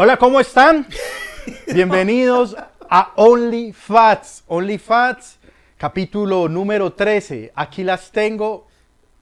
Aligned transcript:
Hola, 0.00 0.16
¿cómo 0.16 0.38
están? 0.38 0.86
Bienvenidos 1.74 2.54
a 2.88 3.14
Only 3.16 3.72
Fats. 3.72 4.44
Only 4.46 4.78
Fats, 4.78 5.40
capítulo 5.76 6.48
número 6.48 6.92
13. 6.92 7.50
Aquí 7.52 7.82
las 7.82 8.12
tengo 8.12 8.68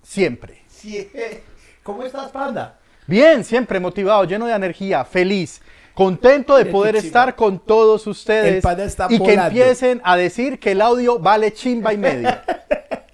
siempre. 0.03 0.65
Sí. 0.69 1.11
¿Cómo 1.83 2.03
estás, 2.03 2.31
panda? 2.31 2.79
Bien, 3.07 3.43
siempre 3.43 3.81
motivado, 3.81 4.25
lleno 4.25 4.45
de 4.45 4.53
energía, 4.53 5.03
feliz, 5.07 5.63
contento 5.95 6.59
de 6.59 6.67
poder 6.67 6.97
estar 6.97 7.35
con 7.35 7.59
todos 7.59 8.07
ustedes 8.07 8.57
El 8.57 8.61
panda 8.61 8.85
está 8.85 9.07
y 9.07 9.17
que 9.17 9.19
volando. 9.19 9.47
empiecen 9.47 10.03
a 10.05 10.15
decir 10.19 10.59
que 10.59 10.73
el 10.73 10.83
audio 10.83 11.19
vale 11.19 11.55
chimba 11.55 11.95
y 11.95 11.97
media. 11.97 12.45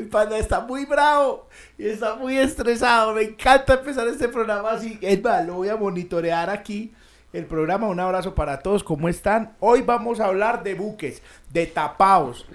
El 0.00 0.08
panda 0.08 0.38
está 0.38 0.60
muy 0.60 0.86
bravo 0.86 1.46
y 1.76 1.86
está 1.86 2.14
muy 2.14 2.38
estresado. 2.38 3.12
Me 3.12 3.20
encanta 3.20 3.74
empezar 3.74 4.08
este 4.08 4.28
programa 4.28 4.70
así. 4.70 4.98
Es 5.02 5.22
más, 5.22 5.46
lo 5.46 5.56
voy 5.56 5.68
a 5.68 5.76
monitorear 5.76 6.48
aquí. 6.48 6.94
El 7.34 7.44
programa, 7.44 7.86
un 7.86 8.00
abrazo 8.00 8.34
para 8.34 8.60
todos. 8.60 8.82
¿Cómo 8.82 9.10
están? 9.10 9.54
Hoy 9.60 9.82
vamos 9.82 10.18
a 10.18 10.24
hablar 10.24 10.62
de 10.62 10.72
buques, 10.72 11.22
de 11.50 11.66
tapados, 11.66 12.46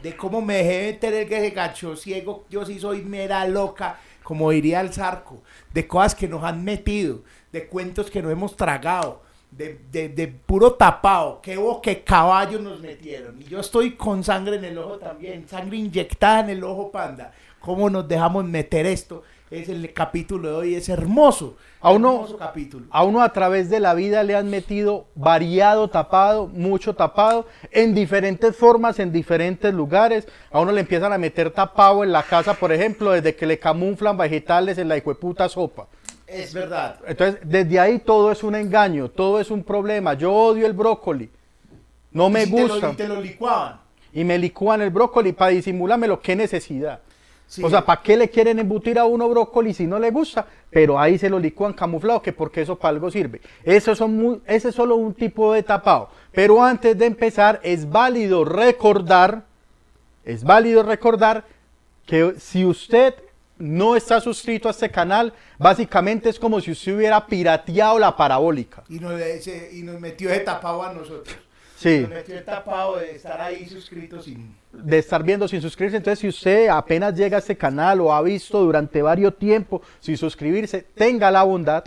de 0.00 0.16
cómo 0.16 0.40
me 0.40 0.58
dejé 0.58 0.92
meter 0.92 1.14
el 1.14 1.28
que 1.28 1.40
se 1.40 1.50
gacho 1.50 1.96
ciego. 1.96 2.46
Yo 2.48 2.64
sí 2.64 2.78
soy 2.78 3.02
mera 3.02 3.48
loca, 3.48 3.98
como 4.22 4.52
diría 4.52 4.80
el 4.80 4.92
zarco. 4.92 5.42
De 5.74 5.88
cosas 5.88 6.14
que 6.14 6.28
nos 6.28 6.44
han 6.44 6.62
metido, 6.62 7.24
de 7.50 7.66
cuentos 7.66 8.12
que 8.12 8.22
no 8.22 8.30
hemos 8.30 8.56
tragado. 8.56 9.22
De, 9.56 9.78
de, 9.92 10.08
de 10.08 10.28
puro 10.28 10.72
tapado, 10.72 11.40
qué 11.42 11.58
boque 11.58 12.02
caballo 12.02 12.58
nos 12.58 12.80
metieron. 12.80 13.38
Y 13.40 13.44
yo 13.44 13.60
estoy 13.60 13.92
con 13.96 14.24
sangre 14.24 14.56
en 14.56 14.64
el 14.64 14.78
ojo 14.78 14.96
también, 14.96 15.46
sangre 15.46 15.76
inyectada 15.76 16.40
en 16.40 16.50
el 16.50 16.64
ojo 16.64 16.90
panda. 16.90 17.32
¿Cómo 17.60 17.90
nos 17.90 18.08
dejamos 18.08 18.44
meter 18.46 18.86
esto? 18.86 19.22
Es 19.50 19.68
el 19.68 19.92
capítulo 19.92 20.48
de 20.48 20.54
hoy, 20.54 20.74
es 20.74 20.88
hermoso. 20.88 21.56
A 21.82 21.90
uno- 21.92 22.14
hermoso 22.14 22.38
capítulo. 22.38 22.86
A 22.90 23.04
uno 23.04 23.20
a 23.20 23.30
través 23.34 23.68
de 23.68 23.78
la 23.78 23.92
vida 23.92 24.22
le 24.22 24.34
han 24.34 24.48
metido 24.48 25.04
variado 25.14 25.88
tapado, 25.88 26.46
mucho 26.46 26.94
tapado, 26.94 27.46
en 27.70 27.94
diferentes 27.94 28.56
formas, 28.56 28.98
en 28.98 29.12
diferentes 29.12 29.74
lugares. 29.74 30.26
A 30.50 30.60
uno 30.60 30.72
le 30.72 30.80
empiezan 30.80 31.12
a 31.12 31.18
meter 31.18 31.50
tapado 31.50 32.02
en 32.02 32.10
la 32.12 32.22
casa, 32.22 32.54
por 32.54 32.72
ejemplo, 32.72 33.10
desde 33.12 33.36
que 33.36 33.44
le 33.44 33.58
camuflan 33.58 34.16
vegetales 34.16 34.78
en 34.78 34.88
la 34.88 34.96
hijueputa 34.96 35.46
sopa. 35.50 35.88
Es 36.32 36.54
verdad. 36.54 36.98
Entonces, 37.06 37.40
desde 37.44 37.78
ahí 37.78 37.98
todo 37.98 38.32
es 38.32 38.42
un 38.42 38.54
engaño, 38.54 39.08
todo 39.08 39.38
es 39.40 39.50
un 39.50 39.62
problema. 39.62 40.14
Yo 40.14 40.32
odio 40.32 40.66
el 40.66 40.72
brócoli, 40.72 41.28
no 42.12 42.30
me 42.30 42.42
Y 42.42 42.46
si 42.46 42.52
te 42.54 42.62
lo- 42.66 42.68
gusta. 42.74 42.90
y 42.90 42.94
te 42.96 43.08
lo 43.08 43.20
licuaban. 43.20 43.80
Y 44.14 44.24
me 44.24 44.38
licúan 44.38 44.80
el 44.82 44.90
brócoli 44.90 45.32
para 45.32 45.50
disimulármelo, 45.50 46.20
qué 46.20 46.34
necesidad. 46.36 47.00
Sí. 47.46 47.62
O 47.62 47.68
sea, 47.68 47.84
¿para 47.84 48.00
qué 48.00 48.16
le 48.16 48.30
quieren 48.30 48.58
embutir 48.58 48.98
a 48.98 49.04
uno 49.04 49.28
brócoli 49.28 49.74
si 49.74 49.86
no 49.86 49.98
le 49.98 50.10
gusta? 50.10 50.46
Pero 50.70 50.98
ahí 50.98 51.18
se 51.18 51.28
lo 51.28 51.38
licúan 51.38 51.74
camuflado, 51.74 52.22
que 52.22 52.32
porque 52.32 52.62
eso 52.62 52.76
para 52.76 52.90
algo 52.90 53.10
sirve. 53.10 53.42
Eso 53.62 53.94
son 53.94 54.16
muy- 54.16 54.40
ese 54.46 54.70
es 54.70 54.74
solo 54.74 54.96
un 54.96 55.12
tipo 55.12 55.52
de 55.52 55.62
tapado. 55.62 56.08
Pero 56.32 56.62
antes 56.64 56.96
de 56.96 57.04
empezar, 57.04 57.60
es 57.62 57.88
válido 57.90 58.44
recordar, 58.46 59.44
es 60.24 60.44
válido 60.44 60.82
recordar 60.82 61.44
que 62.06 62.34
si 62.38 62.64
usted 62.64 63.14
no 63.62 63.94
está 63.94 64.20
suscrito 64.20 64.66
a 64.66 64.72
este 64.72 64.90
canal, 64.90 65.32
básicamente 65.56 66.28
es 66.28 66.38
como 66.38 66.60
si 66.60 66.72
usted 66.72 66.96
hubiera 66.96 67.24
pirateado 67.24 67.96
la 67.98 68.16
parabólica. 68.16 68.82
Y 68.88 68.98
nos, 68.98 69.20
ese- 69.20 69.70
y 69.72 69.82
nos 69.82 70.00
metió 70.00 70.30
de 70.30 70.40
tapado 70.40 70.82
a 70.82 70.92
nosotros. 70.92 71.36
Sí. 71.76 72.00
Nos 72.00 72.10
metió 72.10 72.34
de 72.34 72.40
tapado 72.42 72.96
de 72.96 73.14
estar 73.14 73.40
ahí 73.40 73.68
suscritos 73.68 74.24
sin... 74.24 74.54
de 74.72 74.98
estar 74.98 75.22
viendo 75.22 75.46
sin 75.46 75.62
suscribirse. 75.62 75.96
Entonces, 75.98 76.18
si 76.18 76.28
usted 76.28 76.68
apenas 76.68 77.14
llega 77.14 77.36
a 77.36 77.40
este 77.40 77.56
canal 77.56 78.00
o 78.00 78.12
ha 78.12 78.20
visto 78.22 78.60
durante 78.60 79.00
varios 79.00 79.38
tiempos 79.38 79.82
sin 80.00 80.16
suscribirse, 80.16 80.82
tenga 80.94 81.30
la 81.30 81.44
bondad, 81.44 81.84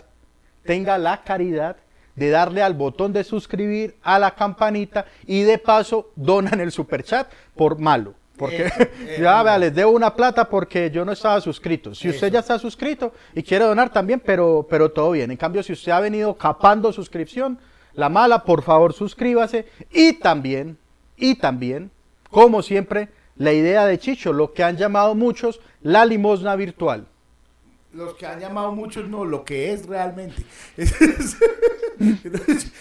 tenga 0.64 0.96
la 0.96 1.22
caridad 1.22 1.76
de 2.14 2.30
darle 2.30 2.62
al 2.62 2.72
botón 2.72 3.12
de 3.12 3.22
suscribir, 3.22 3.96
a 4.02 4.18
la 4.18 4.34
campanita 4.34 5.04
y 5.26 5.42
de 5.42 5.58
paso 5.58 6.10
donan 6.16 6.60
el 6.60 6.72
superchat 6.72 7.30
por 7.54 7.78
malo. 7.78 8.14
Porque 8.36 8.66
Eso, 8.66 8.82
eh, 8.82 9.18
ya 9.22 9.42
vea, 9.42 9.58
les 9.58 9.74
debo 9.74 9.90
una 9.92 10.14
plata 10.14 10.48
porque 10.48 10.90
yo 10.90 11.04
no 11.04 11.12
estaba 11.12 11.40
suscrito. 11.40 11.94
Si 11.94 12.08
usted 12.08 12.26
Eso. 12.26 12.34
ya 12.34 12.40
está 12.40 12.58
suscrito 12.58 13.12
y 13.34 13.42
quiere 13.42 13.64
donar 13.64 13.92
también, 13.92 14.20
pero, 14.20 14.66
pero 14.68 14.90
todo 14.90 15.12
bien. 15.12 15.30
En 15.30 15.36
cambio, 15.36 15.62
si 15.62 15.72
usted 15.72 15.92
ha 15.92 16.00
venido 16.00 16.34
capando 16.34 16.92
suscripción, 16.92 17.58
la 17.94 18.08
mala, 18.08 18.44
por 18.44 18.62
favor 18.62 18.92
suscríbase. 18.92 19.66
Y 19.90 20.14
también, 20.14 20.76
y 21.16 21.36
también, 21.36 21.90
como 22.30 22.62
siempre, 22.62 23.08
la 23.36 23.52
idea 23.52 23.86
de 23.86 23.98
Chicho, 23.98 24.32
lo 24.32 24.52
que 24.52 24.62
han 24.62 24.76
llamado 24.76 25.14
muchos, 25.14 25.60
la 25.82 26.04
limosna 26.04 26.56
virtual. 26.56 27.06
Los 27.96 28.14
que 28.14 28.26
han 28.26 28.38
llamado 28.40 28.72
muchos, 28.72 29.08
no, 29.08 29.24
lo 29.24 29.44
que 29.44 29.72
es 29.72 29.86
realmente. 29.86 30.44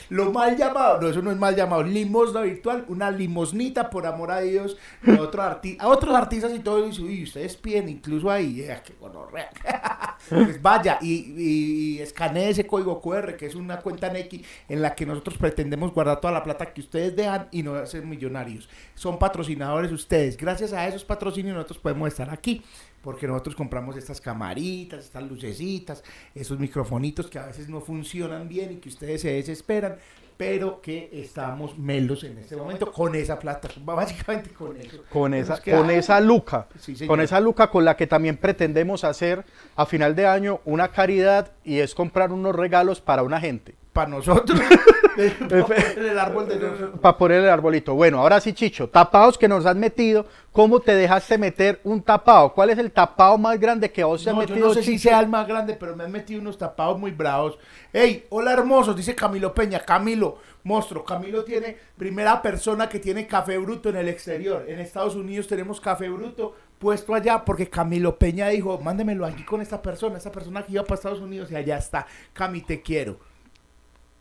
lo 0.09 0.31
mal 0.31 0.57
llamado, 0.57 1.01
no, 1.01 1.07
eso 1.09 1.21
no 1.21 1.31
es 1.31 1.37
mal 1.37 1.55
llamado. 1.55 1.83
Limosna 1.83 2.41
virtual, 2.41 2.85
una 2.87 3.09
limosnita 3.11 3.89
por 3.89 4.05
amor 4.05 4.31
a 4.31 4.41
Dios. 4.41 4.77
A, 5.07 5.21
otro 5.21 5.41
arti- 5.41 5.77
a 5.79 5.87
otros 5.87 6.13
artistas 6.15 6.51
y 6.53 6.59
todo, 6.59 6.85
y 6.87 6.99
uy, 7.01 7.23
ustedes 7.23 7.55
piden 7.55 7.89
incluso 7.89 8.29
ahí, 8.29 8.61
eh, 8.61 8.77
gonorrea. 8.99 9.49
Pues 10.27 10.59
vaya 10.59 10.97
y, 11.01 11.13
y, 11.37 11.97
y 11.97 11.99
escanee 11.99 12.49
ese 12.49 12.65
código 12.65 12.99
QR, 12.99 13.35
que 13.37 13.45
es 13.45 13.53
una 13.53 13.77
cuenta 13.81 14.09
Nequi 14.09 14.43
en 14.67 14.81
la 14.81 14.95
que 14.95 15.05
nosotros 15.05 15.37
pretendemos 15.37 15.93
guardar 15.93 16.19
toda 16.19 16.33
la 16.33 16.41
plata 16.41 16.73
que 16.73 16.81
ustedes 16.81 17.15
dejan 17.15 17.47
y 17.51 17.61
no 17.61 17.85
ser 17.85 18.03
millonarios. 18.05 18.67
Son 18.95 19.19
patrocinadores 19.19 19.91
ustedes. 19.91 20.35
Gracias 20.35 20.73
a 20.73 20.87
esos 20.87 21.05
patrocinios 21.05 21.53
nosotros 21.55 21.77
podemos 21.77 22.07
estar 22.07 22.31
aquí. 22.31 22.63
Porque 23.05 23.27
nosotros 23.27 23.55
compramos 23.55 23.95
estas 23.97 24.19
camaritas, 24.19 25.05
estas 25.05 25.21
lucecitas, 25.29 26.03
esos 26.33 26.57
microfonitos 26.57 27.27
que 27.27 27.37
a 27.37 27.45
veces 27.45 27.69
no 27.69 27.79
funcionan 27.79 28.49
bien 28.49 28.71
y 28.71 28.75
que 28.77 28.89
ustedes 28.89 29.21
se 29.21 29.31
desesperan, 29.31 29.97
pero 30.37 30.81
que 30.81 31.09
estamos 31.13 31.77
melos 31.77 32.23
en 32.23 32.37
este 32.39 32.55
momento 32.55 32.91
con 32.91 33.15
esa 33.15 33.39
plata, 33.39 33.69
básicamente 33.85 34.49
con 34.51 34.75
eso. 34.77 35.03
Con 35.09 35.33
esa, 35.33 35.61
con 35.61 35.89
esa 35.89 36.19
luca, 36.19 36.67
Sí, 36.79 37.07
con 37.07 37.21
esa 37.21 37.39
luca 37.39 37.69
con 37.69 37.85
la 37.85 37.95
que 37.95 38.07
también 38.07 38.37
pretendemos 38.37 39.03
hacer 39.03 39.45
a 39.75 39.85
final 39.85 40.15
de 40.15 40.27
año 40.27 40.61
una 40.65 40.89
caridad 40.89 41.51
y 41.63 41.79
es 41.79 41.95
comprar 41.95 42.31
unos 42.31 42.55
regalos 42.55 43.01
para 43.01 43.23
una 43.23 43.39
gente. 43.39 43.75
Para 43.93 44.09
nosotros, 44.09 44.59
para 45.49 45.65
poner 45.65 45.97
el 45.97 46.19
árbol 46.19 46.49
de 46.49 46.55
nosotros. 46.59 46.99
Para 46.99 47.17
poner 47.17 47.43
el 47.43 47.49
arbolito. 47.49 47.95
Bueno, 47.95 48.19
ahora 48.19 48.41
sí, 48.41 48.51
Chicho, 48.51 48.89
tapados 48.89 49.37
que 49.37 49.47
nos 49.47 49.65
has 49.65 49.77
metido, 49.77 50.25
¿cómo 50.51 50.81
te 50.81 50.93
dejaste 50.95 51.37
meter 51.37 51.79
un 51.85 52.01
tapado? 52.01 52.53
¿Cuál 52.53 52.71
es 52.71 52.77
el 52.77 52.91
tapado 52.91 53.37
más 53.37 53.57
grande 53.57 53.89
que 53.89 54.03
vos 54.03 54.21
te 54.21 54.29
has 54.29 54.35
No, 54.35 54.41
yo 54.41 54.49
metido, 54.49 54.67
no 54.67 54.73
sé 54.73 54.83
si 54.83 54.99
sea 54.99 55.21
el 55.21 55.29
más 55.29 55.47
grande, 55.47 55.75
pero 55.79 55.95
me 55.95 56.03
han 56.03 56.11
metido 56.11 56.41
unos 56.41 56.57
tapados 56.57 56.99
muy 56.99 57.11
bravos. 57.11 57.57
Hey, 57.93 58.25
hola 58.29 58.51
hermosos, 58.51 58.97
dice 58.97 59.15
Camilo 59.15 59.53
Peña. 59.53 59.79
Camilo, 59.79 60.24
monstruo. 60.63 61.03
Camilo 61.03 61.43
tiene 61.43 61.77
primera 61.97 62.41
persona 62.41 62.89
que 62.89 62.99
tiene 62.99 63.27
café 63.27 63.57
bruto 63.57 63.89
en 63.89 63.97
el 63.97 64.09
exterior. 64.09 64.65
En 64.67 64.79
Estados 64.79 65.15
Unidos 65.15 65.47
tenemos 65.47 65.79
café 65.79 66.09
bruto 66.09 66.55
puesto 66.79 67.13
allá 67.13 67.43
porque 67.43 67.69
Camilo 67.69 68.17
Peña 68.17 68.49
dijo, 68.49 68.79
mándemelo 68.79 69.25
aquí 69.25 69.43
con 69.43 69.61
esta 69.61 69.81
persona, 69.81 70.17
esta 70.17 70.31
persona 70.31 70.63
que 70.63 70.73
iba 70.73 70.83
para 70.83 70.95
Estados 70.95 71.19
Unidos 71.19 71.51
y 71.51 71.55
allá 71.55 71.77
está. 71.77 72.05
Cami, 72.33 72.61
te 72.61 72.81
quiero. 72.81 73.17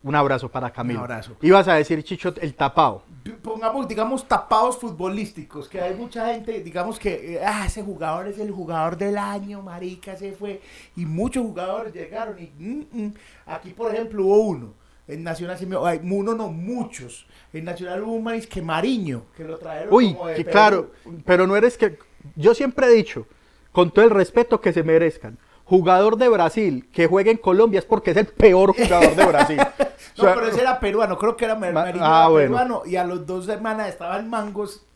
Un 0.04 0.14
abrazo 0.14 0.50
para 0.50 0.70
Camilo. 0.70 0.98
Un 0.98 1.04
abrazo. 1.04 1.34
Ibas 1.40 1.66
a 1.66 1.74
decir, 1.74 2.02
Chicho, 2.04 2.34
el 2.38 2.54
tapado. 2.54 3.02
Pongamos, 3.42 3.88
digamos, 3.88 4.28
tapados 4.28 4.76
futbolísticos, 4.76 5.66
que 5.66 5.80
hay 5.80 5.94
mucha 5.94 6.26
gente, 6.26 6.62
digamos 6.62 6.98
que, 6.98 7.36
eh, 7.36 7.40
ah, 7.42 7.64
ese 7.66 7.82
jugador 7.82 8.28
es 8.28 8.38
el 8.38 8.50
jugador 8.50 8.98
del 8.98 9.16
año, 9.16 9.62
marica, 9.62 10.14
se 10.14 10.32
fue, 10.32 10.60
y 10.94 11.06
muchos 11.06 11.42
jugadores 11.42 11.94
llegaron, 11.94 12.38
y 12.38 12.52
mm, 12.58 12.86
mm. 12.92 13.14
aquí, 13.46 13.70
por 13.70 13.94
ejemplo, 13.94 14.26
hubo 14.26 14.40
uno, 14.40 14.74
en 15.08 15.22
Nacional, 15.22 15.58
se 15.58 15.66
me- 15.66 15.76
ay, 15.82 16.00
uno 16.02 16.34
no, 16.34 16.48
muchos, 16.48 17.26
en 17.52 17.64
Nacional 17.64 18.02
hubo 18.02 18.12
un 18.14 18.24
maíz 18.24 18.46
que 18.46 18.62
Mariño, 18.62 19.24
que 19.36 19.44
lo 19.44 19.58
trajeron 19.58 19.92
Uy, 19.92 20.14
como 20.14 20.28
de 20.28 20.34
que 20.36 20.44
Perú. 20.44 20.52
claro, 20.52 20.90
pero 21.24 21.46
no 21.46 21.56
eres 21.56 21.76
que... 21.76 21.98
Yo 22.36 22.54
siempre 22.54 22.86
he 22.86 22.90
dicho, 22.90 23.26
con 23.72 23.90
todo 23.92 24.04
el 24.04 24.10
respeto 24.10 24.60
que 24.60 24.72
se 24.72 24.82
merezcan, 24.82 25.36
jugador 25.64 26.16
de 26.16 26.28
Brasil 26.28 26.88
que 26.92 27.06
juegue 27.06 27.30
en 27.30 27.36
Colombia 27.38 27.78
es 27.80 27.84
porque 27.84 28.12
es 28.12 28.16
el 28.16 28.26
peor 28.26 28.74
jugador 28.74 29.14
de 29.14 29.24
Brasil. 29.26 29.58
O 30.16 30.22
No, 30.22 30.24
sea, 30.28 30.34
pero 30.36 30.46
ese 30.46 30.60
era 30.60 30.78
peruano, 30.78 31.18
creo 31.18 31.36
que 31.36 31.44
era 31.44 31.56
Mar- 31.56 31.72
Ma- 31.72 31.80
Mariño, 31.86 32.04
ah, 32.04 32.18
era 32.20 32.28
bueno. 32.28 32.46
peruano, 32.56 32.82
y 32.86 32.94
a 32.94 33.02
los 33.04 33.26
dos 33.26 33.46
semanas 33.46 33.88
estaban 33.88 34.30
mangos, 34.30 34.86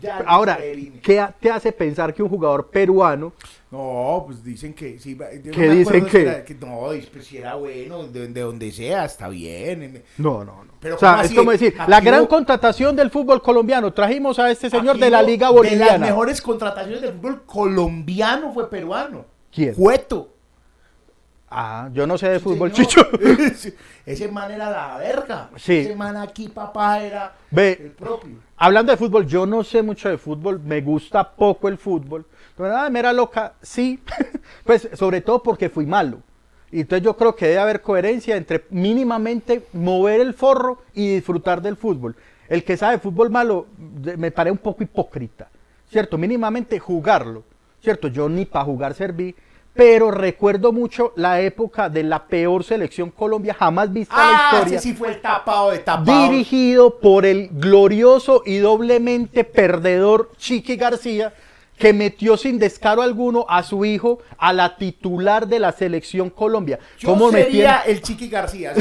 ya. 0.00 0.18
Ahora. 0.26 0.58
¿qué 1.02 1.24
te 1.40 1.50
hace 1.50 1.72
pensar 1.72 2.12
que 2.14 2.22
un 2.22 2.28
jugador 2.28 2.68
peruano 2.70 3.32
No, 3.70 4.24
pues 4.26 4.42
dicen 4.44 4.72
que 4.74 4.98
sí. 4.98 5.16
¿Qué 5.52 5.68
dicen 5.70 6.06
era- 6.12 6.44
que 6.44 6.54
no, 6.54 6.88
pues 7.12 7.26
si 7.26 7.38
era 7.38 7.54
bueno, 7.56 8.04
de, 8.04 8.28
de 8.28 8.40
donde 8.40 8.70
sea, 8.72 9.04
está 9.04 9.28
bien. 9.28 10.02
No, 10.18 10.44
no, 10.44 10.64
no. 10.64 10.74
Pero 10.80 10.96
o 10.96 10.98
sea, 10.98 11.10
¿cómo 11.12 11.20
es 11.22 11.26
así? 11.26 11.36
como 11.36 11.50
decir, 11.50 11.74
Aquí 11.78 11.90
la 11.90 12.00
gran 12.00 12.20
hubo- 12.22 12.28
contratación 12.28 12.94
del 12.94 13.10
fútbol 13.10 13.40
colombiano. 13.42 13.92
Trajimos 13.92 14.38
a 14.38 14.50
este 14.50 14.68
señor 14.70 14.90
Aquí 14.96 15.00
de 15.00 15.10
la 15.10 15.22
Liga 15.22 15.48
De 15.48 15.52
las 15.54 15.62
Boliviana. 15.62 16.06
mejores 16.06 16.40
contrataciones 16.42 17.00
del 17.00 17.14
fútbol 17.14 17.42
colombiano 17.46 18.52
fue 18.52 18.68
peruano. 18.70 19.24
¿Quién? 19.52 19.74
Cueto. 19.74 20.33
Ah, 21.56 21.88
yo 21.92 22.04
no 22.04 22.18
sé 22.18 22.28
de 22.30 22.40
fútbol. 22.40 22.72
Chicho. 22.72 23.00
Ese- 23.20 23.76
Ese 24.04 24.26
man 24.28 24.50
era 24.50 24.68
la 24.70 24.96
verga. 24.98 25.50
Sí. 25.56 25.78
Ese 25.78 25.94
man 25.94 26.16
aquí, 26.16 26.48
papá, 26.48 27.00
era 27.00 27.32
Ve, 27.50 27.78
el 27.80 27.90
propio. 27.92 28.38
Hablando 28.56 28.90
de 28.90 28.98
fútbol, 28.98 29.24
yo 29.26 29.46
no 29.46 29.62
sé 29.62 29.80
mucho 29.82 30.08
de 30.08 30.18
fútbol, 30.18 30.58
me 30.58 30.80
gusta 30.80 31.30
poco 31.30 31.68
el 31.68 31.78
fútbol. 31.78 32.26
Pero 32.56 32.68
nada, 32.70 32.90
mera 32.90 33.12
loca, 33.12 33.52
sí. 33.62 34.00
pues 34.64 34.88
sobre 34.94 35.20
todo 35.20 35.42
porque 35.44 35.68
fui 35.68 35.86
malo. 35.86 36.18
Y 36.72 36.80
entonces 36.80 37.04
yo 37.04 37.16
creo 37.16 37.36
que 37.36 37.46
debe 37.46 37.60
haber 37.60 37.82
coherencia 37.82 38.36
entre 38.36 38.64
mínimamente 38.70 39.64
mover 39.74 40.20
el 40.20 40.34
forro 40.34 40.82
y 40.92 41.14
disfrutar 41.14 41.62
del 41.62 41.76
fútbol. 41.76 42.16
El 42.48 42.64
que 42.64 42.76
sabe 42.76 42.98
fútbol 42.98 43.30
malo 43.30 43.68
me 44.18 44.32
parece 44.32 44.50
un 44.52 44.58
poco 44.58 44.82
hipócrita, 44.82 45.48
¿cierto? 45.88 46.18
Mínimamente 46.18 46.80
jugarlo, 46.80 47.44
¿cierto? 47.80 48.08
Yo 48.08 48.28
ni 48.28 48.44
para 48.44 48.64
jugar 48.64 48.94
serví, 48.94 49.36
pero 49.74 50.10
recuerdo 50.12 50.72
mucho 50.72 51.12
la 51.16 51.40
época 51.40 51.88
de 51.90 52.04
la 52.04 52.26
peor 52.26 52.62
selección 52.64 53.10
Colombia 53.10 53.54
jamás 53.54 53.92
vista 53.92 54.14
en 54.14 54.20
la 54.32 54.38
Ah, 54.38 54.50
historia 54.54 54.78
ese 54.78 54.88
sí 54.88 54.94
fue 54.94 55.08
el 55.08 55.20
tapado 55.20 55.72
de 55.72 55.78
tapado. 55.80 56.28
dirigido 56.30 56.98
por 57.00 57.26
el 57.26 57.48
glorioso 57.52 58.42
y 58.46 58.58
doblemente 58.58 59.42
perdedor 59.44 60.30
Chiqui 60.38 60.76
García, 60.76 61.34
que 61.76 61.92
metió 61.92 62.36
sin 62.36 62.60
descaro 62.60 63.02
alguno 63.02 63.46
a 63.48 63.64
su 63.64 63.84
hijo 63.84 64.20
a 64.38 64.52
la 64.52 64.76
titular 64.76 65.48
de 65.48 65.58
la 65.58 65.72
selección 65.72 66.30
Colombia. 66.30 66.78
Yo 67.00 67.08
¿Cómo 67.08 67.32
sería 67.32 67.78
el 67.84 68.00
Chiqui 68.00 68.28
García. 68.28 68.72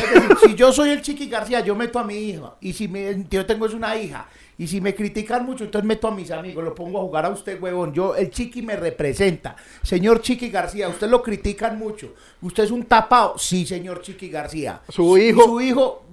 Si 0.46 0.54
yo 0.54 0.72
soy 0.72 0.92
el 0.92 1.01
Chiqui 1.01 1.28
García, 1.28 1.62
yo 1.62 1.74
meto 1.75 1.98
a 1.98 2.04
mi 2.04 2.13
hija. 2.16 2.54
Y 2.62 2.72
si 2.74 2.88
me- 2.88 3.25
yo 3.31 3.48
tengo 3.48 3.66
es 3.66 3.74
una 3.74 3.96
hija. 3.98 4.28
Y 4.58 4.68
si 4.68 4.80
me 4.82 4.94
critican 4.94 5.46
mucho, 5.46 5.64
entonces 5.64 5.88
meto 5.88 6.08
a 6.08 6.12
mis 6.16 6.30
amigos, 6.32 6.64
lo 6.64 6.76
pongo 6.76 7.00
a 7.00 7.02
jugar 7.02 7.26
a 7.26 7.30
usted, 7.30 7.60
huevón. 7.62 7.94
Yo, 7.94 8.16
el 8.16 8.30
Chiqui 8.30 8.62
me 8.62 8.76
representa. 8.76 9.56
Señor 9.82 10.22
Chiqui 10.22 10.50
García, 10.50 10.88
usted 10.90 11.08
lo 11.10 11.24
critican 11.24 11.78
mucho. 11.80 12.14
¿Usted 12.42 12.64
es 12.66 12.72
un 12.72 12.84
tapado? 12.84 13.38
Sí, 13.38 13.66
señor 13.66 14.02
Chiqui 14.02 14.30
García. 14.30 14.82
Su 14.90 15.18
hijo- 15.18 15.44
Su 15.44 15.62
hijo 15.62 16.04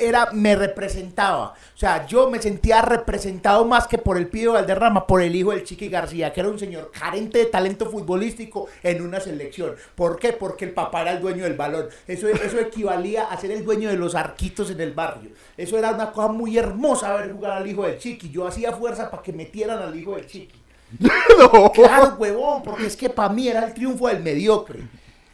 era, 0.00 0.30
me 0.32 0.54
representaba. 0.56 1.54
O 1.74 1.78
sea, 1.78 2.06
yo 2.06 2.30
me 2.30 2.40
sentía 2.40 2.82
representado 2.82 3.64
más 3.64 3.86
que 3.86 3.98
por 3.98 4.16
el 4.16 4.28
Pío 4.28 4.52
Valderrama, 4.54 5.06
por 5.06 5.22
el 5.22 5.34
hijo 5.34 5.50
del 5.50 5.64
Chiqui 5.64 5.88
García, 5.88 6.32
que 6.32 6.40
era 6.40 6.48
un 6.48 6.58
señor 6.58 6.90
carente 6.90 7.38
de 7.38 7.46
talento 7.46 7.90
futbolístico 7.90 8.66
en 8.82 9.02
una 9.02 9.20
selección. 9.20 9.74
¿Por 9.94 10.18
qué? 10.18 10.32
Porque 10.32 10.64
el 10.64 10.72
papá 10.72 11.02
era 11.02 11.12
el 11.12 11.20
dueño 11.20 11.44
del 11.44 11.54
balón. 11.54 11.86
Eso, 12.06 12.28
eso 12.28 12.58
equivalía 12.58 13.24
a 13.24 13.40
ser 13.40 13.50
el 13.50 13.64
dueño 13.64 13.88
de 13.88 13.96
los 13.96 14.14
arquitos 14.14 14.70
en 14.70 14.80
el 14.80 14.92
barrio. 14.92 15.30
Eso 15.56 15.78
era 15.78 15.90
una 15.92 16.12
cosa 16.12 16.28
muy 16.28 16.56
hermosa 16.58 17.14
ver 17.14 17.32
jugar 17.32 17.52
al 17.52 17.66
hijo 17.66 17.82
del 17.84 17.98
Chiqui. 17.98 18.30
Yo 18.30 18.46
hacía 18.46 18.72
fuerza 18.72 19.10
para 19.10 19.22
que 19.22 19.32
metieran 19.32 19.78
al 19.80 19.94
hijo 19.98 20.14
del 20.16 20.26
Chiqui. 20.26 20.56
No. 21.38 21.70
Claro, 21.72 22.16
huevón, 22.18 22.62
porque 22.62 22.86
es 22.86 22.96
que 22.96 23.10
para 23.10 23.28
mí 23.28 23.46
era 23.48 23.64
el 23.66 23.74
triunfo 23.74 24.08
del 24.08 24.22
mediocre. 24.22 24.80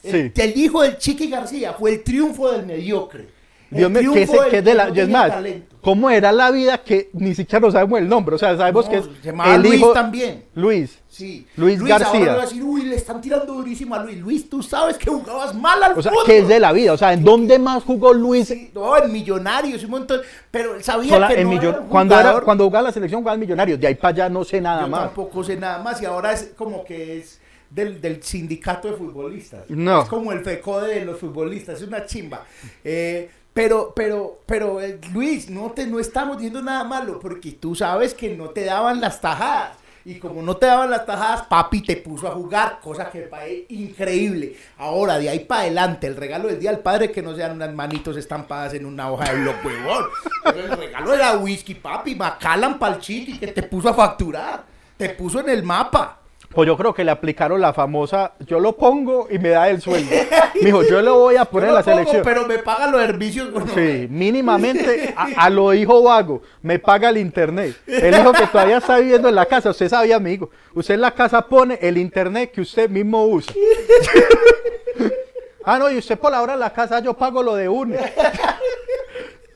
El, 0.03 0.33
Sí. 0.35 0.43
el 0.43 0.57
hijo 0.59 0.83
del 0.83 0.99
Chiqui 0.99 1.31
García 1.31 1.73
fue 1.73 1.93
el 1.93 2.03
triunfo 2.05 2.51
del 2.53 2.67
mediocre. 2.67 3.29
Dios 3.75 3.91
mío, 3.91 4.13
que, 4.13 4.23
es 4.59 4.65
de 4.65 4.75
la, 4.75 4.89
no 4.89 4.95
es 4.95 5.09
más, 5.09 5.29
talento. 5.31 5.77
¿cómo 5.81 6.09
era 6.11 6.33
la 6.33 6.51
vida 6.51 6.79
que 6.79 7.11
ni 7.13 7.35
siquiera 7.35 7.67
no 7.67 7.71
sabemos 7.73 7.99
el 7.99 8.09
nombre? 8.09 8.35
O 8.37 8.39
sea, 8.39 8.57
sabemos 8.57 8.87
No, 8.87 8.91
que 8.91 8.97
es 8.99 9.05
el 9.25 9.63
Luis 9.63 9.75
hijo 9.81 9.93
también. 9.93 10.45
Luis. 10.55 10.99
Sí. 11.09 11.47
Luis 11.57 11.81
García. 11.83 12.09
Ahora 12.09 12.21
le 12.33 12.37
va 12.37 12.43
a 12.43 12.47
decir, 12.47 12.63
uy, 12.65 12.83
le 12.87 12.97
están 12.97 13.21
tirando 13.21 13.53
durísimo 13.55 13.95
a 13.95 14.03
Luis. 14.03 14.19
Luis, 14.19 14.51
tú 14.51 14.63
sabes 14.63 14.99
que 14.99 15.09
jugabas 15.11 15.55
mal 15.55 15.81
al 15.83 15.97
O 15.99 16.03
sea, 16.03 16.11
fútbol. 16.11 16.25
que 16.27 16.39
es 16.39 16.49
de 16.49 16.59
la 16.59 16.73
vida. 16.73 16.93
O 16.93 16.97
sea, 16.97 17.13
¿en 17.13 17.23
dónde 17.23 17.59
más 17.59 17.85
jugó 17.85 18.13
Luis? 18.13 18.49
Sí, 18.49 18.71
no, 18.75 18.97
en 18.97 19.13
Millonarios, 19.13 19.85
un 19.85 19.91
montón. 19.91 20.21
Pero 20.51 20.75
él 20.75 20.83
sabía 20.83 21.11
Sola- 21.15 21.29
que 21.29 21.41
en 21.41 21.45
no 21.49 21.55
Millon- 21.55 21.69
era 21.69 21.81
un 21.81 21.89
cuando, 21.89 22.19
era, 22.19 22.41
cuando 22.41 22.65
jugaba 22.65 22.89
la 22.89 22.93
selección 22.93 23.21
jugaba 23.21 23.35
el 23.35 23.41
Millonarios. 23.41 23.79
De 23.79 23.87
ahí 23.87 23.95
para 23.95 24.09
allá 24.09 24.29
no 24.29 24.43
sé 24.45 24.61
nada 24.61 24.83
Yo 24.83 24.89
más. 24.89 25.01
tampoco 25.07 25.45
sé 25.45 25.57
nada 25.57 25.79
más. 25.83 26.03
Y 26.03 26.05
ahora 26.07 26.33
es 26.33 26.53
como 26.57 26.85
que 26.85 27.19
es 27.19 27.41
del, 27.71 28.01
del 28.01 28.21
sindicato 28.23 28.89
de 28.89 28.95
futbolistas. 28.95 29.69
No. 29.69 30.03
Es 30.03 30.09
como 30.09 30.33
el 30.33 30.41
FECODE 30.45 30.95
de 31.01 31.05
los 31.05 31.19
futbolistas. 31.19 31.81
Es 31.81 31.87
una 31.87 32.05
chimba. 32.07 32.43
Eh, 32.83 33.31
pero, 33.55 33.93
pero, 33.95 34.41
pero, 34.47 34.81
eh, 34.81 35.01
Luis, 35.13 35.49
no, 35.49 35.71
te, 35.71 35.87
no 35.87 36.01
estamos 36.01 36.39
diciendo 36.39 36.61
nada 36.61 36.83
malo. 36.83 37.21
Porque 37.21 37.53
tú 37.53 37.77
sabes 37.77 38.13
que 38.13 38.37
no 38.37 38.51
te 38.51 38.65
daban 38.65 39.01
las 39.01 39.21
tajadas. 39.21 39.79
Y 40.05 40.17
como 40.17 40.43
no 40.43 40.57
te 40.57 40.67
daban 40.67 40.91
las 40.91 41.07
tajadas, 41.07 41.43
papi 41.43 41.81
te 41.81 41.97
puso 41.97 42.29
a 42.29 42.33
jugar, 42.33 42.79
cosa 42.83 43.11
que 43.11 43.21
parece 43.21 43.65
increíble. 43.71 44.55
Ahora, 44.77 45.19
de 45.19 45.31
ahí 45.31 45.39
para 45.41 45.63
adelante, 45.63 46.07
el 46.07 46.17
regalo 46.17 46.49
del 46.49 46.61
día 46.61 46.71
al 46.71 46.81
padre 46.81 47.11
que 47.11 47.23
no 47.23 47.35
sean 47.35 47.53
unas 47.53 47.73
manitos 47.73 48.17
estampadas 48.19 48.75
en 48.75 48.85
una 48.85 49.11
hoja 49.11 49.33
de 49.33 49.41
blog, 49.41 49.55
huevón. 49.65 50.05
El 50.55 50.77
regalo 50.77 51.15
era 51.15 51.39
whisky, 51.39 51.75
papi, 51.77 52.17
Macallan 52.17 52.79
pa'l 52.79 52.99
chiqui 52.99 53.39
que 53.39 53.47
te 53.47 53.63
puso 53.63 53.89
a 53.89 53.95
facturar. 53.95 54.65
Te 54.99 55.11
puso 55.11 55.41
en 55.41 55.49
el 55.49 55.63
mapa. 55.63 56.24
Pues 56.55 56.69
yo 56.69 56.77
creo 56.77 56.95
que 56.95 57.03
le 57.05 57.11
aplicaron 57.11 57.61
la 57.61 57.73
famosa, 57.73 58.35
yo 58.41 58.61
lo 58.61 58.77
pongo 58.77 59.27
y 59.29 59.39
me 59.39 59.49
da 59.49 59.69
el 59.69 59.81
sueldo. 59.81 60.15
Mijo, 60.63 60.83
yo 60.85 61.03
lo 61.03 61.19
voy 61.19 61.37
a 61.37 61.45
poner 61.51 61.71
en 61.71 61.75
la 61.75 61.83
pongo, 61.83 61.97
selección. 61.97 62.23
Pero 62.23 62.47
me 62.47 62.59
pagan 62.59 62.93
los 62.93 63.01
servicios. 63.01 63.49
Sí, 63.75 64.07
mínimamente 64.09 65.13
a, 65.17 65.45
a 65.45 65.51
lo 65.51 65.75
hijo 65.75 66.03
vago, 66.03 66.43
me 66.63 66.79
paga 66.79 67.09
el 67.09 67.19
internet. 67.19 67.77
El 67.87 68.15
hijo 68.15 68.33
que 68.33 68.47
todavía 68.47 68.79
está 68.79 68.99
viviendo 68.99 69.29
en 69.29 69.35
la 69.35 69.47
casa, 69.47 69.71
usted 69.71 69.89
sabía, 69.89 70.17
amigo. 70.17 70.51
Usted 70.75 70.95
en 70.95 71.01
la 71.01 71.11
casa 71.11 71.43
pone 71.47 71.79
el 71.83 71.99
internet 71.99 72.53
que 72.53 72.61
usted 72.61 72.89
mismo 72.89 73.27
usa. 73.27 73.53
ah, 75.65 75.79
no, 75.79 75.91
y 75.91 75.99
usted 75.99 76.19
por 76.19 76.31
la 76.31 76.41
hora 76.41 76.55
en 76.55 76.61
la 76.61 76.73
casa 76.73 77.01
yo 77.01 77.15
pago 77.15 77.43
lo 77.43 77.57
de 77.57 77.69
uno. 77.69 77.97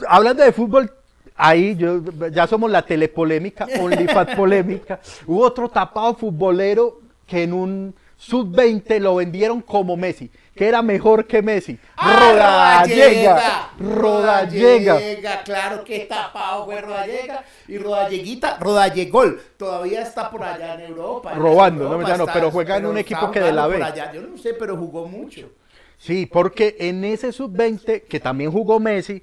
Hablando 0.09 0.43
de 0.43 0.53
fútbol, 0.53 0.93
ahí 1.39 1.77
yo, 1.77 2.03
ya 2.31 2.47
somos 2.47 2.71
la 2.71 2.83
telepolémica, 2.83 3.67
OnlyFans 3.81 4.35
polémica. 4.35 5.01
Hubo 5.27 5.45
otro 5.45 5.69
tapado 5.69 6.15
futbolero 6.15 7.01
que 7.27 7.45
en 7.45 7.53
un 7.53 7.95
sub-20 8.17 8.99
lo 8.99 9.15
vendieron 9.15 9.61
como 9.61 9.97
Messi, 9.97 10.29
que 10.55 10.67
era 10.67 10.83
mejor 10.83 11.27
que 11.27 11.41
Messi. 11.41 11.79
¡Ah, 11.97 12.19
Rodallega. 12.19 13.71
Rodallega. 13.79 14.93
Rodallega, 14.95 15.43
claro 15.45 15.85
que 15.85 16.01
tapado 16.01 16.65
fue 16.67 16.81
Rodallega. 16.81 17.45
Y 17.69 17.79
Rodalleguita, 17.79 18.59
Rodallegol, 18.59 19.41
todavía 19.57 20.03
está 20.03 20.31
por 20.31 20.43
allá 20.43 20.75
en 20.75 20.81
Europa. 20.81 21.33
en 21.33 21.39
Robando, 21.39 21.85
Europa 21.85 22.03
no, 22.03 22.09
ya 22.09 22.17
no, 22.17 22.27
pero 22.27 22.51
juega 22.51 22.77
en 22.77 22.87
un 22.87 22.99
equipo 22.99 23.31
que 23.31 23.41
de 23.41 23.53
la 23.53 23.69
B. 23.69 23.83
allá. 23.83 24.13
Yo 24.13 24.23
no 24.23 24.37
sé, 24.37 24.55
pero 24.55 24.77
jugó 24.77 25.07
mucho. 25.07 25.51
Sí, 25.97 26.27
porque 26.27 26.77
en 26.81 27.05
ese 27.05 27.33
sub-20, 27.33 28.03
que 28.03 28.21
también 28.21 28.51
jugó 28.51 28.81
Messi, 28.81 29.23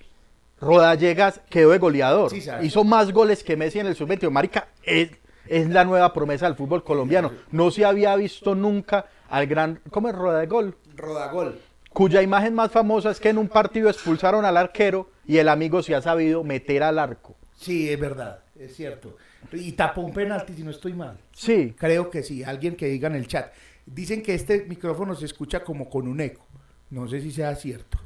Rodallegas 0.66 1.42
quedó 1.50 1.72
de 1.72 1.78
goleador. 1.78 2.32
Sí. 2.32 2.44
Hizo 2.62 2.84
más 2.84 3.12
goles 3.12 3.44
que 3.44 3.56
Messi 3.56 3.80
en 3.80 3.88
el 3.88 3.96
sub-20. 3.96 4.30
Marica, 4.32 4.68
es, 4.84 5.12
es 5.48 5.70
la 5.70 5.86
nueva 5.86 6.12
promesa 6.12 6.48
del 6.48 6.56
fútbol 6.56 6.84
colombiano. 6.84 7.32
No 7.52 7.72
se 7.72 7.86
había 7.86 8.16
visto 8.16 8.56
nunca 8.56 9.06
al 9.30 9.48
gran... 9.48 9.80
¿Cómo 9.92 10.10
es 10.10 10.16
Rodagol? 10.16 10.76
Rodagol. 10.96 11.60
Cuya 11.92 12.22
imagen 12.22 12.56
más 12.56 12.72
famosa 12.72 13.12
es 13.12 13.20
que 13.20 13.30
en 13.30 13.38
un 13.38 13.48
partido 13.48 13.90
expulsaron 13.90 14.44
al 14.44 14.58
arquero 14.58 15.10
y 15.26 15.38
el 15.38 15.48
amigo 15.48 15.82
se 15.82 15.96
ha 15.96 16.02
sabido 16.02 16.44
meter 16.44 16.84
al 16.84 17.00
arco. 17.00 17.36
Sí, 17.56 17.90
es 17.90 18.00
verdad, 18.00 18.40
es 18.60 18.76
cierto. 18.76 19.16
Y 19.54 19.72
tapó 19.74 20.02
un 20.02 20.14
penalti, 20.14 20.54
si 20.54 20.64
no 20.64 20.72
estoy 20.72 20.94
mal. 20.94 21.18
Sí, 21.32 21.74
Creo 21.78 22.10
que 22.10 22.24
sí, 22.24 22.44
alguien 22.44 22.76
que 22.76 22.88
diga 22.88 23.08
en 23.08 23.16
el 23.16 23.28
chat. 23.28 23.54
Dicen 23.86 24.24
que 24.24 24.34
este 24.34 24.66
micrófono 24.66 25.16
se 25.16 25.26
escucha 25.26 25.64
como 25.64 25.90
con 25.90 26.08
un 26.08 26.20
eco. 26.20 26.46
No 26.90 27.08
sé 27.08 27.22
si 27.22 27.32
sea 27.32 27.56
cierto. 27.56 28.00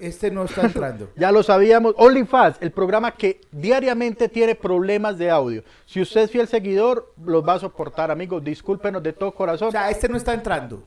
Este 0.00 0.30
no 0.30 0.44
está 0.44 0.62
entrando. 0.62 1.10
ya 1.16 1.32
lo 1.32 1.42
sabíamos. 1.42 1.94
OnlyFans, 1.96 2.58
el 2.60 2.70
programa 2.70 3.12
que 3.12 3.40
diariamente 3.50 4.28
tiene 4.28 4.54
problemas 4.54 5.18
de 5.18 5.30
audio. 5.30 5.62
Si 5.86 6.00
usted 6.00 6.22
es 6.22 6.30
fiel 6.30 6.48
seguidor, 6.48 7.12
los 7.24 7.46
va 7.46 7.54
a 7.54 7.58
soportar, 7.58 8.10
amigos. 8.10 8.44
Discúlpenos 8.44 9.02
de 9.02 9.12
todo 9.12 9.32
corazón. 9.32 9.68
O 9.68 9.72
sea, 9.72 9.90
este 9.90 10.08
no 10.08 10.16
está 10.16 10.34
entrando. 10.34 10.82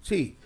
Sí. 0.00 0.36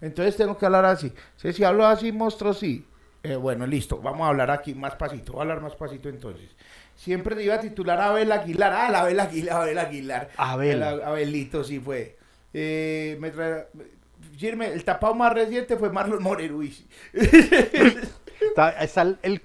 Entonces 0.00 0.36
tengo 0.36 0.56
que 0.56 0.66
hablar 0.66 0.84
así. 0.84 1.12
Si, 1.36 1.52
si 1.52 1.64
hablo 1.64 1.86
así, 1.86 2.12
monstruo, 2.12 2.54
sí. 2.54 2.86
Eh, 3.22 3.34
bueno, 3.36 3.66
listo. 3.66 3.98
Vamos 4.00 4.24
a 4.24 4.28
hablar 4.28 4.50
aquí 4.50 4.74
más 4.74 4.94
pasito. 4.94 5.32
Voy 5.32 5.40
a 5.40 5.42
hablar 5.42 5.60
más 5.60 5.74
pasito 5.74 6.08
entonces. 6.08 6.48
Siempre 6.94 7.34
te 7.36 7.42
iba 7.44 7.54
a 7.54 7.60
titular 7.60 8.00
a 8.00 8.08
Abel 8.10 8.30
Aguilar. 8.32 8.72
Ah, 8.72 8.90
la 8.90 9.00
Abel 9.00 9.20
Aguilar, 9.20 9.56
Abel 9.62 9.78
Aguilar. 9.78 10.30
Abel. 10.36 10.82
El 10.82 11.02
Abelito, 11.02 11.64
sí 11.64 11.80
fue. 11.80 12.16
Eh, 12.54 13.16
me 13.20 13.32
trae- 13.32 13.66
Girme, 14.38 14.72
el 14.72 14.84
tapado 14.84 15.14
más 15.14 15.32
reciente 15.34 15.76
fue 15.76 15.90
Marlon 15.90 16.22
Moreruiz. 16.22 16.84
Está, 18.40 18.70
está 18.82 19.02
el, 19.02 19.18
el 19.22 19.42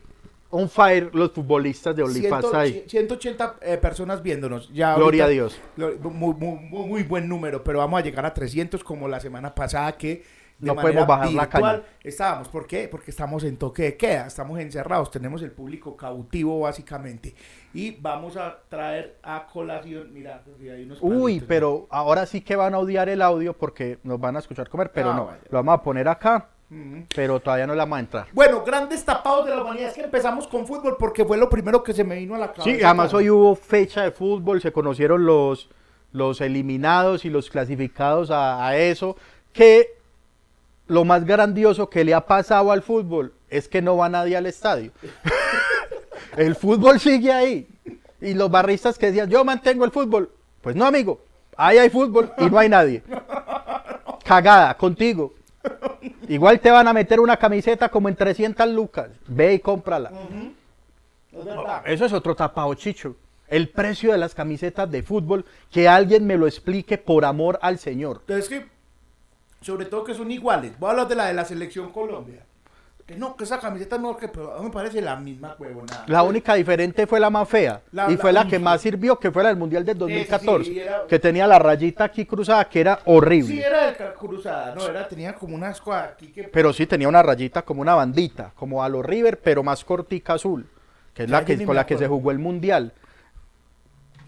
on 0.50 0.70
fire 0.70 1.10
los 1.14 1.32
futbolistas 1.32 1.96
de 1.96 2.04
OnlyFans 2.04 2.54
ahí. 2.54 2.84
180 2.88 3.56
eh, 3.62 3.78
personas 3.78 4.22
viéndonos. 4.22 4.70
Ya 4.72 4.96
Gloria 4.96 5.24
ahorita- 5.24 5.26
a 5.26 5.30
Dios. 5.30 5.60
Muy- 6.04 6.34
muy- 6.36 6.60
muy 6.70 7.04
buen 7.04 7.28
número, 7.28 7.64
pero 7.64 7.80
vamos 7.80 8.00
a 8.00 8.04
llegar 8.04 8.26
a 8.26 8.34
300 8.34 8.84
como 8.84 9.08
la 9.08 9.20
semana 9.20 9.54
pasada 9.56 9.92
que 9.98 10.24
de 10.60 10.68
No 10.68 10.76
manera 10.76 10.82
podemos 11.06 11.08
bajar 11.08 11.32
la 11.34 11.42
virtual 11.44 11.82
caña. 11.82 11.84
estábamos. 12.04 12.48
¿Por 12.48 12.68
qué? 12.68 12.88
Porque 12.88 13.12
estamos 13.12 13.44
en 13.44 13.58
toque 13.58 13.84
de 13.84 13.98
queda, 13.98 14.28
estamos 14.28 14.60
encerrados, 14.60 15.12
tenemos 15.12 15.42
el 15.42 15.52
público 15.52 15.98
cautivo 15.98 16.60
básicamente. 16.62 17.36
Y 17.74 17.92
vamos 18.00 18.38
a 18.38 18.60
traer 18.70 19.18
a 19.24 19.48
colación, 19.52 20.14
mira, 20.14 20.42
hay 20.62 20.84
unos 20.84 21.00
Uy, 21.02 21.12
palitos. 21.40 21.48
pero 21.48 21.88
ahora 21.90 22.26
sí 22.26 22.42
que 22.42 22.56
van 22.56 22.76
a 22.76 22.80
odiar 22.80 23.10
el 23.10 23.22
audio 23.22 23.54
porque 23.54 24.00
nos 24.04 24.20
van 24.20 24.36
a 24.36 24.40
escuchar 24.40 24.70
comer, 24.70 24.92
pero 24.94 25.12
Ah, 25.12 25.16
no. 25.16 25.26
vaya. 25.26 25.40
Lo 25.50 25.58
vamos 25.58 25.74
a 25.80 25.84
poner 25.84 26.08
acá, 26.08 26.50
Ujú. 26.70 27.06
pero 27.16 27.40
todavía 27.40 27.66
no 27.68 27.74
le 27.74 27.80
vamos 27.80 27.98
a 27.98 28.00
entrar. 28.00 28.28
Bueno, 28.32 28.64
grandes 28.64 29.04
tapados 29.04 29.46
de 29.46 29.56
la 29.56 29.64
humanidad. 29.64 29.90
Es 29.90 29.96
que 29.96 30.04
empezamos 30.04 30.48
con 30.48 30.66
fútbol 30.68 30.96
porque 30.98 31.26
fue 31.26 31.38
lo 31.38 31.50
primero 31.50 31.84
que 31.84 31.94
se 31.94 32.04
me 32.04 32.16
vino 32.16 32.36
a 32.36 32.38
la 32.38 32.54
cabeza. 32.54 32.78
Sí, 32.78 32.84
además 32.84 33.14
hoy 33.14 33.30
hubo 33.30 33.56
fecha 33.56 34.04
de 34.04 34.12
fútbol, 34.12 34.62
se 34.62 34.72
conocieron 34.72 35.26
los, 35.26 35.70
los 36.12 36.40
eliminados 36.42 37.26
y 37.26 37.30
los 37.32 37.50
clasificados 37.50 38.30
a, 38.32 38.66
a 38.68 38.78
eso, 38.78 39.18
que 39.52 39.98
lo 40.88 41.06
más 41.06 41.25
grandioso 41.25 41.90
que 41.90 42.04
le 42.04 42.13
ha 42.13 42.25
pasado 42.25 42.72
al 42.72 42.82
fútbol 42.82 43.34
es 43.50 43.68
que 43.68 43.82
no 43.82 43.98
va 43.98 44.10
nadie 44.10 44.36
al 44.36 44.46
estadio. 44.46 44.92
el 46.38 46.56
fútbol 46.56 47.00
sigue 47.00 47.32
ahí. 47.32 47.68
Y 48.22 48.34
los 48.34 48.50
barristas 48.50 48.98
que 48.98 49.08
decían, 49.08 49.30
yo 49.30 49.44
mantengo 49.44 49.84
el 49.86 49.92
fútbol, 49.92 50.32
pues 50.62 50.75
no, 50.75 50.86
amigo, 50.86 51.22
ahí 51.58 51.78
hay 51.78 51.90
fútbol 51.90 52.32
y 52.38 52.46
no 52.46 52.58
hay 52.58 52.70
nadie. 52.70 53.04
cagada 54.24 54.75
contigo. 54.78 55.34
Igual 56.28 56.60
te 56.60 56.72
van 56.72 56.88
a 56.88 56.94
meter 56.94 57.20
una 57.20 57.38
camiseta 57.38 57.90
como 57.90 58.10
en 58.10 58.16
300 58.16 58.68
lucas. 58.70 59.10
Ve 59.28 59.56
y 59.56 59.60
cómprala. 59.60 60.12
Es 61.32 61.46
verdad. 61.46 61.84
Eso 61.86 62.06
es 62.06 62.13
otro 62.13 62.36
tapado, 62.36 62.74
Chicho. 62.75 63.16
El 63.48 63.70
precio 63.70 64.12
de 64.12 64.18
las 64.18 64.34
camisetas 64.34 64.90
de 64.90 65.04
fútbol, 65.04 65.46
que 65.70 65.88
alguien 65.88 66.25
me 66.25 66.38
lo 66.38 66.48
explique 66.48 66.98
por 66.98 67.25
amor 67.25 67.60
al 67.62 67.78
Señor. 67.78 68.22
Que, 68.25 68.66
sobre 69.63 69.86
todo 69.86 70.03
que 70.03 70.13
son 70.13 70.29
iguales. 70.32 70.77
Voy 70.79 70.88
a 70.88 70.91
hablar 70.91 71.08
de 71.08 71.15
la 71.15 71.25
de 71.27 71.34
la 71.34 71.46
selección 71.46 71.91
Colombia. 71.91 72.43
Que 73.05 73.17
no, 73.17 73.36
que 73.36 73.43
esa 73.43 73.60
camiseta 73.60 73.98
no, 73.98 74.15
que 74.15 74.29
pero 74.29 74.53
a 74.55 74.60
mí 74.60 74.65
me 74.67 74.72
parece 74.72 75.01
la 75.01 75.17
misma 75.17 75.58
huevonada. 75.60 76.05
La 76.08 76.24
única 76.24 76.53
diferente 76.53 77.05
fue 77.05 77.20
la 77.20 77.29
más 77.29 77.50
fea. 77.50 77.82
La- 77.91 78.10
y 78.10 78.15
fue 78.15 78.32
la 78.32 78.48
que 78.48 78.60
más 78.60 78.79
sirvió, 78.79 79.20
que 79.20 79.29
fue 79.29 79.43
la 79.43 79.50
del 79.50 79.58
Mundial 79.58 79.84
del 79.84 79.98
2014. 79.98 80.63
sí, 80.72 80.79
era- 80.79 81.05
Que 81.05 81.20
tenía 81.20 81.46
la 81.46 81.60
rayita 81.60 82.05
aquí 82.05 82.25
cruzada, 82.25 82.63
que 82.70 82.79
era 82.79 83.00
horrible. 83.03 83.50
Sí, 83.53 83.60
era 83.60 83.88
de 83.88 83.98
cruzada, 84.17 84.74
no, 84.74 84.88
era, 84.88 85.05
tenía 85.05 85.36
como 85.36 85.60
cosas 85.84 86.12
aquí 86.13 86.27
que... 86.27 86.43
Pero 86.46 86.72
sí 86.72 86.88
tenía 86.88 87.10
una 87.10 87.22
rayita 87.22 87.63
como 87.63 87.82
una 87.82 87.93
bandita, 87.93 88.53
como 88.55 88.82
a 88.82 88.88
los 88.88 89.05
River, 89.05 89.38
pero 89.41 89.63
más 89.63 89.84
cortica 89.84 90.36
azul, 90.36 90.65
que 91.13 91.24
es 91.24 91.29
Ya, 91.29 91.39
la 91.39 91.46
que, 91.46 91.62
con 91.65 91.75
la 91.75 91.86
que 91.86 91.98
se 91.98 92.08
jugó 92.08 92.32
el 92.32 92.39
Mundial. 92.39 92.93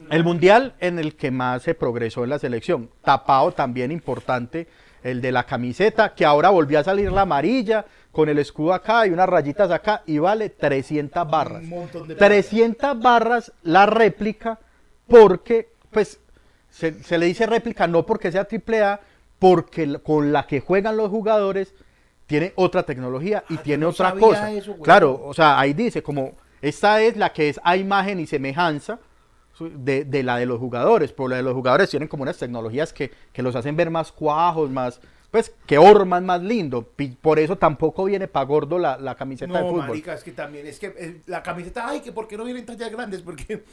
El 0.10 0.26
Mundial 0.26 0.74
en 0.82 1.00
el 1.00 1.16
que 1.16 1.32
más 1.32 1.64
se 1.64 1.76
progresó 1.76 2.26
en 2.26 2.30
la 2.32 2.40
selección. 2.40 2.90
Tapado 3.04 3.54
también 3.54 3.92
importante, 3.94 4.68
el 5.06 5.22
de 5.22 5.32
la 5.32 5.44
camiseta, 5.46 6.14
que 6.16 6.26
ahora 6.26 6.50
volvió 6.50 6.80
a 6.80 6.84
salir 6.84 7.12
la 7.12 7.22
amarilla, 7.22 7.86
con 8.12 8.28
el 8.28 8.40
escudo 8.40 8.74
acá 8.74 9.06
y 9.06 9.12
unas 9.12 9.30
rayitas 9.30 9.70
acá, 9.70 10.02
y 10.06 10.18
vale 10.18 10.50
300 10.50 11.30
barras. 11.30 11.62
Un 11.64 11.70
montón 11.70 12.08
de 12.08 12.16
plata. 12.16 12.26
300 12.28 13.00
barras 13.00 13.52
la 13.64 13.86
réplica, 13.86 14.58
porque, 15.08 15.70
pues, 15.92 16.20
se, 16.70 17.04
se 17.04 17.18
le 17.18 17.28
dice 17.28 17.46
réplica 17.46 17.88
no 17.88 18.06
porque 18.06 18.32
sea 18.32 18.46
triple 18.46 18.84
A, 18.84 19.00
porque 19.38 20.00
con 20.02 20.34
la 20.34 20.48
que 20.48 20.60
juegan 20.60 20.98
los 20.98 21.10
jugadores 21.10 21.74
tiene 22.26 22.54
otra 22.56 22.84
tecnología 22.84 23.44
y 23.50 23.58
Ah, 23.58 23.62
tiene 23.64 23.82
no 23.84 23.90
otra 23.90 24.14
cosa. 24.14 24.52
eso, 24.52 24.76
claro, 24.78 25.22
o 25.24 25.34
sea, 25.34 25.60
ahí 25.60 25.74
dice 25.74 26.02
como 26.02 26.32
esta 26.62 27.02
es 27.02 27.16
la 27.18 27.32
que 27.32 27.50
es 27.50 27.60
a 27.64 27.78
imagen 27.78 28.20
y 28.20 28.26
semejanza 28.26 28.98
de, 29.60 30.06
de 30.06 30.24
la 30.24 30.38
de 30.38 30.46
los 30.46 30.60
jugadores, 30.60 31.12
pero 31.12 31.30
la 31.30 31.38
de 31.38 31.44
los 31.44 31.54
jugadores 31.54 31.90
tienen 31.90 32.08
como 32.08 32.24
unas 32.24 32.38
tecnologías 32.38 32.94
que, 32.94 33.12
que 33.32 33.42
los 33.42 33.56
hacen 33.56 33.76
ver 33.76 33.90
más 33.90 34.12
cuajos, 34.12 34.70
más, 34.70 35.00
pues, 35.32 35.54
que 35.66 35.78
orman 35.78 36.26
más 36.26 36.42
lindo. 36.42 36.90
Por 37.22 37.40
eso 37.40 37.58
tampoco 37.58 38.06
viene 38.06 38.28
para 38.28 38.46
gordo 38.46 38.78
la, 38.80 38.98
la 38.98 39.16
camiseta 39.16 39.60
de 39.60 39.64
No, 39.64 39.70
fútbol. 39.70 39.88
marica, 39.88 40.14
es 40.14 40.24
que 40.24 40.32
también, 40.32 40.68
es 40.68 40.80
que 40.80 40.88
eh, 40.98 41.22
la 41.28 41.42
camiseta, 41.44 41.88
ay, 41.88 42.02
que 42.02 42.12
por 42.12 42.28
qué 42.28 42.38
no 42.38 42.44
vienen 42.46 42.66
tallas 42.66 42.92
grandes, 42.92 43.22
porque, 43.22 43.64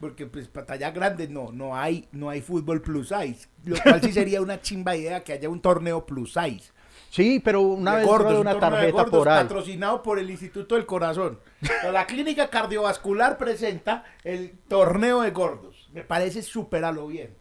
porque 0.00 0.26
pues 0.26 0.48
para 0.48 0.66
tallas 0.66 0.94
grandes 0.94 1.30
no, 1.30 1.52
no 1.52 1.76
hay, 1.76 2.08
no 2.12 2.28
hay 2.30 2.40
fútbol 2.40 2.80
plus 2.82 3.08
size, 3.08 3.48
lo 3.64 3.76
cual 3.82 4.00
sí 4.02 4.12
sería 4.12 4.40
una 4.42 4.60
chimba 4.60 4.96
idea 4.96 5.22
que 5.24 5.32
haya 5.32 5.48
un 5.48 5.60
torneo 5.60 6.06
plus 6.06 6.32
size. 6.32 6.72
Sí, 7.12 7.42
pero 7.44 7.60
una 7.60 7.90
de 7.90 7.96
vez 7.98 8.06
gordos, 8.06 8.28
tuve 8.28 8.40
un 8.40 8.46
una 8.46 8.54
de 8.54 8.60
tarjeta 8.60 9.04
por 9.04 9.28
ahí. 9.28 9.42
patrocinado 9.42 10.02
por 10.02 10.18
el 10.18 10.30
Instituto 10.30 10.76
del 10.76 10.86
Corazón. 10.86 11.38
La 11.92 12.06
Clínica 12.06 12.48
Cardiovascular 12.48 13.36
presenta 13.36 14.04
el 14.24 14.52
torneo 14.66 15.20
de 15.20 15.30
gordos. 15.30 15.90
Me 15.92 16.04
parece 16.04 16.40
súper 16.40 16.86
a 16.86 16.90
lo 16.90 17.08
bien. 17.08 17.36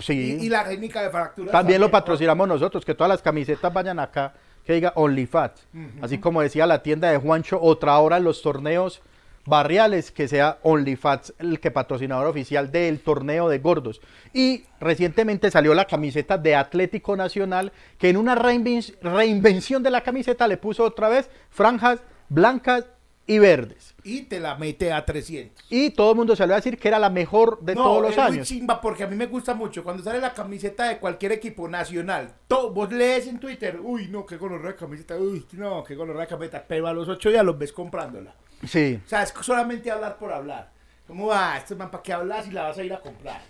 Sí. 0.00 0.38
Y, 0.40 0.46
y 0.46 0.48
la 0.48 0.64
técnica 0.64 1.02
de 1.02 1.10
fracturas. 1.10 1.52
También 1.52 1.80
lo 1.80 1.88
patrocinamos 1.88 2.48
nosotros, 2.48 2.84
que 2.84 2.96
todas 2.96 3.10
las 3.10 3.22
camisetas 3.22 3.72
vayan 3.72 4.00
acá, 4.00 4.34
que 4.66 4.72
diga 4.72 4.92
OnlyFats. 4.96 5.68
Así 6.02 6.18
como 6.18 6.42
decía 6.42 6.66
la 6.66 6.82
tienda 6.82 7.12
de 7.12 7.18
Juancho, 7.18 7.60
otra 7.62 7.96
hora 7.98 8.16
en 8.16 8.24
los 8.24 8.42
torneos 8.42 9.02
barriales, 9.46 10.10
que 10.10 10.28
sea 10.28 10.58
OnlyFats 10.62 11.34
el 11.38 11.60
que 11.60 11.70
patrocinador 11.70 12.26
oficial 12.26 12.70
del 12.72 13.00
torneo 13.00 13.48
de 13.48 13.58
gordos. 13.58 14.00
Y 14.32 14.64
recientemente 14.80 15.50
salió 15.50 15.74
la 15.74 15.86
camiseta 15.86 16.38
de 16.38 16.54
Atlético 16.56 17.16
Nacional, 17.16 17.72
que 17.98 18.08
en 18.08 18.16
una 18.16 18.34
reinven- 18.34 18.94
reinvención 19.02 19.82
de 19.82 19.90
la 19.90 20.02
camiseta 20.02 20.48
le 20.48 20.56
puso 20.56 20.84
otra 20.84 21.08
vez 21.08 21.28
franjas 21.50 22.00
blancas 22.28 22.86
y 23.26 23.38
verdes. 23.38 23.94
Y 24.02 24.22
te 24.24 24.38
la 24.38 24.54
mete 24.56 24.92
a 24.92 25.02
300. 25.06 25.64
Y 25.70 25.88
todo 25.90 26.10
el 26.10 26.16
mundo 26.18 26.36
salió 26.36 26.52
a 26.54 26.56
decir 26.56 26.78
que 26.78 26.88
era 26.88 26.98
la 26.98 27.08
mejor 27.08 27.58
de 27.62 27.74
todos 27.74 28.02
los 28.02 28.10
es 28.10 28.16
muy 28.18 28.26
años. 28.26 28.46
chimba 28.48 28.82
porque 28.82 29.02
a 29.04 29.06
mí 29.06 29.16
me 29.16 29.24
gusta 29.26 29.54
mucho 29.54 29.82
cuando 29.82 30.02
sale 30.02 30.20
la 30.20 30.34
camiseta 30.34 30.88
de 30.88 30.98
cualquier 30.98 31.32
equipo 31.32 31.66
nacional. 31.66 32.34
to- 32.48 32.70
vos 32.70 32.92
lees 32.92 33.26
en 33.26 33.40
Twitter, 33.40 33.80
uy, 33.82 34.08
no, 34.08 34.26
qué 34.26 34.36
gonorrea 34.36 34.72
de 34.72 34.76
camiseta, 34.78 35.16
uy, 35.16 35.46
no, 35.52 35.82
qué 35.84 35.94
gonorrea 35.94 36.22
de 36.22 36.28
camiseta, 36.28 36.64
pero 36.68 36.86
a 36.86 36.92
los 36.92 37.08
ocho 37.08 37.30
días 37.30 37.42
los 37.44 37.56
ves 37.58 37.72
comprándola. 37.72 38.34
Sí. 38.66 39.00
O 39.04 39.08
sea, 39.08 39.22
es 39.22 39.34
solamente 39.40 39.90
hablar 39.90 40.16
por 40.16 40.32
hablar. 40.32 40.70
Como, 41.06 41.30
ah, 41.32 41.56
este 41.58 41.74
man, 41.74 41.90
¿para 41.90 42.02
qué 42.02 42.12
hablas 42.12 42.44
si 42.46 42.50
la 42.50 42.62
vas 42.64 42.78
a 42.78 42.82
ir 42.82 42.92
a 42.92 43.00
comprar? 43.00 43.40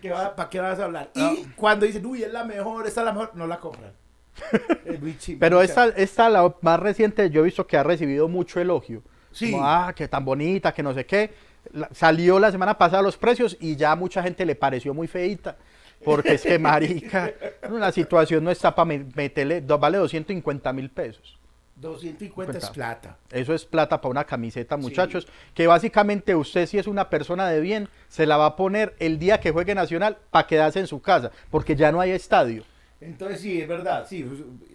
¿Qué 0.00 0.10
va- 0.10 0.34
¿Para 0.34 0.50
qué 0.50 0.60
vas 0.60 0.78
a 0.78 0.84
hablar? 0.84 1.10
Y 1.14 1.44
cuando 1.56 1.86
dicen, 1.86 2.04
uy, 2.04 2.22
es 2.22 2.32
la 2.32 2.44
mejor, 2.44 2.86
esta 2.86 3.00
es 3.00 3.04
la 3.06 3.12
mejor, 3.12 3.30
no 3.34 3.46
la 3.46 3.58
compran. 3.58 3.92
Es 4.84 5.00
muy 5.00 5.16
chimba. 5.18 5.40
Pero 5.40 5.62
esta, 5.62 5.86
esta, 5.88 6.28
la 6.28 6.54
más 6.60 6.80
reciente, 6.80 7.30
yo 7.30 7.42
he 7.42 7.44
visto 7.44 7.66
que 7.66 7.76
ha 7.76 7.82
recibido 7.82 8.28
mucho 8.28 8.60
elogio. 8.60 9.02
Sí. 9.30 9.50
Como, 9.52 9.64
ah, 9.66 9.92
que 9.94 10.08
tan 10.08 10.24
bonita, 10.24 10.72
que 10.72 10.82
no 10.82 10.92
sé 10.92 11.06
qué. 11.06 11.32
La- 11.72 11.88
salió 11.92 12.38
la 12.38 12.50
semana 12.50 12.76
pasada 12.76 13.02
los 13.02 13.16
precios 13.16 13.56
y 13.60 13.76
ya 13.76 13.92
a 13.92 13.96
mucha 13.96 14.22
gente 14.22 14.44
le 14.44 14.54
pareció 14.54 14.92
muy 14.92 15.06
feita. 15.06 15.56
Porque 16.04 16.34
es 16.34 16.42
que, 16.42 16.58
marica, 16.58 17.32
la 17.70 17.92
situación 17.92 18.42
no 18.44 18.50
está 18.50 18.74
para 18.74 18.86
meterle, 19.14 19.60
vale 19.60 19.98
250 19.98 20.72
mil 20.72 20.90
pesos. 20.90 21.38
250 21.82 22.58
es 22.58 22.70
plata. 22.70 23.18
Eso 23.30 23.52
es 23.52 23.66
plata 23.66 24.00
para 24.00 24.10
una 24.10 24.24
camiseta, 24.24 24.76
muchachos. 24.76 25.26
Que 25.52 25.66
básicamente 25.66 26.34
usted, 26.34 26.66
si 26.66 26.78
es 26.78 26.86
una 26.86 27.10
persona 27.10 27.48
de 27.48 27.60
bien, 27.60 27.88
se 28.08 28.24
la 28.24 28.36
va 28.36 28.46
a 28.46 28.56
poner 28.56 28.94
el 28.98 29.18
día 29.18 29.40
que 29.40 29.50
juegue 29.50 29.74
Nacional 29.74 30.16
para 30.30 30.46
quedarse 30.46 30.80
en 30.80 30.86
su 30.86 31.02
casa. 31.02 31.30
Porque 31.50 31.76
ya 31.76 31.92
no 31.92 32.00
hay 32.00 32.12
estadio. 32.12 32.64
Entonces 33.00 33.40
sí, 33.40 33.60
es 33.60 33.66
verdad, 33.66 34.06
sí, 34.08 34.24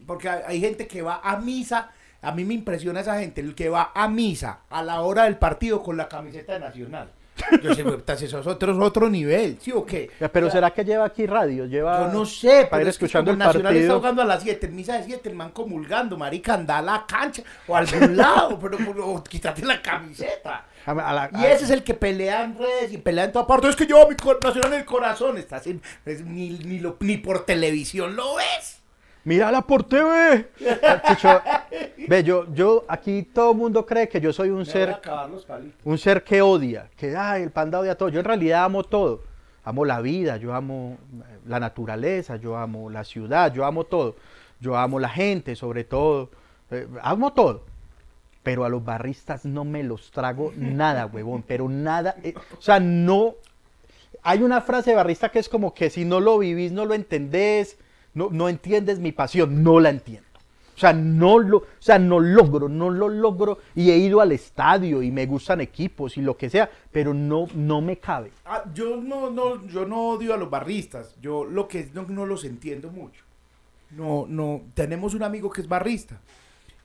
porque 0.05 0.27
hay, 0.27 0.41
hay 0.45 0.59
gente 0.59 0.85
que 0.85 1.01
va 1.01 1.21
a 1.23 1.39
misa, 1.39 1.91
a 2.21 2.33
mí 2.33 2.43
me 2.43 2.55
impresiona 2.55 2.99
esa 2.99 3.17
gente, 3.19 3.39
el 3.39 3.55
que 3.55 3.69
va 3.69 3.91
a 3.95 4.09
misa 4.09 4.63
a 4.69 4.83
la 4.83 4.99
hora 4.99 5.23
del 5.23 5.37
partido 5.37 5.81
con 5.81 5.95
la 5.95 6.09
camiseta 6.09 6.51
de 6.51 6.59
Nacional. 6.59 7.09
Yo 7.61 7.73
sé, 7.75 7.83
putas, 7.83 8.21
eso 8.21 8.39
es 8.39 8.47
otro, 8.47 8.77
otro 8.83 9.09
nivel, 9.09 9.57
¿sí 9.61 9.71
o 9.71 9.85
qué? 9.85 10.09
Pero 10.31 10.47
O 10.47 10.49
sea, 10.49 10.57
¿será 10.59 10.71
que 10.71 10.83
lleva 10.83 11.05
aquí 11.05 11.25
radio? 11.25 11.65
Lleva 11.65 12.07
Yo 12.07 12.13
no 12.13 12.25
sé, 12.25 12.49
para 12.65 12.69
pero 12.69 12.81
ir 12.83 12.87
es 12.89 12.97
que 12.97 13.05
escuchando 13.05 13.31
como 13.31 13.33
el 13.43 13.47
Nacional 13.47 13.75
está 13.75 13.79
partido. 13.87 13.99
jugando 13.99 14.21
a 14.21 14.25
las 14.25 14.43
7, 14.43 14.65
en 14.67 14.75
misa 14.75 14.97
de 14.97 15.03
7, 15.03 15.29
el 15.29 15.35
man 15.35 15.51
comulgando, 15.51 16.17
marica, 16.17 16.53
anda 16.55 16.77
a 16.79 16.81
la 16.81 17.05
cancha 17.07 17.43
o 17.67 17.75
a 17.75 17.79
algún 17.79 18.15
lado, 18.17 18.59
pero, 18.59 18.77
pero 18.77 19.23
quítate 19.23 19.63
la 19.65 19.81
camiseta. 19.81 20.65
A- 20.85 20.91
a 20.91 21.13
la- 21.13 21.29
Y 21.41 21.45
ese 21.45 21.65
es 21.65 21.69
el 21.71 21.83
que 21.83 21.93
pelea 21.93 22.43
en 22.43 22.57
redes 22.57 22.93
y 22.93 22.97
pelea 22.97 23.25
en 23.25 23.31
toda 23.31 23.45
parte. 23.45 23.67
Es 23.69 23.75
que 23.75 23.85
yo, 23.87 24.07
mi 24.07 24.15
nacional 24.41 24.73
en 24.73 24.79
el 24.79 24.85
corazón, 24.85 25.37
estás 25.37 25.67
en, 25.67 25.81
es- 26.05 26.23
ni, 26.25 26.49
ni, 26.51 26.79
lo- 26.79 26.97
ni 27.01 27.17
por 27.17 27.45
televisión 27.45 28.15
lo 28.15 28.35
ves. 28.35 28.81
Mírala 29.23 29.61
por 29.61 29.83
TV. 29.83 30.47
Ah, 30.83 31.01
Chicho, 31.05 31.41
ve, 32.07 32.23
yo, 32.23 32.45
yo, 32.53 32.85
aquí 32.87 33.23
todo 33.23 33.51
el 33.51 33.57
mundo 33.57 33.85
cree 33.85 34.07
que 34.07 34.21
yo 34.21 34.31
soy 34.31 34.49
un 34.49 34.59
Me 34.59 34.65
ser, 34.65 35.01
un 35.83 35.97
ser 35.97 36.23
que 36.23 36.41
odia, 36.41 36.89
que 36.95 37.15
ay, 37.15 37.43
el 37.43 37.51
panda 37.51 37.79
odia 37.79 37.97
todo. 37.97 38.09
Yo 38.09 38.19
en 38.19 38.25
realidad 38.25 38.63
amo 38.63 38.83
todo. 38.83 39.23
Amo 39.65 39.83
la 39.83 39.99
vida, 39.99 40.37
yo 40.37 40.53
amo 40.53 40.97
eh, 41.13 41.39
la 41.45 41.59
naturaleza, 41.59 42.37
yo 42.37 42.55
amo 42.55 42.89
la 42.89 43.03
ciudad, 43.03 43.53
yo 43.53 43.65
amo 43.65 43.83
todo. 43.83 44.15
Yo 44.61 44.77
amo 44.77 44.97
la 44.97 45.09
gente, 45.09 45.57
sobre 45.57 45.83
todo. 45.83 46.29
Eh, 46.71 46.87
amo 47.01 47.33
todo. 47.33 47.65
Pero 48.43 48.63
a 48.63 48.69
los 48.69 48.85
barristas 48.85 49.43
no 49.43 49.65
me 49.65 49.83
los 49.83 50.09
trago 50.11 50.53
nada, 50.55 51.05
huevón. 51.13 51.43
Pero 51.45 51.67
nada. 51.67 52.15
eh, 52.23 52.33
o 52.57 52.61
sea, 52.61 52.79
no. 52.79 53.35
Hay 54.23 54.41
una 54.41 54.61
frase 54.61 54.91
de 54.91 54.95
barrista 54.95 55.27
que 55.29 55.39
es 55.39 55.49
como 55.49 55.73
que 55.73 55.89
si 55.89 56.05
no 56.05 56.21
lo 56.21 56.37
vivís, 56.37 56.71
no 56.71 56.85
lo 56.85 56.93
entendés, 56.93 57.77
no, 58.17 58.29
no 58.31 58.49
entiendes 58.49 58.99
mi 58.99 59.11
pasión, 59.11 59.61
no 59.63 59.79
la 59.79 59.89
entiendo. 59.91 60.25
O 60.75 60.79
sea, 60.79 60.91
no 60.91 61.37
lo, 61.39 61.57
o 61.57 61.65
sea, 61.79 61.99
no 61.99 62.19
logro, 62.19 62.67
no 62.67 62.89
lo 62.89 63.09
logro. 63.09 63.59
Y 63.75 63.91
he 63.91 63.97
ido 63.97 64.21
al 64.21 64.31
estadio 64.31 65.03
y 65.03 65.11
me 65.11 65.27
gustan 65.27 65.61
equipos 65.61 66.17
y 66.17 66.21
lo 66.21 66.35
que 66.35 66.49
sea, 66.49 66.69
pero 66.91 67.13
no, 67.13 67.47
no 67.53 67.79
me 67.81 67.97
cabe. 67.97 68.31
Ah, 68.45 68.63
yo 68.73 68.97
no, 68.97 69.29
no, 69.29 69.65
yo 69.67 69.85
no 69.85 70.09
odio 70.09 70.33
a 70.33 70.37
los 70.37 70.49
barristas. 70.49 71.15
Yo 71.21 71.45
lo 71.45 71.67
que 71.67 71.89
no, 71.93 72.03
no 72.03 72.25
los 72.25 72.43
entiendo 72.43 72.91
mucho. 72.91 73.23
No, 73.91 74.25
no, 74.27 74.63
tenemos 74.73 75.13
un 75.13 75.23
amigo 75.23 75.49
que 75.51 75.61
es 75.61 75.67
barrista. 75.67 76.19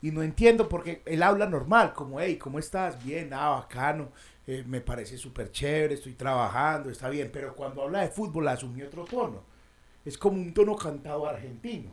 Y 0.02 0.10
no 0.10 0.22
entiendo 0.22 0.68
porque 0.68 1.02
él 1.06 1.22
habla 1.22 1.46
normal, 1.46 1.94
como, 1.94 2.20
hey, 2.20 2.36
¿cómo 2.36 2.58
estás? 2.58 3.02
Bien, 3.02 3.32
ah, 3.32 3.50
bacano. 3.50 4.08
eh, 4.46 4.64
me 4.66 4.80
parece 4.80 5.16
súper 5.16 5.50
chévere, 5.50 5.94
estoy 5.94 6.12
trabajando, 6.14 6.90
está 6.90 7.08
bien. 7.08 7.30
Pero 7.32 7.54
cuando 7.54 7.82
habla 7.82 8.00
de 8.00 8.08
fútbol 8.08 8.48
asumió 8.48 8.86
otro 8.86 9.04
tono. 9.04 9.51
Es 10.04 10.18
como 10.18 10.36
un 10.36 10.52
tono 10.52 10.76
cantado 10.76 11.26
argentino. 11.26 11.92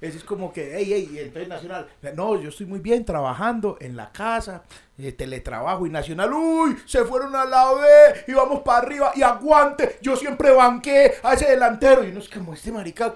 Eso 0.00 0.18
es 0.18 0.24
como 0.24 0.52
que, 0.52 0.74
hey, 0.76 0.86
hey, 0.88 1.08
entonces 1.18 1.48
Nacional, 1.48 1.88
no, 2.14 2.40
yo 2.40 2.48
estoy 2.48 2.66
muy 2.66 2.80
bien 2.80 3.04
trabajando 3.04 3.78
en 3.80 3.96
la 3.96 4.10
casa, 4.12 4.64
eh, 4.96 5.10
teletrabajo 5.12 5.86
y 5.86 5.90
Nacional, 5.90 6.32
uy, 6.32 6.76
se 6.86 7.04
fueron 7.04 7.34
a 7.34 7.44
la 7.44 7.72
B 7.72 8.24
y 8.28 8.32
vamos 8.32 8.60
para 8.60 8.78
arriba 8.78 9.10
y 9.16 9.22
aguante, 9.22 9.98
yo 10.00 10.14
siempre 10.16 10.52
banqué 10.52 11.14
a 11.22 11.34
ese 11.34 11.46
delantero. 11.50 12.04
Y 12.04 12.10
uno 12.10 12.20
es 12.20 12.28
como, 12.28 12.54
este 12.54 12.70
marica, 12.70 13.12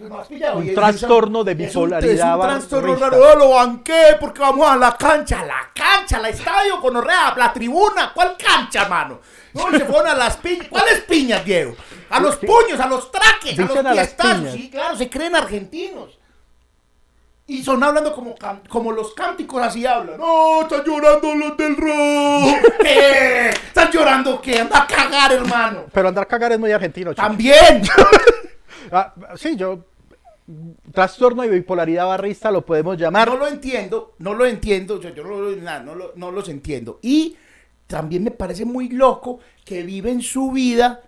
"¿No 0.00 0.24
pillado?". 0.24 0.58
Un 0.58 0.66
Y- 0.68 0.74
trastorno 0.74 1.44
de 1.44 1.52
es 1.52 1.58
un- 1.58 1.84
bipolaridad 1.84 2.28
Es 2.28 2.34
un, 2.34 2.40
trastorno 2.40 2.96
raro, 2.96 3.18
"Oh, 3.22 3.38
lo 3.38 3.50
banqué 3.50 4.16
porque 4.20 4.40
vamos 4.40 4.68
a 4.68 4.76
la 4.76 4.96
cancha, 4.96 5.40
a 5.40 5.46
la 5.46 5.70
cancha, 5.74 6.16
al 6.16 6.26
estadio, 6.26 6.80
con 6.80 6.96
Orrea, 6.96 7.34
la 7.36 7.52
tribuna, 7.52 8.10
¿cuál 8.12 8.36
cancha, 8.36 8.88
mano? 8.88 9.20
No, 9.54 9.70
se 9.70 9.84
fueron 9.84 10.06
a 10.08 10.14
las 10.14 10.38
piñas. 10.38 10.66
¿Cuáles 10.68 11.00
piñas, 11.02 11.44
Diego? 11.44 11.76
A 12.10 12.18
los 12.20 12.36
puños, 12.36 12.80
a 12.80 12.86
los 12.88 13.12
traques, 13.12 13.56
a 13.58 13.62
los 13.62 13.70
Dicen 13.70 13.86
a 13.86 13.94
las 13.94 14.08
fiestazos. 14.08 14.52
Sí, 14.52 14.70
claro, 14.70 14.96
se 14.96 15.08
creen 15.08 15.36
argentinos. 15.36 16.18
Y 17.46 17.62
son 17.62 17.82
hablando 17.82 18.14
como, 18.14 18.34
como 18.68 18.92
los 18.92 19.12
cánticos 19.14 19.62
así 19.62 19.84
hablan. 19.84 20.18
No, 20.18 20.62
están 20.62 20.84
llorando 20.84 21.34
los 21.34 21.56
del 21.56 21.76
rock. 21.76 22.72
¿Qué? 22.82 23.50
¿Están 23.50 23.90
llorando 23.90 24.40
qué? 24.40 24.60
Anda 24.60 24.82
a 24.82 24.86
cagar, 24.86 25.32
hermano. 25.32 25.86
Pero 25.92 26.08
andar 26.08 26.24
a 26.24 26.28
cagar 26.28 26.52
es 26.52 26.58
muy 26.58 26.70
argentino, 26.72 27.12
chico. 27.12 27.22
También. 27.26 27.82
Ah, 28.94 29.14
sí, 29.36 29.56
yo. 29.56 29.84
Trastorno 30.92 31.44
y 31.44 31.48
bipolaridad 31.48 32.04
barrista 32.06 32.50
lo 32.50 32.66
podemos 32.66 32.98
llamar. 32.98 33.26
No 33.28 33.36
lo 33.38 33.46
entiendo, 33.46 34.14
no 34.18 34.34
lo 34.34 34.44
entiendo, 34.44 35.00
yo, 35.00 35.10
yo 35.10 35.24
no, 35.24 35.50
nada, 35.56 35.80
no, 35.80 35.94
lo- 35.94 36.12
no 36.16 36.30
los 36.30 36.48
entiendo. 36.50 36.98
Y 37.00 37.36
también 37.86 38.24
me 38.24 38.32
parece 38.32 38.64
muy 38.66 38.88
loco 38.90 39.38
que 39.64 39.82
viven 39.82 40.20
su 40.20 40.50
vida 40.50 41.00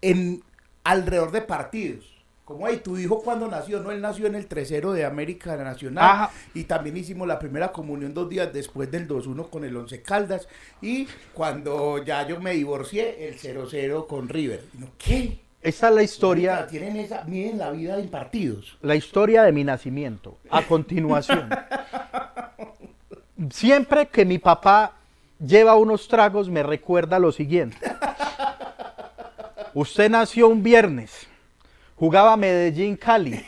en 0.00 0.42
alrededor 0.82 1.30
de 1.30 1.42
partidos. 1.42 2.11
Como 2.52 2.66
ahí, 2.66 2.78
tu 2.78 2.98
hijo 2.98 3.22
cuando 3.22 3.48
nació, 3.48 3.80
no, 3.80 3.90
él 3.90 4.00
nació 4.00 4.26
en 4.26 4.34
el 4.34 4.46
3 4.46 4.68
de 4.68 5.04
América 5.04 5.56
Nacional 5.56 6.04
Ajá. 6.04 6.30
y 6.54 6.64
también 6.64 6.96
hicimos 6.96 7.26
la 7.26 7.38
primera 7.38 7.72
comunión 7.72 8.12
dos 8.12 8.28
días 8.28 8.52
después 8.52 8.90
del 8.90 9.08
2-1 9.08 9.48
con 9.48 9.64
el 9.64 9.74
Once 9.76 10.02
Caldas 10.02 10.46
y 10.82 11.08
cuando 11.32 12.02
ya 12.04 12.26
yo 12.26 12.40
me 12.40 12.52
divorcié, 12.52 13.28
el 13.28 13.38
0-0 13.38 14.06
con 14.06 14.28
River. 14.28 14.64
Y 14.74 14.78
no, 14.78 14.88
¿Qué? 14.98 15.40
Esta 15.62 15.88
es 15.88 15.94
la 15.94 16.02
historia, 16.02 16.66
Tienen 16.66 16.96
esa, 16.96 17.24
miden 17.24 17.56
la 17.58 17.70
vida 17.70 17.98
en 17.98 18.08
partidos. 18.08 18.76
la 18.82 18.96
historia 18.96 19.44
de 19.44 19.52
mi 19.52 19.64
nacimiento. 19.64 20.36
A 20.50 20.62
continuación. 20.62 21.48
Siempre 23.50 24.08
que 24.08 24.24
mi 24.24 24.38
papá 24.38 24.92
lleva 25.38 25.76
unos 25.76 26.06
tragos, 26.08 26.48
me 26.48 26.62
recuerda 26.62 27.18
lo 27.18 27.32
siguiente. 27.32 27.78
Usted 29.74 30.10
nació 30.10 30.48
un 30.48 30.62
viernes, 30.62 31.26
jugaba 32.02 32.36
Medellín 32.36 32.96
Cali, 32.96 33.46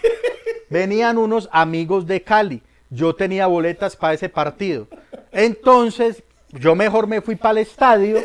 venían 0.70 1.18
unos 1.18 1.48
amigos 1.50 2.06
de 2.06 2.22
Cali, 2.22 2.62
yo 2.88 3.12
tenía 3.12 3.48
boletas 3.48 3.96
para 3.96 4.14
ese 4.14 4.28
partido. 4.28 4.86
Entonces, 5.32 6.22
yo 6.50 6.76
mejor 6.76 7.08
me 7.08 7.20
fui 7.20 7.34
para 7.34 7.50
el 7.50 7.58
estadio 7.66 8.22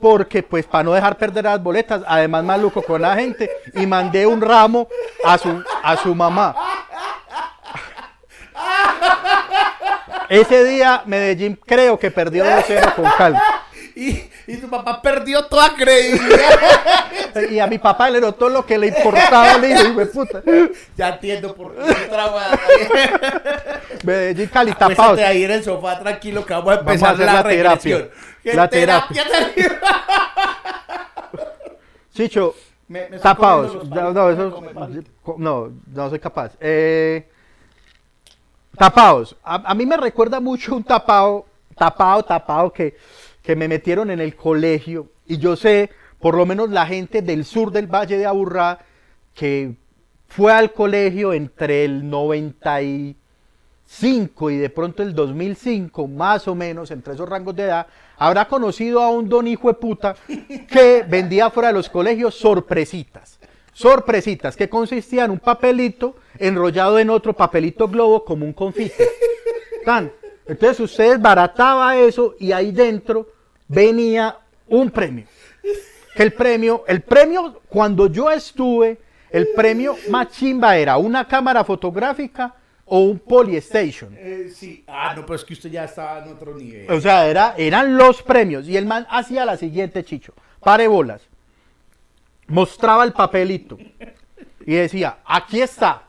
porque 0.00 0.42
pues 0.42 0.66
para 0.66 0.82
no 0.82 0.92
dejar 0.92 1.18
perder 1.18 1.44
las 1.44 1.62
boletas, 1.62 2.02
además 2.04 2.42
maluco 2.42 2.82
con 2.82 3.00
la 3.00 3.14
gente 3.14 3.48
y 3.74 3.86
mandé 3.86 4.26
un 4.26 4.40
ramo 4.40 4.88
a 5.24 5.38
su 5.38 5.62
a 5.80 5.96
su 5.96 6.12
mamá. 6.12 6.56
Ese 10.28 10.64
día 10.64 11.04
Medellín 11.06 11.56
creo 11.64 11.96
que 11.96 12.10
perdió 12.10 12.44
2-0 12.44 12.92
con 12.96 13.04
Cali. 13.16 13.38
Y, 13.96 14.22
y 14.46 14.56
tu 14.58 14.68
papá 14.68 15.00
perdió 15.02 15.44
toda 15.46 15.74
credibilidad. 15.74 16.38
Y 17.50 17.58
a 17.60 17.66
mi 17.68 17.78
papá 17.78 18.10
le 18.10 18.20
notó 18.20 18.48
lo 18.48 18.66
que 18.66 18.76
le 18.76 18.88
importaba, 18.88 19.64
"Hijo 19.64 19.94
de 19.98 20.06
puta, 20.06 20.42
ya 20.96 21.10
entiendo 21.10 21.54
por 21.54 21.74
qué 21.76 21.94
trabaja. 22.08 22.58
Medellín 24.04 24.48
Cali 24.48 24.70
Acuéstate 24.72 24.94
tapados. 24.96 25.20
ahí 25.20 25.44
en 25.44 25.50
el 25.52 25.62
sofá 25.64 25.98
tranquilo 26.00 26.44
que 26.44 26.54
vamos 26.54 26.72
a 26.72 26.76
Vamos 26.76 26.88
a 26.88 26.92
empezar 26.92 27.14
hacer 27.14 27.26
la, 27.26 27.32
la 27.34 27.42
terapia. 27.44 27.96
regresión. 27.96 28.10
¿Qué 28.42 28.54
La 28.54 28.68
terapia? 28.68 29.24
Chicho, 32.14 32.54
Me- 32.88 33.08
me 33.08 33.18
tapados. 33.18 33.72
comiendo 33.76 34.00
No, 34.00 34.02
los 34.02 34.14
no, 34.38 34.80
palitos, 34.80 35.04
eso- 35.24 35.34
no, 35.38 35.70
no 35.86 36.10
soy 36.10 36.18
capaz. 36.18 36.52
Eh, 36.60 37.28
tapados. 38.76 39.36
A, 39.44 39.54
a 39.70 39.74
mí 39.74 39.86
me 39.86 39.96
recuerda 39.96 40.40
mucho 40.40 40.74
un 40.74 40.82
tapado, 40.84 41.46
tapado, 41.76 42.22
tapado 42.24 42.72
que, 42.72 42.96
que 43.42 43.56
me 43.56 43.68
metieron 43.68 44.10
en 44.10 44.20
el 44.20 44.36
colegio. 44.36 45.10
Y 45.26 45.38
yo 45.38 45.56
sé, 45.56 45.90
por 46.18 46.36
lo 46.36 46.46
menos 46.46 46.70
la 46.70 46.86
gente 46.86 47.22
del 47.22 47.44
sur 47.44 47.72
del 47.72 47.86
Valle 47.86 48.18
de 48.18 48.26
Aburrá, 48.26 48.80
que 49.34 49.76
fue 50.28 50.52
al 50.52 50.72
colegio 50.72 51.32
entre 51.32 51.84
el 51.84 52.08
95 52.08 54.50
y 54.50 54.58
de 54.58 54.70
pronto 54.70 55.02
el 55.02 55.14
2005, 55.14 56.06
más 56.06 56.46
o 56.46 56.54
menos, 56.54 56.90
entre 56.90 57.14
esos 57.14 57.28
rangos 57.28 57.56
de 57.56 57.64
edad, 57.64 57.86
habrá 58.16 58.46
conocido 58.46 59.02
a 59.02 59.10
un 59.10 59.28
don 59.28 59.48
hijo 59.48 59.68
de 59.68 59.74
puta 59.74 60.14
que 60.68 61.04
vendía 61.08 61.50
fuera 61.50 61.68
de 61.68 61.74
los 61.74 61.88
colegios 61.88 62.34
sorpresitas. 62.34 63.38
Sorpresitas, 63.72 64.56
que 64.56 64.68
consistían 64.68 65.26
en 65.26 65.30
un 65.32 65.38
papelito 65.38 66.16
enrollado 66.38 66.98
en 66.98 67.08
otro 67.08 67.32
papelito 67.32 67.88
globo 67.88 68.24
como 68.24 68.44
un 68.44 68.52
confite. 68.52 69.08
Tan. 69.84 70.12
Entonces 70.50 70.80
usted 70.80 71.12
desbarataba 71.12 71.96
eso 71.96 72.34
y 72.40 72.50
ahí 72.50 72.72
dentro 72.72 73.28
venía 73.68 74.36
un 74.66 74.90
premio. 74.90 75.26
Que 76.16 76.24
el 76.24 76.32
premio, 76.32 76.82
el 76.88 77.02
premio, 77.02 77.60
cuando 77.68 78.08
yo 78.08 78.28
estuve, 78.28 78.98
el 79.30 79.46
premio 79.54 79.96
más 80.08 80.30
chimba 80.32 80.76
era 80.76 80.96
una 80.96 81.28
cámara 81.28 81.62
fotográfica 81.62 82.52
o 82.84 82.98
un 82.98 83.20
Polystation. 83.20 84.12
Eh, 84.18 84.50
sí. 84.52 84.82
Ah, 84.88 85.14
no, 85.14 85.22
pero 85.22 85.36
es 85.36 85.44
que 85.44 85.52
usted 85.52 85.70
ya 85.70 85.84
estaba 85.84 86.24
en 86.24 86.32
otro 86.32 86.56
nivel. 86.56 86.90
O 86.90 87.00
sea, 87.00 87.28
era, 87.28 87.54
eran 87.56 87.96
los 87.96 88.20
premios. 88.20 88.66
Y 88.66 88.76
el 88.76 88.86
man 88.86 89.06
hacía 89.08 89.44
la 89.44 89.56
siguiente, 89.56 90.02
Chicho. 90.02 90.34
Pare 90.58 90.88
bolas. 90.88 91.22
Mostraba 92.48 93.04
el 93.04 93.12
papelito. 93.12 93.78
Y 94.66 94.74
decía, 94.74 95.18
aquí 95.24 95.62
está. 95.62 96.02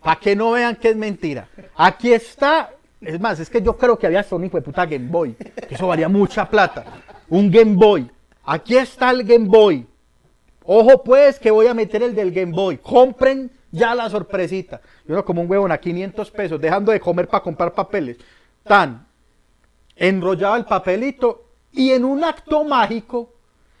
Para 0.00 0.20
que 0.20 0.36
no 0.36 0.52
vean 0.52 0.76
que 0.76 0.90
es 0.90 0.96
mentira. 0.96 1.48
Aquí 1.74 2.12
está. 2.12 2.70
Es 3.02 3.20
más, 3.20 3.40
es 3.40 3.50
que 3.50 3.60
yo 3.60 3.76
creo 3.76 3.98
que 3.98 4.06
había 4.06 4.20
hasta 4.20 4.36
un 4.36 4.44
hijo 4.44 4.56
de 4.56 4.62
puta 4.62 4.86
Game 4.86 5.08
Boy. 5.08 5.34
Que 5.34 5.74
eso 5.74 5.88
valía 5.88 6.08
mucha 6.08 6.48
plata. 6.48 6.84
Un 7.28 7.50
Game 7.50 7.74
Boy. 7.74 8.10
Aquí 8.44 8.76
está 8.76 9.10
el 9.10 9.24
Game 9.24 9.46
Boy. 9.46 9.86
Ojo 10.64 11.02
pues 11.02 11.38
que 11.38 11.50
voy 11.50 11.66
a 11.66 11.74
meter 11.74 12.02
el 12.02 12.14
del 12.14 12.30
Game 12.30 12.52
Boy. 12.52 12.78
Compren 12.78 13.50
ya 13.72 13.94
la 13.94 14.08
sorpresita. 14.08 14.80
Yo 15.06 15.16
no 15.16 15.24
como 15.24 15.42
un 15.42 15.50
huevón 15.50 15.72
a 15.72 15.78
500 15.78 16.30
pesos, 16.30 16.60
dejando 16.60 16.92
de 16.92 17.00
comer 17.00 17.26
para 17.26 17.42
comprar 17.42 17.72
papeles. 17.72 18.18
Tan, 18.62 19.06
enrollaba 19.96 20.56
el 20.56 20.64
papelito 20.64 21.46
y 21.72 21.90
en 21.90 22.04
un 22.04 22.22
acto 22.22 22.62
mágico, 22.64 23.32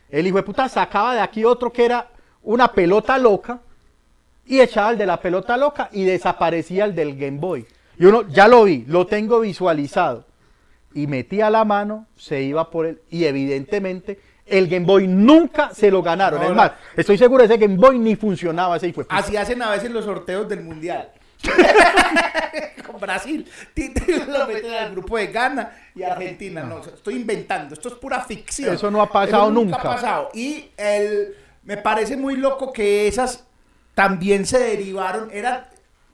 el 0.08 0.26
hijo 0.26 0.38
de 0.38 0.42
puta 0.42 0.68
sacaba 0.68 1.14
de 1.14 1.20
aquí 1.20 1.44
otro 1.44 1.72
que 1.72 1.84
era 1.84 2.10
una 2.42 2.72
pelota 2.72 3.16
loca 3.18 3.60
y 4.44 4.60
echaba 4.60 4.90
el 4.90 4.98
de 4.98 5.06
la 5.06 5.20
pelota 5.20 5.56
loca 5.56 5.88
y 5.92 6.04
desaparecía 6.04 6.84
el 6.86 6.94
del 6.94 7.16
Game 7.16 7.38
Boy. 7.38 7.66
Y 7.98 8.06
uno, 8.06 8.28
ya 8.28 8.48
lo 8.48 8.64
vi, 8.64 8.84
lo 8.86 9.06
tengo 9.06 9.40
visualizado. 9.40 10.24
Y 10.94 11.06
metía 11.06 11.50
la 11.50 11.64
mano, 11.64 12.06
se 12.16 12.42
iba 12.42 12.70
por 12.70 12.86
él 12.86 13.00
y 13.10 13.24
evidentemente 13.24 14.18
el 14.44 14.68
Game 14.68 14.84
Boy 14.84 15.08
nunca 15.08 15.70
se 15.74 15.90
lo 15.90 16.02
ganaron. 16.02 16.40
No, 16.40 16.48
es 16.48 16.54
más, 16.54 16.72
estoy 16.96 17.16
seguro 17.16 17.46
de 17.46 17.54
ese 17.54 17.56
Game 17.64 17.76
Boy 17.76 17.98
ni 17.98 18.16
funcionaba 18.16 18.76
ese 18.76 18.92
puta. 18.92 19.14
Así 19.14 19.36
hacen 19.36 19.62
a 19.62 19.70
veces 19.70 19.90
los 19.90 20.04
sorteos 20.04 20.48
del 20.48 20.62
mundial. 20.62 21.10
Con 22.86 23.00
Brasil. 23.00 23.48
Lo 24.28 24.46
meten 24.46 24.74
al 24.74 24.92
grupo 24.92 25.16
de 25.16 25.28
Ghana 25.28 25.72
y 25.94 26.02
Argentina. 26.02 26.62
No, 26.62 26.80
estoy 26.80 27.16
inventando. 27.16 27.74
Esto 27.74 27.88
es 27.88 27.94
pura 27.94 28.20
ficción. 28.20 28.74
Eso 28.74 28.90
no 28.90 29.00
ha 29.00 29.10
pasado 29.10 29.44
Eso 29.44 29.52
nunca. 29.52 29.76
ha 29.76 29.82
pasado. 29.82 30.28
Y 30.34 30.70
el, 30.76 31.34
me 31.64 31.78
parece 31.78 32.16
muy 32.16 32.36
loco 32.36 32.72
que 32.72 33.08
esas 33.08 33.44
también 33.94 34.46
se 34.46 34.58
derivaron. 34.58 35.30
Eran 35.32 35.64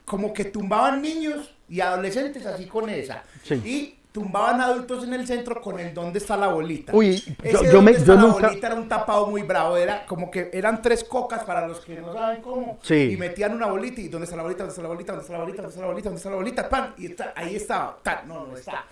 como 0.04 0.32
que 0.32 0.44
tumbaban 0.44 1.02
niños 1.02 1.54
y 1.68 1.80
adolescentes 1.80 2.44
así 2.46 2.66
con 2.66 2.88
esa. 2.90 3.22
Sí. 3.42 3.54
Y 3.64 3.94
tumbaban 4.12 4.60
adultos 4.60 5.04
en 5.04 5.14
el 5.14 5.26
centro 5.26 5.60
con 5.60 5.78
el 5.78 5.92
¿Dónde 5.94 6.18
está 6.18 6.36
la 6.36 6.48
bolita? 6.48 6.92
Uy, 6.94 7.10
Ese 7.42 7.52
yo- 7.52 7.62
yo 7.64 7.72
¿Dónde 7.72 7.92
me- 7.92 8.04
yo 8.04 8.14
la 8.14 8.20
nunca- 8.22 8.48
bolita? 8.48 8.66
era 8.66 8.76
un 8.76 8.88
tapado 8.88 9.26
muy 9.26 9.42
bravo, 9.42 9.76
era 9.76 10.06
como 10.06 10.30
que 10.30 10.50
eran 10.52 10.80
tres 10.82 11.04
cocas 11.04 11.44
para 11.44 11.68
los 11.68 11.80
que 11.80 12.00
no 12.00 12.12
saben 12.14 12.40
cómo. 12.42 12.78
Sí. 12.82 13.10
Y 13.12 13.16
metían 13.16 13.52
una 13.54 13.66
bolita 13.66 14.00
y 14.00 14.08
¿dónde 14.08 14.24
está 14.24 14.36
la 14.36 14.42
bolita? 14.42 14.64
¿Dónde 14.64 14.72
está 14.72 14.82
la 14.82 14.88
bolita? 14.88 15.12
¿Dónde 15.12 15.22
está 15.22 15.32
la 15.34 15.38
bolita? 15.44 15.62
¿Dónde 15.62 15.70
está 15.70 15.80
la 15.82 15.86
bolita? 15.86 16.08
¿Dónde 16.08 16.16
está 16.18 16.30
la 16.30 16.36
bolita? 16.36 16.68
Pan, 16.68 16.94
y 16.98 17.06
está- 17.06 17.32
ahí 17.36 17.54
estaba. 17.56 17.98
Tan, 18.02 18.26
no, 18.26 18.46
no 18.46 18.56
está. 18.56 18.84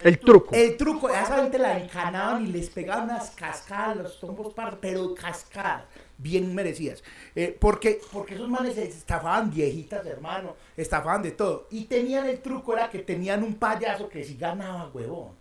El 0.00 0.18
truco. 0.18 0.54
El 0.54 0.76
truco, 0.76 1.08
a 1.08 1.22
esa 1.22 1.36
gente 1.36 1.56
la 1.58 1.78
encanaban 1.78 2.44
y 2.44 2.48
les 2.48 2.68
pegaban 2.68 3.04
unas 3.04 3.30
cascadas, 3.30 3.96
los 3.96 4.20
tombos 4.20 4.52
par, 4.52 4.76
pero 4.80 5.14
cascadas, 5.14 5.84
bien 6.24 6.54
merecidas. 6.54 7.04
Eh, 7.36 7.56
porque, 7.60 8.00
porque 8.10 8.34
esos 8.34 8.48
manes 8.48 8.76
estafaban 8.78 9.50
viejitas, 9.50 10.04
hermano, 10.06 10.56
estafaban 10.76 11.22
de 11.22 11.32
todo. 11.32 11.68
Y 11.70 11.84
tenían 11.84 12.26
el 12.26 12.40
truco, 12.40 12.72
era 12.72 12.88
que 12.90 13.00
tenían 13.00 13.44
un 13.44 13.54
payaso 13.54 14.08
que 14.08 14.24
si 14.24 14.36
ganaba, 14.36 14.90
huevón. 14.92 15.32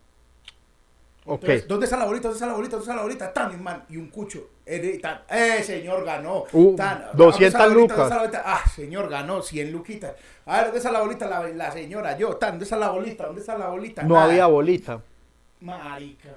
Entonces, 1.25 1.65
¿dónde 1.69 1.85
está 1.85 1.95
la 1.95 2.03
bolita? 2.05 2.23
¿Dónde 2.27 2.35
está 2.35 2.47
la 2.47 2.53
bolita? 2.53 2.75
¿Dónde 2.75 2.83
está 2.83 2.95
la 2.97 3.01
bolita? 3.01 3.33
Tan, 3.33 3.51
hermano, 3.53 3.83
y 3.89 3.95
un 3.95 4.09
cucho. 4.09 4.49
Eh, 4.65 4.99
tan, 5.01 5.21
eh, 5.29 5.63
señor, 5.63 6.03
ganó. 6.03 6.43
Uh, 6.51 6.75
Tan, 6.75 7.05
200 7.13 7.17
¿dónde 7.17 7.45
está 7.47 7.59
la 7.59 7.73
bolita? 7.73 8.25
lucas. 8.25 8.41
Ah, 8.45 8.63
señor, 8.75 9.09
ganó 9.09 9.41
100 9.41 9.71
luquitas. 9.71 10.13
A 10.45 10.55
ver, 10.57 10.63
¿dónde 10.65 10.77
está 10.79 10.91
la 10.91 10.99
bolita? 11.01 11.27
La, 11.27 11.47
la 11.47 11.71
señora, 11.71 12.17
yo, 12.17 12.35
tan, 12.35 12.51
¿dónde 12.51 12.65
está 12.65 12.75
la 12.77 12.89
bolita? 12.89 13.25
¿Dónde 13.25 13.39
está 13.39 13.57
la 13.57 13.69
bolita? 13.69 14.03
No 14.03 14.15
Nada. 14.15 14.25
había 14.25 14.47
bolita. 14.47 15.01
Marica. 15.61 16.35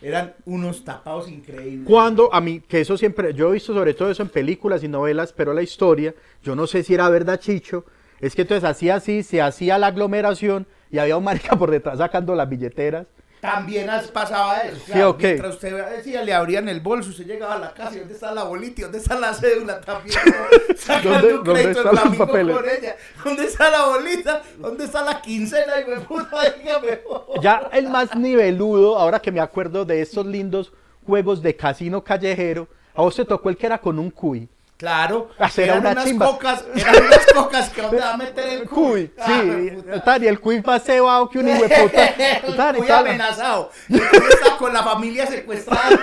Eran 0.00 0.34
unos 0.44 0.84
tapados 0.84 1.28
increíbles. 1.28 1.86
Cuando 1.86 2.32
a 2.32 2.40
mí, 2.40 2.60
que 2.60 2.80
eso 2.80 2.96
siempre, 2.96 3.34
yo 3.34 3.50
he 3.50 3.54
visto 3.54 3.74
sobre 3.74 3.94
todo 3.94 4.10
eso 4.10 4.22
en 4.22 4.28
películas 4.28 4.84
y 4.84 4.88
novelas, 4.88 5.32
pero 5.32 5.52
la 5.52 5.62
historia, 5.62 6.14
yo 6.42 6.54
no 6.54 6.66
sé 6.66 6.84
si 6.84 6.94
era 6.94 7.08
verdad, 7.08 7.40
Chicho, 7.40 7.84
es 8.20 8.34
que 8.34 8.42
entonces 8.42 8.68
hacía 8.68 8.96
así, 8.96 9.22
se 9.22 9.42
hacía 9.42 9.78
la 9.78 9.88
aglomeración 9.88 10.66
y 10.90 10.98
había 10.98 11.16
un 11.16 11.24
marica 11.24 11.56
por 11.56 11.70
detrás 11.70 11.98
sacando 11.98 12.34
las 12.34 12.48
billeteras 12.48 13.06
También 13.40 13.88
has- 13.90 14.08
pasaba 14.08 14.58
eso. 14.60 14.76
Sí. 14.86 14.92
Mientras 15.18 15.54
usted 15.54 15.96
decía, 15.96 16.22
le 16.22 16.34
abrían 16.34 16.68
el 16.68 16.80
bolso, 16.80 17.10
usted 17.10 17.26
llegaba 17.26 17.54
a 17.54 17.58
la 17.58 17.72
casa 17.74 17.94
y 17.96 18.00
¿dónde 18.00 18.14
está 18.14 18.32
la 18.32 18.44
bolita? 18.44 18.80
¿Y 18.80 18.82
¿Dónde 18.84 18.98
está 18.98 19.18
la 19.18 19.32
cédula? 19.34 19.80
También 19.80 20.18
¿no? 20.26 20.74
sacando 20.76 21.38
¿Dónde- 21.42 21.70
están 21.70 21.94
los 21.94 22.16
papeles? 22.16 22.56
con 22.56 22.64
ella. 22.68 22.96
¿Dónde 23.24 23.44
está 23.44 23.70
la 23.70 23.84
bolita? 23.86 24.42
¿Dónde 24.58 24.84
está 24.84 25.02
la 25.04 25.20
quincena? 25.22 25.80
Y 25.80 25.90
me 25.90 26.00
puta, 26.00 26.36
dígame. 26.58 27.00
Ya 27.42 27.68
el 27.72 27.88
más 27.88 28.14
niveludo, 28.16 28.98
ahora 28.98 29.20
que 29.20 29.30
me 29.32 29.40
acuerdo 29.40 29.84
de 29.84 30.00
estos 30.00 30.26
lindos 30.26 30.72
juegos 31.06 31.40
de 31.42 31.54
casino 31.56 32.02
callejero, 32.02 32.68
a 32.94 33.02
vos 33.02 33.14
te 33.16 33.24
tocó 33.24 33.48
el 33.50 33.56
que 33.56 33.66
era 33.66 33.78
con 33.78 33.98
un 33.98 34.10
cuy. 34.10 34.48
Claro, 34.78 35.30
eran 35.56 35.80
una 35.80 35.90
unas 35.90 36.04
chimba. 36.04 36.26
cocas, 36.26 36.64
eran 36.76 37.04
unas 37.04 37.26
cocas 37.34 37.68
que 37.70 37.82
donde 37.82 37.98
va 38.00 38.12
a 38.14 38.16
meter 38.16 38.48
el 38.48 38.68
Cuy, 38.70 39.10
Ah, 39.18 39.24
sí, 39.26 39.70
puta. 39.74 40.04
tal, 40.04 40.22
y 40.22 40.28
el 40.28 40.38
cuy 40.38 40.62
más 40.62 40.84
cebado 40.84 41.28
que 41.28 41.40
un 41.40 41.48
hijo 41.48 41.64
de 41.64 41.68
puta. 41.80 42.14
Tal, 42.56 42.76
y 42.76 42.78
Muy 42.78 42.86
tal. 42.86 43.06
amenazado. 43.08 43.70
Cuy 43.88 43.98
está 44.30 44.56
con 44.56 44.72
la 44.72 44.84
familia 44.84 45.26
secuestrada. 45.26 45.98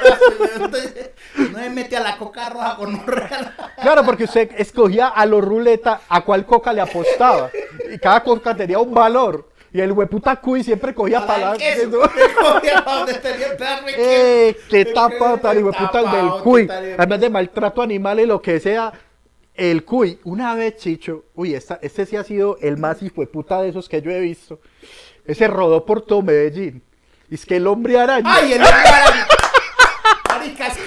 entonces, 0.55 1.09
No 1.37 1.57
se 1.57 1.69
mete 1.69 1.95
a 1.95 2.01
la 2.01 2.17
coca 2.17 2.49
roja 2.49 2.75
con 2.75 2.95
un 2.95 3.07
real. 3.07 3.55
Claro, 3.81 4.03
porque 4.03 4.25
usted 4.25 4.51
escogía 4.57 5.07
a 5.07 5.25
los 5.25 5.41
ruleta 5.41 6.01
a 6.09 6.21
cuál 6.25 6.45
coca 6.45 6.73
le 6.73 6.81
apostaba. 6.81 7.49
Y 7.89 7.97
cada 7.97 8.21
coca 8.23 8.53
tenía 8.55 8.79
un 8.79 8.93
valor. 8.93 9.47
Y 9.75 9.81
el 9.81 9.91
hueputa 9.91 10.37
cuy 10.37 10.63
siempre 10.63 10.93
cogía 10.93 11.27
para 11.27 11.49
la... 11.51 11.55
Eso, 11.55 11.89
le 12.15 12.33
cogía 12.33 12.85
pa' 12.85 12.95
donde 12.99 13.13
tenía 13.15 13.47
el 13.47 13.57
pedazo 13.57 13.85
de 13.85 13.91
queso. 13.91 14.01
¡Eh! 14.01 14.57
¡Qué 14.69 14.85
tapa 14.85 15.37
tan 15.37 15.61
hueputa 15.61 15.99
el 15.99 16.11
del 16.11 16.29
cuy! 16.41 16.65
tal- 16.65 16.95
Además 16.97 17.19
de 17.19 17.29
maltrato 17.29 17.81
animal 17.81 18.21
y 18.21 18.25
lo 18.25 18.41
que 18.41 18.61
sea, 18.61 18.93
el 19.53 19.83
cuy, 19.83 20.17
una 20.23 20.55
vez, 20.55 20.77
Chicho, 20.77 21.25
uy, 21.35 21.55
esta, 21.55 21.77
este 21.81 22.05
sí 22.05 22.15
ha 22.15 22.23
sido 22.23 22.57
el 22.61 22.77
más 22.77 23.03
hijueputa 23.03 23.61
de 23.61 23.67
esos 23.67 23.89
que 23.89 24.01
yo 24.01 24.11
he 24.11 24.21
visto. 24.21 24.61
Ese 25.25 25.45
rodó 25.49 25.85
por 25.85 26.01
todo 26.03 26.21
Medellín. 26.21 26.81
Y 27.29 27.35
es 27.35 27.45
que 27.45 27.57
el 27.57 27.67
hombre 27.67 27.99
araña. 27.99 28.33
¡Ay, 28.33 28.53
el 28.53 28.61
hombre 28.61 28.71
araña! 28.87 29.27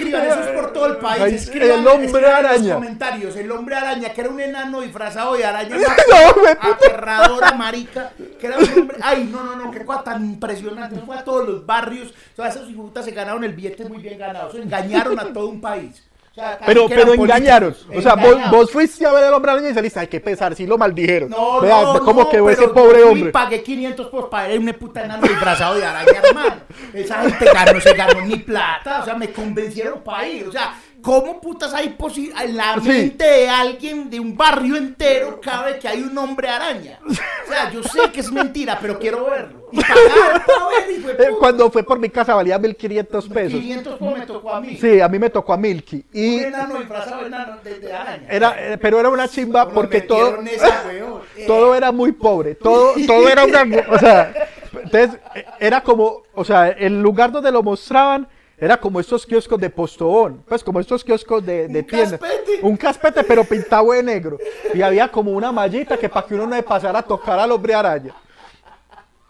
Escriban, 0.08 0.38
eso 0.38 0.50
es 0.50 0.60
por 0.60 0.72
todo 0.72 0.86
el 0.86 0.96
país. 0.98 1.34
Escriban, 1.34 1.80
el 1.80 1.86
hombre 1.86 2.06
escriban 2.06 2.30
en 2.30 2.36
araña. 2.36 2.68
los 2.68 2.74
comentarios. 2.74 3.36
El 3.36 3.52
hombre 3.52 3.74
araña, 3.76 4.12
que 4.12 4.20
era 4.20 4.30
un 4.30 4.40
enano 4.40 4.80
disfrazado 4.80 5.34
de 5.34 5.44
araña. 5.44 5.76
No, 6.08 6.70
aterradora, 6.70 7.52
marica. 7.52 8.12
Que 8.40 8.46
era 8.46 8.58
un 8.58 8.78
hombre. 8.78 8.96
Ay, 9.02 9.28
no, 9.30 9.44
no, 9.44 9.56
no, 9.56 9.70
qué 9.70 9.84
cosa 9.84 10.04
tan 10.04 10.24
impresionante. 10.24 11.00
Fue 11.00 11.16
a 11.16 11.24
todos 11.24 11.46
los 11.46 11.66
barrios. 11.66 12.14
Todas 12.34 12.56
esas 12.56 12.68
hijutas 12.68 13.04
se 13.04 13.10
ganaron 13.10 13.44
el 13.44 13.52
billete 13.52 13.84
muy 13.84 13.98
bien 13.98 14.18
ganado. 14.18 14.48
Eso 14.48 14.58
engañaron 14.58 15.18
a 15.18 15.32
todo 15.32 15.48
un 15.48 15.60
país. 15.60 16.07
Sea, 16.38 16.58
Pero, 16.64 16.88
que 16.88 16.94
pero 16.94 17.14
engañaron. 17.14 17.74
O 17.92 18.00
sea, 18.00 18.14
vos, 18.14 18.36
vos 18.52 18.70
fuiste 18.70 19.04
a 19.04 19.12
ver 19.12 19.24
al 19.24 19.34
hombre 19.34 19.50
araña 19.50 19.70
y 19.70 19.74
saliste, 19.74 19.98
hay 19.98 20.06
que 20.06 20.20
pesar, 20.20 20.54
si 20.54 20.66
lo 20.68 20.78
maldijeron. 20.78 21.30
No, 21.30 21.60
Vea, 21.60 21.82
no, 21.82 21.98
¿Cómo 22.00 22.22
no, 22.22 22.28
quedó 22.28 22.48
ese 22.48 22.68
pobre 22.68 23.00
yo 23.00 23.10
hombre? 23.10 23.30
y 23.30 23.32
pagué 23.32 23.60
500 23.60 24.06
por 24.06 24.30
para 24.30 24.46
ver 24.46 24.60
una 24.60 24.72
puta 24.72 25.04
enano 25.04 25.26
disfrazado 25.26 25.74
de 25.74 25.84
araña, 25.84 26.12
hermano. 26.22 26.56
Esa 26.94 27.22
gente 27.22 27.44
ganó, 27.52 27.80
se 27.80 27.92
ganó 27.92 28.20
ni 28.20 28.36
plata, 28.36 29.00
o 29.02 29.04
sea, 29.04 29.14
me 29.16 29.32
convencieron 29.32 30.00
para 30.04 30.28
ir. 30.28 30.46
O 30.46 30.52
sea, 30.52 30.74
¿cómo 31.02 31.40
putas 31.40 31.72
hay 31.74 31.90
posible 31.90 32.34
en 32.42 32.56
la 32.56 32.74
Sí. 32.80 32.88
mente 32.88 33.24
de 33.24 33.48
alguien 33.48 34.10
de 34.10 34.20
un 34.20 34.36
barrio 34.36 34.76
entero 34.76 35.40
cabe 35.40 35.78
que 35.78 35.88
hay 35.88 36.02
un 36.02 36.16
hombre 36.18 36.48
araña? 36.48 36.98
O 37.06 37.12
sea, 37.50 37.70
yo 37.70 37.82
sé 37.82 38.10
que 38.12 38.20
es 38.20 38.30
mentira, 38.30 38.78
pero 38.80 38.98
quiero 38.98 39.24
verlo. 39.30 39.68
Y 39.72 39.80
pagar 39.80 40.44
para 40.46 40.86
de 40.86 40.94
Eh, 40.94 41.00
puta. 41.26 41.38
Cuando 41.38 41.70
fue 41.70 41.82
por 41.82 41.98
mi 41.98 42.08
casa 42.08 42.34
valía 42.34 42.58
1500 42.58 43.28
pesos. 43.28 43.60
500 43.60 43.96
como 43.98 44.16
me 44.16 44.26
tocó 44.26 44.52
a 44.54 44.60
mí. 44.60 44.76
Sí, 44.76 45.00
a 45.00 45.08
mí 45.08 45.18
me 45.18 45.30
tocó 45.30 45.52
a 45.52 45.56
Milky. 45.56 46.04
Y 46.12 46.36
Un 46.38 46.44
enano 46.44 46.78
disfrazado 46.78 47.20
de, 47.20 47.26
enano 47.26 47.56
de, 47.62 47.92
araña. 47.92 48.26
era, 48.28 48.72
eh, 48.72 48.78
pero 48.78 48.98
era 49.00 49.08
una 49.08 49.28
chimba 49.28 49.68
porque 49.68 50.00
todo, 50.02 50.40
esa, 50.42 50.84
weón. 50.86 51.20
Eh, 51.36 51.44
todo 51.46 51.74
era 51.74 51.92
muy 51.92 52.12
pobre. 52.12 52.54
Todo, 52.56 52.94
todo 53.06 53.28
era 53.28 53.44
una. 53.44 53.62
O 53.90 53.98
sea, 53.98 54.32
entonces 54.72 55.20
eh, 55.34 55.44
era 55.60 55.82
como. 55.82 56.22
O 56.34 56.44
sea, 56.44 56.68
el 56.68 57.00
lugar 57.00 57.30
donde 57.30 57.52
lo 57.52 57.62
mostraban 57.62 58.26
era 58.60 58.76
como 58.76 58.98
estos 59.00 59.24
kioscos 59.24 59.60
de 59.60 59.70
postobón. 59.70 60.42
Pues 60.48 60.64
como 60.64 60.80
estos 60.80 61.04
kioscos 61.04 61.44
de, 61.46 61.68
de 61.68 61.78
Un 61.80 61.86
tienda. 61.86 62.18
caspete. 62.18 62.58
Un 62.62 62.76
caspete, 62.76 63.24
pero 63.24 63.44
pintado 63.44 63.92
de 63.92 64.02
negro. 64.02 64.38
Y 64.74 64.82
había 64.82 65.08
como 65.08 65.30
una 65.32 65.52
mallita 65.52 65.96
que 65.96 66.08
para 66.08 66.26
que 66.26 66.34
uno 66.34 66.46
no 66.46 66.56
le 66.56 66.62
pasara 66.62 66.98
a 66.98 67.02
tocar 67.02 67.38
al 67.38 67.52
hombre 67.52 67.74
araña. 67.74 68.14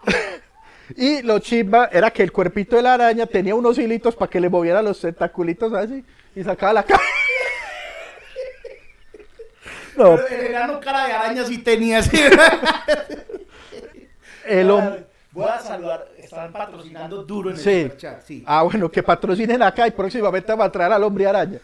Y 0.97 1.21
lo 1.21 1.39
chimba 1.39 1.91
era 1.93 2.11
que 2.11 2.23
el 2.23 2.33
cuerpito 2.33 2.75
de 2.77 2.81
la 2.83 2.95
araña 2.95 3.27
tenía 3.27 3.55
unos 3.55 3.77
hilitos 3.79 4.17
para 4.17 4.31
que 4.31 4.41
le 4.41 4.49
moviera 4.49 4.81
los 4.81 4.99
tentaculitos 4.99 5.71
así 5.75 6.03
y 6.35 6.43
sacaba 6.43 6.73
la 6.73 6.83
cara. 6.83 7.03
No, 9.99 10.15
Pero 10.17 10.29
el 10.29 10.47
enano 10.47 10.81
cara 10.81 11.07
de 11.09 11.13
araña 11.13 11.45
sí 11.45 11.59
tenía 11.59 11.99
así. 11.99 12.17
el 14.47 14.71
hombre. 14.71 15.08
Voy 15.39 15.49
a 15.51 15.61
saludar, 15.61 16.09
están 16.19 16.53
patrocinando 16.53 17.23
duro 17.23 17.51
en 17.51 17.57
el 17.57 17.63
Sí. 17.63 17.83
superchat, 17.85 18.23
sí. 18.25 18.43
Ah, 18.47 18.63
bueno, 18.65 18.91
que 18.91 19.03
patrocinen 19.03 19.63
acá 19.63 19.87
y 19.87 19.91
próximamente 19.93 20.53
va 20.55 20.65
a 20.65 20.73
traer 20.73 20.93
al 20.93 21.03
hombre 21.05 21.27
araña. 21.27 21.59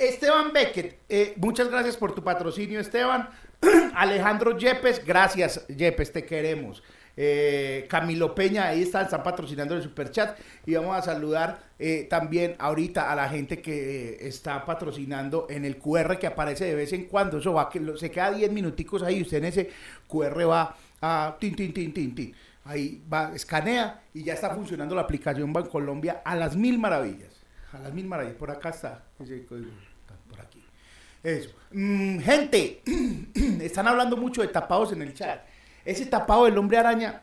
Esteban 0.00 0.52
Beckett, 0.52 0.98
eh, 1.08 1.34
muchas 1.36 1.68
gracias 1.68 1.96
por 1.96 2.14
tu 2.14 2.22
patrocinio, 2.24 2.80
Esteban. 2.80 3.28
Alejandro 3.94 4.56
Yepes, 4.56 5.04
gracias, 5.04 5.66
Yepes, 5.68 6.12
te 6.12 6.24
queremos. 6.24 6.82
Eh, 7.20 7.86
Camilo 7.90 8.32
Peña, 8.32 8.68
ahí 8.68 8.82
están, 8.82 9.04
están 9.06 9.24
patrocinando 9.24 9.74
el 9.74 9.82
superchat. 9.82 10.38
Y 10.66 10.74
vamos 10.74 10.96
a 10.96 11.02
saludar 11.02 11.58
eh, 11.78 12.06
también 12.08 12.54
ahorita 12.60 13.10
a 13.10 13.16
la 13.16 13.28
gente 13.28 13.60
que 13.60 14.10
eh, 14.14 14.18
está 14.28 14.64
patrocinando 14.64 15.48
en 15.50 15.64
el 15.64 15.78
QR 15.78 16.16
que 16.18 16.28
aparece 16.28 16.64
de 16.66 16.76
vez 16.76 16.92
en 16.92 17.06
cuando. 17.06 17.38
Eso 17.38 17.52
va, 17.52 17.68
que 17.68 17.80
lo- 17.80 17.96
se 17.96 18.10
queda 18.10 18.30
10 18.30 18.52
minuticos 18.52 19.02
ahí. 19.02 19.20
Usted 19.22 19.38
en 19.38 19.44
ese 19.46 19.70
QR 20.06 20.44
va 20.48 20.76
a 21.02 21.36
tin, 21.40 21.56
tin, 21.56 21.74
tin, 21.74 21.92
tin, 21.92 22.14
tin. 22.14 22.34
Ahí 22.68 23.02
va, 23.10 23.32
escanea 23.34 24.02
y 24.12 24.24
ya 24.24 24.34
está 24.34 24.50
funcionando 24.54 24.94
la 24.94 25.00
aplicación 25.00 25.52
Bancolombia 25.54 26.20
a 26.22 26.36
las 26.36 26.54
mil 26.54 26.78
maravillas. 26.78 27.30
A 27.72 27.78
las 27.78 27.92
mil 27.94 28.06
maravillas. 28.06 28.36
Por 28.36 28.50
acá 28.50 28.68
está. 28.68 29.02
por 29.16 30.40
aquí. 30.40 30.62
Eso. 31.22 31.50
Mm, 31.72 32.18
gente, 32.18 32.82
están 33.62 33.88
hablando 33.88 34.16
mucho 34.18 34.42
de 34.42 34.48
tapados 34.48 34.92
en 34.92 35.00
el 35.02 35.14
chat. 35.14 35.40
Ese 35.84 36.04
tapado 36.06 36.44
del 36.44 36.58
hombre 36.58 36.76
araña, 36.76 37.22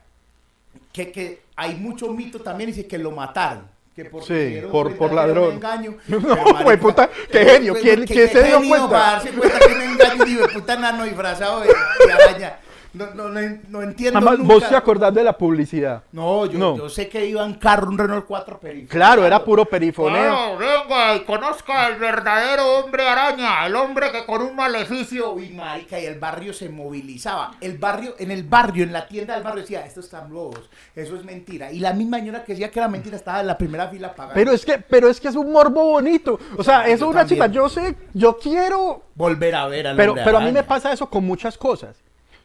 que, 0.91 1.11
que 1.11 1.43
hay 1.55 1.75
mucho 1.75 2.07
mito 2.11 2.41
también, 2.41 2.71
dice 2.71 2.87
que 2.87 2.97
lo 2.97 3.11
mataron. 3.11 3.67
Que 3.95 4.05
porque 4.05 4.61
Sí, 4.61 4.67
por- 4.71 4.97
por 4.97 5.13
ladrón. 5.13 5.53
engaño. 5.53 5.95
No, 6.07 6.63
güey, 6.63 6.77
puta, 6.77 7.07
qué 7.31 7.45
genio, 7.45 7.75
¿quién- 7.75 8.01
que- 8.01 8.13
quién 8.13 8.27
que 8.27 8.33
se 8.33 8.43
dio 8.43 8.57
cuenta? 8.67 8.89
Para 8.89 9.11
darse 9.11 9.29
cuenta 9.31 9.59
que 9.59 9.73
un 9.73 9.81
engaño 9.81 10.25
y 10.25 10.33
de 10.33 10.47
puta 10.49 10.73
enano 10.73 11.03
disfrazado 11.05 11.61
de, 11.61 11.67
de 11.67 12.11
araña. 12.11 12.57
No, 12.95 13.07
no, 13.13 13.29
no, 13.29 13.41
no 13.69 13.81
entiendo 13.81 14.17
Además, 14.19 14.39
nunca. 14.39 14.53
vos 14.53 14.69
te 14.69 14.75
acordás 14.75 15.13
de 15.13 15.23
la 15.23 15.37
publicidad. 15.37 16.03
No, 16.11 16.45
yo, 16.45 16.57
No. 16.57 16.77
yo 16.77 16.89
sé 16.89 17.09
que 17.09 17.25
iba 17.25 17.45
en 17.45 17.55
carro 17.55 17.89
un 17.89 17.97
Renault 17.97 18.25
4 18.25 18.59
periférico. 18.59 18.91
Claro, 18.91 19.25
era 19.25 19.43
puro 19.43 19.65
perifoneo. 19.65 20.55
Claro, 20.57 20.57
venga 20.57 21.15
y 21.15 21.19
conozca 21.25 21.85
al 21.87 21.95
verdadero 21.99 22.79
hombre 22.79 23.07
araña, 23.07 23.65
el 23.65 23.75
hombre 23.75 24.11
que 24.11 24.25
con 24.25 24.41
un 24.41 24.55
maleficio. 24.55 25.33
Uy, 25.33 25.49
marica, 25.49 25.99
y 25.99 26.05
el 26.05 26.19
barrio 26.19 26.53
se 26.53 26.69
movilizaba. 26.69 27.51
El 27.61 27.77
barrio, 27.77 28.15
en 28.17 28.31
el 28.31 28.43
barrio, 28.43 28.83
en 28.83 28.93
la 28.93 29.07
tienda 29.07 29.33
del 29.35 29.43
barrio 29.43 29.61
decía, 29.61 29.85
estos 29.85 30.05
están 30.05 30.31
lobos, 30.31 30.69
eso 30.95 31.15
es 31.15 31.23
mentira. 31.25 31.71
Y 31.71 31.79
la 31.79 31.93
misma 31.93 32.17
señora 32.19 32.43
que 32.43 32.53
decía 32.53 32.71
que 32.71 32.79
era 32.79 32.87
mentira 32.87 33.17
estaba 33.17 33.41
en 33.41 33.47
la 33.47 33.57
primera 33.57 33.87
fila 33.89 34.13
pagando. 34.13 34.35
Pero 34.35 34.51
es 34.53 34.65
que, 34.65 34.77
pero 34.79 35.09
es 35.09 35.19
que 35.19 35.27
es 35.27 35.35
un 35.35 35.51
morbo 35.51 35.83
bonito. 35.85 36.39
O 36.57 36.63
sea, 36.63 36.83
eso 36.85 36.93
es 37.05 37.11
una 37.11 37.19
también. 37.21 37.27
chica. 37.41 37.47
Yo 37.47 37.67
sé, 37.69 37.95
yo 38.13 38.37
quiero 38.37 39.03
Volver 39.15 39.55
a 39.55 39.67
ver 39.67 39.87
al 39.87 39.95
Pero, 39.95 40.11
hombre 40.11 40.25
pero 40.25 40.37
a 40.37 40.41
mí 40.41 40.51
me 40.51 40.63
pasa 40.63 40.91
eso 40.91 41.09
con 41.09 41.25
muchas 41.25 41.57
cosas. 41.57 41.95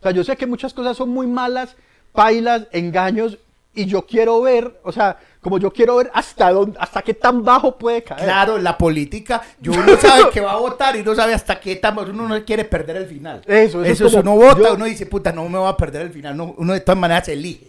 O 0.00 0.02
sea, 0.02 0.10
yo 0.12 0.24
sé 0.24 0.36
que 0.36 0.46
muchas 0.46 0.72
cosas 0.74 0.96
son 0.96 1.10
muy 1.10 1.26
malas, 1.26 1.76
pailas, 2.12 2.66
engaños, 2.72 3.38
y 3.72 3.84
yo 3.86 4.02
quiero 4.04 4.40
ver, 4.42 4.80
o 4.82 4.90
sea, 4.90 5.16
como 5.40 5.58
yo 5.58 5.72
quiero 5.72 5.96
ver 5.96 6.10
hasta 6.12 6.50
dónde, 6.50 6.76
hasta 6.80 7.02
qué 7.02 7.14
tan 7.14 7.44
bajo 7.44 7.76
puede 7.78 8.02
caer. 8.02 8.24
Claro, 8.24 8.58
la 8.58 8.76
política, 8.76 9.40
yo 9.60 9.72
uno 9.72 9.96
sabe 9.96 10.28
que 10.30 10.40
va 10.40 10.52
a 10.52 10.56
votar 10.56 10.96
y 10.96 11.04
no 11.04 11.14
sabe 11.14 11.34
hasta 11.34 11.60
qué 11.60 11.72
etapa, 11.72 12.02
uno 12.02 12.26
no 12.28 12.44
quiere 12.44 12.64
perder 12.64 12.96
el 12.96 13.06
final. 13.06 13.42
Eso, 13.46 13.82
eso 13.82 13.82
es 13.82 13.90
eso 13.92 14.06
es 14.06 14.16
como- 14.16 14.34
uno 14.34 14.44
vota, 14.46 14.68
yo- 14.70 14.74
uno 14.74 14.84
dice, 14.86 15.06
puta, 15.06 15.32
no 15.32 15.48
me 15.48 15.58
voy 15.58 15.68
a 15.68 15.76
perder 15.76 16.02
el 16.02 16.10
final, 16.10 16.36
no, 16.36 16.54
uno 16.58 16.72
de 16.72 16.80
todas 16.80 16.98
maneras 16.98 17.26
se 17.26 17.34
elige. 17.34 17.68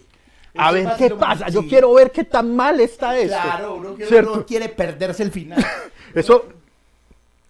A 0.56 0.70
ver 0.72 0.86
qué 0.98 1.08
pasa. 1.10 1.48
Yo 1.48 1.66
quiero 1.68 1.94
ver 1.94 2.10
qué 2.10 2.24
tan 2.24 2.54
mal 2.54 2.78
está 2.80 3.16
esto. 3.16 3.36
Claro, 3.40 3.74
uno, 3.76 3.94
quiere, 3.94 4.10
uno 4.34 4.44
quiere 4.46 4.68
perderse 4.68 5.22
el 5.22 5.30
final. 5.30 5.64
Eso, 6.14 6.46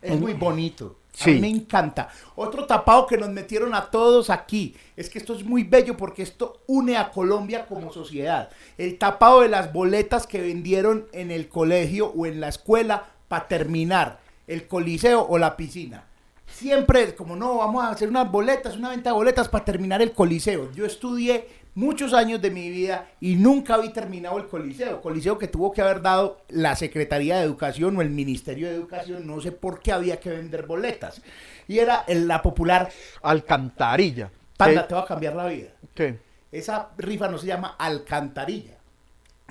Es 0.02 0.18
muy 0.20 0.34
bonito. 0.34 0.96
A 1.20 1.24
Sí. 1.24 1.32
mí 1.32 1.40
me 1.40 1.48
encanta. 1.48 2.08
Otro 2.36 2.66
tapado 2.66 3.06
que 3.06 3.18
nos 3.18 3.28
metieron 3.28 3.74
a 3.74 3.90
todos 3.90 4.30
aquí. 4.30 4.74
Es 4.96 5.10
que 5.10 5.18
esto 5.18 5.34
es 5.34 5.44
muy 5.44 5.62
bello 5.64 5.96
porque 5.96 6.22
esto 6.22 6.60
une 6.66 6.96
a 6.96 7.10
Colombia 7.10 7.66
como 7.66 7.92
sociedad. 7.92 8.48
El 8.78 8.96
tapado 8.98 9.42
de 9.42 9.48
las 9.48 9.72
boletas 9.72 10.26
que 10.26 10.40
vendieron 10.40 11.06
en 11.12 11.30
el 11.30 11.48
colegio 11.48 12.06
o 12.16 12.24
en 12.26 12.40
la 12.40 12.48
escuela 12.48 13.04
para 13.28 13.46
terminar 13.46 14.20
el 14.46 14.66
coliseo 14.66 15.26
o 15.28 15.36
la 15.38 15.56
piscina. 15.56 16.04
Siempre, 16.46 17.14
como 17.14 17.34
no, 17.36 17.58
vamos 17.58 17.82
a 17.84 17.90
hacer 17.90 18.08
unas 18.08 18.30
boletas, 18.30 18.76
una 18.76 18.90
venta 18.90 19.10
de 19.10 19.14
boletas 19.16 19.48
para 19.48 19.64
terminar 19.64 20.02
el 20.02 20.12
coliseo. 20.12 20.70
Yo 20.72 20.84
estudié 20.84 21.48
muchos 21.74 22.12
años 22.12 22.40
de 22.42 22.50
mi 22.50 22.68
vida 22.70 23.08
y 23.20 23.36
nunca 23.36 23.76
vi 23.78 23.90
terminado 23.90 24.38
el 24.38 24.46
coliseo. 24.48 25.00
Coliseo 25.00 25.38
que 25.38 25.48
tuvo 25.48 25.72
que 25.72 25.80
haber 25.82 26.02
dado 26.02 26.40
la 26.48 26.76
Secretaría 26.76 27.36
de 27.38 27.42
Educación 27.44 27.96
o 27.96 28.02
el 28.02 28.10
Ministerio 28.10 28.68
de 28.68 28.74
Educación, 28.74 29.26
no 29.26 29.40
sé 29.40 29.52
por 29.52 29.80
qué 29.80 29.92
había 29.92 30.20
que 30.20 30.30
vender 30.30 30.66
boletas. 30.66 31.22
Y 31.68 31.78
era 31.78 32.04
la 32.08 32.42
popular, 32.42 32.90
alcantarilla. 33.22 34.30
Panda, 34.56 34.82
¿Qué? 34.82 34.88
te 34.88 34.94
va 34.94 35.00
a 35.00 35.06
cambiar 35.06 35.34
la 35.34 35.46
vida. 35.46 35.70
¿Qué? 35.94 36.18
Esa 36.50 36.90
rifa 36.98 37.28
no 37.28 37.38
se 37.38 37.46
llama 37.46 37.76
alcantarilla. 37.78 38.76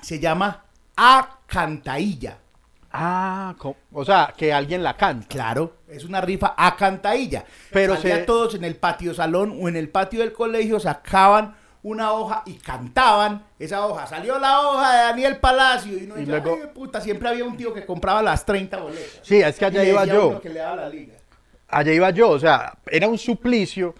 se 0.00 0.18
llama 0.18 0.64
A 0.96 1.38
Cantailla. 1.46 2.38
Ah, 2.92 3.54
o 3.92 4.04
sea, 4.04 4.34
que 4.36 4.52
alguien 4.52 4.82
la 4.82 4.96
canta. 4.96 5.26
Claro, 5.28 5.76
es 5.88 6.04
una 6.04 6.20
rifa 6.20 6.54
a 6.56 6.76
cantailla. 6.76 7.44
Pero 7.72 7.96
Salía 7.96 8.16
se- 8.16 8.22
todos 8.24 8.54
en 8.54 8.64
el 8.64 8.76
patio 8.76 9.14
salón 9.14 9.58
o 9.62 9.68
en 9.68 9.76
el 9.76 9.88
patio 9.88 10.20
del 10.20 10.32
colegio 10.34 10.78
sacaban 10.78 11.54
una 11.84 12.12
hoja 12.12 12.42
y 12.46 12.54
cantaban 12.54 13.44
esa 13.58 13.86
hoja. 13.86 14.06
Salió 14.06 14.38
la 14.38 14.60
hoja 14.60 14.92
de 14.92 14.98
Daniel 15.04 15.36
Palacio 15.38 15.98
y, 15.98 16.04
uno 16.04 16.16
Y 16.16 16.20
decía, 16.20 16.38
luego- 16.38 16.58
"Ay, 16.62 16.68
puta, 16.74 17.00
siempre 17.00 17.28
había 17.28 17.44
un 17.44 17.56
tío 17.56 17.74
que 17.74 17.84
compraba 17.84 18.22
las 18.22 18.44
30 18.46 18.78
boletas. 18.78 19.20
Sí, 19.22 19.36
es 19.40 19.58
que 19.58 19.64
allá 19.64 19.84
iba 19.84 20.04
yo. 20.04 20.40
que 20.40 20.48
le 20.48 20.60
daba 20.60 20.76
la 20.76 20.88
liga. 20.88 21.14
allá 21.68 21.92
iba 21.92 22.10
yo, 22.10 22.30
o 22.30 22.38
sea, 22.38 22.74
era 22.86 23.08
un 23.08 23.18
suplicio, 23.18 23.94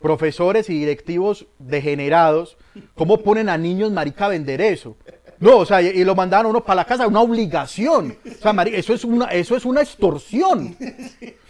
profesores 0.00 0.70
y 0.70 0.78
directivos 0.78 1.46
degenerados, 1.58 2.56
¿cómo 2.94 3.18
ponen 3.22 3.48
a 3.48 3.58
niños 3.58 3.90
marica 3.90 4.26
a 4.26 4.28
vender 4.28 4.60
eso? 4.60 4.96
No, 5.38 5.58
o 5.58 5.66
sea, 5.66 5.82
y, 5.82 5.88
y 5.88 6.04
lo 6.04 6.14
mandaban 6.14 6.46
a 6.46 6.48
uno 6.48 6.62
para 6.64 6.76
la 6.76 6.84
casa, 6.84 7.06
una 7.06 7.20
obligación. 7.20 8.16
O 8.24 8.42
sea, 8.42 8.52
marica, 8.54 8.76
eso 8.78 8.94
es 8.94 9.04
una, 9.04 9.26
eso 9.26 9.56
es 9.56 9.64
una 9.66 9.82
extorsión. 9.82 10.76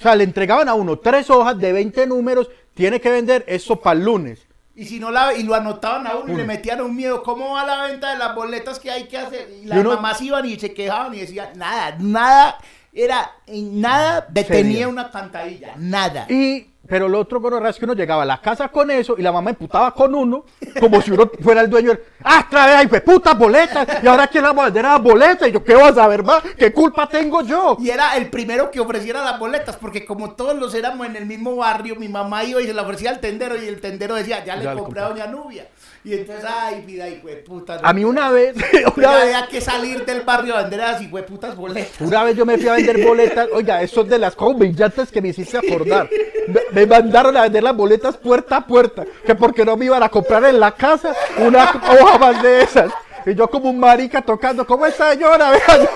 O 0.00 0.02
sea, 0.02 0.16
le 0.16 0.24
entregaban 0.24 0.68
a 0.68 0.74
uno 0.74 0.98
tres 0.98 1.30
hojas 1.30 1.56
de 1.58 1.72
20 1.72 2.06
números, 2.06 2.48
tiene 2.74 3.00
que 3.00 3.10
vender 3.10 3.44
esto 3.46 3.76
para 3.80 3.98
el 3.98 4.04
lunes. 4.04 4.45
Y 4.76 4.84
si 4.84 5.00
no 5.00 5.10
la 5.10 5.32
y 5.34 5.42
lo 5.42 5.54
anotaban 5.54 6.06
a 6.06 6.16
uno 6.16 6.32
y 6.34 6.36
le 6.36 6.44
metían 6.44 6.82
un 6.82 6.94
miedo, 6.94 7.22
¿cómo 7.22 7.54
va 7.54 7.64
la 7.64 7.84
venta 7.84 8.12
de 8.12 8.18
las 8.18 8.34
boletas 8.34 8.78
que 8.78 8.90
hay 8.90 9.04
que 9.04 9.16
hacer? 9.18 9.48
Y 9.62 9.66
las 9.66 9.78
uno- 9.78 9.94
mamás 9.94 10.20
iban 10.20 10.44
y 10.44 10.58
se 10.58 10.74
quejaban 10.74 11.14
y 11.14 11.20
decían, 11.20 11.48
nada, 11.56 11.96
nada, 11.98 12.58
era, 12.92 13.30
nada 13.48 14.26
detenía 14.28 14.72
Serio. 14.72 14.88
una 14.90 15.10
pantalla, 15.10 15.72
nada. 15.76 16.26
Y, 16.28 16.66
pero 16.88 17.08
lo 17.08 17.20
otro 17.20 17.40
gonorrea 17.40 17.70
es 17.70 17.78
que 17.78 17.84
uno 17.84 17.94
llegaba 17.94 18.22
a 18.22 18.26
la 18.26 18.40
casa 18.40 18.68
con 18.68 18.90
eso 18.90 19.14
y 19.18 19.22
la 19.22 19.32
mamá 19.32 19.50
imputaba 19.50 19.92
con 19.92 20.14
uno, 20.14 20.44
como 20.80 21.00
si 21.00 21.10
uno 21.10 21.30
fuera 21.42 21.60
el 21.60 21.70
dueño. 21.70 21.92
¡Ah, 22.22 22.44
otra 22.46 22.66
vez, 22.66 22.74
ay, 22.76 22.86
pues 22.86 23.02
puta 23.02 23.34
boletas! 23.34 23.86
¿Y 24.02 24.06
ahora 24.06 24.26
quién 24.26 24.44
la 24.44 24.52
va 24.52 24.62
a 24.62 24.64
vender 24.66 24.86
a 24.86 24.92
las 24.94 25.02
boletas? 25.02 25.48
Y 25.48 25.52
yo, 25.52 25.62
¿qué 25.62 25.74
vas 25.74 25.96
a 25.98 26.08
ver 26.08 26.22
más? 26.22 26.42
¿Qué 26.56 26.72
culpa 26.72 27.08
tengo 27.08 27.42
yo? 27.42 27.76
Y 27.80 27.90
era 27.90 28.16
el 28.16 28.30
primero 28.30 28.70
que 28.70 28.80
ofreciera 28.80 29.24
las 29.24 29.38
boletas, 29.38 29.76
porque 29.76 30.04
como 30.04 30.32
todos 30.32 30.56
los 30.56 30.74
éramos 30.74 31.06
en 31.06 31.16
el 31.16 31.26
mismo 31.26 31.56
barrio, 31.56 31.96
mi 31.96 32.08
mamá 32.08 32.44
iba 32.44 32.60
y 32.60 32.66
se 32.66 32.74
la 32.74 32.82
ofrecía 32.82 33.10
al 33.10 33.20
tendero 33.20 33.56
y 33.62 33.66
el 33.66 33.80
tendero 33.80 34.14
decía, 34.14 34.44
ya 34.44 34.56
le 34.56 34.64
Ya 34.64 34.74
compré 34.74 35.00
a. 35.00 35.08
Doña 35.08 35.26
Nubia. 35.26 35.66
Y 36.06 36.14
entonces, 36.14 36.44
ay, 36.48 36.82
vida, 36.86 37.08
hijo 37.08 37.26
de 37.26 37.36
puta. 37.38 37.80
A 37.82 37.92
mí 37.92 38.04
una 38.04 38.30
vez, 38.30 38.54
una 38.96 39.10
vez, 39.16 39.22
había 39.34 39.48
que 39.48 39.60
salir 39.60 40.04
del 40.04 40.20
barrio 40.20 40.54
a 40.56 40.60
vender 40.62 40.78
esas 40.78 41.02
hijo 41.02 41.16
de 41.16 41.24
putas 41.24 41.56
boletas. 41.56 42.00
una 42.00 42.22
vez 42.22 42.36
yo 42.36 42.46
me 42.46 42.56
fui 42.58 42.68
a 42.68 42.74
vender 42.74 43.04
boletas. 43.04 43.48
Oiga, 43.52 43.82
eso 43.82 44.02
es 44.02 44.08
de 44.08 44.18
las 44.20 44.36
cosas 44.36 44.56
brillantes 44.56 45.10
que 45.10 45.20
me 45.20 45.28
hiciste 45.30 45.58
acordar. 45.58 46.08
Me, 46.46 46.60
me 46.70 46.86
mandaron 46.86 47.36
a 47.36 47.42
vender 47.42 47.64
las 47.64 47.74
boletas 47.76 48.16
puerta 48.16 48.58
a 48.58 48.66
puerta. 48.68 49.04
Que 49.26 49.34
porque 49.34 49.64
no 49.64 49.76
me 49.76 49.86
iban 49.86 50.00
a 50.04 50.08
comprar 50.08 50.44
en 50.44 50.60
la 50.60 50.70
casa 50.70 51.12
una 51.38 51.64
hoja 52.00 52.18
más 52.18 52.40
de 52.40 52.62
esas. 52.62 52.92
Y 53.26 53.34
yo 53.34 53.48
como 53.50 53.68
un 53.70 53.80
marica 53.80 54.22
tocando, 54.22 54.64
¿cómo 54.64 54.86
está 54.86 55.10
señora? 55.10 55.50
Vea, 55.50 55.76
yo- 55.78 55.90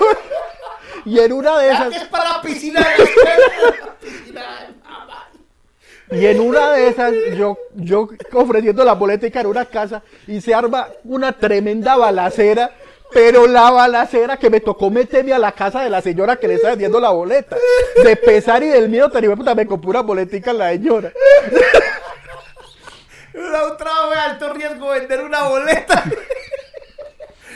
Y 1.05 1.19
en 1.19 1.31
una 1.31 1.57
de 1.57 1.71
esas... 1.71 1.95
es 1.95 2.03
para 2.09 2.31
la 2.33 2.41
piscina 2.41 2.81
de 2.97 3.05
la 3.85 3.95
piscina 3.95 4.41
de. 4.41 4.70
Y 6.11 6.25
en 6.25 6.41
una 6.41 6.73
de 6.73 6.89
esas, 6.89 7.13
yo, 7.37 7.57
yo 7.73 8.09
ofreciendo 8.33 8.83
la 8.83 8.93
boletica 8.93 9.39
en 9.39 9.47
una 9.47 9.65
casa 9.65 10.03
y 10.27 10.41
se 10.41 10.53
arma 10.53 10.89
una 11.05 11.31
tremenda 11.31 11.95
balacera, 11.95 12.71
pero 13.13 13.47
la 13.47 13.71
balacera 13.71 14.35
que 14.35 14.49
me 14.49 14.59
tocó 14.59 14.89
meterme 14.89 15.31
a 15.31 15.39
la 15.39 15.53
casa 15.53 15.81
de 15.81 15.89
la 15.89 16.01
señora 16.01 16.35
que 16.35 16.49
le 16.49 16.55
está 16.55 16.71
vendiendo 16.71 16.99
la 16.99 17.11
boleta. 17.11 17.57
De 18.03 18.15
pesar 18.17 18.61
y 18.61 18.67
del 18.67 18.89
miedo, 18.89 19.09
te 19.09 19.21
digo, 19.21 19.37
puta, 19.37 19.55
me 19.55 19.65
compré 19.65 19.89
una 19.89 20.01
boletica 20.01 20.51
en 20.51 20.57
la 20.57 20.71
señora. 20.71 21.13
Era 23.33 23.67
un 23.67 23.77
trabajo 23.77 24.09
de 24.11 24.17
alto 24.17 24.53
riesgo 24.53 24.89
vender 24.89 25.21
una 25.21 25.43
boleta. 25.43 26.03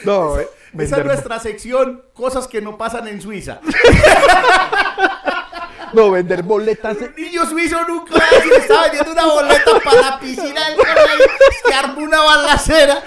No, 0.05 0.39
eh, 0.39 0.47
Esa 0.79 0.99
es 0.99 1.05
nuestra 1.05 1.39
sección, 1.39 2.03
cosas 2.13 2.47
que 2.47 2.61
no 2.61 2.77
pasan 2.77 3.07
en 3.07 3.19
Suiza. 3.19 3.59
no, 5.93 6.11
vender 6.11 6.43
boletas. 6.43 6.97
Un 6.97 7.13
niño 7.15 7.45
suizo 7.45 7.83
nunca 7.85 8.13
decir, 8.31 8.53
estaba 8.53 8.83
vendiendo 8.83 9.11
una 9.11 9.25
boleta 9.25 9.79
para 9.83 10.01
la 10.01 10.19
piscina 10.19 10.69
del 10.69 10.77
colegio, 10.77 11.25
se 11.67 11.73
armó 11.73 12.01
una 12.01 12.21
balacera. 12.21 13.03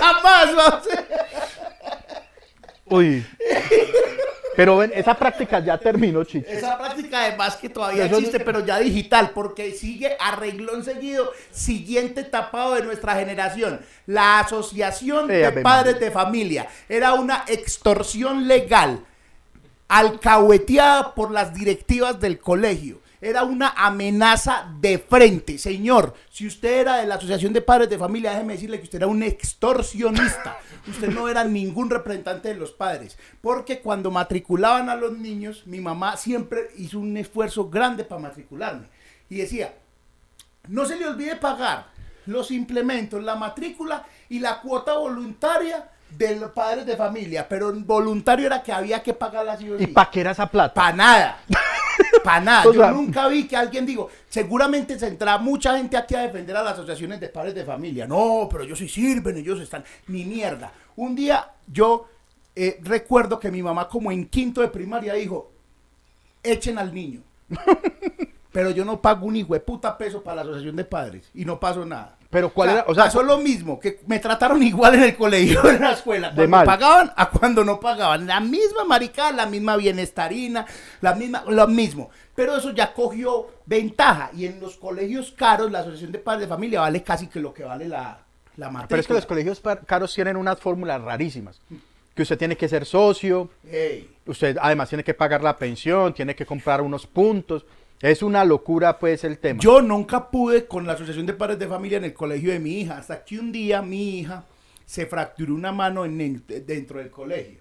Jamás 0.00 0.58
va 0.58 0.66
a 0.66 0.82
ser. 0.82 1.06
Uy. 2.86 3.24
Pero 4.54 4.76
ven, 4.76 4.92
esa 4.94 5.14
práctica 5.14 5.60
ya 5.60 5.78
terminó, 5.78 6.24
chichi. 6.24 6.44
Esa 6.46 6.76
práctica 6.76 7.22
además 7.22 7.56
que 7.56 7.70
todavía 7.70 8.04
Eso 8.04 8.18
existe, 8.18 8.40
pero 8.40 8.60
ya 8.60 8.78
digital, 8.78 9.30
porque 9.34 9.72
sigue 9.72 10.14
a 10.20 10.36
renglón 10.36 10.84
seguido, 10.84 11.32
siguiente 11.50 12.22
tapado 12.24 12.74
de 12.74 12.82
nuestra 12.82 13.14
generación. 13.14 13.80
La 14.06 14.40
Asociación 14.40 15.26
de 15.26 15.50
Padres 15.62 15.98
de 16.00 16.10
Familia 16.10 16.68
era 16.88 17.14
una 17.14 17.44
extorsión 17.48 18.46
legal 18.46 19.00
alcahueteada 19.92 21.14
por 21.14 21.30
las 21.30 21.52
directivas 21.52 22.18
del 22.18 22.38
colegio. 22.38 23.02
Era 23.20 23.44
una 23.44 23.74
amenaza 23.76 24.74
de 24.80 24.98
frente. 24.98 25.58
Señor, 25.58 26.14
si 26.30 26.46
usted 26.46 26.80
era 26.80 26.96
de 26.96 27.06
la 27.06 27.16
Asociación 27.16 27.52
de 27.52 27.60
Padres 27.60 27.90
de 27.90 27.98
Familia, 27.98 28.30
déjeme 28.30 28.54
decirle 28.54 28.78
que 28.78 28.84
usted 28.84 28.96
era 28.96 29.06
un 29.06 29.22
extorsionista. 29.22 30.56
Usted 30.88 31.10
no 31.10 31.28
era 31.28 31.44
ningún 31.44 31.90
representante 31.90 32.48
de 32.48 32.54
los 32.54 32.72
padres. 32.72 33.18
Porque 33.42 33.80
cuando 33.80 34.10
matriculaban 34.10 34.88
a 34.88 34.96
los 34.96 35.12
niños, 35.18 35.64
mi 35.66 35.80
mamá 35.80 36.16
siempre 36.16 36.70
hizo 36.78 36.98
un 36.98 37.14
esfuerzo 37.18 37.68
grande 37.68 38.04
para 38.04 38.22
matricularme. 38.22 38.86
Y 39.28 39.36
decía, 39.36 39.74
no 40.68 40.86
se 40.86 40.96
le 40.96 41.06
olvide 41.06 41.36
pagar 41.36 41.92
los 42.24 42.50
implementos, 42.50 43.22
la 43.22 43.36
matrícula 43.36 44.06
y 44.30 44.38
la 44.38 44.62
cuota 44.62 44.94
voluntaria 44.94 45.91
de 46.16 46.36
los 46.36 46.50
padres 46.52 46.86
de 46.86 46.96
familia. 46.96 47.46
Pero 47.48 47.72
voluntario 47.72 48.46
era 48.46 48.62
que 48.62 48.72
había 48.72 49.02
que 49.02 49.14
pagarla 49.14 49.56
sí 49.56 49.70
o 49.70 49.80
¿Y 49.80 49.86
para 49.88 50.10
qué 50.10 50.20
era 50.20 50.30
esa 50.32 50.46
plata? 50.46 50.74
Para 50.74 50.96
nada. 50.96 51.40
Para 52.24 52.40
nada. 52.40 52.64
Yo 52.64 52.72
sea- 52.74 52.90
nunca 52.92 53.28
vi 53.28 53.46
que 53.46 53.56
alguien 53.56 53.84
digo, 53.84 54.08
seguramente 54.28 54.98
se 54.98 55.08
entra 55.08 55.38
mucha 55.38 55.76
gente 55.76 55.96
aquí 55.96 56.14
a 56.14 56.20
defender 56.22 56.56
a 56.56 56.62
las 56.62 56.74
asociaciones 56.74 57.20
de 57.20 57.28
padres 57.28 57.54
de 57.54 57.64
familia. 57.64 58.06
No, 58.06 58.48
pero 58.50 58.64
ellos 58.64 58.78
sí 58.78 58.88
sirven, 58.88 59.36
ellos 59.36 59.60
están. 59.60 59.84
Ni 60.08 60.24
mierda. 60.24 60.72
Un 60.96 61.14
día 61.14 61.50
yo 61.66 62.08
eh, 62.54 62.78
recuerdo 62.82 63.38
que 63.38 63.50
mi 63.50 63.62
mamá, 63.62 63.88
como 63.88 64.10
en 64.12 64.26
quinto 64.26 64.60
de 64.60 64.68
primaria, 64.68 65.14
dijo: 65.14 65.52
echen 66.42 66.78
al 66.78 66.94
niño. 66.94 67.20
pero 68.52 68.70
yo 68.70 68.84
no 68.84 69.00
pago 69.00 69.26
un 69.26 69.36
hijo 69.36 69.54
de 69.54 69.60
puta 69.60 69.96
peso 69.98 70.22
para 70.22 70.36
la 70.36 70.42
asociación 70.42 70.76
de 70.76 70.84
padres 70.84 71.30
y 71.34 71.44
no 71.44 71.58
pasó 71.58 71.84
nada. 71.84 72.16
Pero 72.30 72.50
¿cuál 72.50 72.70
era? 72.70 72.84
O 72.88 72.94
sea, 72.94 73.04
pasó 73.04 73.22
lo 73.22 73.36
mismo, 73.38 73.78
que 73.78 74.00
me 74.06 74.18
trataron 74.18 74.62
igual 74.62 74.94
en 74.94 75.02
el 75.02 75.16
colegio, 75.16 75.68
en 75.68 75.80
la 75.80 75.92
escuela. 75.92 76.30
De 76.30 76.36
Cuando 76.36 76.50
mal. 76.56 76.66
pagaban 76.66 77.12
a 77.16 77.28
cuando 77.30 77.64
no 77.64 77.78
pagaban. 77.80 78.26
La 78.26 78.40
misma 78.40 78.84
maricada, 78.84 79.32
la 79.32 79.46
misma 79.46 79.76
bienestarina, 79.76 80.64
la 81.00 81.14
misma, 81.14 81.44
lo 81.48 81.66
mismo. 81.66 82.10
Pero 82.34 82.56
eso 82.56 82.70
ya 82.70 82.94
cogió 82.94 83.48
ventaja. 83.66 84.30
Y 84.34 84.46
en 84.46 84.60
los 84.60 84.76
colegios 84.76 85.32
caros, 85.32 85.70
la 85.70 85.80
Asociación 85.80 86.12
de 86.12 86.18
Padres 86.18 86.42
de 86.42 86.48
Familia 86.48 86.80
vale 86.80 87.02
casi 87.02 87.26
que 87.26 87.38
lo 87.40 87.52
que 87.52 87.64
vale 87.64 87.86
la, 87.86 88.18
la 88.56 88.70
matrícula. 88.70 88.88
Pero 88.88 89.00
es 89.00 89.06
que 89.06 89.14
los 89.14 89.26
colegios 89.26 89.62
caros 89.86 90.14
tienen 90.14 90.36
unas 90.36 90.58
fórmulas 90.58 91.02
rarísimas. 91.02 91.60
Que 92.14 92.22
usted 92.22 92.38
tiene 92.38 92.56
que 92.56 92.68
ser 92.68 92.84
socio, 92.84 93.50
usted 94.26 94.58
además 94.60 94.88
tiene 94.88 95.02
que 95.04 95.14
pagar 95.14 95.42
la 95.42 95.56
pensión, 95.56 96.12
tiene 96.12 96.34
que 96.34 96.44
comprar 96.44 96.80
unos 96.82 97.06
puntos. 97.06 97.64
Es 98.02 98.20
una 98.20 98.44
locura, 98.44 98.98
pues, 98.98 99.22
el 99.22 99.38
tema. 99.38 99.60
Yo 99.60 99.80
nunca 99.80 100.28
pude 100.28 100.66
con 100.66 100.88
la 100.88 100.94
Asociación 100.94 101.24
de 101.24 101.34
Padres 101.34 101.60
de 101.60 101.68
Familia 101.68 101.98
en 101.98 102.04
el 102.04 102.12
colegio 102.12 102.50
de 102.50 102.58
mi 102.58 102.80
hija, 102.80 102.98
hasta 102.98 103.24
que 103.24 103.38
un 103.38 103.52
día 103.52 103.80
mi 103.80 104.18
hija 104.18 104.44
se 104.84 105.06
fracturó 105.06 105.54
una 105.54 105.70
mano 105.70 106.04
en 106.04 106.44
dentro 106.66 106.98
del 106.98 107.10
colegio. 107.10 107.60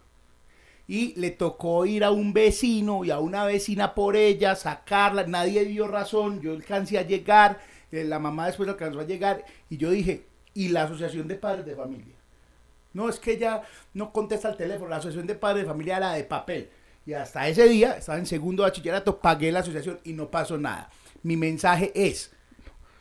Y 0.88 1.14
le 1.20 1.30
tocó 1.30 1.86
ir 1.86 2.04
a 2.04 2.10
un 2.10 2.34
vecino 2.34 3.06
y 3.06 3.12
a 3.12 3.20
una 3.20 3.46
vecina 3.46 3.94
por 3.94 4.16
ella, 4.16 4.56
sacarla, 4.56 5.28
nadie 5.28 5.64
dio 5.64 5.88
razón, 5.88 6.42
yo 6.42 6.54
alcancé 6.54 6.98
a 6.98 7.04
llegar, 7.04 7.60
eh, 7.92 8.04
la 8.04 8.18
mamá 8.18 8.48
después 8.48 8.68
alcanzó 8.68 9.00
a 9.00 9.06
llegar 9.06 9.46
y 9.70 9.78
yo 9.78 9.92
dije, 9.92 10.26
¿y 10.56 10.70
la 10.70 10.84
Asociación 10.86 11.28
de 11.28 11.36
Padres 11.36 11.68
de 11.68 11.76
Familia? 11.76 12.16
No, 12.94 13.10
es 13.10 13.20
que 13.20 13.34
ella 13.34 13.62
no 13.94 14.12
contesta 14.12 14.50
el 14.50 14.58
teléfono, 14.58 14.90
la 14.90 14.98
Asociación 14.98 15.28
de 15.28 15.36
Padres 15.36 15.66
de 15.66 15.70
Familia 15.70 15.98
era 15.98 16.14
de 16.14 16.24
papel. 16.24 16.72
Y 17.06 17.14
hasta 17.14 17.48
ese 17.48 17.68
día, 17.68 17.98
estaba 17.98 18.18
en 18.18 18.26
segundo 18.26 18.64
bachillerato, 18.64 19.18
pagué 19.20 19.52
la 19.52 19.60
asociación 19.60 20.00
y 20.04 20.14
no 20.14 20.30
pasó 20.30 20.58
nada. 20.58 20.90
Mi 21.24 21.36
mensaje 21.36 21.92
es, 21.96 22.32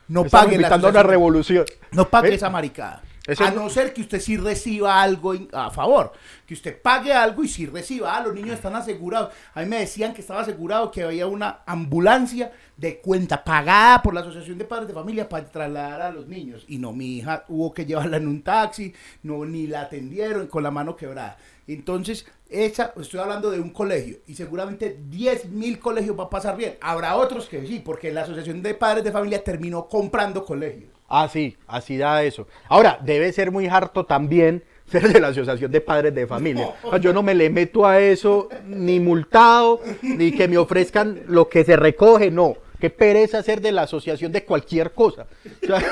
no 0.09 0.25
Estamos 0.25 0.47
pague 0.47 0.59
la 0.59 0.77
una 0.77 1.03
revolución. 1.03 1.65
No 1.93 2.09
pague 2.09 2.31
¿Ve? 2.31 2.35
esa 2.37 2.51
maricada. 2.51 3.03
A 3.39 3.51
no- 3.51 3.69
ser 3.71 3.93
que 3.93 4.01
usted 4.01 4.19
sí 4.19 4.37
reciba 4.37 5.01
algo 5.01 5.35
a 5.53 5.71
favor. 5.71 6.13
Que 6.47 6.55
usted 6.55 6.81
pague 6.81 7.13
algo 7.13 7.45
y 7.45 7.49
sí 7.49 7.67
reciba. 7.67 8.17
Ah, 8.17 8.23
los 8.25 8.35
niños 8.35 8.57
están 8.57 8.75
asegurados. 8.75 9.33
A 9.55 9.61
mí 9.61 9.67
me 9.67 9.79
decían 9.79 10.15
que 10.15 10.21
estaba 10.21 10.41
asegurado 10.41 10.91
que 10.91 11.05
había 11.05 11.27
una 11.27 11.61
ambulancia 11.67 12.51
de 12.77 12.99
cuenta 12.99 13.45
pagada 13.45 14.03
por 14.03 14.15
la 14.15 14.21
Asociación 14.23 14.59
de 14.59 14.65
Padres 14.65 14.89
de 14.89 14.95
Familia 14.95 15.29
para 15.29 15.47
trasladar 15.47 16.03
a 16.03 16.11
los 16.11 16.27
niños. 16.27 16.65
Y 16.67 16.79
no, 16.79 16.93
mi 16.93 17.19
hija 17.19 17.45
hubo 17.49 17.73
que 17.73 17.85
llevarla 17.87 18.17
en 18.17 18.27
un 18.27 18.43
taxi, 18.43 18.93
no, 19.23 19.45
ni 19.45 19.67
la 19.67 19.83
atendieron 19.83 20.47
con 20.49 20.63
la 20.63 20.71
mano 20.71 20.97
quebrada. 20.97 21.37
Entonces, 21.69 22.27
esa, 22.51 22.93
estoy 23.01 23.21
hablando 23.21 23.51
de 23.51 23.61
un 23.61 23.71
colegio 23.71 24.19
y 24.27 24.35
seguramente 24.35 24.99
10 25.09 25.51
mil 25.51 25.79
colegios 25.79 26.19
va 26.19 26.25
a 26.25 26.31
pasar 26.31 26.57
bien. 26.57 26.77
Habrá 26.81 27.17
otros 27.17 27.49
que 27.49 27.65
sí, 27.67 27.81
porque 27.85 28.13
la 28.13 28.23
Asociación 28.23 28.63
de 28.63 28.75
Padres 28.75 29.05
de 29.05 29.13
Familia 29.13 29.43
terminó 29.43 29.89
comprando 29.89 30.45
colegios. 30.45 30.91
Ah, 31.09 31.29
sí, 31.29 31.57
así 31.67 31.97
da 31.97 32.23
eso. 32.23 32.47
Ahora, 32.69 32.99
debe 33.03 33.33
ser 33.33 33.51
muy 33.51 33.67
harto 33.67 34.05
también 34.05 34.65
ser 34.91 35.13
de 35.13 35.21
la 35.21 35.29
Asociación 35.29 35.71
de 35.71 35.81
Padres 35.81 36.15
de 36.15 36.27
Familia. 36.27 36.75
Sea, 36.89 36.99
yo 36.99 37.13
no 37.13 37.23
me 37.23 37.35
le 37.35 37.51
meto 37.51 37.87
a 37.87 38.01
eso 38.01 38.49
ni 38.67 38.99
multado, 38.99 39.81
ni 40.03 40.33
que 40.33 40.49
me 40.49 40.59
ofrezcan 40.59 41.23
lo 41.29 41.49
que 41.49 41.65
se 41.65 41.77
recoge, 41.77 42.31
no. 42.31 42.57
Qué 42.81 42.91
pereza 42.91 43.43
ser 43.43 43.61
de 43.61 43.73
la 43.73 43.83
asociación 43.83 44.33
de 44.33 44.45
cualquier 44.45 44.93
cosa. 44.93 45.27
O 45.63 45.67
sea, 45.67 45.83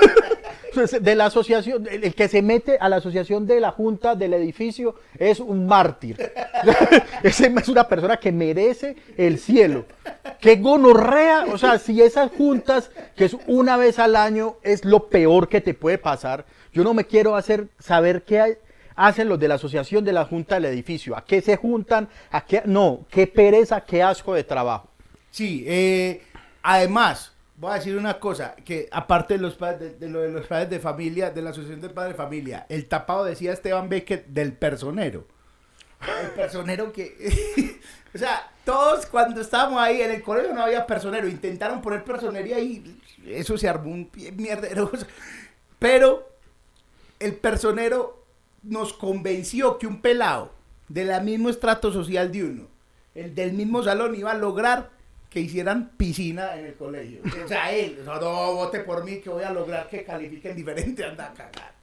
entonces, 0.68 1.02
de 1.02 1.14
la 1.14 1.26
asociación, 1.26 1.86
el 1.90 2.14
que 2.14 2.28
se 2.28 2.42
mete 2.42 2.78
a 2.78 2.88
la 2.88 2.96
asociación 2.96 3.46
de 3.46 3.60
la 3.60 3.72
junta 3.72 4.14
del 4.14 4.34
edificio 4.34 4.94
es 5.18 5.40
un 5.40 5.66
mártir. 5.66 6.16
Es 7.22 7.68
una 7.68 7.88
persona 7.88 8.16
que 8.18 8.32
merece 8.32 8.96
el 9.16 9.38
cielo. 9.38 9.84
Qué 10.40 10.56
gonorrea, 10.56 11.46
o 11.52 11.58
sea, 11.58 11.78
si 11.78 12.00
esas 12.02 12.30
juntas, 12.32 12.90
que 13.16 13.24
es 13.24 13.36
una 13.46 13.76
vez 13.76 13.98
al 13.98 14.16
año, 14.16 14.56
es 14.62 14.84
lo 14.84 15.08
peor 15.08 15.48
que 15.48 15.60
te 15.60 15.74
puede 15.74 15.98
pasar. 15.98 16.46
Yo 16.72 16.84
no 16.84 16.94
me 16.94 17.04
quiero 17.04 17.36
hacer 17.36 17.68
saber 17.78 18.22
qué 18.22 18.58
hacen 18.94 19.28
los 19.28 19.38
de 19.38 19.48
la 19.48 19.54
asociación 19.54 20.04
de 20.04 20.12
la 20.12 20.24
junta 20.24 20.56
del 20.56 20.66
edificio. 20.66 21.16
¿A 21.16 21.24
qué 21.24 21.40
se 21.40 21.56
juntan? 21.56 22.08
¿A 22.30 22.44
qué? 22.44 22.62
No, 22.64 23.06
qué 23.10 23.26
pereza, 23.26 23.80
qué 23.80 24.02
asco 24.02 24.34
de 24.34 24.44
trabajo. 24.44 24.88
Sí, 25.30 25.64
eh, 25.66 26.22
además, 26.68 27.32
voy 27.56 27.72
a 27.72 27.74
decir 27.74 27.96
una 27.96 28.20
cosa, 28.20 28.54
que 28.56 28.88
aparte 28.92 29.34
de 29.34 29.40
los 29.40 29.54
padres 29.54 29.98
de, 29.98 30.06
de 30.06 30.12
lo 30.12 30.20
de 30.20 30.30
los 30.30 30.46
padres 30.46 30.68
de 30.68 30.80
familia, 30.80 31.30
de 31.30 31.40
la 31.40 31.50
Asociación 31.50 31.80
de 31.80 31.88
Padres 31.88 32.12
de 32.12 32.22
Familia, 32.22 32.66
el 32.68 32.86
tapado 32.86 33.24
decía 33.24 33.52
Esteban 33.52 33.88
Becker 33.88 34.26
del 34.26 34.52
personero. 34.52 35.26
El 36.22 36.30
personero 36.30 36.92
que... 36.92 37.80
o 38.14 38.18
sea, 38.18 38.52
todos 38.66 39.06
cuando 39.06 39.40
estábamos 39.40 39.80
ahí 39.80 40.02
en 40.02 40.10
el 40.10 40.22
colegio 40.22 40.52
no 40.52 40.62
había 40.62 40.86
personero, 40.86 41.26
intentaron 41.26 41.80
poner 41.80 42.04
personería 42.04 42.60
y 42.60 43.00
eso 43.26 43.56
se 43.56 43.66
armó 43.66 43.90
un 43.90 44.10
mierdero. 44.36 44.92
Pero 45.78 46.28
el 47.18 47.34
personero 47.34 48.22
nos 48.62 48.92
convenció 48.92 49.78
que 49.78 49.86
un 49.86 50.02
pelado 50.02 50.52
de 50.88 51.06
la 51.06 51.20
mismo 51.20 51.48
estrato 51.48 51.90
social 51.92 52.30
de 52.30 52.44
uno, 52.44 52.66
el 53.14 53.34
del 53.34 53.54
mismo 53.54 53.82
salón, 53.82 54.14
iba 54.14 54.32
a 54.32 54.38
lograr 54.38 54.97
que 55.28 55.40
hicieran 55.40 55.90
piscina 55.96 56.56
en 56.56 56.66
el 56.66 56.74
colegio. 56.74 57.20
O 57.44 57.48
sea, 57.48 57.72
él, 57.76 58.00
no, 58.04 58.20
no, 58.20 58.54
vote 58.54 58.80
por 58.80 59.04
mí 59.04 59.20
que 59.20 59.30
voy 59.30 59.44
a 59.44 59.52
lograr 59.52 59.88
que 59.88 60.04
califiquen 60.04 60.56
diferente, 60.56 61.04
anda 61.04 61.26
a 61.26 61.32
cagar. 61.32 61.74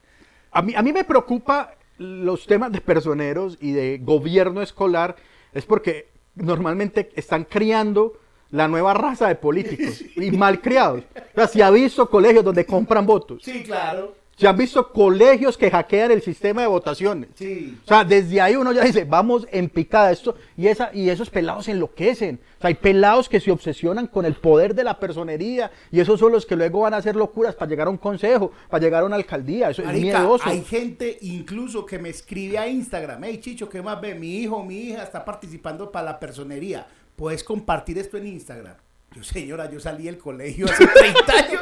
A 0.52 0.62
mí, 0.62 0.74
a 0.76 0.82
mí 0.82 0.94
me 0.94 1.04
preocupa 1.04 1.76
los 1.98 2.46
temas 2.46 2.72
de 2.72 2.82
personeros 2.82 3.58
y 3.62 3.72
de 3.72 4.00
gobierno 4.02 4.62
escolar, 4.62 5.16
es 5.54 5.66
porque 5.66 6.10
normalmente 6.36 7.12
están 7.16 7.46
criando 7.46 8.20
la 8.52 8.68
nueva 8.68 8.94
raza 8.94 9.28
de 9.28 9.36
políticos 9.36 10.02
y 10.16 10.32
mal 10.32 10.62
criados. 10.62 11.04
O 11.34 11.36
sea, 11.36 11.48
si 11.48 11.62
ha 11.62 11.70
visto 11.70 12.10
colegios 12.10 12.44
donde 12.44 12.66
compran 12.66 13.06
votos, 13.06 13.42
Sí, 13.44 13.64
claro. 13.64 14.16
Se 14.36 14.48
han 14.48 14.58
visto 14.58 14.92
colegios 14.92 15.58
que 15.58 15.72
hackean 15.72 16.12
el 16.12 16.22
sistema 16.22 16.62
de 16.62 16.68
votaciones. 16.68 17.30
Sí. 17.36 17.78
O 17.86 17.88
sea, 17.88 18.04
desde 18.04 18.42
ahí 18.42 18.56
uno 18.56 18.74
ya 18.74 18.84
dice, 18.84 19.06
vamos 19.06 19.48
en 19.52 19.70
picada 19.70 20.12
esto, 20.12 20.36
y, 20.58 20.68
esa, 20.68 20.92
y 20.94 21.10
esos 21.10 21.30
pelados 21.30 21.68
enloquecen. 21.70 22.40
O 22.58 22.62
sea, 22.62 22.68
hay 22.68 22.74
pelados 22.74 23.30
que 23.30 23.40
se 23.40 23.52
obsesionan 23.52 24.08
con 24.08 24.26
el 24.26 24.34
poder 24.36 24.76
de 24.76 24.84
la 24.84 25.00
personería, 25.00 25.72
y 25.92 26.02
esos 26.02 26.20
son 26.20 26.34
los 26.34 26.46
que 26.46 26.56
luego 26.56 26.82
van 26.82 26.94
a 26.94 26.98
hacer 26.98 27.16
locuras 27.16 27.56
para 27.56 27.70
llegar 27.70 27.88
a 27.88 27.92
un 27.92 27.98
consejo, 27.98 28.52
para 28.70 28.84
llegar 28.84 29.04
a 29.04 29.06
una 29.06 29.16
alcaldía. 29.16 29.70
Eso 29.70 29.84
es 29.84 29.94
miedoso. 29.94 30.44
hay 30.48 30.64
gente 30.64 31.18
incluso 31.22 31.86
que 31.86 31.98
me 31.98 32.10
escribe 32.10 32.58
a 32.58 32.68
Instagram, 32.68 33.24
hey 33.24 33.40
Chicho, 33.42 33.70
¿qué 33.70 33.82
más 33.82 34.02
ve? 34.02 34.16
Mi 34.16 34.38
hijo, 34.38 34.64
mi 34.64 34.78
hija 34.78 35.04
está 35.04 35.24
participando 35.24 35.92
para 35.92 36.06
la 36.06 36.20
personería. 36.20 36.88
¿Puedes 37.16 37.44
compartir 37.44 37.98
esto 37.98 38.18
en 38.18 38.28
Instagram? 38.28 38.76
Yo, 39.16 39.24
señora, 39.24 39.70
yo 39.72 39.80
salí 39.80 40.06
del 40.06 40.18
colegio 40.18 40.66
hace 40.66 40.86
30 40.86 41.34
años. 41.34 41.62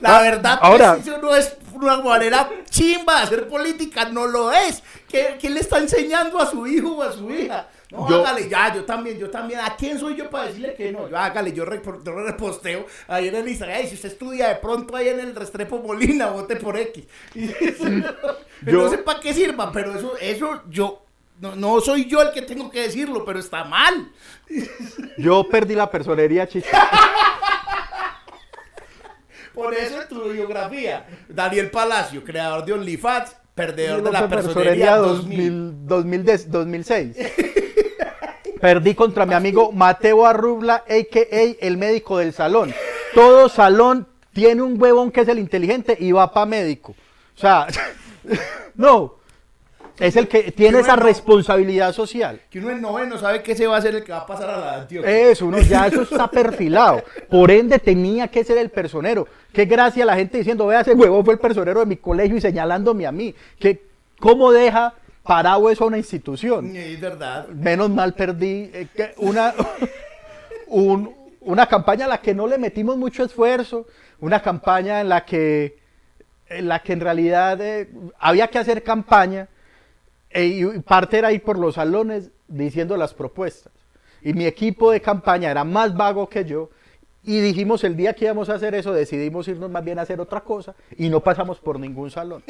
La 0.00 0.20
verdad, 0.22 0.58
pues, 0.60 0.70
Ahora- 0.70 0.96
eso 1.00 1.18
no 1.18 1.34
es 1.34 1.56
una 1.74 1.96
manera 1.98 2.48
chimba 2.70 3.16
de 3.18 3.22
hacer 3.22 3.48
política, 3.48 4.04
no 4.08 4.26
lo 4.26 4.52
es. 4.52 4.82
¿Qué, 5.08 5.36
qué 5.40 5.50
le 5.50 5.60
está 5.60 5.78
enseñando 5.78 6.38
a 6.40 6.46
su 6.46 6.66
hijo 6.66 6.96
o 6.98 7.02
a 7.02 7.12
su 7.12 7.30
hija? 7.30 7.68
No, 7.90 8.08
Yo- 8.08 8.20
hágale, 8.20 8.48
ya, 8.48 8.74
yo 8.74 8.84
también, 8.84 9.18
yo 9.18 9.28
también. 9.30 9.60
¿A 9.60 9.76
quién 9.76 9.98
soy 9.98 10.16
yo 10.16 10.30
para 10.30 10.46
decirle 10.46 10.74
que 10.74 10.90
no? 10.92 11.08
Yo 11.08 11.18
hágale, 11.18 11.52
yo, 11.52 11.64
repor- 11.66 12.02
yo 12.04 12.12
reposteo 12.14 12.86
ahí 13.08 13.28
en 13.28 13.34
el 13.34 13.48
Instagram. 13.48 13.86
Si 13.86 13.94
usted 13.94 14.10
estudia 14.12 14.48
de 14.48 14.54
pronto 14.56 14.96
ahí 14.96 15.08
en 15.08 15.20
el 15.20 15.34
Restrepo 15.34 15.78
Molina, 15.78 16.26
vote 16.28 16.56
por 16.56 16.76
X. 16.78 17.04
Y 17.34 17.44
eso, 17.60 17.84
Yo- 18.62 18.82
No 18.84 18.88
sé 18.88 18.98
para 18.98 19.20
qué 19.20 19.34
sirva, 19.34 19.70
pero 19.72 19.94
eso, 19.96 20.14
eso 20.20 20.62
yo, 20.70 21.04
no, 21.42 21.56
no 21.56 21.80
soy 21.80 22.04
yo 22.06 22.22
el 22.22 22.30
que 22.30 22.42
tengo 22.42 22.70
que 22.70 22.82
decirlo, 22.82 23.24
pero 23.24 23.40
está 23.40 23.64
mal. 23.64 24.12
Yo 25.18 25.48
perdí 25.48 25.74
la 25.74 25.90
personería, 25.90 26.46
chicha. 26.46 26.70
Por 29.52 29.74
eso 29.74 30.00
en 30.00 30.08
tu 30.08 30.22
biografía, 30.30 31.04
Daniel 31.28 31.68
Palacio, 31.68 32.22
creador 32.22 32.64
de 32.64 32.74
OnlyFans, 32.74 33.36
perdedor 33.56 34.04
de 34.04 34.12
la 34.12 34.28
personería 34.28 34.92
personería 34.92 34.96
2000. 34.96 35.86
2000, 35.88 35.88
2010, 35.88 36.50
2006. 36.52 37.16
Perdí 38.60 38.94
contra 38.94 39.26
mi 39.26 39.34
amigo 39.34 39.72
Mateo 39.72 40.24
Arrubla, 40.24 40.84
a.k.a. 40.88 41.56
el 41.60 41.76
médico 41.76 42.18
del 42.18 42.32
salón. 42.32 42.72
Todo 43.14 43.48
salón 43.48 44.06
tiene 44.32 44.62
un 44.62 44.80
huevón 44.80 45.10
que 45.10 45.22
es 45.22 45.28
el 45.28 45.40
inteligente 45.40 45.96
y 45.98 46.12
va 46.12 46.32
para 46.32 46.46
médico. 46.46 46.94
O 47.36 47.40
sea, 47.40 47.66
no. 48.76 49.21
Es 50.02 50.16
el 50.16 50.26
que 50.28 50.50
tiene 50.52 50.78
Qué 50.78 50.82
esa 50.82 50.96
responsabilidad 50.96 51.92
social. 51.92 52.40
Que 52.50 52.58
uno 52.58 52.70
en 52.70 52.80
noveno 52.80 53.18
sabe 53.18 53.42
que 53.42 53.52
ese 53.52 53.66
va 53.66 53.76
a 53.76 53.82
ser 53.82 53.94
el 53.94 54.02
que 54.04 54.12
va 54.12 54.18
a 54.18 54.26
pasar 54.26 54.50
a 54.50 54.58
la 54.58 54.74
Antioquia. 54.80 55.30
Eso, 55.30 55.46
uno 55.46 55.58
ya 55.60 55.86
eso 55.86 56.02
está 56.10 56.28
perfilado. 56.28 57.02
Por 57.30 57.50
ende 57.50 57.78
tenía 57.78 58.28
que 58.28 58.42
ser 58.44 58.58
el 58.58 58.70
personero. 58.70 59.28
Qué 59.52 59.64
gracia 59.66 60.04
la 60.04 60.16
gente 60.16 60.38
diciendo, 60.38 60.66
vea, 60.66 60.80
ese 60.80 60.92
huevón 60.94 61.24
fue 61.24 61.34
el 61.34 61.40
personero 61.40 61.80
de 61.80 61.86
mi 61.86 61.96
colegio 61.96 62.36
y 62.36 62.40
señalándome 62.40 63.06
a 63.06 63.12
mí. 63.12 63.34
Que, 63.58 63.82
¿Cómo 64.18 64.50
deja 64.52 64.94
parado 65.22 65.70
eso 65.70 65.84
a 65.84 65.86
una 65.86 65.98
institución? 65.98 66.74
Es 66.76 67.00
verdad. 67.00 67.46
Menos 67.48 67.88
mal 67.90 68.14
perdí 68.14 68.70
eh, 68.74 68.88
que 68.94 69.14
una, 69.18 69.54
un- 70.66 71.14
una 71.40 71.66
campaña 71.66 72.04
a 72.04 72.08
la 72.08 72.20
que 72.20 72.34
no 72.34 72.46
le 72.46 72.56
metimos 72.58 72.96
mucho 72.96 73.24
esfuerzo, 73.24 73.86
una 74.20 74.40
campaña 74.42 75.00
en 75.00 75.08
la 75.08 75.24
que, 75.24 75.78
en, 76.48 76.68
la 76.68 76.78
que 76.80 76.92
en 76.92 77.00
realidad 77.00 77.60
eh, 77.60 77.88
había 78.18 78.46
que 78.48 78.58
hacer 78.58 78.82
campaña 78.82 79.48
y 80.34 80.64
parte 80.80 81.18
era 81.18 81.32
ir 81.32 81.42
por 81.42 81.58
los 81.58 81.74
salones 81.74 82.30
diciendo 82.48 82.96
las 82.96 83.14
propuestas. 83.14 83.72
Y 84.22 84.32
mi 84.32 84.46
equipo 84.46 84.90
de 84.90 85.00
campaña 85.00 85.50
era 85.50 85.64
más 85.64 85.96
vago 85.96 86.28
que 86.28 86.44
yo. 86.44 86.70
Y 87.24 87.40
dijimos, 87.40 87.84
el 87.84 87.96
día 87.96 88.14
que 88.14 88.24
íbamos 88.24 88.48
a 88.48 88.54
hacer 88.54 88.74
eso, 88.74 88.92
decidimos 88.92 89.46
irnos 89.46 89.70
más 89.70 89.84
bien 89.84 89.98
a 89.98 90.02
hacer 90.02 90.20
otra 90.20 90.40
cosa 90.40 90.74
y 90.96 91.08
no 91.08 91.20
pasamos 91.20 91.60
por 91.60 91.78
ningún 91.78 92.10
salón. 92.10 92.42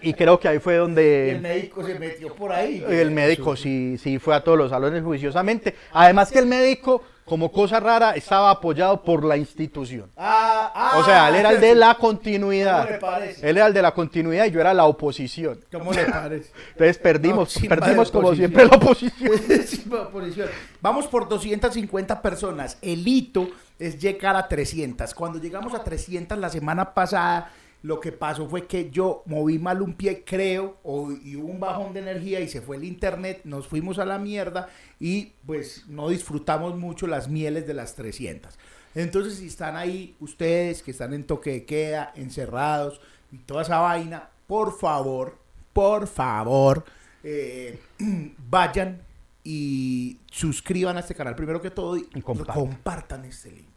Y 0.00 0.14
creo 0.14 0.38
que 0.38 0.48
ahí 0.48 0.58
fue 0.58 0.76
donde... 0.76 1.32
El 1.32 1.40
médico 1.40 1.84
se 1.84 1.98
metió 1.98 2.32
por 2.34 2.52
ahí. 2.52 2.84
El 2.88 3.10
médico 3.10 3.56
sí, 3.56 3.98
sí 3.98 4.18
fue 4.18 4.34
a 4.34 4.42
todos 4.42 4.56
los 4.56 4.70
salones 4.70 5.02
juiciosamente. 5.02 5.74
Además 5.92 6.30
que 6.30 6.38
el 6.38 6.46
médico, 6.46 7.02
como 7.28 7.52
cosa 7.52 7.78
rara, 7.78 8.12
estaba 8.12 8.50
apoyado 8.50 9.02
por 9.02 9.24
la 9.24 9.36
institución. 9.36 10.10
Ah, 10.16 10.72
ah, 10.74 10.98
O 10.98 11.04
sea, 11.04 11.28
él 11.28 11.36
era 11.36 11.50
el 11.50 11.60
de 11.60 11.74
la 11.74 11.94
¿Cómo 11.94 12.08
continuidad. 12.08 12.88
le 12.90 12.98
parece? 12.98 13.48
Él 13.48 13.56
era 13.56 13.66
el 13.66 13.74
de 13.74 13.82
la 13.82 13.92
continuidad 13.92 14.46
y 14.46 14.50
yo 14.50 14.60
era 14.60 14.74
la 14.74 14.86
oposición. 14.86 15.60
¿Cómo 15.70 15.92
le 15.92 16.04
parece? 16.06 16.50
Entonces 16.72 16.98
perdimos, 16.98 17.62
No, 17.62 17.68
perdimos 17.68 18.10
como 18.10 18.34
siempre 18.34 18.66
la 18.66 18.76
oposición. 18.76 19.32
Oposición. 20.08 20.48
Vamos 20.80 21.06
por 21.06 21.28
250 21.28 22.22
personas. 22.22 22.78
El 22.82 23.06
hito 23.06 23.48
es 23.78 23.98
llegar 24.00 24.36
a 24.36 24.48
300. 24.48 25.14
Cuando 25.14 25.38
llegamos 25.38 25.74
a 25.74 25.84
300 25.84 26.38
la 26.38 26.48
semana 26.48 26.94
pasada, 26.94 27.50
lo 27.82 28.00
que 28.00 28.12
pasó 28.12 28.48
fue 28.48 28.66
que 28.66 28.90
yo 28.90 29.22
moví 29.26 29.58
mal 29.58 29.82
un 29.82 29.94
pie, 29.94 30.24
creo, 30.24 30.78
o, 30.82 31.12
y 31.12 31.36
hubo 31.36 31.48
un 31.48 31.60
bajón 31.60 31.92
de 31.94 32.00
energía 32.00 32.40
y 32.40 32.48
se 32.48 32.60
fue 32.60 32.76
el 32.76 32.84
internet, 32.84 33.42
nos 33.44 33.66
fuimos 33.66 33.98
a 33.98 34.04
la 34.04 34.18
mierda 34.18 34.68
y 34.98 35.32
pues 35.46 35.84
no 35.88 36.08
disfrutamos 36.08 36.76
mucho 36.76 37.06
las 37.06 37.28
mieles 37.28 37.66
de 37.66 37.74
las 37.74 37.94
300. 37.94 38.58
Entonces, 38.94 39.34
si 39.34 39.46
están 39.46 39.76
ahí 39.76 40.16
ustedes 40.18 40.82
que 40.82 40.90
están 40.90 41.14
en 41.14 41.24
toque 41.24 41.50
de 41.50 41.64
queda, 41.64 42.12
encerrados 42.16 43.00
y 43.30 43.38
toda 43.38 43.62
esa 43.62 43.78
vaina, 43.78 44.30
por 44.46 44.76
favor, 44.76 45.38
por 45.72 46.08
favor, 46.08 46.84
eh, 47.22 47.78
vayan 48.50 49.02
y 49.44 50.18
suscriban 50.30 50.96
a 50.96 51.00
este 51.00 51.14
canal 51.14 51.34
primero 51.34 51.62
que 51.62 51.70
todo 51.70 51.96
y, 51.96 52.02
compartan. 52.22 52.54
compartan 52.54 53.24
este 53.24 53.50
link. 53.50 53.68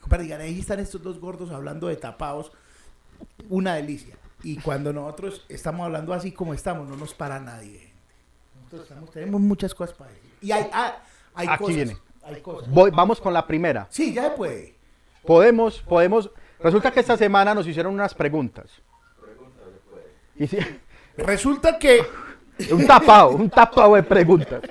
Compartan, 0.00 0.26
digan, 0.26 0.40
ahí 0.40 0.58
están 0.58 0.80
estos 0.80 1.02
dos 1.02 1.20
gordos 1.20 1.50
hablando 1.50 1.88
de 1.88 1.96
tapados, 1.96 2.52
una 3.48 3.74
delicia. 3.74 4.16
Y 4.42 4.56
cuando 4.58 4.92
nosotros 4.92 5.44
estamos 5.48 5.84
hablando 5.86 6.12
así 6.12 6.32
como 6.32 6.52
estamos, 6.54 6.88
no 6.88 6.96
nos 6.96 7.14
para 7.14 7.38
nadie. 7.38 7.92
Nosotros 8.56 8.82
estamos- 8.82 9.10
tenemos 9.10 9.40
muchas 9.40 9.74
cosas 9.74 9.94
para 9.96 10.10
decir. 10.10 10.30
Y 10.40 10.50
hay, 10.52 10.66
ah, 10.72 10.96
hay 11.34 11.46
Aquí 11.48 11.58
cosas. 11.58 11.76
viene. 11.76 11.96
Hay 12.24 12.40
cosas. 12.40 12.70
Voy, 12.70 12.90
vamos 12.90 13.20
con 13.20 13.32
la 13.32 13.46
primera. 13.46 13.86
Sí, 13.90 14.12
ya 14.12 14.24
se 14.24 14.30
puede. 14.30 14.74
Podemos, 15.26 15.80
podemos. 15.82 16.30
Resulta 16.60 16.90
que 16.90 17.00
esta 17.00 17.16
semana 17.16 17.54
nos 17.54 17.66
hicieron 17.66 17.94
unas 17.94 18.14
preguntas. 18.14 18.70
Y 20.36 20.46
sí, 20.46 20.58
Resulta 21.16 21.78
que 21.78 22.00
un 22.70 22.86
tapado, 22.86 23.30
un 23.30 23.50
tapado 23.50 23.94
de 23.94 24.02
preguntas. 24.02 24.62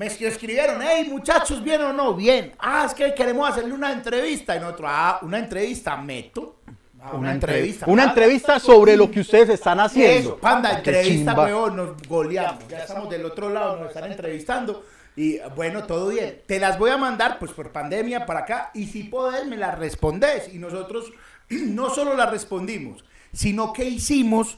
Me 0.00 0.06
escribieron, 0.06 0.80
hey 0.82 1.06
muchachos, 1.10 1.62
¿bien 1.62 1.82
o 1.82 1.92
no? 1.92 2.14
Bien. 2.14 2.52
Ah, 2.58 2.84
es 2.86 2.94
que 2.94 3.14
queremos 3.14 3.50
hacerle 3.50 3.74
una 3.74 3.92
entrevista. 3.92 4.56
Y 4.56 4.60
nosotros, 4.60 4.88
ah, 4.90 5.18
una 5.20 5.38
entrevista, 5.38 5.94
meto. 5.98 6.56
Ah, 6.98 7.12
una 7.12 7.32
entrevista. 7.32 7.84
Una 7.86 8.04
entrevista 8.04 8.58
sobre 8.58 8.96
lo 8.96 9.10
que 9.10 9.20
ustedes 9.20 9.50
están 9.50 9.78
haciendo. 9.78 10.30
Eso, 10.30 10.36
panda, 10.38 10.72
entrevista, 10.72 11.34
weón, 11.34 11.76
nos 11.76 12.02
goleamos. 12.08 12.66
Ya 12.66 12.78
estamos 12.78 13.10
del 13.10 13.26
otro 13.26 13.50
lado, 13.50 13.76
nos 13.76 13.88
están 13.88 14.10
entrevistando. 14.10 14.86
Y 15.16 15.38
bueno, 15.54 15.84
todo 15.84 16.08
bien. 16.08 16.40
Te 16.46 16.58
las 16.58 16.78
voy 16.78 16.92
a 16.92 16.96
mandar, 16.96 17.38
pues 17.38 17.52
por 17.52 17.70
pandemia 17.70 18.24
para 18.24 18.40
acá. 18.40 18.70
Y 18.72 18.86
si 18.86 19.02
podés, 19.02 19.46
me 19.46 19.58
las 19.58 19.78
respondes. 19.78 20.48
Y 20.54 20.56
nosotros 20.56 21.12
no 21.50 21.90
solo 21.90 22.14
las 22.14 22.30
respondimos, 22.30 23.04
sino 23.34 23.74
que 23.74 23.84
hicimos 23.84 24.56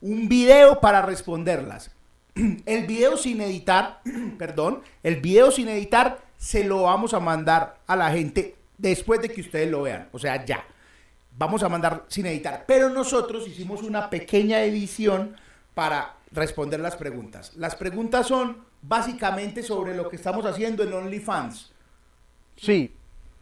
un 0.00 0.28
video 0.28 0.80
para 0.80 1.02
responderlas. 1.02 1.92
El 2.66 2.86
video 2.86 3.16
sin 3.16 3.40
editar, 3.40 4.00
perdón, 4.38 4.82
el 5.02 5.16
video 5.20 5.50
sin 5.50 5.68
editar 5.68 6.18
se 6.36 6.64
lo 6.64 6.82
vamos 6.82 7.14
a 7.14 7.20
mandar 7.20 7.78
a 7.86 7.96
la 7.96 8.10
gente 8.10 8.56
después 8.78 9.20
de 9.22 9.28
que 9.28 9.42
ustedes 9.42 9.70
lo 9.70 9.82
vean. 9.82 10.08
O 10.12 10.18
sea, 10.18 10.44
ya. 10.44 10.64
Vamos 11.38 11.62
a 11.62 11.68
mandar 11.68 12.04
sin 12.08 12.26
editar. 12.26 12.64
Pero 12.66 12.90
nosotros 12.90 13.46
hicimos 13.46 13.82
una 13.82 14.10
pequeña 14.10 14.62
edición 14.62 15.36
para 15.74 16.16
responder 16.32 16.80
las 16.80 16.96
preguntas. 16.96 17.52
Las 17.56 17.76
preguntas 17.76 18.26
son 18.26 18.58
básicamente 18.82 19.62
sobre 19.62 19.94
lo 19.94 20.08
que 20.08 20.16
estamos 20.16 20.44
haciendo 20.44 20.82
en 20.82 20.92
OnlyFans. 20.92 21.72
Sí. 22.56 22.92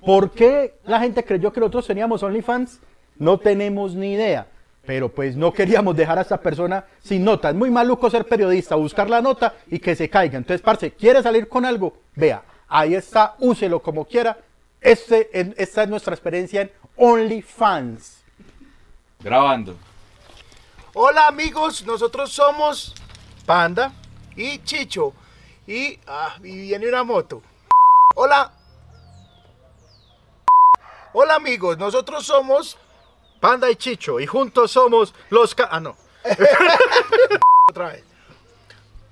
¿Por 0.04 0.30
qué 0.30 0.74
la 0.84 1.00
gente 1.00 1.24
creyó 1.24 1.52
que 1.52 1.60
nosotros 1.60 1.86
teníamos 1.86 2.22
OnlyFans? 2.22 2.80
No 3.16 3.38
tenemos 3.38 3.94
ni 3.94 4.12
idea. 4.12 4.46
Pero 4.86 5.08
pues 5.10 5.36
no 5.36 5.52
queríamos 5.52 5.94
dejar 5.94 6.18
a 6.18 6.22
esta 6.22 6.40
persona 6.40 6.84
sin 7.02 7.24
nota. 7.24 7.50
Es 7.50 7.54
muy 7.54 7.70
maluco 7.70 8.08
ser 8.10 8.26
periodista, 8.26 8.74
buscar 8.76 9.08
la 9.10 9.20
nota 9.20 9.54
y 9.68 9.78
que 9.78 9.94
se 9.94 10.08
caiga. 10.08 10.38
Entonces, 10.38 10.62
parce, 10.62 10.92
¿quiere 10.92 11.22
salir 11.22 11.48
con 11.48 11.64
algo? 11.64 11.96
Vea, 12.16 12.42
ahí 12.68 12.94
está, 12.94 13.34
úselo 13.38 13.80
como 13.82 14.04
quiera. 14.04 14.38
Este, 14.80 15.38
en- 15.38 15.54
esta 15.58 15.82
es 15.82 15.88
nuestra 15.88 16.14
experiencia 16.14 16.62
en 16.62 16.72
OnlyFans. 16.96 18.22
Grabando. 19.20 19.76
Hola 20.94 21.28
amigos, 21.28 21.84
nosotros 21.86 22.32
somos 22.32 22.94
Panda 23.46 23.92
y 24.34 24.58
Chicho. 24.64 25.12
Y, 25.66 26.00
ah, 26.06 26.36
y 26.42 26.62
viene 26.62 26.88
una 26.88 27.04
moto. 27.04 27.42
Hola. 28.16 28.50
Hola 31.12 31.34
amigos, 31.36 31.76
nosotros 31.78 32.24
somos... 32.24 32.78
Panda 33.40 33.70
y 33.70 33.76
Chicho, 33.76 34.20
y 34.20 34.26
juntos 34.26 34.70
somos 34.70 35.14
los... 35.30 35.54
ca- 35.54 35.68
ah, 35.70 35.80
no. 35.80 35.96
Otra 37.70 37.88
vez. 37.88 38.04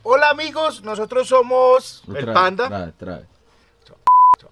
Hola 0.02 0.30
amigos, 0.30 0.82
nosotros 0.82 1.28
somos... 1.28 2.02
El 2.14 2.26
panda. 2.32 2.68
Trae, 2.68 2.92
trae. 2.92 3.26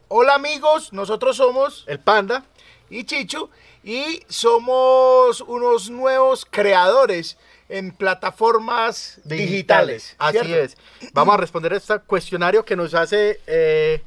Hola 0.08 0.34
amigos, 0.34 0.92
nosotros 0.92 1.36
somos... 1.36 1.84
El 1.86 1.98
Panda. 2.00 2.44
y 2.90 3.04
Chicho 3.04 3.50
y 3.82 4.24
somos 4.28 5.40
unos 5.42 5.90
nuevos 5.90 6.44
creadores 6.50 7.36
en 7.68 7.92
plataformas 7.92 9.20
digitales. 9.24 10.16
Así 10.18 10.38
¿cierto? 10.38 10.54
es. 10.56 10.76
Vamos 11.12 11.34
a 11.34 11.38
responder 11.38 11.72
este 11.72 11.98
cuestionario 12.00 12.64
que 12.64 12.74
nos 12.76 12.94
hace... 12.94 13.40
eh, 13.46 14.02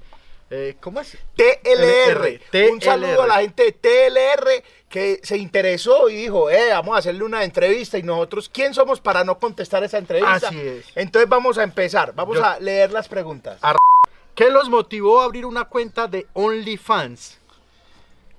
eh, 0.51 0.75
¿Cómo 0.81 0.99
es? 0.99 1.17
TLR. 1.35 2.39
TLR. 2.51 2.71
Un 2.71 2.81
saludo 2.81 3.21
a 3.23 3.27
la 3.27 3.35
gente 3.41 3.63
de 3.65 3.71
TLR 3.71 4.63
que 4.89 5.19
se 5.23 5.37
interesó 5.37 6.09
y 6.09 6.15
dijo, 6.15 6.49
eh, 6.49 6.69
vamos 6.71 6.95
a 6.95 6.99
hacerle 6.99 7.23
una 7.23 7.43
entrevista 7.43 7.97
y 7.99 8.03
nosotros, 8.03 8.49
¿quién 8.51 8.73
somos 8.73 8.99
para 8.99 9.23
no 9.23 9.37
contestar 9.37 9.83
esa 9.83 9.99
entrevista? 9.99 10.47
Así 10.49 10.59
es. 10.59 10.85
Entonces 10.95 11.29
vamos 11.29 11.57
a 11.59 11.63
empezar, 11.63 12.13
vamos 12.15 12.37
Yo- 12.37 12.43
a 12.45 12.59
leer 12.59 12.91
las 12.91 13.07
preguntas. 13.07 13.59
¿Qué 14.33 14.49
los 14.49 14.69
motivó 14.69 15.21
a 15.21 15.25
abrir 15.25 15.45
una 15.45 15.65
cuenta 15.65 16.07
de 16.07 16.25
OnlyFans? 16.33 17.37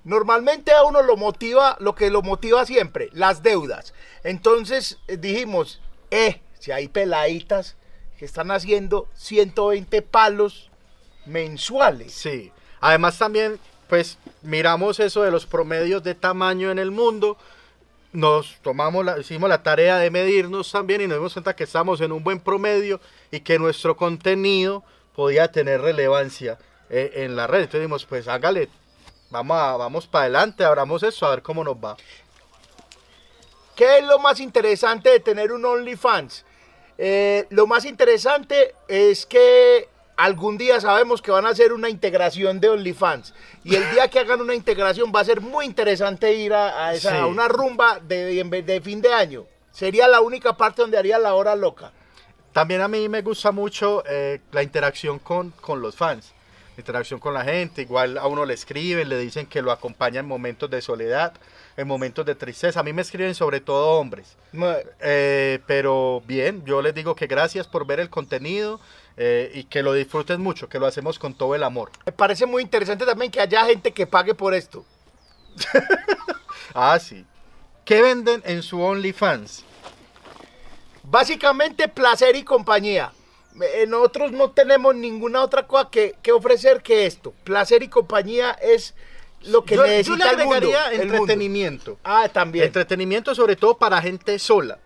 Normalmente 0.03 0.71
a 0.71 0.83
uno 0.83 1.01
lo 1.03 1.15
motiva, 1.15 1.77
lo 1.79 1.93
que 1.95 2.09
lo 2.09 2.21
motiva 2.23 2.65
siempre, 2.65 3.09
las 3.13 3.43
deudas. 3.43 3.93
Entonces 4.23 4.97
eh, 5.07 5.17
dijimos, 5.17 5.79
eh, 6.09 6.41
si 6.59 6.71
hay 6.71 6.87
peladitas 6.87 7.77
que 8.17 8.25
están 8.25 8.51
haciendo 8.51 9.07
120 9.13 10.01
palos 10.01 10.69
mensuales. 11.25 12.13
Sí. 12.13 12.51
Además 12.79 13.17
también, 13.19 13.59
pues, 13.91 14.17
miramos 14.41 15.01
eso 15.01 15.21
de 15.21 15.31
los 15.31 15.45
promedios 15.45 16.01
de 16.01 16.15
tamaño 16.15 16.71
en 16.71 16.79
el 16.79 16.91
mundo. 16.91 17.35
Nos 18.13 18.55
tomamos 18.61 19.03
la, 19.03 19.19
hicimos 19.19 19.49
la 19.49 19.63
tarea 19.63 19.97
de 19.97 20.09
medirnos 20.09 20.71
también 20.71 21.01
y 21.01 21.07
nos 21.07 21.17
dimos 21.17 21.33
cuenta 21.33 21.57
que 21.57 21.65
estamos 21.65 21.99
en 21.99 22.13
un 22.13 22.23
buen 22.23 22.39
promedio 22.39 23.01
y 23.31 23.41
que 23.41 23.59
nuestro 23.59 23.97
contenido 23.97 24.85
podía 25.13 25.51
tener 25.51 25.81
relevancia 25.81 26.57
eh, 26.89 27.11
en 27.15 27.35
la 27.35 27.47
red. 27.47 27.63
Entonces 27.63 27.81
dijimos, 27.81 28.05
pues 28.05 28.29
hágale, 28.29 28.69
vamos, 29.29 29.57
vamos 29.57 30.07
para 30.07 30.23
adelante, 30.23 30.63
abramos 30.63 31.03
eso, 31.03 31.25
a 31.25 31.31
ver 31.31 31.41
cómo 31.41 31.61
nos 31.61 31.75
va. 31.75 31.97
¿Qué 33.75 33.97
es 33.97 34.05
lo 34.05 34.19
más 34.19 34.39
interesante 34.39 35.09
de 35.09 35.19
tener 35.19 35.51
un 35.51 35.65
OnlyFans? 35.65 36.45
Eh, 36.97 37.45
lo 37.49 37.67
más 37.67 37.83
interesante 37.83 38.73
es 38.87 39.25
que 39.25 39.89
algún 40.23 40.57
día 40.57 40.79
sabemos 40.79 41.21
que 41.21 41.31
van 41.31 41.45
a 41.45 41.49
hacer 41.49 41.73
una 41.73 41.89
integración 41.89 42.59
de 42.59 42.69
OnlyFans. 42.69 43.33
Y 43.63 43.75
el 43.75 43.89
día 43.91 44.07
que 44.07 44.19
hagan 44.19 44.41
una 44.41 44.53
integración 44.53 45.11
va 45.15 45.21
a 45.21 45.25
ser 45.25 45.41
muy 45.41 45.65
interesante 45.65 46.33
ir 46.33 46.53
a, 46.53 46.87
a 46.87 46.93
esa, 46.93 47.11
Sí. 47.11 47.17
a 47.17 47.25
una 47.25 47.47
rumba 47.47 47.99
de, 47.99 48.81
fin 48.83 49.01
de 49.01 49.11
año. 49.13 49.45
Sería 49.71 50.07
la 50.07 50.21
única 50.21 50.55
parte 50.57 50.81
donde 50.81 50.97
haría 50.97 51.17
la 51.17 51.33
hora 51.33 51.55
loca. 51.55 51.91
También 52.53 52.81
a 52.81 52.87
mí 52.87 53.07
me 53.09 53.21
gusta 53.21 53.51
mucho 53.51 54.03
eh, 54.07 54.39
la 54.51 54.61
interacción 54.61 55.17
con, 55.19 55.51
con 55.61 55.81
los 55.81 55.95
fans, 55.95 56.33
la 56.75 56.81
interacción 56.81 57.19
con 57.19 57.33
la 57.33 57.43
gente. 57.43 57.81
Igual 57.81 58.17
a 58.17 58.27
uno 58.27 58.45
le 58.45 58.53
escriben, 58.53 59.09
le 59.09 59.17
dicen 59.17 59.45
que 59.47 59.61
lo 59.61 59.71
acompaña 59.71 60.19
en 60.19 60.27
momentos 60.27 60.69
de 60.69 60.81
soledad, 60.81 61.33
en 61.77 61.87
momentos 61.87 62.25
de 62.25 62.35
tristeza. 62.35 62.81
A 62.81 62.83
mí 62.83 62.93
me 62.93 63.01
escriben 63.01 63.33
sobre 63.33 63.61
todo 63.61 63.97
hombres. 63.99 64.35
Eh, 64.99 65.59
pero 65.65 66.21
bien, 66.27 66.63
yo 66.65 66.81
les 66.81 66.93
digo 66.93 67.15
que 67.15 67.27
gracias 67.27 67.67
por 67.67 67.87
ver 67.87 67.99
el 68.01 68.09
contenido 68.09 68.79
eh, 69.23 69.51
y 69.53 69.65
que 69.65 69.83
lo 69.83 69.93
disfruten 69.93 70.41
mucho, 70.41 70.67
que 70.67 70.79
lo 70.79 70.87
hacemos 70.87 71.19
con 71.19 71.35
todo 71.35 71.53
el 71.53 71.61
amor. 71.61 71.91
Me 72.07 72.11
parece 72.11 72.47
muy 72.47 72.63
interesante 72.63 73.05
también 73.05 73.29
que 73.29 73.39
haya 73.39 73.65
gente 73.65 73.91
que 73.91 74.07
pague 74.07 74.33
por 74.33 74.55
esto. 74.55 74.83
Ah, 76.73 76.97
sí. 76.99 77.25
¿Qué 77.83 78.01
venden 78.01 78.41
en 78.45 78.63
su 78.63 78.81
OnlyFans? 78.81 79.65
Básicamente 81.03 81.89
placer 81.89 82.37
y 82.37 82.43
compañía. 82.43 83.11
Nosotros 83.89 84.31
no 84.31 84.51
tenemos 84.51 84.95
ninguna 84.95 85.41
otra 85.43 85.67
cosa 85.67 85.89
que, 85.91 86.15
que 86.21 86.31
ofrecer 86.31 86.81
que 86.81 87.05
esto. 87.05 87.33
Placer 87.43 87.83
y 87.83 87.89
compañía 87.89 88.51
es 88.51 88.95
lo 89.41 89.65
que 89.65 89.75
yo, 89.75 89.85
yo 89.85 89.91
necesita 90.15 90.31
le 90.31 90.31
el 90.31 90.37
mundo. 90.37 90.53
agregaría 90.55 90.91
el 90.91 90.99
mundo. 90.99 91.13
entretenimiento. 91.15 91.99
Ah, 92.05 92.29
también. 92.31 92.63
Entretenimiento 92.65 93.35
sobre 93.35 93.57
todo 93.57 93.77
para 93.77 94.01
gente 94.01 94.39
sola. 94.39 94.79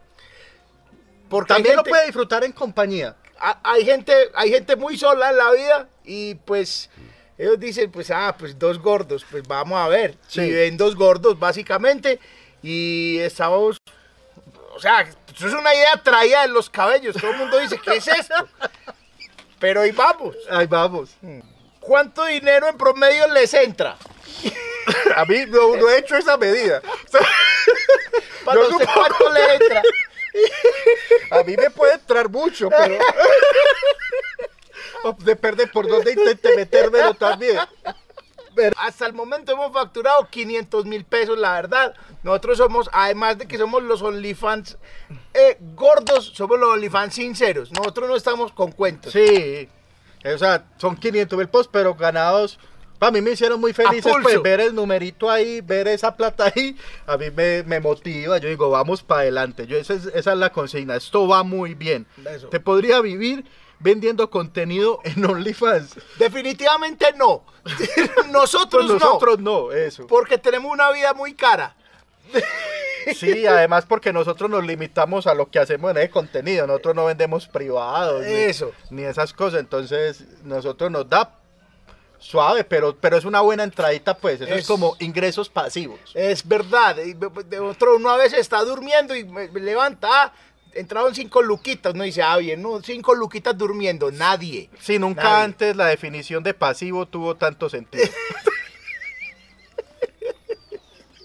Porque 1.29 1.53
También 1.53 1.75
lo 1.75 1.83
puede 1.83 2.05
disfrutar 2.05 2.43
en 2.43 2.51
compañía. 2.51 3.15
Ha- 3.39 3.59
hay 3.63 3.85
gente, 3.85 4.13
hay 4.35 4.51
gente 4.51 4.75
muy 4.75 4.97
sola 4.97 5.29
en 5.31 5.37
la 5.37 5.51
vida 5.51 5.87
y 6.03 6.35
pues 6.35 6.89
ellos 7.37 7.59
dicen, 7.59 7.91
pues 7.91 8.11
ah, 8.11 8.35
pues 8.37 8.57
dos 8.57 8.79
gordos, 8.79 9.25
pues 9.29 9.43
vamos 9.47 9.77
a 9.77 9.87
ver. 9.87 10.17
Sí. 10.27 10.41
Y 10.41 10.51
ven 10.51 10.77
dos 10.77 10.95
gordos 10.95 11.37
básicamente 11.37 12.19
y 12.63 13.19
estamos, 13.19 13.77
o 14.75 14.79
sea, 14.79 15.01
eso 15.01 15.47
es 15.47 15.53
una 15.53 15.73
idea 15.75 16.01
traída 16.03 16.41
de 16.43 16.47
los 16.49 16.69
cabellos. 16.69 17.15
Todo 17.19 17.31
el 17.31 17.37
mundo 17.37 17.59
dice, 17.59 17.79
¿qué 17.83 17.97
es 17.97 18.07
esto? 18.07 18.47
Pero 19.59 19.81
ahí 19.81 19.91
vamos. 19.91 20.35
Ahí 20.49 20.65
vamos. 20.67 21.11
¿Cuánto 21.79 22.25
dinero 22.25 22.67
en 22.67 22.77
promedio 22.77 23.27
les 23.33 23.53
entra? 23.53 23.97
A 25.15 25.25
mí 25.25 25.45
no, 25.47 25.75
no 25.75 25.89
he 25.89 25.99
hecho 25.99 26.15
esa 26.15 26.37
medida. 26.37 26.81
Para 28.45 28.61
no 28.61 28.77
sé 28.77 28.85
cuánto 28.93 29.33
le 29.33 29.55
entra. 29.55 29.81
A 31.31 31.43
mí 31.43 31.55
me 31.57 31.69
puede 31.69 31.93
entrar 31.93 32.29
mucho, 32.29 32.69
pero. 32.69 32.97
O 35.03 35.13
Depende 35.19 35.67
por 35.67 35.87
dónde 35.87 36.11
intente 36.13 36.55
metérmelo 36.55 37.13
también. 37.13 37.57
Hasta 38.77 39.05
el 39.05 39.13
momento 39.13 39.51
hemos 39.51 39.73
facturado 39.73 40.27
500 40.29 40.85
mil 40.85 41.03
pesos, 41.03 41.37
la 41.37 41.53
verdad. 41.53 41.93
Nosotros 42.23 42.57
somos, 42.57 42.89
además 42.93 43.37
de 43.37 43.47
que 43.47 43.57
somos 43.57 43.83
los 43.83 44.01
OnlyFans 44.01 44.77
eh, 45.33 45.57
gordos, 45.75 46.31
somos 46.33 46.57
los 46.59 46.69
OnlyFans 46.69 47.13
sinceros. 47.13 47.71
Nosotros 47.71 48.07
no 48.07 48.15
estamos 48.15 48.53
con 48.53 48.71
cuentos. 48.71 49.11
Sí. 49.13 49.69
O 50.23 50.37
sea, 50.37 50.65
son 50.77 50.95
500 50.95 51.37
mil 51.37 51.49
posts, 51.49 51.69
pero 51.71 51.93
ganados. 51.95 52.57
Para 52.99 53.11
mí 53.11 53.21
me 53.21 53.31
hicieron 53.31 53.59
muy 53.59 53.73
felices 53.73 54.13
pues, 54.21 54.41
ver 54.41 54.61
el 54.61 54.73
numerito 54.73 55.29
ahí, 55.29 55.61
ver 55.61 55.87
esa 55.87 56.15
plata 56.15 56.51
ahí. 56.55 56.75
A 57.05 57.17
mí 57.17 57.29
me, 57.31 57.63
me 57.63 57.79
motiva. 57.79 58.37
Yo 58.37 58.49
digo, 58.49 58.69
vamos 58.69 59.03
para 59.03 59.21
adelante. 59.21 59.67
Yo, 59.67 59.77
esa, 59.77 59.93
es, 59.93 60.05
esa 60.07 60.31
es 60.33 60.37
la 60.37 60.51
consigna. 60.51 60.95
Esto 60.95 61.27
va 61.27 61.43
muy 61.43 61.73
bien. 61.73 62.07
Eso. 62.29 62.47
Te 62.47 62.59
podría 62.59 63.01
vivir 63.01 63.45
vendiendo 63.79 64.29
contenido 64.29 64.99
en 65.03 65.25
OnlyFans. 65.25 65.95
Definitivamente 66.17 67.07
no. 67.17 67.43
nosotros, 68.31 68.85
no. 68.85 68.93
nosotros 68.93 69.39
no, 69.39 69.71
eso. 69.71 70.07
Porque 70.07 70.37
tenemos 70.37 70.71
una 70.71 70.91
vida 70.91 71.13
muy 71.13 71.33
cara. 71.33 71.75
Sí, 73.13 73.45
además 73.45 73.85
porque 73.85 74.11
nosotros 74.11 74.49
nos 74.49 74.65
limitamos 74.65 75.27
a 75.27 75.35
lo 75.35 75.49
que 75.51 75.59
hacemos 75.59 75.91
en 75.91 75.97
el 75.97 76.09
contenido. 76.09 76.65
Nosotros 76.65 76.95
no 76.95 77.05
vendemos 77.05 77.47
privados. 77.47 78.25
ni- 78.25 78.31
Eso. 78.31 78.71
Ni, 78.89 79.03
esas 79.03 79.33
cosas. 79.33 79.59
Entonces, 79.59 80.23
nosotros 80.43 80.89
nos 80.89 81.07
da 81.07 81.31
Suave, 82.25 82.63
pero, 82.63 82.95
pero 82.99 83.17
es 83.17 83.23
una 83.25 83.41
buena 83.41 83.63
entradita, 83.63 84.17
pues. 84.17 84.41
Eso 84.41 84.51
es, 84.53 84.61
Es- 84.61 84.67
como 84.67 84.95
ingresos 84.99 85.47
pasivos. 85.47 85.99
Es 86.15 86.47
verdad. 86.47 86.95
De 86.95 87.59
otro, 87.59 87.97
uno 87.97 88.09
a 88.09 88.17
veces 88.17 88.39
está 88.39 88.63
durmiendo 88.63 89.15
y 89.15 89.23
levanta. 89.53 90.07
ah, 90.11 90.33
entraron 90.73 91.13
cinco 91.13 91.43
luquitas. 91.43 91.93
Uno 91.93 92.03
dice, 92.03 92.23
ah, 92.23 92.35
bien, 92.37 92.63
no, 92.63 92.81
cinco 92.81 93.13
luquitas 93.13 93.55
durmiendo. 93.55 94.09
Nadie. 94.11 94.71
Sí, 94.79 94.97
nunca 94.97 95.23
Nadie. 95.23 95.43
antes 95.43 95.75
la 95.75 95.85
definición 95.85 96.41
de 96.43 96.55
pasivo 96.55 97.05
tuvo 97.05 97.35
tanto 97.35 97.69
sentido. 97.69 98.03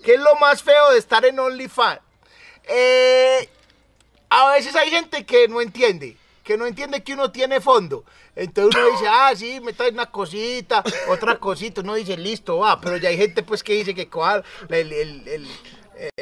¿Qué 0.05 0.14
es 0.14 0.20
lo 0.20 0.34
más 0.36 0.62
feo 0.62 0.92
de 0.92 0.98
estar 0.98 1.24
en 1.24 1.38
OnlyFans? 1.38 2.01
Eh, 2.64 3.48
a 4.30 4.51
veces 4.53 4.74
hay 4.76 4.90
gente 4.90 5.24
que 5.26 5.46
no 5.48 5.61
entiende, 5.61 6.16
que 6.44 6.57
no 6.57 6.66
entiende 6.66 7.03
que 7.03 7.12
uno 7.14 7.30
tiene 7.30 7.61
fondo. 7.61 8.05
Entonces 8.37 8.81
uno 8.81 8.93
dice, 8.93 9.07
ah, 9.09 9.33
sí, 9.35 9.61
me 9.61 9.72
trae 9.72 9.91
una 9.91 10.07
cosita, 10.07 10.83
otra 11.09 11.39
cosita. 11.39 11.81
Uno 11.81 11.95
dice, 11.95 12.16
listo, 12.16 12.59
va. 12.59 12.81
Pero 12.81 12.97
ya 12.97 13.09
hay 13.09 13.16
gente 13.16 13.43
pues 13.43 13.62
que 13.62 13.74
dice 13.74 13.95
que 13.95 14.09
cuál, 14.09 14.45
el, 14.68 14.93
el, 14.93 15.28
el, 15.28 15.49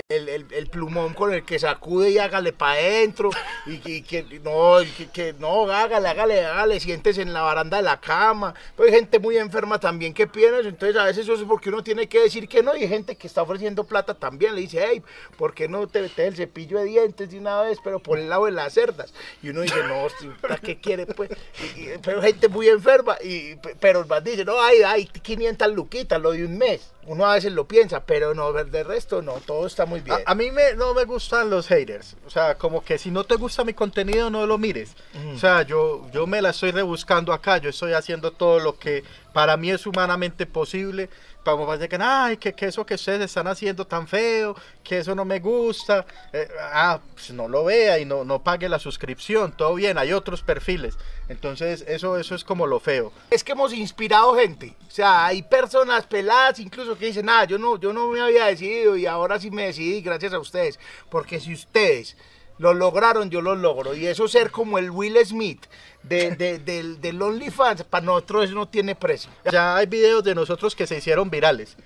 el- 0.08 0.28
el- 0.28 0.46
el 0.52 0.66
plumón 0.68 1.14
con 1.14 1.32
el 1.32 1.44
que 1.44 1.58
sacude 1.58 2.10
y 2.10 2.18
hágale 2.18 2.52
para 2.52 2.72
adentro. 2.72 3.30
Y, 3.66 3.80
y 3.84 4.02
que 4.02 4.22
no, 4.42 4.76
que, 4.96 5.06
que 5.08 5.32
no, 5.38 5.70
hágale, 5.70 6.08
hágale, 6.08 6.44
hágale, 6.44 6.80
siéntese 6.80 7.22
en 7.22 7.32
la 7.32 7.42
baranda 7.42 7.76
de 7.76 7.82
la 7.82 8.00
cama. 8.00 8.54
Pero 8.76 8.88
hay 8.88 8.94
gente 8.94 9.18
muy 9.18 9.36
enferma 9.36 9.78
también 9.78 10.14
que 10.14 10.26
pide 10.26 10.46
eso. 10.60 10.68
Entonces 10.68 10.96
a 10.96 11.04
veces 11.04 11.24
eso 11.24 11.34
es 11.34 11.42
porque 11.42 11.68
uno 11.68 11.82
tiene 11.84 12.08
que 12.08 12.20
decir 12.20 12.48
que 12.48 12.62
no. 12.62 12.74
Y 12.76 12.82
hay 12.82 12.88
gente 12.88 13.16
que 13.16 13.26
está 13.26 13.42
ofreciendo 13.42 13.84
plata 13.84 14.14
también. 14.14 14.54
Le 14.54 14.62
dice, 14.62 14.84
hey, 14.88 15.02
¿por 15.36 15.54
qué 15.54 15.68
no 15.68 15.86
te 15.86 16.02
metes 16.02 16.26
el 16.26 16.36
cepillo 16.36 16.78
de 16.78 16.84
dientes 16.86 17.30
de 17.30 17.38
una 17.38 17.60
vez, 17.62 17.78
pero 17.84 17.98
por 18.00 18.18
el 18.18 18.28
lado 18.28 18.46
de 18.46 18.52
las 18.52 18.72
cerdas? 18.72 19.12
Y 19.42 19.50
uno 19.50 19.60
dice, 19.62 19.76
no, 19.86 20.06
¿para 20.40 20.56
qué 20.56 20.80
quiere? 20.80 21.06
Pues, 21.06 21.30
Y- 21.76 21.98
pero 22.02 22.22
gente 22.22 22.48
muy 22.48 22.68
enferma. 22.68 23.16
Y, 23.22 23.56
pero 23.80 24.06
más 24.06 24.24
dice, 24.24 24.44
no, 24.44 24.60
hay, 24.60 24.82
hay 24.82 25.06
500 25.06 25.72
luquitas, 25.74 26.20
lo 26.20 26.32
de 26.32 26.44
un 26.44 26.56
mes. 26.58 26.90
Uno 27.08 27.24
a 27.24 27.34
veces 27.34 27.52
lo 27.52 27.66
piensa, 27.66 28.04
pero 28.04 28.34
no, 28.34 28.52
de 28.52 28.84
resto 28.84 29.22
no, 29.22 29.32
todo 29.34 29.66
está 29.66 29.86
muy 29.86 30.00
bien. 30.00 30.18
A, 30.26 30.32
a 30.32 30.34
mí 30.34 30.50
me, 30.50 30.74
no 30.74 30.92
me 30.92 31.04
gustan 31.04 31.48
los 31.48 31.66
haters. 31.66 32.16
O 32.26 32.30
sea, 32.30 32.56
como 32.56 32.84
que 32.84 32.98
si 32.98 33.10
no 33.10 33.24
te 33.24 33.36
gusta 33.36 33.64
mi 33.64 33.72
contenido, 33.72 34.28
no 34.28 34.46
lo 34.46 34.58
mires. 34.58 34.94
O 35.34 35.38
sea, 35.38 35.62
yo, 35.62 36.06
yo 36.12 36.26
me 36.26 36.42
la 36.42 36.50
estoy 36.50 36.70
rebuscando 36.70 37.32
acá. 37.32 37.56
Yo 37.58 37.70
estoy 37.70 37.94
haciendo 37.94 38.32
todo 38.32 38.60
lo 38.60 38.78
que 38.78 39.04
para 39.32 39.56
mí 39.56 39.70
es 39.70 39.86
humanamente 39.86 40.44
posible. 40.44 41.08
Para 41.56 41.88
que 41.88 41.96
ay, 42.00 42.36
que, 42.36 42.54
que 42.54 42.66
eso 42.66 42.84
que 42.84 42.94
ustedes 42.94 43.22
están 43.22 43.46
haciendo 43.46 43.86
tan 43.86 44.06
feo, 44.06 44.54
que 44.82 44.98
eso 44.98 45.14
no 45.14 45.24
me 45.24 45.38
gusta. 45.40 46.04
Eh, 46.32 46.48
ah, 46.60 47.00
pues 47.14 47.30
no 47.30 47.48
lo 47.48 47.64
vea 47.64 47.98
y 47.98 48.04
no, 48.04 48.24
no 48.24 48.42
pague 48.42 48.68
la 48.68 48.78
suscripción. 48.78 49.52
Todo 49.52 49.74
bien, 49.74 49.98
hay 49.98 50.12
otros 50.12 50.42
perfiles. 50.42 50.96
Entonces, 51.28 51.84
eso, 51.86 52.18
eso 52.18 52.34
es 52.34 52.44
como 52.44 52.66
lo 52.66 52.80
feo. 52.80 53.12
es 53.30 53.44
que 53.44 53.52
hemos 53.52 53.72
inspirado 53.72 54.34
gente. 54.34 54.74
O 54.86 54.90
sea, 54.90 55.26
hay 55.26 55.42
personas 55.42 56.06
peladas 56.06 56.58
incluso 56.58 56.96
que 56.96 57.06
dicen, 57.06 57.26
nada, 57.26 57.44
yo 57.44 57.58
no, 57.58 57.78
yo 57.78 57.92
no 57.92 58.08
me 58.08 58.20
había 58.20 58.46
decidido 58.46 58.96
y 58.96 59.06
ahora 59.06 59.38
sí 59.38 59.50
me 59.50 59.66
decidí 59.66 60.00
gracias 60.00 60.32
a 60.32 60.38
ustedes. 60.38 60.78
Porque 61.10 61.40
si 61.40 61.52
ustedes 61.52 62.16
lo 62.58 62.74
lograron, 62.74 63.30
yo 63.30 63.40
lo 63.40 63.54
logro. 63.54 63.94
Y 63.94 64.06
eso 64.06 64.28
ser 64.28 64.50
como 64.50 64.78
el 64.78 64.90
Will 64.90 65.16
Smith 65.24 65.66
de, 66.02 66.30
de- 66.36 66.58
del, 66.58 67.00
del 67.00 67.20
OnlyFans, 67.20 67.84
para 67.84 68.04
nosotros 68.06 68.44
eso 68.46 68.54
no 68.54 68.68
tiene 68.68 68.94
precio. 68.94 69.30
Ya 69.50 69.76
hay 69.76 69.86
videos 69.86 70.24
de 70.24 70.34
nosotros 70.34 70.74
que 70.74 70.86
se 70.86 70.96
hicieron 70.98 71.28
virales. 71.30 71.76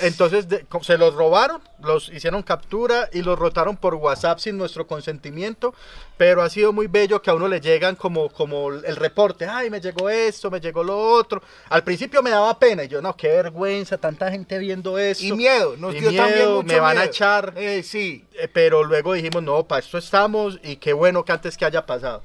Entonces 0.00 0.48
de- 0.48 0.64
se 0.82 0.98
los 0.98 1.14
robaron, 1.14 1.60
los 1.82 2.10
hicieron 2.10 2.42
captura 2.42 3.08
y 3.12 3.22
los 3.22 3.36
rotaron 3.38 3.76
por 3.76 3.94
WhatsApp 3.94 4.38
sin 4.38 4.56
nuestro 4.56 4.86
consentimiento, 4.86 5.74
pero 6.16 6.42
ha 6.42 6.50
sido 6.50 6.72
muy 6.72 6.86
bello 6.86 7.20
que 7.22 7.30
a 7.30 7.34
uno 7.34 7.48
le 7.48 7.60
llegan 7.60 7.96
como, 7.96 8.28
como 8.28 8.68
el 8.70 8.94
reporte, 8.96 9.46
ay, 9.46 9.68
me 9.70 9.80
llegó 9.80 10.08
esto, 10.08 10.50
me 10.50 10.60
llegó 10.60 10.84
lo 10.84 10.96
otro. 10.96 11.42
Al 11.70 11.82
principio 11.82 12.22
me 12.22 12.30
daba 12.30 12.56
pena 12.58 12.84
y 12.84 12.88
yo, 12.88 13.00
no, 13.02 13.16
qué 13.16 13.28
vergüenza, 13.28 13.98
tanta 13.98 14.30
gente 14.30 14.58
viendo 14.58 14.96
eso. 14.98 15.24
Y 15.24 15.32
miedo, 15.32 15.74
nos 15.76 15.94
Y 15.94 16.00
dio 16.00 16.14
también 16.14 16.38
miedo, 16.38 16.62
mucho 16.62 16.66
me 16.74 16.78
van 16.80 16.96
a 16.98 17.00
miedo. 17.00 17.10
echar. 17.12 17.54
Eh, 17.56 17.82
sí. 17.82 18.24
Eh, 18.34 18.48
Pero 18.52 18.84
luego 18.84 19.14
dijimos, 19.14 19.42
no, 19.42 19.64
para 19.64 19.80
esto 19.80 19.98
estamos 19.98 20.58
y 20.62 20.76
qué 20.76 20.92
bueno 20.92 21.24
que 21.24 21.32
antes 21.32 21.56
que 21.56 21.64
haya 21.64 21.84
pasado. 21.84 22.22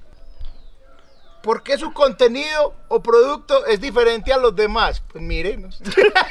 ¿Por 1.46 1.62
qué 1.62 1.78
su 1.78 1.94
contenido 1.94 2.74
o 2.88 3.04
producto 3.04 3.68
es 3.68 3.80
diferente 3.80 4.34
a 4.34 4.38
los 4.40 4.56
demás? 4.56 5.04
Pues 5.12 5.24
mírenos. 5.24 5.80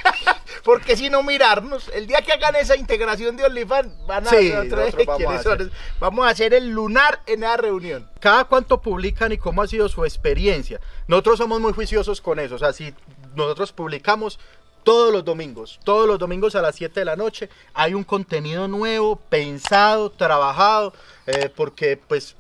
Porque 0.65 0.97
si 0.97 1.09
no 1.09 1.23
mirarnos, 1.23 1.89
el 1.95 2.09
día 2.09 2.21
que 2.23 2.33
hagan 2.33 2.57
esa 2.57 2.75
integración 2.77 3.37
de 3.37 3.45
OnlyFans, 3.45 4.07
van 4.09 4.27
a 4.27 4.31
Sí, 4.31 4.49
ver 4.51 4.67
otra 4.67 4.85
vez 4.85 4.97
vamos 4.97 5.17
quiénes 5.17 5.39
a 5.41 5.43
son. 5.45 5.53
hacer. 5.55 5.71
Vamos 6.01 6.27
a 6.27 6.31
hacer 6.31 6.53
el 6.53 6.71
lunar 6.71 7.23
en 7.27 7.45
esa 7.45 7.57
reunión. 7.57 8.11
cada 8.19 8.45
cuánto 8.45 8.81
publican 8.83 9.31
y 9.31 9.39
cómo 9.39 9.63
ha 9.63 9.69
sido 9.69 9.89
su 9.89 10.05
experiencia. 10.05 10.81
Nosotros 11.07 11.39
somos 11.39 11.61
muy 11.61 11.73
juiciosos 11.73 12.21
con 12.21 12.41
eso. 12.41 12.57
O 12.57 12.59
sea, 12.59 12.73
si 12.73 12.93
nosotros 13.37 13.71
publicamos 13.73 14.41
todos 14.83 15.13
los 15.13 15.25
domingos, 15.25 15.79
todos 15.85 16.09
los 16.09 16.19
domingos 16.19 16.57
a 16.57 16.61
las 16.63 16.75
7 16.75 16.99
de 17.01 17.05
la 17.07 17.15
noche, 17.15 17.49
hay 17.73 17.95
un 17.95 18.03
contenido 18.03 18.67
nuevo, 18.67 19.15
pensado, 19.17 20.11
trabajado, 20.11 20.93
eh, 21.27 21.51
porque 21.55 21.97
pues 21.97 22.35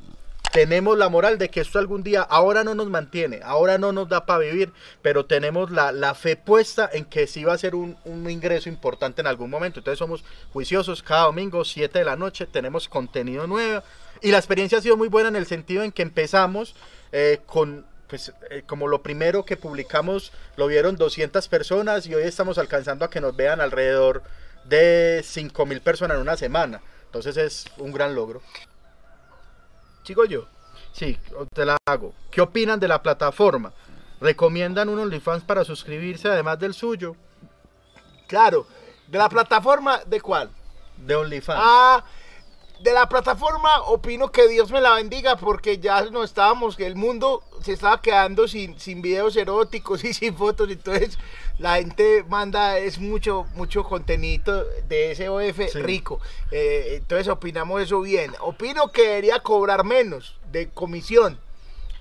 tenemos 0.54 0.96
la 0.96 1.08
moral 1.08 1.36
de 1.36 1.48
que 1.48 1.60
esto 1.60 1.80
algún 1.80 2.04
día, 2.04 2.22
ahora 2.22 2.62
no 2.62 2.76
nos 2.76 2.88
mantiene, 2.88 3.40
ahora 3.42 3.76
no 3.76 3.90
nos 3.90 4.08
da 4.08 4.24
para 4.24 4.38
vivir, 4.38 4.72
pero 5.02 5.26
tenemos 5.26 5.72
la, 5.72 5.90
la 5.90 6.14
fe 6.14 6.36
puesta 6.36 6.88
en 6.92 7.06
que 7.06 7.26
sí 7.26 7.42
va 7.42 7.54
a 7.54 7.58
ser 7.58 7.74
un, 7.74 7.96
un 8.04 8.30
ingreso 8.30 8.68
importante 8.68 9.20
en 9.20 9.26
algún 9.26 9.50
momento. 9.50 9.80
Entonces 9.80 9.98
somos 9.98 10.22
juiciosos 10.52 11.02
cada 11.02 11.24
domingo, 11.24 11.64
7 11.64 11.98
de 11.98 12.04
la 12.04 12.14
noche, 12.14 12.46
tenemos 12.46 12.88
contenido 12.88 13.48
nuevo. 13.48 13.82
Y 14.22 14.30
la 14.30 14.38
experiencia 14.38 14.78
ha 14.78 14.80
sido 14.80 14.96
muy 14.96 15.08
buena 15.08 15.28
en 15.28 15.34
el 15.34 15.46
sentido 15.46 15.82
en 15.82 15.90
que 15.90 16.02
empezamos 16.02 16.76
eh, 17.10 17.40
con, 17.46 17.84
pues, 18.06 18.32
eh, 18.48 18.62
como 18.64 18.86
lo 18.86 19.02
primero 19.02 19.44
que 19.44 19.56
publicamos, 19.56 20.30
lo 20.56 20.68
vieron 20.68 20.94
200 20.94 21.48
personas 21.48 22.06
y 22.06 22.14
hoy 22.14 22.22
estamos 22.22 22.58
alcanzando 22.58 23.04
a 23.04 23.10
que 23.10 23.20
nos 23.20 23.34
vean 23.34 23.60
alrededor 23.60 24.22
de 24.66 25.20
5 25.24 25.66
mil 25.66 25.80
personas 25.80 26.14
en 26.14 26.22
una 26.22 26.36
semana. 26.36 26.80
Entonces 27.06 27.36
es 27.38 27.64
un 27.76 27.92
gran 27.92 28.14
logro. 28.14 28.40
Sigo 30.04 30.24
yo. 30.26 30.46
Sí, 30.92 31.18
te 31.52 31.64
la 31.64 31.76
hago. 31.86 32.14
¿Qué 32.30 32.40
opinan 32.40 32.78
de 32.78 32.88
la 32.88 33.02
plataforma? 33.02 33.72
¿Recomiendan 34.20 34.88
un 34.88 35.00
OnlyFans 35.00 35.42
para 35.44 35.64
suscribirse 35.64 36.28
además 36.28 36.58
del 36.58 36.74
suyo? 36.74 37.16
Claro. 38.28 38.66
¿De 39.08 39.18
la 39.18 39.28
plataforma 39.28 40.00
de 40.06 40.20
cuál? 40.20 40.50
De 40.98 41.16
OnlyFans. 41.16 41.60
Ah, 41.62 42.04
de 42.80 42.92
la 42.92 43.08
plataforma 43.08 43.80
opino 43.86 44.30
que 44.30 44.46
Dios 44.46 44.70
me 44.70 44.80
la 44.80 44.94
bendiga 44.94 45.36
porque 45.36 45.78
ya 45.78 46.02
no 46.10 46.22
estábamos, 46.22 46.76
que 46.76 46.86
el 46.86 46.96
mundo 46.96 47.42
se 47.62 47.72
estaba 47.72 48.00
quedando 48.00 48.46
sin, 48.46 48.78
sin 48.78 49.00
videos 49.00 49.36
eróticos 49.36 50.04
y 50.04 50.12
sin 50.12 50.36
fotos, 50.36 50.70
entonces 50.70 51.18
la 51.58 51.76
gente 51.76 52.24
manda 52.28 52.78
es 52.78 52.98
mucho 52.98 53.46
mucho 53.54 53.84
contenido 53.84 54.64
de 54.88 55.14
SOF 55.14 55.70
Sí. 55.72 55.82
rico, 55.82 56.20
Eh, 56.50 56.94
entonces 56.96 57.28
opinamos 57.28 57.80
eso 57.82 58.00
bien. 58.00 58.32
Opino 58.40 58.90
que 58.90 59.02
debería 59.02 59.40
cobrar 59.40 59.84
menos 59.84 60.36
de 60.50 60.68
comisión 60.68 61.38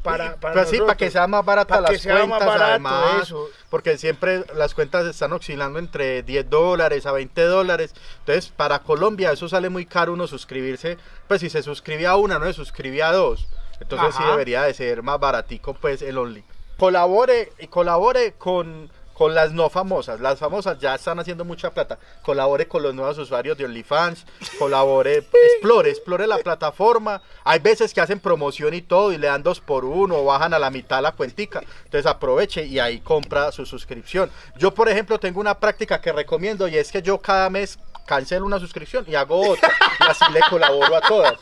para, 0.02 0.36
para 0.36 0.54
Pues 0.56 0.70
sí, 0.70 0.80
para 0.80 0.96
que 0.98 1.10
sea 1.10 1.28
más 1.28 1.46
barata 1.46 1.80
las 1.80 1.92
más 1.92 2.02
cuentas, 2.02 2.46
barato 2.46 2.64
además, 2.64 3.22
eso. 3.24 3.50
porque 3.70 3.98
siempre 3.98 4.44
las 4.56 4.74
cuentas 4.74 5.06
están 5.06 5.32
oscilando 5.32 5.80
entre 5.80 6.24
10 6.24 6.50
dólares 6.50 7.06
a 7.06 7.14
20 7.14 7.42
dólares. 7.44 7.94
Entonces, 8.20 8.50
para 8.50 8.80
Colombia 8.80 9.32
eso 9.32 9.48
sale 9.48 9.70
muy 9.70 9.86
caro 9.86 10.12
uno 10.14 10.28
suscribirse. 10.28 10.98
Pues 11.30 11.40
si 11.40 11.50
se 11.50 11.64
suscribe 11.64 12.06
a 12.06 12.18
una, 12.18 12.38
no 12.38 12.46
se 12.48 12.54
suscribe 12.54 13.02
a 13.02 13.14
dos. 13.14 13.48
Entonces 13.80 14.14
sí 14.16 14.24
debería 14.24 14.64
de 14.64 14.74
ser 14.74 15.04
más 15.04 15.20
baratico 15.20 15.74
pues 15.74 16.02
el 16.02 16.18
Only. 16.18 16.44
Colabore 16.78 17.54
y 17.60 17.68
colabore 17.68 18.34
con, 18.34 18.90
con 19.14 19.34
las 19.34 19.52
no 19.52 19.70
famosas. 19.70 20.20
Las 20.20 20.40
famosas 20.40 20.80
ya 20.80 20.96
están 20.96 21.20
haciendo 21.20 21.46
mucha 21.46 21.72
plata. 21.72 21.98
Colabore 22.22 22.68
con 22.68 22.84
los 22.84 22.94
nuevos 22.94 23.18
usuarios 23.18 23.58
de 23.58 23.66
OnlyFans. 23.66 24.26
Colabore, 24.58 25.18
explore, 25.54 25.90
explore 25.90 26.28
la 26.28 26.38
plataforma. 26.40 27.22
Hay 27.44 27.60
veces 27.60 27.94
que 27.94 28.02
hacen 28.02 28.20
promoción 28.20 28.74
y 28.74 28.82
todo 28.82 29.12
y 29.12 29.18
le 29.18 29.28
dan 29.28 29.44
dos 29.44 29.60
por 29.60 29.86
uno 29.86 30.18
o 30.18 30.26
bajan 30.26 30.54
a 30.54 30.60
la 30.60 30.70
mitad 30.72 31.02
la 31.02 31.12
cuentica. 31.12 31.62
Entonces 31.86 32.06
aproveche 32.06 32.66
y 32.66 32.80
ahí 32.80 33.00
compra 33.00 33.52
su 33.52 33.66
suscripción. 33.66 34.30
Yo, 34.58 34.74
por 34.74 34.90
ejemplo, 34.90 35.20
tengo 35.20 35.40
una 35.40 35.60
práctica 35.60 36.02
que 36.02 36.12
recomiendo 36.12 36.68
y 36.68 36.78
es 36.78 36.92
que 36.92 37.02
yo 37.02 37.20
cada 37.20 37.50
mes 37.50 37.80
cancelo 38.06 38.46
una 38.46 38.60
suscripción 38.60 39.06
y 39.08 39.16
hago 39.16 39.52
otra. 39.52 39.72
Y 40.00 40.04
así 40.04 40.26
le 40.32 40.42
colaboro 40.50 40.96
a 40.96 41.02
todas. 41.02 41.34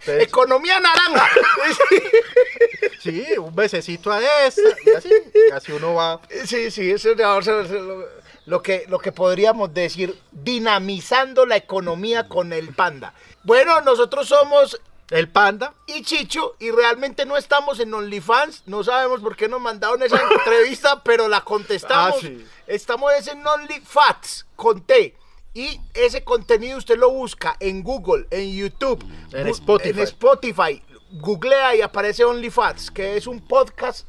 Entonces, 0.00 0.22
Economía 0.22 0.80
naranja. 0.80 1.28
sí, 3.00 3.24
un 3.38 3.54
besecito 3.54 4.10
a 4.10 4.20
esta 4.46 4.62
y 4.84 4.90
así, 4.90 5.12
y 5.48 5.52
así 5.52 5.72
uno 5.72 5.94
va. 5.94 6.20
Sí, 6.44 6.70
sí, 6.70 6.90
eso 6.90 7.10
es 7.10 7.70
lo, 8.46 8.62
que, 8.62 8.86
lo 8.88 8.98
que 8.98 9.12
podríamos 9.12 9.72
decir, 9.74 10.18
dinamizando 10.32 11.46
la 11.46 11.56
economía 11.56 12.28
con 12.28 12.52
el 12.52 12.74
panda. 12.74 13.14
Bueno, 13.42 13.80
nosotros 13.82 14.28
somos 14.28 14.80
El 15.10 15.28
panda. 15.28 15.74
y 15.86 16.02
Chicho 16.02 16.56
y 16.58 16.70
realmente 16.70 17.26
no 17.26 17.36
estamos 17.36 17.80
en 17.80 17.92
OnlyFans, 17.92 18.62
no 18.66 18.84
sabemos 18.84 19.20
por 19.20 19.36
qué 19.36 19.48
nos 19.48 19.60
mandaron 19.60 20.02
esa 20.02 20.20
entrevista, 20.22 21.02
pero 21.02 21.28
la 21.28 21.42
contestamos. 21.42 22.16
Ah, 22.16 22.20
sí. 22.20 22.46
Estamos 22.66 23.12
es 23.14 23.26
en 23.26 23.46
OnlyFats 23.46 24.46
con 24.56 24.82
T. 24.82 25.14
Y 25.54 25.80
ese 25.94 26.22
contenido 26.22 26.78
usted 26.78 26.96
lo 26.96 27.10
busca 27.10 27.56
en 27.60 27.82
Google, 27.82 28.26
en 28.30 28.54
YouTube, 28.54 29.04
En 29.32 29.46
bu- 29.46 29.50
Spotify. 29.50 29.90
en 29.90 29.98
Spotify. 30.00 30.82
Googlea 31.12 31.74
y 31.76 31.80
aparece 31.80 32.24
OnlyFats, 32.24 32.90
que 32.90 33.16
es 33.16 33.26
un 33.26 33.40
podcast 33.40 34.06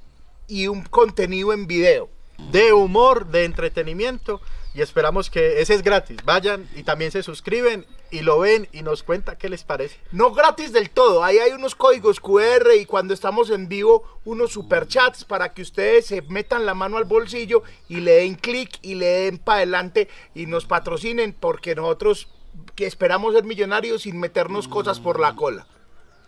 y 0.48 0.68
un 0.68 0.84
contenido 0.84 1.52
en 1.54 1.66
video. 1.68 2.10
de 2.52 2.74
humor, 2.74 3.28
de 3.28 3.44
entretenimiento 3.46 4.42
y 4.74 4.82
esperamos 4.82 5.30
que 5.30 5.62
ese 5.62 5.74
es 5.74 5.84
gratis. 5.84 6.18
Vayan 6.24 6.70
y 6.76 6.84
también 6.84 7.12
se 7.12 7.24
suscriben 7.24 7.86
y 8.10 8.22
lo 8.22 8.40
ven 8.40 8.68
y 8.72 8.82
nos 8.82 9.04
cuenta 9.04 9.38
qué 9.38 9.50
les 9.50 9.64
parece. 9.64 9.98
No 10.12 10.32
gratis 10.34 10.72
del 10.72 10.90
todo, 10.90 11.24
ahí 11.24 11.40
hay 11.40 11.52
unos 11.52 11.76
códigos 11.76 12.20
QR 12.20 12.74
y 12.80 12.86
cuando 12.86 13.14
estamos 13.14 13.50
en 13.50 13.68
vivo 13.68 14.04
unos 14.26 14.52
superchats 14.52 15.26
para 15.26 15.54
que 15.54 15.62
ustedes 15.62 16.08
se 16.08 16.22
metan 16.24 16.66
la 16.66 16.74
mano 16.74 16.98
al 16.98 17.06
bolsillo 17.06 17.64
y 17.90 17.98
le 18.02 18.14
den 18.14 18.36
clic 18.36 18.78
y 18.82 18.96
le 18.96 19.06
den 19.06 19.38
para 19.38 19.58
adelante 19.58 20.08
y 20.36 20.46
nos 20.46 20.66
patrocinen 20.66 21.34
porque 21.34 21.76
nosotros 21.76 22.28
que 22.76 22.86
esperamos 22.86 23.34
ser 23.34 23.44
millonarios 23.44 24.04
sin 24.04 24.20
meternos 24.20 24.68
cosas 24.68 25.00
por 25.00 25.20
la 25.20 25.36
cola. 25.36 25.68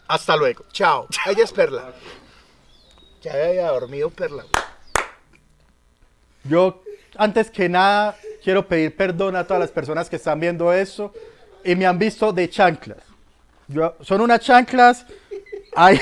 Hasta 0.07 0.35
luego. 0.35 0.65
Chao. 0.71 1.07
Ella 1.25 1.43
es 1.43 1.51
Perla. 1.51 1.93
Ya 3.21 3.33
había 3.33 3.71
dormido 3.71 4.09
Perla. 4.09 4.45
Yo, 6.43 6.82
antes 7.17 7.49
que 7.51 7.69
nada, 7.69 8.15
quiero 8.43 8.67
pedir 8.67 8.95
perdón 8.95 9.35
a 9.35 9.43
todas 9.45 9.59
las 9.61 9.71
personas 9.71 10.09
que 10.09 10.15
están 10.17 10.39
viendo 10.39 10.71
esto 10.73 11.13
y 11.63 11.75
me 11.75 11.85
han 11.85 11.97
visto 11.99 12.31
de 12.33 12.49
chanclas. 12.49 12.99
Yo- 13.67 13.95
son 14.01 14.21
unas 14.21 14.39
chanclas, 14.41 15.05
ay, 15.75 15.99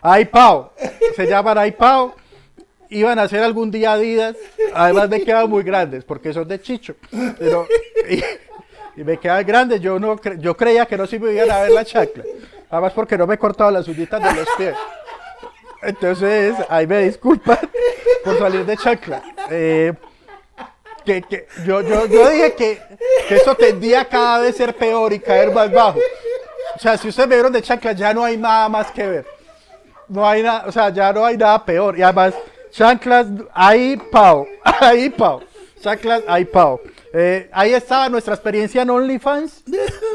ay 0.00 0.24
Pau, 0.26 0.70
se 1.16 1.26
llaman 1.26 1.58
ay 1.58 1.72
Pau. 1.72 2.14
Iban 2.88 3.18
a 3.18 3.26
ser 3.26 3.42
algún 3.42 3.70
día 3.70 3.94
Adidas, 3.94 4.36
además 4.74 5.08
me 5.08 5.22
quedan 5.22 5.48
muy 5.48 5.62
grandes 5.62 6.04
porque 6.04 6.32
son 6.34 6.46
de 6.46 6.60
Chicho. 6.60 6.94
Pero, 7.38 7.66
y, 8.10 8.22
y 9.00 9.04
me 9.04 9.16
quedan 9.18 9.46
grandes, 9.46 9.80
yo 9.80 9.98
no 9.98 10.16
cre- 10.18 10.38
yo 10.38 10.54
creía 10.54 10.84
que 10.84 10.98
no 10.98 11.06
se 11.06 11.18
me 11.18 11.32
iban 11.32 11.50
a 11.50 11.62
ver 11.62 11.70
la 11.72 11.84
chancla. 11.86 12.22
Además 12.68 12.92
porque 12.92 13.16
no 13.16 13.26
me 13.26 13.34
he 13.34 13.38
cortado 13.38 13.70
las 13.70 13.88
uñitas 13.88 14.22
de 14.22 14.34
los 14.34 14.46
pies. 14.58 14.74
Entonces, 15.82 16.54
ahí 16.68 16.86
me 16.86 16.98
disculpan 17.04 17.58
por 18.24 18.38
salir 18.38 18.64
de 18.66 18.76
chancla. 18.76 19.22
Eh, 19.50 19.92
que, 21.04 21.22
que 21.22 21.46
yo, 21.64 21.80
yo, 21.82 22.06
yo 22.06 22.28
dije 22.30 22.54
que, 22.54 22.80
que 23.28 23.36
eso 23.36 23.54
tendía 23.54 24.02
a 24.02 24.04
cada 24.08 24.38
vez 24.40 24.56
ser 24.56 24.74
peor 24.76 25.12
y 25.12 25.18
caer 25.20 25.52
más 25.52 25.70
bajo. 25.70 25.98
O 26.76 26.78
sea, 26.78 26.96
si 26.96 27.08
ustedes 27.08 27.28
me 27.28 27.36
vieron 27.36 27.52
de 27.52 27.62
chancla, 27.62 27.92
ya 27.92 28.14
no 28.14 28.24
hay 28.24 28.36
nada 28.36 28.68
más 28.68 28.90
que 28.90 29.06
ver. 29.06 29.26
No 30.08 30.28
hay 30.28 30.42
nada, 30.42 30.64
o 30.66 30.72
sea, 30.72 30.90
ya 30.90 31.12
no 31.12 31.24
hay 31.24 31.36
nada 31.36 31.64
peor. 31.64 31.98
Y 31.98 32.02
además, 32.02 32.34
chanclas, 32.70 33.26
ahí 33.52 33.96
pau, 34.10 34.46
ahí 34.64 35.10
pau. 35.10 35.42
Chanclas, 35.80 36.22
ahí 36.28 36.44
pau. 36.44 36.80
Eh, 37.14 37.50
ahí 37.52 37.74
estaba 37.74 38.08
nuestra 38.08 38.34
experiencia 38.34 38.82
en 38.82 38.90
OnlyFans. 38.90 39.64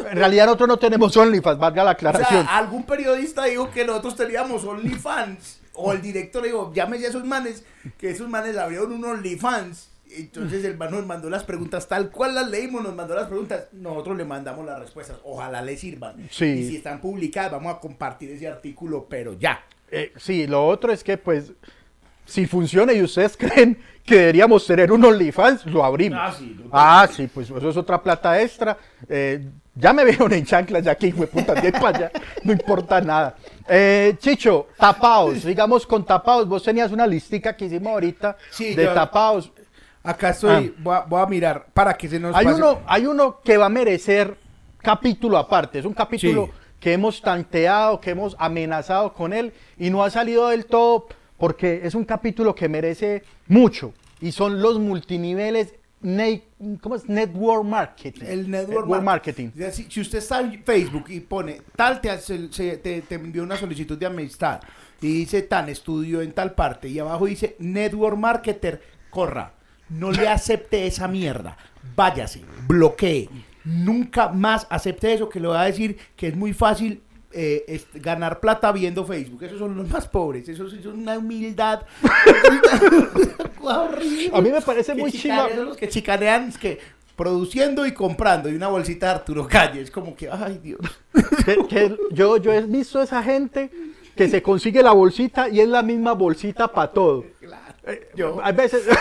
En 0.10 0.18
realidad 0.18 0.46
nosotros 0.46 0.70
no 0.70 0.78
tenemos 0.80 1.16
OnlyFans, 1.16 1.60
valga 1.60 1.84
la 1.84 1.92
O 1.92 1.94
aclaración. 1.94 2.44
sea, 2.46 2.58
algún 2.58 2.84
periodista 2.86 3.44
dijo 3.46 3.70
que 3.70 3.86
nosotros 3.86 4.16
teníamos 4.16 4.64
OnlyFans. 4.64 5.60
O 5.74 5.92
el 5.92 6.02
director 6.02 6.42
dijo, 6.44 6.72
llámese 6.74 7.06
a 7.06 7.10
esos 7.10 7.24
manes, 7.24 7.64
que 8.00 8.10
esos 8.10 8.28
manes 8.28 8.58
abrieron 8.58 8.94
un 8.94 9.06
OnlyFans. 9.06 9.90
Entonces 10.18 10.64
el 10.66 10.78
man 10.78 10.92
nos 10.92 11.06
mandó 11.06 11.30
las 11.30 11.44
preguntas 11.44 11.88
tal 11.88 12.10
cual 12.10 12.36
las 12.36 12.50
leímos, 12.50 12.84
nos 12.84 12.96
mandó 12.96 13.16
las 13.16 13.28
preguntas. 13.28 13.66
Nosotros 13.74 14.18
le 14.18 14.26
mandamos 14.26 14.66
las 14.66 14.80
respuestas. 14.80 15.18
Ojalá 15.24 15.62
le 15.62 15.78
sirvan. 15.78 16.28
Sí. 16.32 16.46
Y 16.46 16.68
si 16.70 16.76
están 16.78 17.00
publicadas, 17.02 17.52
vamos 17.52 17.76
a 17.76 17.80
compartir 17.80 18.32
ese 18.32 18.48
artículo, 18.48 19.06
pero 19.10 19.34
ya. 19.40 19.64
Eh, 19.92 20.12
sí, 20.18 20.48
lo 20.48 20.66
otro 20.68 20.92
es 20.92 21.04
que, 21.04 21.18
pues, 21.18 21.52
si 22.26 22.46
funciona 22.46 22.92
y 22.94 23.02
ustedes 23.02 23.38
creen 23.38 23.78
que 24.04 24.16
deberíamos 24.16 24.66
tener 24.66 24.92
un 24.92 25.04
OnlyFans, 25.04 25.66
lo 25.66 25.84
abrimos. 25.84 26.20
Ah, 26.22 26.34
sí, 26.38 26.58
Ah, 26.72 27.08
sí, 27.12 27.28
pues 27.28 27.50
eso 27.50 27.70
es 27.70 27.78
otra 27.78 28.02
plata 28.02 28.42
extra. 28.42 28.78
Eh, 29.10 29.46
ya 29.76 29.94
me 29.94 30.04
vieron 30.06 30.32
en 30.34 30.46
chanclas, 30.46 30.84
ya 30.84 30.96
que 30.96 31.08
hijo 31.08 31.22
de 31.22 31.28
puta, 31.28 31.54
de 31.54 31.72
para 31.72 31.90
allá, 31.98 32.12
no 32.44 32.54
importa 32.54 33.00
nada. 33.02 33.36
Eh, 33.70 34.16
Chicho, 34.18 34.68
tapaos, 34.78 35.44
digamos 35.44 35.86
con 35.86 36.06
tapaos, 36.06 36.48
vos 36.48 36.64
tenías 36.64 36.92
una 36.92 37.06
listica 37.06 37.56
que 37.56 37.66
hicimos 37.66 37.92
ahorita 37.94 38.38
Sí, 38.50 38.74
de 38.76 38.86
yo- 38.86 38.94
tapaos. 38.94 39.52
Acá 40.08 40.30
estoy, 40.30 40.74
voy, 40.80 40.96
a, 40.96 41.02
voy 41.02 41.22
a 41.22 41.26
mirar 41.26 41.66
para 41.74 41.94
que 41.96 42.08
se 42.08 42.20
nos 42.20 42.34
Ah. 42.36 42.40
Hay 42.40 42.46
pase- 42.46 42.58
uno, 42.62 42.80
hay 42.88 43.06
uno 43.06 43.40
que 43.44 43.58
va 43.58 43.66
a 43.66 43.70
merecer 43.70 44.38
capítulo 44.82 45.38
aparte, 45.38 45.80
es 45.80 45.86
un 45.86 45.94
capítulo 45.94 46.46
Sí. 46.46 46.52
que 46.80 46.94
hemos 46.94 47.22
tanteado, 47.22 48.00
que 48.00 48.12
hemos 48.12 48.36
amenazado 48.40 49.14
con 49.14 49.34
él 49.34 49.52
y 49.78 49.90
no 49.90 50.04
ha 50.04 50.10
salido 50.10 50.48
del 50.50 50.66
todo 50.66 51.08
porque 51.38 51.82
es 51.84 51.94
un 51.96 52.06
capítulo 52.06 52.56
que 52.56 52.70
merece 52.70 53.24
mucho 53.48 53.94
y 54.22 54.32
son 54.32 54.62
los 54.62 54.80
multiniveles, 54.80 55.74
ne- 56.02 56.44
¿cómo 56.82 56.96
es? 56.96 57.10
Network 57.10 57.64
Marketing. 57.66 58.24
El 58.26 58.50
network, 58.50 58.88
marketing. 59.04 59.50
Si 59.90 60.00
usted 60.00 60.20
está 60.20 60.40
en 60.40 60.64
Facebook 60.64 61.06
y 61.10 61.20
pone 61.20 61.62
tal, 61.76 62.00
te, 62.00 62.10
hace- 62.10 62.52
se- 62.52 62.78
te, 62.78 63.02
te 63.02 63.16
envió 63.16 63.44
una 63.44 63.58
solicitud 63.58 63.98
de 63.98 64.06
amistad 64.06 64.62
y 65.02 65.08
dice 65.14 65.42
tan 65.42 65.68
estudio 65.70 66.22
en 66.22 66.32
tal 66.32 66.54
parte 66.54 66.88
y 66.88 66.98
abajo 66.98 67.26
dice 67.26 67.56
network 67.60 68.18
marketer, 68.18 68.82
corra. 69.10 69.52
No 69.90 70.12
le 70.12 70.28
acepte 70.28 70.86
esa 70.88 71.08
mierda. 71.08 71.58
Váyase, 71.96 72.42
bloquee. 72.68 73.30
Nunca 73.64 74.30
más 74.30 74.68
acepte 74.70 75.14
eso 75.14 75.30
que 75.30 75.40
le 75.40 75.48
va 75.48 75.62
a 75.62 75.66
decir 75.66 75.98
que 76.16 76.28
es 76.28 76.36
muy 76.36 76.54
fácil 76.54 77.02
eh, 77.32 77.66
es- 77.68 77.88
ganar 77.94 78.40
plata 78.40 78.72
viendo 78.72 79.06
Facebook. 79.06 79.44
Esos 79.44 79.60
son 79.60 79.76
los 79.76 79.90
más 79.90 80.08
pobres. 80.08 80.48
Eso 80.48 80.68
es 80.68 80.86
una 80.86 81.18
humildad. 81.18 81.82
A 84.34 84.42
mí 84.42 84.50
me 84.50 84.62
parece 84.62 84.94
Que 84.96 85.02
muy 85.02 85.12
chiva. 85.12 85.50
los 85.50 85.78
que 85.78 85.90
chicanean 85.90 86.50
es 86.50 86.58
que 86.58 86.80
produciendo 87.16 87.86
y 87.86 87.94
comprando 87.94 88.50
y 88.50 88.56
una 88.56 88.68
bolsita 88.68 89.08
de 89.08 89.12
Arturo 89.14 89.48
Calle. 89.48 89.82
Es 89.82 89.92
como 89.92 90.16
que, 90.16 90.30
ay 90.30 90.60
Dios. 90.64 90.80
que- 91.46 91.68
que 91.68 91.98
yo, 92.12 92.38
yo 92.38 92.54
he 92.54 92.62
visto 92.62 93.02
esa 93.02 93.22
gente 93.24 93.70
que 94.16 94.30
se 94.30 94.42
consigue 94.42 94.82
la 94.82 94.94
bolsita 94.94 95.50
y 95.50 95.60
es 95.60 95.68
la 95.68 95.84
misma 95.84 96.14
bolsita 96.14 96.72
para 96.72 96.92
todo. 96.92 97.26
Eh, 97.88 98.10
Yo- 98.16 98.40
a 98.44 98.52
veces... 98.52 98.84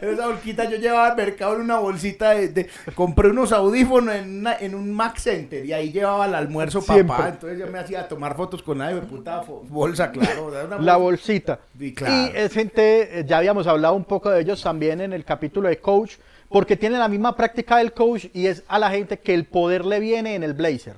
Esa 0.00 0.28
bolsita 0.28 0.64
yo 0.64 0.76
llevaba 0.78 1.08
al 1.08 1.16
mercado 1.16 1.56
en 1.56 1.62
una 1.62 1.78
bolsita 1.78 2.30
de, 2.30 2.48
de- 2.48 2.68
compré 2.94 3.28
unos 3.28 3.52
audífonos 3.52 4.14
en, 4.14 4.38
una- 4.38 4.56
en 4.58 4.74
un 4.74 4.90
Mac 4.92 5.18
Center 5.18 5.64
y 5.66 5.72
ahí 5.72 5.90
llevaba 5.92 6.26
el 6.26 6.34
almuerzo 6.34 6.80
Siempre. 6.80 7.04
papá. 7.08 7.28
Entonces 7.28 7.58
yo 7.58 7.66
me 7.66 7.78
hacía 7.80 8.08
tomar 8.08 8.34
fotos 8.36 8.62
con 8.62 8.78
nadie 8.78 8.94
de 8.94 9.02
puta 9.02 9.42
bolsa, 9.68 10.10
claro. 10.10 10.50
La 10.80 10.96
bolsita. 10.96 11.58
Sí, 11.78 11.92
claro. 11.92 12.14
Y 12.14 12.36
es 12.38 12.52
gente, 12.52 13.20
eh, 13.20 13.24
ya 13.26 13.38
habíamos 13.38 13.66
hablado 13.66 13.94
un 13.94 14.04
poco 14.04 14.30
de 14.30 14.40
ellos 14.40 14.62
también 14.62 15.00
en 15.02 15.12
el 15.12 15.24
capítulo 15.24 15.68
de 15.68 15.78
coach, 15.78 16.12
porque 16.48 16.76
tienen 16.76 16.98
la 16.98 17.08
misma 17.08 17.36
práctica 17.36 17.76
del 17.78 17.92
coach 17.92 18.26
y 18.32 18.46
es 18.46 18.62
a 18.68 18.78
la 18.78 18.90
gente 18.90 19.18
que 19.18 19.34
el 19.34 19.44
poder 19.44 19.84
le 19.84 20.00
viene 20.00 20.34
en 20.34 20.44
el 20.44 20.54
blazer. 20.54 20.96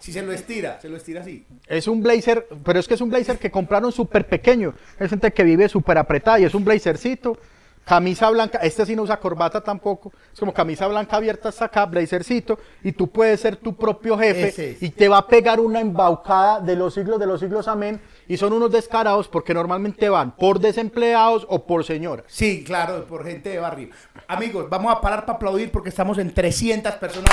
Si 0.00 0.12
se 0.12 0.22
lo 0.22 0.32
estira, 0.32 0.80
se 0.80 0.88
lo 0.88 0.96
estira 0.96 1.20
así. 1.20 1.46
Es 1.66 1.86
un 1.86 2.02
blazer, 2.02 2.48
pero 2.64 2.80
es 2.80 2.88
que 2.88 2.94
es 2.94 3.00
un 3.00 3.10
blazer 3.10 3.38
que 3.38 3.50
compraron 3.50 3.92
súper 3.92 4.26
pequeño. 4.26 4.74
Es 4.98 5.10
gente 5.10 5.30
que 5.30 5.44
vive 5.44 5.68
súper 5.68 5.98
apretada 5.98 6.40
y 6.40 6.44
es 6.44 6.54
un 6.54 6.64
blazercito. 6.64 7.38
Camisa 7.84 8.30
blanca, 8.30 8.58
este 8.62 8.86
sí 8.86 8.94
no 8.94 9.02
usa 9.02 9.18
corbata 9.18 9.60
tampoco. 9.62 10.12
Es 10.32 10.38
como 10.38 10.54
camisa 10.54 10.86
blanca 10.86 11.16
abierta 11.16 11.48
hasta 11.48 11.64
acá, 11.66 11.86
blazercito. 11.86 12.58
Y 12.84 12.92
tú 12.92 13.08
puedes 13.08 13.40
ser 13.40 13.56
tu 13.56 13.74
propio 13.74 14.16
jefe 14.16 14.48
Ese 14.48 14.78
y 14.80 14.90
te 14.90 15.08
va 15.08 15.18
a 15.18 15.26
pegar 15.26 15.60
una 15.60 15.80
embaucada 15.80 16.60
de 16.60 16.76
los 16.76 16.94
siglos 16.94 17.18
de 17.18 17.26
los 17.26 17.40
siglos, 17.40 17.68
amén. 17.68 18.00
Y 18.28 18.36
son 18.36 18.52
unos 18.52 18.70
descarados 18.70 19.28
porque 19.28 19.54
normalmente 19.54 20.08
van 20.08 20.36
por 20.36 20.60
desempleados 20.60 21.46
o 21.48 21.66
por 21.66 21.84
señoras. 21.84 22.26
Sí, 22.28 22.62
claro, 22.64 23.04
por 23.06 23.24
gente 23.24 23.48
de 23.50 23.58
barrio. 23.58 23.90
Amigos, 24.28 24.70
vamos 24.70 24.92
a 24.92 25.00
parar 25.00 25.26
para 25.26 25.36
aplaudir 25.36 25.72
porque 25.72 25.88
estamos 25.88 26.16
en 26.18 26.32
300 26.32 26.94
personas. 26.94 27.32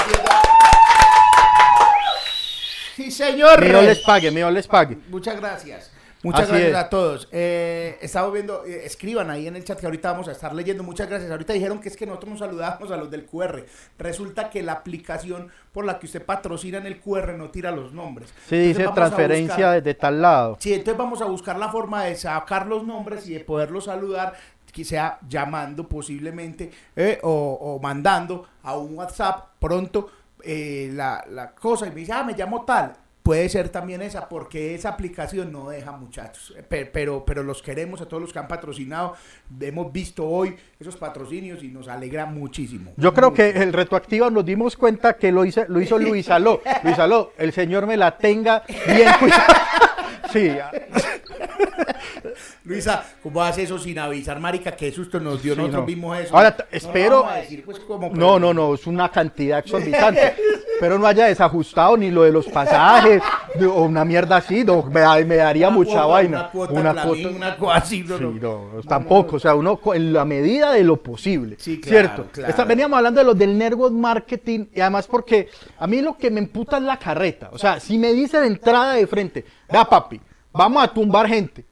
Sí, 2.98 3.12
señor. 3.12 3.64
Mío 3.64 3.80
les 3.84 4.00
pague, 4.00 4.32
mío 4.32 4.50
les 4.50 4.66
pague. 4.68 4.98
Muchas 5.10 5.40
gracias. 5.40 5.92
Muchas 6.24 6.42
Así 6.42 6.52
gracias 6.54 6.72
es. 6.72 6.76
a 6.78 6.90
todos. 6.90 7.30
Eh, 7.32 8.00
estamos 8.02 8.34
viendo, 8.34 8.66
eh, 8.66 8.82
escriban 8.86 9.30
ahí 9.30 9.46
en 9.48 9.56
el 9.56 9.64
chat 9.64 9.80
que 9.80 9.86
ahorita 9.86 10.14
vamos 10.14 10.28
a 10.28 10.32
estar 10.32 10.52
leyendo. 10.56 10.82
Muchas 10.84 11.08
gracias. 11.08 11.30
Ahorita 11.30 11.54
dijeron 11.54 11.80
que 11.80 11.90
es 11.90 11.96
que 11.96 12.08
nosotros 12.08 12.32
nos 12.32 12.40
saludamos 12.40 12.90
a 12.90 12.98
los 12.98 13.12
del 13.12 13.28
QR. 13.28 13.64
Resulta 14.00 14.50
que 14.50 14.64
la 14.64 14.72
aplicación 14.74 15.50
por 15.72 15.86
la 15.86 16.00
que 16.00 16.08
usted 16.08 16.26
patrocina 16.26 16.80
en 16.80 16.88
el 16.88 17.00
QR 17.00 17.38
no 17.38 17.52
tira 17.52 17.70
los 17.70 17.94
nombres. 17.94 18.30
Sí, 18.50 18.56
Entonces 18.56 18.78
dice 18.80 18.90
transferencia 18.96 19.56
buscar- 19.56 19.76
desde 19.84 19.94
tal 19.94 20.20
lado. 20.24 20.58
Sí, 20.60 20.74
entonces 20.74 20.98
vamos 20.98 21.22
a 21.22 21.26
buscar 21.26 21.60
la 21.60 21.70
forma 21.70 22.06
de 22.06 22.16
sacar 22.16 22.66
los 22.66 22.84
nombres 22.84 23.30
y 23.30 23.36
de 23.36 23.42
poderlos 23.42 23.86
saludar, 23.86 24.34
que 24.74 24.84
sea 24.84 25.20
llamando 25.30 25.88
posiblemente 25.88 26.72
eh, 26.96 27.20
o, 27.22 27.58
o 27.62 27.80
mandando 27.80 28.48
a 28.64 28.76
un 28.76 28.96
WhatsApp 28.98 29.50
pronto 29.60 30.10
eh, 30.44 30.90
la, 30.94 31.24
la 31.30 31.52
cosa 31.52 31.88
y 31.88 31.90
me 31.90 31.96
dice, 31.98 32.14
ah, 32.14 32.24
me 32.24 32.34
llamo 32.34 32.64
tal. 32.66 32.94
Puede 33.24 33.50
ser 33.50 33.68
también 33.68 34.02
esa, 34.02 34.30
porque 34.30 34.74
esa 34.74 34.88
aplicación 34.88 35.52
no 35.52 35.68
deja 35.68 35.92
muchachos. 35.92 36.54
Eh, 36.58 36.64
pe- 36.64 36.86
Pero, 36.86 37.26
pero 37.26 37.44
los 37.44 37.62
queremos 37.62 38.00
a 38.00 38.06
todos 38.08 38.22
los 38.24 38.32
que 38.32 38.40
han 38.40 38.48
patrocinado. 38.48 39.16
Hemos 39.60 39.92
visto 39.92 40.26
hoy 40.26 40.56
esos 40.80 40.96
patrocinios 40.96 41.62
y 41.62 41.68
nos 41.68 41.90
alegra 41.90 42.26
muchísimo. 42.26 42.94
Yo 42.96 43.14
creo 43.14 43.34
que 43.34 43.50
el 43.50 43.74
retroactivo 43.74 44.30
nos 44.30 44.46
dimos 44.46 44.78
cuenta 44.78 45.18
que 45.18 45.34
lo 45.34 45.44
hizo, 45.44 45.66
lo 45.68 45.82
hizo 45.82 45.98
Luis 46.00 46.30
Aló. 46.30 46.62
Luis 46.84 46.98
Aló, 47.00 47.34
el 47.38 47.52
señor 47.52 47.86
me 47.86 47.98
la 47.98 48.18
tenga 48.18 48.64
bien 48.88 49.10
cuidada. 49.20 49.46
Sí, 50.32 50.52
Luisa, 52.66 53.04
¿cómo 53.24 53.42
hace 53.42 53.64
eso 53.64 53.80
sin 53.80 53.98
avisar, 53.98 54.40
marica? 54.40 54.72
Qué 54.72 54.92
susto 54.92 55.20
nos 55.20 55.42
dio. 55.42 55.54
Sí, 55.54 55.60
Nosotros 55.60 55.82
no. 55.82 55.86
vimos 55.88 56.20
eso. 56.20 56.36
Ahora, 56.36 56.56
No 56.58 56.66
espero- 56.72 57.26
decir, 57.36 57.64
pues, 57.64 57.80
pero- 57.88 58.10
No, 58.14 58.40
no, 58.40 58.54
no, 58.54 58.74
es 58.76 58.86
una 58.88 59.10
cantidad 59.10 59.60
exorbitante. 59.60 60.36
Pero 60.80 61.00
no 61.00 61.08
haya 61.08 61.26
desajustado 61.26 61.98
ni 61.98 62.12
lo 62.12 62.22
de 62.24 62.32
los 62.32 62.46
pasajes, 62.48 63.22
O 63.62 63.84
una 63.84 64.06
mierda 64.06 64.38
así, 64.38 64.64
no, 64.64 64.84
me, 64.84 65.00
da- 65.00 65.18
me 65.26 65.36
daría 65.38 65.70
Una 65.70 65.78
mucha 65.78 65.92
cuota, 65.94 66.06
vaina. 66.06 66.38
Una 66.40 66.50
cuota, 66.52 66.74
Una 66.74 66.94
cuota- 67.04 67.30
una 67.30 67.58
cosa 67.58 67.76
así, 67.78 68.04
no, 68.04 68.18
Sí, 68.20 68.24
no. 68.40 68.70
tampoco, 68.88 69.38
o 69.38 69.40
sea, 69.40 69.56
uno 69.56 69.80
en 69.96 70.14
la 70.14 70.26
medida 70.26 70.72
de 70.74 70.84
lo 70.84 70.98
posible, 71.02 71.56
Sí, 71.58 71.80
claro, 71.82 71.90
¿cierto? 72.26 72.28
claro. 72.32 72.66
Veníamos 72.68 72.98
hablando 72.98 73.20
de 73.22 73.26
los 73.26 73.36
del 73.38 73.58
network 73.58 73.94
marketing 73.94 74.66
y 74.76 74.80
además 74.82 75.08
porque 75.08 75.50
a 75.80 75.88
mí 75.88 76.02
lo 76.04 76.16
que 76.18 76.30
me 76.30 76.40
emputa 76.40 76.78
es 76.78 76.84
la 76.84 76.98
carreta, 77.00 77.50
o 77.52 77.58
sea, 77.58 77.80
si 77.80 77.98
me 77.98 78.14
dice 78.14 78.40
de 78.40 78.46
entrada 78.48 78.94
de 78.94 79.08
frente, 79.08 79.44
vea 79.70 79.86
papi, 79.86 80.20
vamos 80.52 80.84
a 80.84 80.88
tumbar 80.88 81.28
gente, 81.28 81.66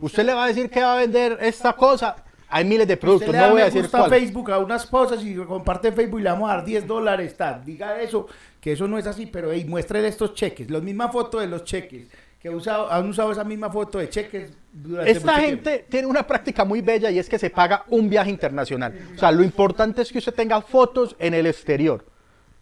usted 0.00 0.24
le 0.24 0.34
va 0.34 0.44
a 0.44 0.48
decir 0.48 0.68
que 0.70 0.80
va 0.82 0.94
a 0.94 0.96
vender 0.98 1.38
esta 1.40 1.72
cosa, 1.74 2.16
hay 2.48 2.64
miles 2.64 2.86
de 2.86 2.94
Usted 2.94 3.00
productos, 3.06 3.32
le 3.32 3.38
da 3.38 3.46
no 3.46 3.52
voy 3.52 3.62
a 3.62 3.64
decir 3.66 3.82
gusta 3.82 3.98
cuál. 3.98 4.10
Facebook 4.10 4.50
a 4.52 4.58
unas 4.58 4.86
cosas 4.86 5.24
y 5.24 5.34
comparte 5.36 5.90
Facebook 5.92 6.20
y 6.20 6.22
le 6.24 6.30
vamos 6.30 6.50
a 6.50 6.56
dar 6.56 6.64
10 6.64 6.86
dólares, 6.86 7.34
tal. 7.36 7.64
Diga 7.64 8.00
eso, 8.02 8.26
que 8.60 8.72
eso 8.72 8.86
no 8.86 8.98
es 8.98 9.06
así, 9.06 9.24
pero 9.26 9.50
hey, 9.52 9.66
estos 10.04 10.34
cheques, 10.34 10.70
la 10.70 10.80
misma 10.80 11.08
foto 11.08 11.40
de 11.40 11.46
los 11.46 11.64
cheques, 11.64 12.08
que 12.38 12.50
usado- 12.50 12.90
han 12.90 13.08
usado 13.08 13.32
esa 13.32 13.44
misma 13.44 13.70
foto 13.70 13.98
de 13.98 14.08
cheques 14.10 14.50
durante 14.72 15.12
Esta 15.12 15.32
mucho 15.32 15.46
gente 15.46 15.86
tiene 15.88 16.06
una 16.08 16.26
práctica 16.26 16.64
muy 16.64 16.82
bella 16.82 17.08
y 17.10 17.18
es 17.18 17.28
que 17.28 17.38
se 17.38 17.50
paga 17.50 17.84
un 17.88 18.10
viaje 18.10 18.30
internacional. 18.30 18.92
O 19.14 19.18
sea, 19.18 19.30
lo 19.30 19.44
importante 19.44 20.02
es 20.02 20.10
que 20.12 20.18
usted 20.18 20.34
tenga 20.34 20.60
fotos 20.60 21.14
en 21.20 21.34
el 21.34 21.46
exterior. 21.46 22.04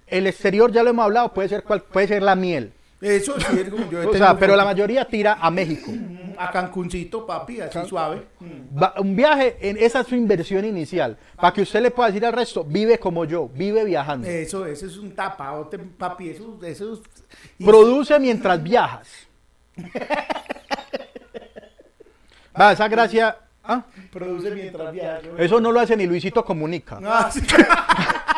El 0.07 0.27
exterior, 0.27 0.71
ya 0.71 0.83
lo 0.83 0.91
hemos 0.91 1.05
hablado, 1.05 1.33
puede 1.33 1.49
ser, 1.49 1.65
cual, 1.65 1.83
puede 1.83 2.09
ser 2.09 2.23
la 2.23 2.35
miel. 2.37 2.73
Eso 3.01 3.41
sí 3.41 3.59
es 3.59 3.71
como 3.71 3.91
yo 3.91 4.11
O 4.11 4.15
sea, 4.15 4.39
pero 4.39 4.55
la 4.57 4.65
mayoría 4.65 5.07
tira 5.07 5.39
a 5.41 5.51
México. 5.51 5.91
A 6.37 6.51
Cancuncito, 6.51 7.27
papi, 7.27 7.61
así 7.61 7.79
suave. 7.87 8.27
Va- 8.81 8.95
un 8.99 9.17
viaje, 9.17 9.57
en, 9.61 9.77
esa 9.79 10.01
es 10.01 10.07
su 10.07 10.15
inversión 10.15 10.65
inicial. 10.65 11.17
Para 11.37 11.53
que 11.53 11.63
usted 11.63 11.81
le 11.83 11.91
pueda 11.91 12.09
decir 12.09 12.25
al 12.27 12.33
resto, 12.33 12.63
vive 12.65 12.99
como 12.99 13.25
yo, 13.25 13.49
vive 13.49 13.85
viajando. 13.85 14.27
Eso, 14.27 14.67
eso 14.67 14.87
es 14.87 14.97
un 14.99 15.15
tapaote, 15.15 15.79
papi, 15.79 16.31
eso, 16.31 16.59
eso 16.63 16.95
es... 16.95 17.01
Produce 17.65 18.19
mientras 18.19 18.63
viajas. 18.63 19.09
Va, 22.59 22.73
esa 22.73 22.89
gracia. 22.89 23.37
¿ah? 23.65 23.83
Produce 24.13 24.51
mientras 24.51 24.93
viaja. 24.93 25.21
¿no? 25.23 25.39
Eso 25.39 25.61
no 25.61 25.73
lo 25.73 25.81
hace 25.81 25.97
ni 25.97 26.07
Luisito 26.07 26.45
Comunica. 26.45 26.99
Ah, 27.05 27.31
sí. 27.33 27.41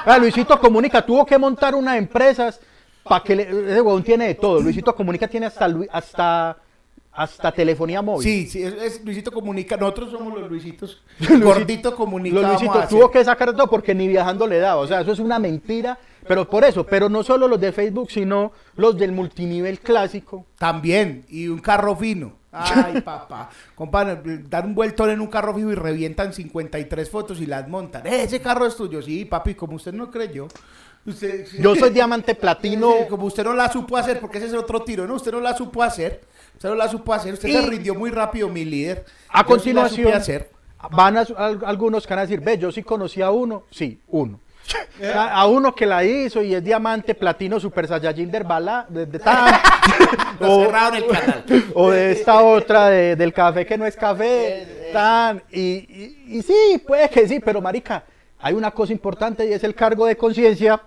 Ah, 0.04 0.18
Luisito 0.18 0.58
Comunica 0.58 1.06
tuvo 1.06 1.24
que 1.24 1.38
montar 1.38 1.76
unas 1.76 1.96
empresas 1.96 2.58
para 3.04 3.22
que 3.24 3.36
le, 3.36 3.42
ese 3.42 3.80
huevón 3.80 4.02
tiene 4.02 4.26
de 4.28 4.34
todo. 4.34 4.60
Luisito 4.60 4.94
Comunica 4.94 5.26
tiene 5.28 5.46
hasta 5.46 5.68
hasta 5.90 6.56
hasta 7.14 7.52
telefonía 7.52 8.00
móvil. 8.00 8.22
Sí, 8.22 8.46
sí, 8.46 8.62
es, 8.62 8.72
es 8.72 9.04
Luisito 9.04 9.30
Comunica. 9.30 9.76
Nosotros 9.76 10.10
somos 10.12 10.38
los 10.40 10.48
Luisitos. 10.50 11.02
Luisito- 11.20 11.44
Gordito 11.44 11.94
Comunica. 11.96 12.34
Los 12.40 12.46
Luisitos 12.48 12.88
tuvo 12.88 13.10
que 13.10 13.22
sacar 13.24 13.52
todo 13.54 13.68
porque 13.68 13.94
ni 13.94 14.08
viajando 14.08 14.46
le 14.46 14.58
daba. 14.58 14.80
O 14.80 14.86
sea, 14.86 15.02
eso 15.02 15.12
es 15.12 15.18
una 15.18 15.38
mentira. 15.38 15.98
Pero 16.26 16.48
por 16.48 16.64
eso, 16.64 16.86
pero 16.86 17.08
no 17.08 17.22
solo 17.24 17.48
los 17.48 17.60
de 17.60 17.72
Facebook, 17.72 18.10
sino 18.10 18.52
los 18.76 18.96
del 18.96 19.10
multinivel 19.12 19.80
clásico. 19.80 20.46
También, 20.56 21.24
y 21.28 21.48
un 21.48 21.58
carro 21.58 21.96
fino. 21.96 22.32
Ay, 22.52 23.00
papá. 23.00 23.48
Compadre, 23.74 24.20
dan 24.48 24.66
un 24.66 24.74
vueltón 24.74 25.10
en 25.10 25.20
un 25.20 25.26
carro 25.28 25.54
fino 25.54 25.70
y 25.72 25.74
revientan 25.74 26.32
53 26.34 27.08
fotos 27.10 27.40
y 27.40 27.46
las 27.46 27.66
montan. 27.68 28.06
"Eh, 28.06 28.22
ese 28.24 28.40
carro 28.40 28.66
es 28.66 28.76
tuyo. 28.76 29.00
Sí, 29.02 29.24
papi, 29.24 29.54
como 29.54 29.76
usted 29.76 29.92
no 29.94 30.10
creyó. 30.10 30.48
Usted, 31.04 31.46
Yo 31.58 31.74
soy 31.74 31.90
diamante 31.90 32.34
platino. 32.36 32.92
Sí, 33.00 33.04
como 33.08 33.26
usted 33.26 33.42
no 33.42 33.54
la 33.54 33.72
supo 33.72 33.96
hacer, 33.96 34.20
porque 34.20 34.38
ese 34.38 34.46
es 34.48 34.54
otro 34.54 34.82
tiro, 34.82 35.06
¿no? 35.06 35.14
Usted 35.14 35.32
no 35.32 35.40
la 35.40 35.56
supo 35.56 35.82
hacer. 35.82 36.20
Usted 36.54 36.68
no 36.68 36.74
la 36.76 36.88
supo 36.88 37.12
hacer. 37.12 37.32
Usted 37.34 37.48
Y- 37.48 37.52
se 37.54 37.62
rindió 37.66 37.94
muy 37.96 38.10
rápido, 38.10 38.48
mi 38.48 38.64
líder. 38.64 39.04
A 39.30 39.44
Yo 39.48 39.58
sí 39.58 39.72
la 39.72 39.88
supe 39.88 40.02
continuación, 40.02 40.12
hacer. 40.14 40.50
van 40.92 41.16
a, 41.16 41.20
al- 41.36 41.64
algunos 41.64 42.06
que 42.06 42.12
van 42.14 42.18
a 42.20 42.22
decir, 42.22 42.40
ve, 42.40 42.56
yo 42.58 42.70
sí 42.70 42.82
conocí 42.84 43.20
a 43.20 43.30
uno. 43.32 43.64
Sí, 43.70 44.00
uno. 44.08 44.38
A, 45.14 45.40
a 45.40 45.46
uno 45.46 45.74
que 45.74 45.84
la 45.86 46.04
hizo 46.04 46.42
y 46.42 46.54
es 46.54 46.62
diamante 46.62 47.14
platino 47.14 47.58
super 47.58 47.86
saiyajin 47.88 48.30
de 48.30 48.38
Herbala, 48.38 48.86
de, 48.88 49.06
de 49.06 49.18
tan- 49.18 49.54
o, 50.40 50.62
el 50.64 50.70
canal. 51.06 51.44
o 51.74 51.90
de 51.90 52.12
esta 52.12 52.42
otra 52.42 52.88
de- 52.88 53.16
del 53.16 53.32
café 53.32 53.66
que 53.66 53.76
no 53.76 53.84
es 53.86 53.96
café, 53.96 54.90
tan, 54.92 55.42
y, 55.50 55.60
y- 55.60 56.24
y 56.38 56.42
sí, 56.42 56.80
puede 56.86 57.08
que 57.10 57.26
sí, 57.28 57.40
pero 57.40 57.60
marica, 57.60 58.04
hay 58.38 58.54
una 58.54 58.70
cosa 58.70 58.92
importante 58.92 59.44
y 59.46 59.52
es 59.52 59.64
el 59.64 59.74
cargo 59.74 60.06
de 60.06 60.16
conciencia. 60.16 60.80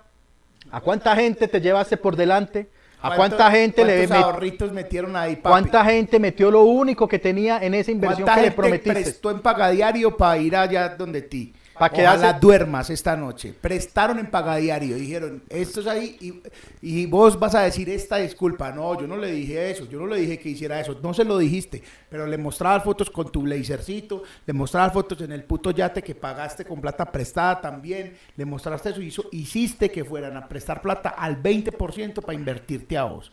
¿A 0.72 0.82
cuánta 0.82 1.16
gente 1.16 1.48
te 1.48 1.62
llevaste 1.62 1.96
por 1.98 2.16
delante? 2.16 2.70
¿A 3.02 3.16
cuánta 3.16 3.52
gente 3.52 3.86
le 3.86 4.08
¿Cuántos 4.08 4.18
met- 4.18 4.24
ahorritos 4.24 4.72
metieron 4.72 5.16
ahí, 5.16 5.36
papi? 5.36 5.50
cuánta 5.50 5.86
gente 5.86 6.18
metió 6.20 6.50
lo 6.50 6.64
único 6.64 7.08
que 7.08 7.20
tenía 7.20 7.60
en 7.64 7.76
esa 7.76 7.92
inversión 7.92 8.24
¿Cuánta 8.26 8.36
que 8.36 8.42
le 8.42 8.48
gente 8.48 8.56
prometiste? 8.62 8.94
prestó 8.94 9.30
en 9.32 9.40
pagadiario 9.42 10.18
para 10.18 10.38
ir 10.40 10.56
allá 10.56 10.90
donde 10.90 11.22
ti? 11.22 11.54
Pa' 11.78 11.88
Ojalá 11.92 12.16
quedarse- 12.16 12.40
duermas 12.40 12.90
esta 12.90 13.16
noche. 13.18 13.54
Prestaron 13.60 14.18
en 14.20 14.32
pagadiario. 14.32 14.96
Dijeron, 14.96 15.44
esto 15.50 15.82
es 15.82 15.88
ahí 15.88 16.18
y, 16.22 16.42
y 16.82 17.06
vos 17.06 17.38
vas 17.38 17.54
a 17.54 17.62
decir 17.64 17.90
esta 17.90 18.16
disculpa. 18.18 18.72
No, 18.72 19.00
yo 19.00 19.08
no 19.08 19.18
le 19.18 19.32
dije 19.32 19.72
eso. 19.72 19.86
Yo 19.86 20.00
no 20.00 20.08
le 20.08 20.18
dije 20.22 20.40
que 20.40 20.50
hiciera 20.50 20.80
eso. 20.80 20.98
No 21.04 21.14
se 21.14 21.26
lo 21.26 21.38
dijiste. 21.38 21.84
Pero 22.10 22.26
le 22.28 22.38
mostrabas 22.38 22.84
fotos 22.84 23.10
con 23.10 23.30
tu 23.32 23.42
blazercito. 23.42 24.24
Le 24.46 24.54
mostrabas 24.54 24.94
fotos 24.94 25.20
en 25.22 25.34
el 25.34 25.44
puto 25.44 25.72
yate 25.72 26.02
que 26.02 26.16
pagaste 26.16 26.64
con 26.64 26.80
plata 26.80 27.12
prestada 27.12 27.60
también. 27.60 28.16
Le 28.38 28.46
mostraste 28.46 28.92
eso. 28.92 29.02
Hizo, 29.02 29.26
hiciste 29.32 29.92
que 29.92 30.06
fueran 30.06 30.38
a 30.38 30.48
prestar 30.48 30.82
plata 30.82 31.10
al 31.10 31.42
20% 31.44 32.22
para 32.22 32.34
invertirte 32.34 32.98
a 32.98 33.04
vos. 33.04 33.32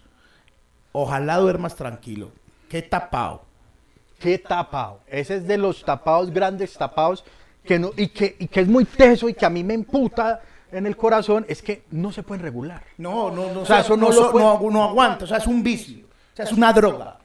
Ojalá 0.92 1.38
duermas 1.38 1.76
tranquilo. 1.76 2.32
Qué 2.68 2.82
tapado. 2.82 3.44
Qué 4.18 4.38
tapado. 4.38 5.00
Ese 5.06 5.36
es 5.36 5.46
de 5.46 5.58
los 5.58 5.84
tapados, 5.84 6.30
grandes 6.30 6.74
tapados, 6.74 7.24
que 7.64 7.78
no, 7.78 7.90
y, 7.96 8.08
que, 8.08 8.36
y 8.38 8.48
que 8.48 8.60
es 8.60 8.68
muy 8.68 8.84
teso 8.84 9.28
y 9.28 9.34
que 9.34 9.46
a 9.46 9.50
mí 9.50 9.62
me 9.64 9.74
emputa 9.74 10.40
en 10.70 10.86
el 10.86 10.96
corazón, 10.96 11.44
es 11.48 11.62
que 11.62 11.82
no 11.90 12.12
se 12.12 12.22
pueden 12.22 12.42
regular. 12.42 12.82
No, 12.98 13.30
no, 13.30 13.52
no. 13.52 13.60
O 13.60 13.66
sea, 13.66 13.80
eso 13.80 13.96
no 13.96 14.08
lo 14.08 14.12
so- 14.14 14.32
puede- 14.32 14.44
no, 14.44 14.70
no 14.70 14.82
aguanta. 14.84 15.24
O 15.24 15.28
sea, 15.28 15.36
es 15.38 15.46
un 15.46 15.62
vicio. 15.62 16.06
O 16.06 16.36
sea, 16.36 16.44
es 16.46 16.52
una 16.52 16.72
droga. 16.72 17.18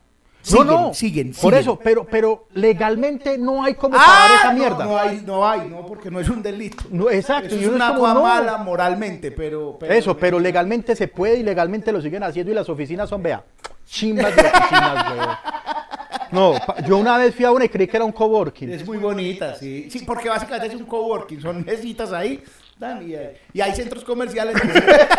no, 0.53 0.63
no. 0.63 0.93
Siguen, 0.93 1.31
Por 1.31 1.39
siguen. 1.53 1.59
eso, 1.59 1.79
pero, 1.81 2.05
pero 2.05 2.45
legalmente 2.53 3.37
no 3.37 3.63
hay 3.63 3.73
como 3.75 3.95
¡Ah! 3.97 4.29
esa 4.39 4.51
no, 4.53 4.59
mierda. 4.59 4.83
No, 4.85 4.97
hay, 4.97 5.21
no 5.25 5.47
hay, 5.47 5.67
no, 5.69 5.85
porque 5.85 6.11
no 6.11 6.19
es 6.19 6.29
un 6.29 6.41
delito. 6.43 6.83
No, 6.91 7.09
exacto. 7.09 7.55
Eso 7.55 7.59
es 7.63 7.67
una 7.69 7.95
cosa 7.95 8.13
no. 8.13 8.21
mala 8.23 8.57
moralmente, 8.57 9.31
pero, 9.31 9.77
pero- 9.79 9.93
Eso, 9.93 10.17
pero 10.17 10.39
legalmente 10.39 10.95
se 10.95 11.07
puede 11.07 11.37
y 11.39 11.43
legalmente 11.43 11.91
lo 11.91 12.01
siguen 12.01 12.23
haciendo 12.23 12.51
y 12.51 12.55
las 12.55 12.67
oficinas 12.69 13.09
son, 13.09 13.23
vea, 13.23 13.43
chimbas 13.87 14.35
de 14.35 14.41
oficinas, 14.41 15.11
weón. 15.11 15.37
No, 16.31 16.53
yo 16.85 16.97
una 16.97 17.17
vez 17.17 17.33
fui 17.33 17.45
a 17.45 17.51
una 17.51 17.65
y 17.65 17.69
creí 17.69 17.87
que 17.87 17.95
era 17.97 18.05
un 18.05 18.11
coworking. 18.11 18.69
Es 18.71 18.85
muy 18.85 18.97
bonita, 18.97 19.55
sí. 19.55 19.89
Sí, 19.89 19.99
porque 20.05 20.27
básicamente 20.27 20.67
es 20.75 20.81
un 20.81 20.85
coworking, 20.85 21.39
son 21.41 21.63
mesitas 21.63 22.11
ahí. 22.11 22.43
dan, 22.77 23.09
y, 23.09 23.15
hay- 23.15 23.37
y 23.53 23.61
hay 23.61 23.73
centros 23.73 24.03
comerciales. 24.03 24.55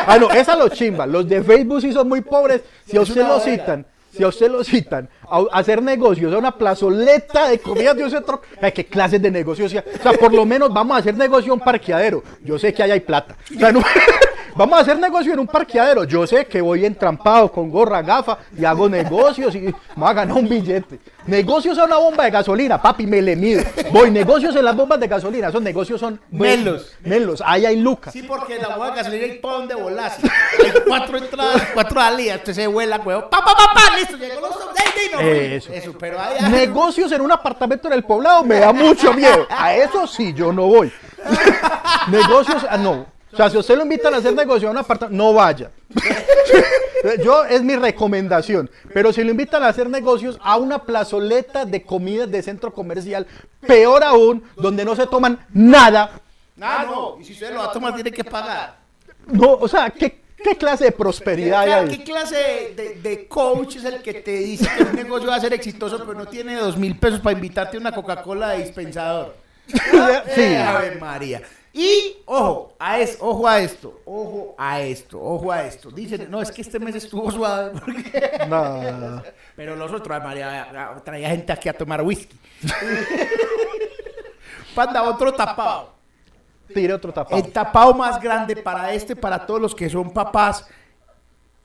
Ah, 0.07 0.19
no, 0.21 0.31
esas 0.31 0.59
los 0.59 0.71
chimbas. 0.73 1.09
Los 1.09 1.27
de 1.29 1.43
Facebook 1.43 1.81
sí 1.81 1.93
son 1.93 2.09
muy 2.09 2.21
pobres. 2.21 2.61
Si 2.87 2.97
a 2.97 3.01
usted 3.01 3.27
lo 3.27 3.41
citan, 3.41 3.87
si 4.15 4.23
a 4.23 4.29
usted 4.29 4.51
lo 4.51 4.63
citan 4.63 5.09
a, 5.29 5.39
a 5.39 5.59
hacer 5.59 5.83
negocios, 5.83 6.33
a 6.35 6.39
una 6.39 6.53
plazoleta 6.57 7.49
de 7.49 7.59
comidas 7.59 7.97
de 7.97 8.05
un 8.05 8.11
centro, 8.11 8.43
ay, 8.61 8.73
¿qué 8.73 8.85
clases 8.85 9.21
de 9.23 9.31
negocios? 9.31 9.73
O 9.73 10.03
sea, 10.03 10.13
por 10.13 10.33
lo 10.35 10.45
menos 10.45 10.73
vamos 10.73 10.95
a 10.97 11.01
hacer 11.01 11.17
negocio 11.17 11.53
en 11.55 11.59
un 11.59 11.65
parqueadero. 11.65 12.23
Yo 12.45 12.59
sé 12.59 12.73
que 12.75 12.83
ahí 12.83 12.91
hay 12.91 13.01
plata. 13.01 13.35
O 13.57 13.59
sea, 13.59 13.73
no- 13.73 13.83
vamos 14.59 14.79
a 14.79 14.83
hacer 14.83 14.99
negocio 14.99 15.33
en 15.33 15.39
un 15.39 15.47
parqueadero. 15.47 16.05
Yo 16.05 16.27
sé 16.27 16.47
que 16.47 16.61
voy 16.61 16.85
entrampado 16.85 17.51
con 17.51 17.71
gorra, 17.71 18.03
gafa 18.03 18.39
y 18.59 18.65
hago 18.65 18.89
negocios 18.89 19.55
y 19.55 19.61
me 19.61 19.73
voy 19.97 20.11
a 20.11 20.13
ganar 20.13 20.37
un 20.37 20.49
billete. 20.49 20.99
Negocios 21.27 21.79
a 21.79 21.85
una 21.85 21.97
bomba 21.97 22.25
de 22.25 22.31
gasolina, 22.31 22.81
papi, 22.81 23.07
me 23.07 23.23
le 23.23 23.37
mido. 23.37 23.63
Voy, 23.93 24.11
negocios 24.11 24.57
en 24.57 24.65
las 24.65 24.75
bombas 24.75 24.99
de 24.99 25.07
gasolina. 25.07 25.49
Esos 25.49 25.63
negocios 25.63 26.01
son 26.01 26.21
Melos. 26.31 26.93
Melos, 27.03 27.43
ahí 27.47 27.65
hay 27.65 27.77
lucas. 27.77 28.13
Sí, 28.13 28.23
porque 28.23 28.59
la 28.59 28.77
hueá 28.77 28.91
de 28.91 28.97
gasolina 28.97 29.25
hay 29.25 29.39
para 29.39 29.55
donde 29.55 29.75
volas. 29.75 30.19
Hay 30.23 30.73
cuatro 30.87 31.19
entradas, 31.19 31.63
cuatro 31.73 32.01
salidas. 32.01 32.39
Usted 32.39 32.55
se 32.55 32.67
vuela, 32.67 32.99
huevo. 32.99 33.31
Pa, 33.31 33.39
pa, 33.45 33.55
pa, 33.55 33.73
pa, 33.75 33.97
listo, 33.97 34.17
llegó 34.17 34.41
los 34.41 34.59
no, 35.13 35.21
Eso. 35.21 35.73
Eso, 35.73 35.93
pero 35.99 36.19
hay- 36.21 36.51
Negocios 36.51 37.13
en 37.13 37.21
un 37.21 37.33
apartamento 37.33 37.89
en 37.89 37.95
el 37.95 38.05
poblado 38.05 38.45
me 38.45 38.59
da 38.59 38.73
mucho 38.73 39.13
miedo. 39.15 39.47
A 39.51 39.75
eso 39.75 40.07
sí, 40.07 40.33
yo 40.35 40.53
no 40.53 40.67
voy. 40.67 40.93
Negocios, 42.09 42.65
ah, 42.69 42.77
no. 42.77 43.18
O 43.33 43.37
sea, 43.37 43.51
si 43.51 43.59
usted 43.59 43.77
lo 43.77 43.83
invitan 43.83 44.15
a 44.15 44.19
hacer 44.19 44.35
negocio 44.35 44.69
en 44.69 44.73
un 44.73 44.79
apartamento, 44.79 45.23
no 45.23 45.33
vaya. 45.33 45.71
Yo 47.23 47.45
es 47.45 47.63
mi 47.63 47.77
recomendación. 47.77 48.71
Pero 48.93 49.13
si 49.13 49.23
lo 49.23 49.31
invitan 49.31 49.63
a 49.63 49.69
hacer 49.69 49.89
negocios 49.89 50.39
a 50.43 50.57
una 50.57 50.83
plazoleta 50.83 51.65
de 51.65 51.83
comidas 51.83 52.31
de 52.31 52.43
centro 52.43 52.73
comercial, 52.73 53.27
peor 53.67 54.03
aún, 54.03 54.43
donde 54.57 54.85
no 54.85 54.97
se 54.97 55.07
toman 55.07 55.47
nada. 55.53 56.21
Ah, 56.61 56.85
no. 56.87 57.19
Y 57.21 57.25
si 57.25 57.35
usted 57.35 57.53
lo 57.53 57.61
va 57.61 57.67
a 57.67 57.73
tomar, 57.73 57.95
tiene 57.95 58.11
que 58.11 58.25
pagar. 58.25 58.79
No, 59.27 59.53
o 59.53 59.69
sea, 59.69 59.91
¿qué, 59.91 60.23
qué 60.43 60.57
clase 60.57 60.85
de 60.85 60.93
prosperidad 60.93 61.61
hay 61.61 61.69
¿Qué, 61.69 61.75
ahí? 61.75 61.99
qué 61.99 62.05
clase 62.05 62.75
de, 63.03 63.29
coach 63.29 63.77
es 63.77 63.85
el 63.85 64.03
que 64.03 64.15
te 64.15 64.33
dice 64.33 64.69
que 64.77 64.85
un 64.85 64.97
negocio 64.97 65.29
va 65.29 65.37
a 65.37 65.41
ser 65.41 65.53
exitoso, 65.53 65.99
pero 65.99 66.15
no 66.15 66.27
tiene 66.27 66.57
dos 66.57 66.77
mil 66.77 66.97
pesos 66.99 67.21
para 67.21 67.35
invitarte 67.35 67.77
a 67.77 67.81
una 67.81 67.93
Coca-Cola 67.93 68.51
de 68.51 68.65
dispensador? 68.65 69.37
Sí. 70.35 70.41
Eh, 70.41 70.57
Ave 70.57 70.97
María. 70.97 71.43
Y 71.81 72.17
ojo 72.27 72.73
a, 72.77 72.99
es, 72.99 73.19
ojo 73.21 73.47
a 73.47 73.61
esto, 73.61 74.01
ojo 74.05 74.57
a 74.59 74.81
esto, 74.81 75.23
ojo 75.23 75.53
a 75.53 75.65
esto. 75.65 75.93
Dicen, 75.93 76.29
no, 76.29 76.43
es 76.43 76.51
que 76.51 76.63
este 76.63 76.81
mes 76.81 76.97
estuvo 76.97 77.31
suave. 77.31 77.71
porque- 77.79 78.41
No. 78.49 79.23
Pero 79.55 79.77
los 79.77 79.93
otros, 79.93 80.21
María, 80.21 80.99
traía 81.05 81.29
gente 81.31 81.53
aquí 81.53 81.69
a 81.69 81.75
tomar 81.75 82.03
whisky. 82.03 82.37
Panda, 84.75 85.03
otro 85.05 85.33
tapado. 85.33 85.91
Tire 86.75 86.93
otro 86.93 87.13
tapado. 87.13 87.37
El 87.43 87.51
tapado 87.53 87.95
más 87.95 88.21
grande 88.21 88.57
para 88.57 88.93
este, 88.93 89.17
para 89.17 89.47
todos 89.47 89.61
los 89.61 89.75
que 89.75 89.89
son 89.89 90.13
papás 90.13 90.67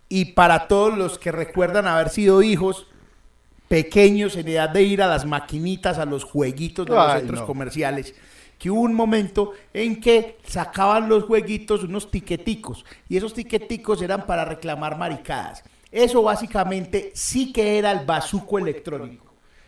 y 0.09 0.25
para 0.25 0.67
todos 0.67 0.97
los 0.97 1.19
que 1.19 1.31
recuerdan 1.31 1.87
haber 1.87 2.09
sido 2.09 2.41
hijos 2.41 2.87
pequeños 3.67 4.35
en 4.35 4.47
edad 4.47 4.69
de 4.69 4.83
ir 4.83 5.01
a 5.01 5.07
las 5.07 5.25
maquinitas, 5.25 5.97
a 5.97 6.05
los 6.05 6.23
jueguitos 6.23 6.85
de 6.85 6.93
los 6.93 7.07
Ay, 7.07 7.19
centros 7.21 7.41
no. 7.41 7.47
comerciales, 7.47 8.15
que 8.63 8.71
hubo 8.71 8.79
un 8.79 8.93
momento 8.93 9.51
en 9.73 9.99
que 9.99 10.37
sacaban 10.47 11.09
los 11.09 11.25
jueguitos 11.25 11.83
unos 11.83 12.09
tiqueticos 12.09 12.85
y 13.09 13.17
esos 13.17 13.33
tiqueticos 13.33 14.01
eran 14.01 14.25
para 14.25 14.45
reclamar 14.45 14.97
maricadas. 14.97 15.65
Eso 15.91 16.23
básicamente 16.23 17.11
sí 17.13 17.51
que 17.51 17.77
era 17.77 17.91
el 17.91 18.05
bazuco 18.05 18.57
electrónico. 18.57 19.25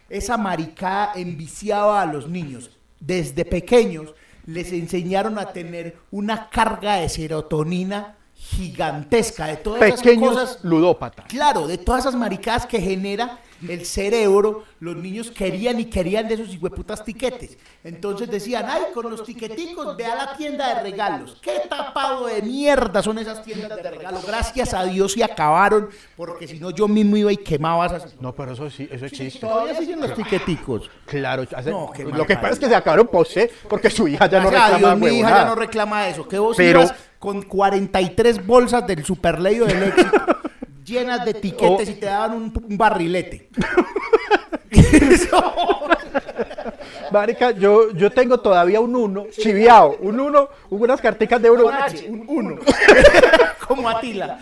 Esa 0.07 0.37
maricada 0.37 1.11
enviciaba 1.15 2.01
a 2.01 2.05
los 2.05 2.29
niños. 2.29 2.71
Desde 2.97 3.43
pequeños 3.43 4.15
les 4.45 4.71
enseñaron 4.71 5.39
a 5.39 5.51
tener 5.51 5.97
una 6.09 6.49
carga 6.49 6.95
de 6.95 7.09
serotonina 7.09 8.15
gigantesca 8.33 9.47
de 9.47 9.57
todas 9.57 9.81
esas 9.81 10.01
Pequeños 10.01 10.35
cosas 10.35 10.59
ludópatas. 10.63 11.25
Claro, 11.25 11.67
de 11.67 11.77
todas 11.77 12.05
esas 12.05 12.15
maricadas 12.15 12.65
que 12.65 12.79
genera 12.79 13.39
el 13.67 13.85
cerebro, 13.85 14.63
los 14.79 14.95
niños 14.95 15.31
querían 15.31 15.79
y 15.79 15.85
querían 15.85 16.27
de 16.27 16.35
esos 16.35 16.49
hijueputas 16.53 17.03
tiquetes. 17.03 17.57
Entonces 17.83 18.29
decían, 18.29 18.65
ay, 18.69 18.83
con 18.93 19.09
los 19.09 19.23
tiqueticos, 19.23 19.95
ve 19.97 20.05
a 20.05 20.15
la 20.15 20.35
tienda 20.37 20.75
de 20.75 20.81
regalos. 20.83 21.37
¿Qué 21.41 21.61
tapado 21.69 22.27
de 22.27 22.41
mierda 22.41 23.01
son 23.03 23.17
esas 23.19 23.43
tiendas 23.43 23.75
de 23.81 23.89
regalos? 23.91 24.25
Gracias 24.25 24.73
a 24.73 24.83
Dios 24.85 25.13
se 25.13 25.23
acabaron, 25.23 25.89
porque 26.15 26.47
si 26.47 26.59
no 26.59 26.71
yo 26.71 26.87
mismo 26.87 27.17
iba 27.17 27.31
y 27.31 27.37
quemaba 27.37 27.85
esas... 27.87 28.19
No, 28.19 28.33
pero 28.33 28.53
eso 28.53 28.69
sí, 28.69 28.87
eso 28.91 29.05
existe. 29.05 29.39
Todavía 29.39 29.75
siguen 29.77 30.01
los 30.01 30.13
tiqueticos. 30.13 30.89
Claro, 31.05 31.43
hace- 31.55 31.71
No, 31.71 31.91
qué 31.95 32.03
lo 32.03 32.09
mal 32.11 32.25
que 32.27 32.35
pasa 32.35 32.49
es 32.53 32.59
que 32.59 32.67
se 32.67 32.75
acabaron 32.75 33.07
posee 33.07 33.51
porque 33.69 33.89
su 33.89 34.07
hija 34.07 34.27
ya 34.29 34.39
no 34.41 34.49
reclama 34.49 34.77
Dios, 34.77 34.97
mi 34.99 35.19
hija 35.19 35.29
ya 35.29 35.45
no 35.45 35.55
reclama 35.55 36.07
eso. 36.09 36.27
Que 36.27 36.37
vos 36.39 36.57
Pero- 36.57 36.81
ibas 36.81 36.93
con 37.19 37.41
43 37.41 38.45
bolsas 38.45 38.85
del 38.85 39.03
superleyo 39.03 39.65
del 39.65 39.83
éxito 39.83 40.11
llenas 40.86 41.25
de 41.25 41.33
tiquetes 41.33 41.89
Oh. 41.89 41.91
y 41.91 41.95
te 41.95 42.05
daban 42.05 42.33
un, 42.33 42.53
un 42.69 42.77
barrilete. 42.77 43.49
Marica, 47.11 47.51
yo, 47.51 47.91
yo 47.91 48.11
tengo 48.11 48.39
todavía 48.39 48.79
un 48.79 48.95
uno, 48.95 49.25
chiviao, 49.31 49.97
un 50.01 50.19
uno, 50.19 50.49
unas 50.69 50.99
carticas 51.01 51.41
de 51.41 51.47
euro, 51.47 51.63
Con 51.63 51.73
H, 51.73 52.07
un 52.09 52.25
uno. 52.27 52.57
Como 53.67 53.89
Atila. 53.89 54.39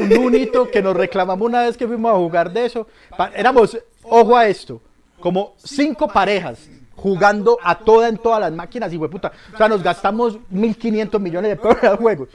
un 0.00 0.16
unito 0.18 0.70
que 0.70 0.80
nos 0.82 0.96
reclamamos 0.96 1.46
una 1.46 1.62
vez 1.62 1.76
que 1.76 1.86
fuimos 1.86 2.12
a 2.12 2.16
jugar 2.16 2.50
de 2.52 2.66
eso. 2.66 2.86
Éramos, 3.34 3.76
ojo 4.02 4.36
a 4.36 4.46
esto, 4.46 4.80
como 5.20 5.54
cinco 5.58 6.08
parejas 6.08 6.68
jugando 6.96 7.58
a 7.62 7.76
toda 7.78 8.08
en 8.08 8.16
todas 8.16 8.40
las 8.40 8.52
máquinas 8.52 8.92
y 8.92 8.98
puta. 8.98 9.32
O 9.52 9.56
sea, 9.56 9.68
nos 9.68 9.82
gastamos 9.82 10.38
1.500 10.52 11.18
millones 11.20 11.50
de 11.50 11.56
pesos 11.56 11.82
en 11.82 11.96
juegos. 11.96 12.28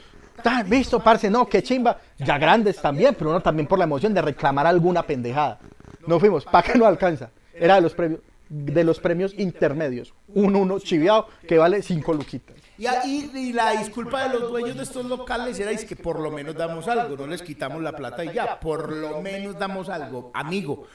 Tan, 0.43 0.69
visto, 0.69 0.99
parce, 0.99 1.29
no, 1.29 1.47
qué 1.47 1.61
chimba. 1.63 1.97
Ya 2.19 2.37
grandes 2.37 2.77
también, 2.81 3.15
pero 3.15 3.29
uno 3.31 3.41
también 3.41 3.67
por 3.67 3.77
la 3.79 3.85
emoción 3.85 4.13
de 4.13 4.21
reclamar 4.21 4.67
alguna 4.67 5.03
pendejada. 5.03 5.59
No 6.05 6.19
fuimos, 6.19 6.45
¿para 6.45 6.63
qué 6.71 6.77
no 6.77 6.85
alcanza? 6.85 7.29
Era 7.53 7.75
de 7.75 7.81
los 7.81 7.93
premios, 7.93 8.21
de 8.49 8.83
los 8.83 8.99
premios 8.99 9.33
intermedios. 9.37 10.13
Un 10.33 10.55
uno 10.55 10.79
chiviao 10.79 11.27
que 11.47 11.57
vale 11.57 11.81
cinco 11.81 12.13
luquitas. 12.13 12.55
Y, 12.77 12.85
ahí- 12.85 13.31
y 13.33 13.53
la 13.53 13.71
disculpa 13.71 14.27
de 14.27 14.39
los 14.39 14.49
dueños 14.51 14.77
de 14.77 14.83
estos 14.83 15.05
locales 15.05 15.59
era 15.59 15.71
es 15.71 15.83
que 15.83 15.95
por 15.95 16.19
lo 16.19 16.29
menos 16.29 16.55
damos 16.55 16.87
algo, 16.87 17.17
no 17.17 17.25
les 17.25 17.41
quitamos 17.41 17.81
la 17.81 17.91
plata 17.93 18.23
y 18.23 18.31
ya, 18.33 18.59
por 18.59 18.91
lo 18.91 19.19
menos 19.21 19.57
damos 19.57 19.89
algo. 19.89 20.29
Amigo, 20.35 20.85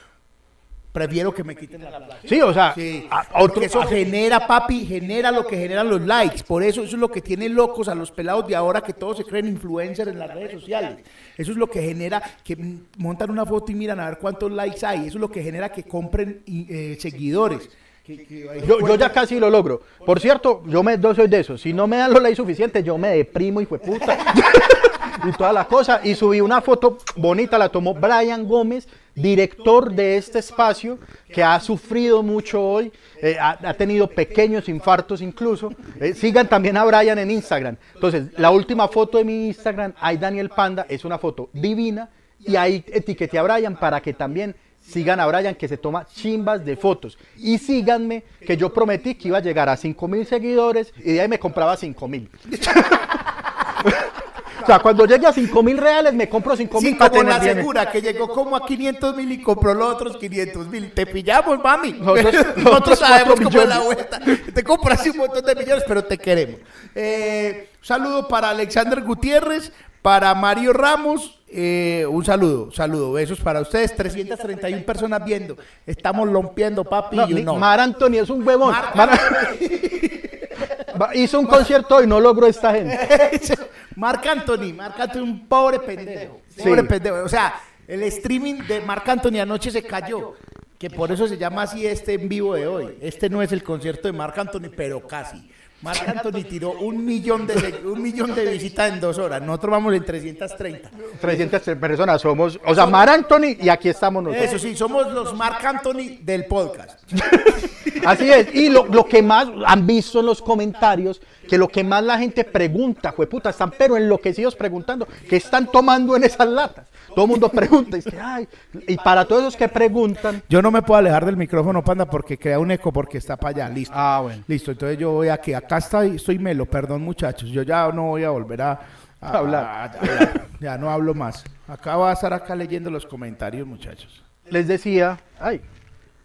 prefiero 0.93 1.33
que 1.35 1.43
me 1.43 1.57
quiten 1.57 1.83
la 1.83 1.89
plata. 1.97 2.19
Sí, 2.25 2.41
o 2.43 2.53
sea, 2.53 2.75
Sí, 2.75 3.07
a- 3.11 3.21
a 3.21 3.43
otro- 3.43 3.55
porque 3.55 3.67
eso 3.67 3.81
a- 3.81 3.87
genera, 3.87 4.47
papi, 4.47 4.85
genera 4.87 5.31
lo 5.31 5.47
que 5.47 5.57
generan 5.57 5.89
los 5.89 6.01
likes. 6.03 6.45
Por 6.47 6.63
eso, 6.63 6.83
eso 6.83 6.95
es 6.97 7.01
lo 7.01 7.11
que 7.11 7.23
tiene 7.23 7.49
locos 7.49 7.89
a 7.89 7.95
los 7.95 8.11
pelados 8.11 8.47
de 8.47 8.55
ahora 8.55 8.83
que 8.83 8.93
todos 8.93 9.17
se 9.17 9.25
creen 9.25 9.47
influencers 9.49 10.11
en 10.11 10.19
las 10.19 10.33
redes 10.33 10.53
sociales. 10.53 10.99
Eso 11.37 11.51
es 11.53 11.57
lo 11.57 11.67
que 11.69 11.81
genera 11.83 12.23
que 12.45 12.57
montan 12.99 13.31
una 13.31 13.47
foto 13.47 13.73
y 13.73 13.75
miran 13.75 14.01
a 14.01 14.07
ver 14.11 14.19
cuántos 14.19 14.53
likes 14.53 14.85
hay. 14.85 15.01
Eso 15.07 15.17
es 15.17 15.21
lo 15.21 15.31
que 15.31 15.43
genera 15.43 15.71
que 15.73 15.85
compren 15.85 16.43
eh, 16.47 16.97
seguidores. 17.01 17.71
Que- 18.05 18.25
que- 18.27 18.63
Yo, 18.67 18.81
yo 18.87 18.97
ya 18.97 19.11
casi 19.13 19.39
lo 19.39 19.49
logro. 19.49 19.81
Por 20.05 20.19
cierto, 20.21 20.63
yo, 20.67 20.83
me, 20.83 20.99
yo 20.99 21.15
soy 21.15 21.29
de 21.29 21.41
esos. 21.41 21.61
Si 21.61 21.73
no 21.73 21.87
me 21.87 21.97
dan 21.99 22.13
los 22.13 22.21
likes 22.21 22.37
suficientes, 22.37 22.85
yo 22.85 22.99
me 22.99 23.09
deprimo 23.17 23.61
y 23.61 23.65
fue 23.67 23.79
puta. 23.79 24.19
y 25.29 25.33
toda 25.33 25.53
la 25.53 25.67
cosa. 25.67 26.01
Y 26.03 26.15
subí 26.17 26.41
una 26.41 26.61
foto 26.61 26.99
bonita, 27.17 27.57
la 27.59 27.69
tomó 27.69 27.95
Brian 27.95 28.45
Gómez, 28.47 28.89
director 29.15 29.93
de 29.93 30.17
este 30.17 30.39
espacio, 30.39 30.99
que 31.29 31.43
ha 31.43 31.59
sufrido 31.61 32.23
mucho 32.23 32.63
hoy, 32.63 32.93
eh, 33.21 33.37
ha, 33.41 33.75
tenido 33.75 34.09
pequeños 34.09 34.69
infartos 34.69 35.21
incluso. 35.21 35.73
Eh, 36.01 36.15
sigan 36.15 36.49
también 36.49 36.77
a 36.77 36.85
Brian 36.85 37.19
en 37.19 37.31
Instagram. 37.31 37.77
Entonces, 37.95 38.27
la 38.39 38.51
última 38.51 38.89
foto 38.89 39.19
de 39.19 39.25
mi 39.25 39.47
Instagram, 39.49 39.93
hay 40.01 40.17
Daniel 40.17 40.49
Panda, 40.49 40.87
es 40.89 41.05
una 41.05 41.19
foto 41.19 41.51
divina. 41.53 42.11
Y 42.39 42.57
ahí 42.57 42.85
etiqueté 42.89 43.39
a 43.39 43.43
Brian 43.43 43.77
para 43.77 44.01
que 44.01 44.13
también 44.13 44.57
sigan 44.81 45.21
a 45.21 45.27
Brian 45.27 45.55
que 45.55 45.69
se 45.69 45.77
toma 45.77 46.07
chimbas 46.07 46.65
de 46.65 46.77
fotos. 46.77 47.17
Y 47.37 47.59
síganme 47.59 48.25
que 48.45 48.57
yo 48.57 48.73
prometí 48.73 49.15
que 49.15 49.29
iba 49.29 49.39
a 49.39 49.43
llegar 49.43 49.69
a 49.69 49.77
5 49.77 50.09
mil 50.09 50.27
seguidores 50.27 50.93
y 50.99 51.13
de 51.13 51.21
ahí 51.21 51.29
me 51.29 51.39
compraba 51.39 51.77
5 51.77 52.09
mil. 52.09 52.29
o 54.63 54.67
sea, 54.67 54.79
cuando 54.79 55.05
llegue 55.07 55.27
a 55.27 55.33
5 55.33 55.63
mil 55.63 55.77
reales 55.79 56.15
me 56.15 56.29
compro 56.29 56.57
5 56.57 56.81
Sí, 56.81 56.87
mil 56.87 56.97
para 56.97 57.11
cupones 57.11 57.35
tener 57.35 57.45
bien. 57.55 57.57
segura 57.59 57.91
que 57.91 58.01
llegó 58.03 58.29
como 58.29 58.57
a 58.57 58.65
500 58.67 59.17
mil 59.17 59.33
y 59.33 59.43
compró 59.43 59.75
los 59.75 59.95
otros 59.95 60.17
500 60.17 60.67
mil. 60.69 60.93
Te 60.93 61.07
pillamos, 61.07 61.63
mami. 61.63 61.93
Nosotros- 61.93 62.99
sabemos 62.99 63.41
cómo 63.41 63.61
es 63.61 63.69
la 63.69 63.79
vuelta. 63.81 64.21
Te 64.55 64.63
compras 64.65 65.07
un 65.07 65.17
montón 65.19 65.45
de 65.45 65.55
millones, 65.55 65.85
pero 65.87 66.05
te 66.05 66.19
queremos. 66.19 66.61
Eh, 66.95 67.69
un 67.81 67.85
saludo 67.87 68.29
para 68.29 68.51
Alexander 68.51 69.01
Gutiérrez, 69.03 69.73
para 70.03 70.35
Mario 70.35 70.73
Ramos. 70.73 71.39
eh, 71.55 72.07
un 72.09 72.25
saludo, 72.25 72.73
saludo, 72.73 73.13
besos 73.13 73.39
para 73.41 73.61
ustedes. 73.61 73.95
331 73.95 74.85
personas 74.85 75.23
viendo. 75.25 75.57
Estamos 75.87 76.31
rompiendo, 76.31 76.83
papi. 76.85 77.17
No. 77.45 77.57
Mar 77.57 77.79
Anthony 77.81 78.19
es 78.23 78.31
un 78.31 78.47
huevón. 78.47 78.73
Mar- 78.73 78.93
Mar- 78.95 79.21
Hizo 81.15 81.41
un 81.41 81.47
concierto 81.47 82.03
y 82.03 82.07
no 82.07 82.21
logró 82.21 82.47
esta 82.47 82.73
gente. 82.75 82.99
Marc 83.97 84.27
Anthony, 84.27 84.73
Marc 84.75 84.99
Anthony, 84.99 85.23
un 85.23 85.47
pobre 85.47 85.79
pendejo. 85.81 86.41
Sí. 86.49 86.63
Pobre 86.63 86.85
pendejo. 86.85 87.25
O 87.25 87.29
sea, 87.29 87.55
el 87.87 88.03
streaming 88.05 88.63
de 88.67 88.81
Marc 88.81 89.09
Anthony 89.09 89.41
anoche 89.41 89.71
se 89.71 89.83
cayó. 89.83 90.35
Que 90.79 90.91
por 90.91 91.13
eso 91.13 91.29
se 91.29 91.39
llama 91.39 91.63
así 91.63 91.87
este 91.87 92.15
en 92.15 92.29
vivo 92.29 92.55
de 92.57 92.67
hoy. 92.67 92.99
Este 93.01 93.31
no 93.31 93.41
es 93.41 93.53
el 93.53 93.63
concierto 93.63 94.09
de 94.09 94.13
Marc 94.13 94.37
Anthony, 94.37 94.69
pero 94.77 95.07
casi. 95.07 95.49
Marc 95.83 96.09
Anthony 96.09 96.45
tiró 96.49 96.71
un 96.73 97.05
millón 97.05 97.47
de, 97.47 97.83
un 97.85 98.01
millón 98.01 98.35
de 98.35 98.47
visitas 98.47 98.93
en 98.93 99.01
dos 99.01 99.19
horas. 99.19 99.43
Nosotros 99.43 99.73
vamos 99.73 99.95
en 99.95 100.05
330. 100.05 100.91
300 101.21 101.61
personas 101.77 102.23
somos. 102.23 102.59
O 102.65 102.75
sea, 102.75 102.87
Mar 102.87 103.09
Anthony 103.09 103.57
y 103.61 103.69
aquí 103.69 103.89
estamos 103.89 104.23
nosotros. 104.23 104.49
Eso 104.49 104.59
sí, 104.59 104.77
somos 104.77 105.13
los 105.13 105.35
Marc 105.35 105.65
Anthony 105.65 106.19
del 106.21 106.47
podcast. 106.47 107.01
Así 108.07 108.31
es. 108.31 108.55
Y 108.55 108.69
lo, 108.69 108.87
lo 108.87 109.05
que 109.07 109.23
más 109.23 109.49
han 109.67 109.87
visto 109.87 110.21
en 110.21 110.27
los 110.27 110.41
comentarios, 110.41 111.21
que 111.49 111.59
lo 111.59 111.69
que 111.69 111.83
más 111.83 112.03
la 112.05 112.19
gente 112.19 112.45
pregunta, 112.45 113.13
puta, 113.13 113.51
están 113.51 113.73
pero 113.77 113.97
enloquecidos 113.97 114.55
preguntando, 114.55 115.07
¿qué 115.29 115.37
están 115.37 115.71
tomando 115.71 116.17
en 116.17 116.25
esas 116.25 116.49
latas? 116.49 116.87
Todo 117.15 117.25
el 117.25 117.31
mundo 117.31 117.49
pregunta, 117.49 117.97
y, 117.97 118.01
dice, 118.01 118.19
"Ay", 118.21 118.49
y 118.89 118.97
para 118.97 119.25
todos 119.25 119.43
esos 119.43 119.57
que 119.57 119.69
preguntan, 119.69 120.43
Yo 120.49 120.61
no 120.63 120.71
me 120.71 120.83
puedo 120.83 120.99
alejar 120.99 121.25
del 121.25 121.37
micrófono, 121.37 121.83
panda, 121.83 122.07
porque 122.07 122.39
crea 122.39 122.59
un 122.59 122.71
eco 122.71 122.93
porque 122.93 123.19
está 123.19 123.37
para 123.37 123.65
allá. 123.65 123.69
Listo. 123.75 123.95
ah, 123.97 124.21
bueno. 124.23 124.43
Listo, 124.47 124.71
entonces 124.73 124.99
yo 124.99 125.13
voy 125.13 125.29
aquí. 125.29 125.55
Acá 125.55 125.79
está, 125.79 126.05
estoy 126.05 126.39
melo, 126.39 126.67
perdón 126.67 127.03
muchachos. 127.03 127.49
Yo 127.51 127.63
ya 127.63 127.91
no 127.93 128.03
voy 128.09 128.25
a 128.25 128.31
volver 128.31 128.63
a, 128.63 128.81
a- 129.21 129.39
Hablar. 129.39 129.65
a- 129.65 129.83
a 129.83 129.85
hablar. 129.85 130.47
Ya 130.61 130.79
no 130.79 130.91
hablo 130.91 131.15
más. 131.15 131.45
Acá 131.69 131.97
voy 131.97 132.11
a 132.11 132.13
estar 132.13 132.33
acá 132.33 132.55
leyendo 132.55 132.91
los 132.91 133.07
comentarios, 133.07 133.67
muchachos. 133.67 134.23
Les 134.51 134.67
decía, 134.69 135.19
ay, 135.41 135.61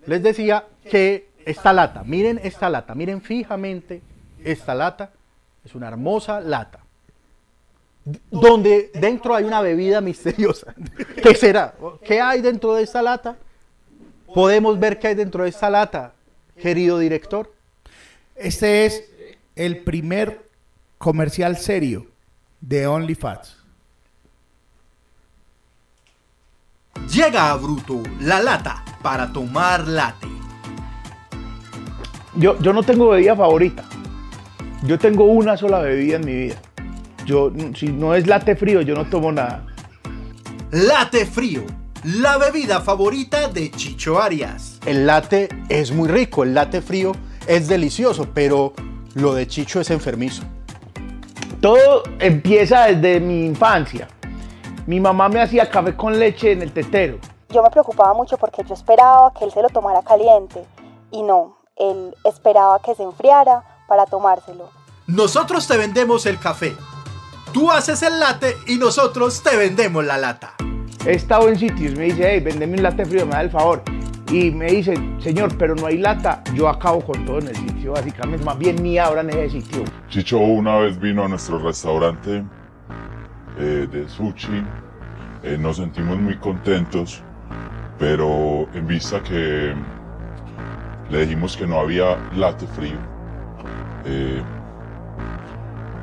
les 0.05 0.21
decía 0.23 0.65
que 0.89 1.29
esta 1.45 1.71
lata, 1.73 2.03
miren 2.03 2.39
esta 2.43 2.69
lata, 2.69 2.93
miren 2.95 3.21
fijamente 3.21 4.01
esta 4.43 4.73
lata, 4.75 5.11
es 5.63 5.75
una 5.75 5.87
hermosa 5.87 6.39
lata. 6.41 6.79
Donde 8.31 8.89
dentro 8.93 9.35
hay 9.35 9.43
una 9.43 9.61
bebida 9.61 9.99
misteriosa. 9.99 10.73
¿Qué 11.21 11.35
será? 11.35 11.73
¿Qué 12.03 12.21
hay 12.21 12.41
dentro 12.41 12.73
de 12.75 12.83
esta 12.83 13.01
lata? 13.01 13.37
Podemos 14.33 14.79
ver 14.79 14.99
qué 14.99 15.07
hay 15.07 15.15
dentro 15.15 15.43
de 15.43 15.49
esta 15.49 15.69
lata, 15.69 16.13
querido 16.61 16.99
director. 16.99 17.53
Este 18.35 18.85
es 18.85 19.03
el 19.55 19.79
primer 19.79 20.47
comercial 20.97 21.57
serio 21.57 22.07
de 22.61 22.87
OnlyFans. 22.87 23.57
Llega 27.11 27.51
a 27.51 27.55
Bruto, 27.55 28.03
la 28.19 28.41
lata 28.41 28.83
para 29.01 29.31
tomar 29.31 29.87
latte. 29.87 30.27
Yo, 32.35 32.59
yo 32.59 32.73
no 32.73 32.83
tengo 32.83 33.09
bebida 33.09 33.35
favorita. 33.35 33.85
Yo 34.83 34.99
tengo 34.99 35.25
una 35.25 35.57
sola 35.57 35.79
bebida 35.79 36.17
en 36.17 36.25
mi 36.25 36.33
vida. 36.33 36.61
Yo, 37.27 37.51
si 37.75 37.89
no 37.89 38.15
es 38.15 38.25
latte 38.25 38.55
frío, 38.55 38.79
yo 38.79 38.95
no 38.95 39.09
tomo 39.09 39.33
nada. 39.33 39.65
Latte 40.71 41.25
frío, 41.25 41.63
la 42.05 42.37
bebida 42.37 42.79
favorita 42.79 43.49
de 43.49 43.69
Chicho 43.69 44.21
Arias. 44.21 44.79
El 44.85 45.05
latte 45.05 45.49
es 45.67 45.91
muy 45.91 46.07
rico, 46.07 46.43
el 46.43 46.53
latte 46.53 46.81
frío 46.81 47.11
es 47.45 47.67
delicioso, 47.67 48.29
pero 48.33 48.71
lo 49.15 49.33
de 49.33 49.45
Chicho 49.45 49.81
es 49.81 49.91
enfermizo. 49.91 50.43
Todo 51.59 52.03
empieza 52.19 52.85
desde 52.85 53.19
mi 53.19 53.45
infancia. 53.45 54.07
Mi 54.85 55.01
mamá 55.01 55.27
me 55.27 55.41
hacía 55.41 55.69
café 55.69 55.97
con 55.97 56.17
leche 56.17 56.53
en 56.53 56.61
el 56.61 56.71
tetero. 56.71 57.19
Yo 57.49 57.61
me 57.61 57.69
preocupaba 57.69 58.13
mucho 58.13 58.37
porque 58.37 58.63
yo 58.63 58.73
esperaba 58.73 59.33
que 59.37 59.43
él 59.43 59.51
se 59.51 59.61
lo 59.61 59.67
tomara 59.67 60.01
caliente 60.01 60.63
y 61.11 61.23
no, 61.23 61.57
él 61.75 62.15
esperaba 62.23 62.81
que 62.81 62.95
se 62.95 63.03
enfriara 63.03 63.63
para 63.85 64.05
tomárselo. 64.05 64.69
Nosotros 65.07 65.67
te 65.67 65.75
vendemos 65.75 66.25
el 66.25 66.39
café. 66.39 66.73
Tú 67.53 67.71
haces 67.71 68.01
el 68.03 68.19
latte 68.19 68.55
y 68.67 68.77
nosotros 68.77 69.41
te 69.41 69.55
vendemos 69.55 70.05
la 70.05 70.17
lata. 70.17 70.53
He 71.05 71.11
estado 71.11 71.47
en 71.47 71.57
sitios, 71.57 71.95
me 71.95 72.05
dice, 72.05 72.29
hey, 72.29 72.41
vendeme 72.41 72.75
un 72.75 72.83
latte 72.83 73.05
frío, 73.05 73.25
me 73.25 73.31
da 73.31 73.41
el 73.41 73.49
favor. 73.49 73.81
Y 74.29 74.51
me 74.51 74.65
dice, 74.65 74.93
señor, 75.19 75.57
pero 75.57 75.73
no 75.73 75.85
hay 75.87 75.97
lata. 75.97 76.43
Yo 76.53 76.67
acabo 76.67 76.99
con 76.99 77.23
todo 77.25 77.39
en 77.39 77.47
el 77.47 77.55
sitio, 77.55 77.93
básicamente. 77.93 78.43
Más 78.43 78.57
bien 78.59 78.75
ni 78.83 78.97
abran 78.97 79.29
ese 79.29 79.61
sitio. 79.61 79.85
Chicho 80.09 80.37
una 80.37 80.77
vez 80.77 80.99
vino 80.99 81.23
a 81.23 81.29
nuestro 81.29 81.59
restaurante 81.59 82.43
eh, 83.57 83.87
de 83.89 84.09
sushi. 84.09 84.63
Eh, 85.43 85.57
nos 85.57 85.77
sentimos 85.77 86.19
muy 86.19 86.35
contentos, 86.37 87.21
pero 87.97 88.67
en 88.73 88.85
vista 88.85 89.23
que 89.23 89.73
le 91.09 91.21
dijimos 91.21 91.55
que 91.55 91.65
no 91.65 91.79
había 91.79 92.17
latte 92.35 92.67
frío, 92.67 92.97
eh, 94.05 94.43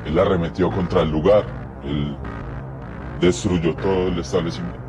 él 0.05 0.19
arremetió 0.19 0.71
contra 0.71 1.01
el 1.01 1.09
lugar. 1.11 1.43
Él 1.83 2.15
destruyó 3.19 3.75
todo 3.75 4.07
el 4.07 4.19
establecimiento. 4.19 4.79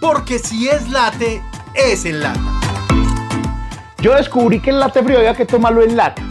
Porque 0.00 0.38
si 0.38 0.68
es 0.68 0.88
latte, 0.90 1.40
es 1.74 2.04
en 2.04 2.20
lata. 2.20 2.40
Yo 3.98 4.14
descubrí 4.14 4.60
que 4.60 4.70
el 4.70 4.78
latte 4.78 5.02
frío 5.02 5.18
había 5.18 5.34
que 5.34 5.46
tomarlo 5.46 5.82
en 5.82 5.96
lata. 5.96 6.22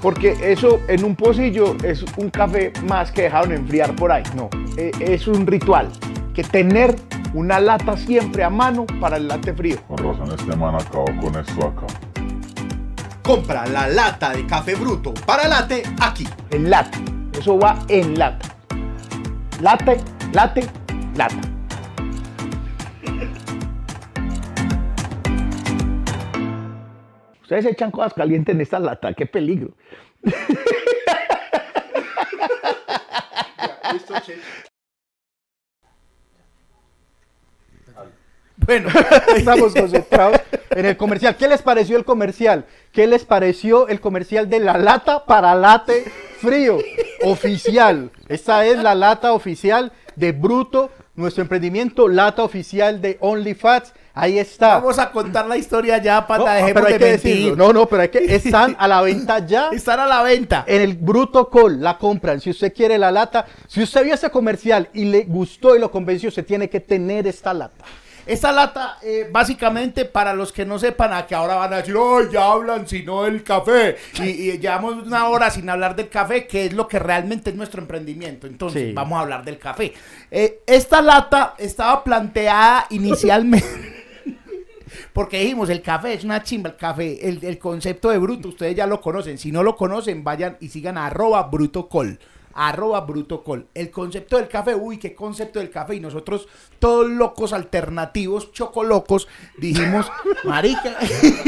Porque 0.00 0.36
eso 0.40 0.80
en 0.88 1.04
un 1.04 1.16
pocillo 1.16 1.76
es 1.82 2.04
un 2.16 2.30
café 2.30 2.72
más 2.88 3.10
que 3.10 3.22
dejaron 3.22 3.52
enfriar 3.52 3.94
por 3.96 4.12
ahí. 4.12 4.22
No, 4.34 4.48
e- 4.76 4.92
es 5.00 5.26
un 5.26 5.46
ritual. 5.46 5.88
Que 6.32 6.44
tener 6.44 6.96
una 7.34 7.58
lata 7.58 7.96
siempre 7.96 8.44
a 8.44 8.50
mano 8.50 8.86
para 9.00 9.16
el 9.16 9.26
latte 9.26 9.52
frío. 9.52 9.78
Con 9.88 9.98
razón 9.98 10.32
este 10.38 10.54
man 10.56 10.74
acabó 10.76 11.06
con 11.20 11.34
esto 11.36 11.66
acá. 11.66 11.86
Compra 13.26 13.66
la 13.66 13.88
lata 13.88 14.30
de 14.30 14.46
café 14.46 14.76
bruto 14.76 15.12
para 15.12 15.48
latte 15.48 15.82
aquí. 16.00 16.24
En 16.52 16.70
lata. 16.70 16.96
Eso 17.36 17.58
va 17.58 17.76
en 17.88 18.16
lata. 18.16 18.54
Latte, 19.60 19.96
latte, 20.32 20.64
lata. 21.16 21.40
Ustedes 27.42 27.66
echan 27.66 27.90
cosas 27.90 28.14
calientes 28.14 28.54
en 28.54 28.60
esta 28.60 28.78
lata, 28.78 29.12
qué 29.12 29.26
peligro. 29.26 29.70
Bueno, 38.56 38.88
Estamos 39.36 39.74
concentrados 39.74 40.40
en 40.70 40.86
el 40.86 40.96
comercial. 40.96 41.36
¿Qué 41.36 41.48
les 41.48 41.62
pareció 41.62 41.96
el 41.96 42.04
comercial? 42.04 42.64
¿Qué 42.92 43.06
les 43.06 43.24
pareció 43.24 43.88
el 43.88 44.00
comercial 44.00 44.48
de 44.48 44.60
la 44.60 44.78
lata 44.78 45.24
para 45.24 45.54
late 45.54 46.04
frío? 46.40 46.78
Oficial. 47.22 48.10
Esta 48.28 48.64
es 48.66 48.78
la 48.78 48.94
lata 48.94 49.32
oficial 49.32 49.92
de 50.16 50.32
Bruto, 50.32 50.90
nuestro 51.14 51.42
emprendimiento, 51.42 52.08
lata 52.08 52.42
oficial 52.42 53.00
de 53.00 53.18
OnlyFats. 53.20 53.92
Ahí 54.14 54.38
está. 54.38 54.78
vamos 54.78 54.98
a 54.98 55.10
contar 55.10 55.46
la 55.46 55.58
historia 55.58 55.98
ya, 55.98 56.22
No, 56.22 56.26
pata, 56.26 56.54
dejemos 56.54 56.72
pero 56.72 56.86
hay 56.86 56.92
de 56.94 56.98
que 56.98 57.04
mentir. 57.04 57.34
decirlo. 57.34 57.56
No, 57.66 57.72
no, 57.74 57.86
pero 57.86 58.02
hay 58.02 58.08
que 58.08 58.34
están 58.34 58.74
a 58.78 58.88
la 58.88 59.02
venta 59.02 59.46
ya. 59.46 59.68
Están 59.72 60.00
a 60.00 60.06
la 60.06 60.22
venta. 60.22 60.64
En 60.66 60.80
el 60.80 60.94
Bruto 60.94 61.50
Call 61.50 61.82
la 61.82 61.98
compran. 61.98 62.40
Si 62.40 62.48
usted 62.48 62.72
quiere 62.72 62.96
la 62.96 63.10
lata, 63.10 63.44
si 63.68 63.82
usted 63.82 64.04
vio 64.04 64.14
ese 64.14 64.30
comercial 64.30 64.88
y 64.94 65.04
le 65.04 65.24
gustó 65.24 65.76
y 65.76 65.78
lo 65.78 65.90
convenció, 65.90 66.30
se 66.30 66.42
tiene 66.42 66.70
que 66.70 66.80
tener 66.80 67.26
esta 67.26 67.52
lata. 67.52 67.84
Esta 68.26 68.50
lata, 68.50 68.98
eh, 69.02 69.28
básicamente, 69.30 70.04
para 70.04 70.34
los 70.34 70.52
que 70.52 70.66
no 70.66 70.78
sepan, 70.80 71.12
a 71.12 71.26
que 71.26 71.34
ahora 71.36 71.54
van 71.54 71.72
a 71.72 71.76
decir, 71.76 71.94
¡ay, 71.96 72.26
ya 72.32 72.50
hablan 72.50 72.86
sino 72.88 73.22
del 73.22 73.44
café! 73.44 73.96
Y, 74.20 74.24
y 74.50 74.58
llevamos 74.58 75.06
una 75.06 75.28
hora 75.28 75.48
sin 75.50 75.70
hablar 75.70 75.94
del 75.94 76.08
café, 76.08 76.46
que 76.46 76.66
es 76.66 76.72
lo 76.72 76.88
que 76.88 76.98
realmente 76.98 77.50
es 77.50 77.56
nuestro 77.56 77.80
emprendimiento. 77.80 78.46
Entonces, 78.46 78.88
Sí. 78.88 78.92
vamos 78.92 79.16
a 79.18 79.22
hablar 79.22 79.44
del 79.44 79.58
café. 79.58 79.92
Eh, 80.30 80.60
esta 80.66 81.00
lata 81.00 81.54
estaba 81.58 82.02
planteada 82.02 82.86
inicialmente. 82.90 83.66
Porque 85.12 85.40
dijimos, 85.40 85.68
el 85.70 85.82
café 85.82 86.14
es 86.14 86.24
una 86.24 86.42
chimba, 86.42 86.70
el 86.70 86.76
café, 86.76 87.28
el, 87.28 87.42
el 87.44 87.58
concepto 87.58 88.10
de 88.10 88.18
bruto, 88.18 88.48
ustedes 88.48 88.74
ya 88.76 88.86
lo 88.86 89.00
conocen. 89.00 89.38
Si 89.38 89.50
no 89.52 89.62
lo 89.62 89.76
conocen, 89.76 90.22
vayan 90.24 90.56
y 90.60 90.68
sigan 90.68 90.98
a 90.98 91.06
arroba 91.06 91.42
brutocol. 91.44 92.18
Arroba 92.56 93.00
brutocol. 93.02 93.68
El 93.74 93.90
concepto 93.90 94.36
del 94.36 94.48
café, 94.48 94.74
uy, 94.74 94.98
qué 94.98 95.14
concepto 95.14 95.58
del 95.58 95.70
café. 95.70 95.96
Y 95.96 96.00
nosotros, 96.00 96.48
todos 96.78 97.08
locos 97.08 97.52
alternativos, 97.52 98.52
chocolocos, 98.52 99.28
dijimos, 99.58 100.10
marica, 100.44 100.96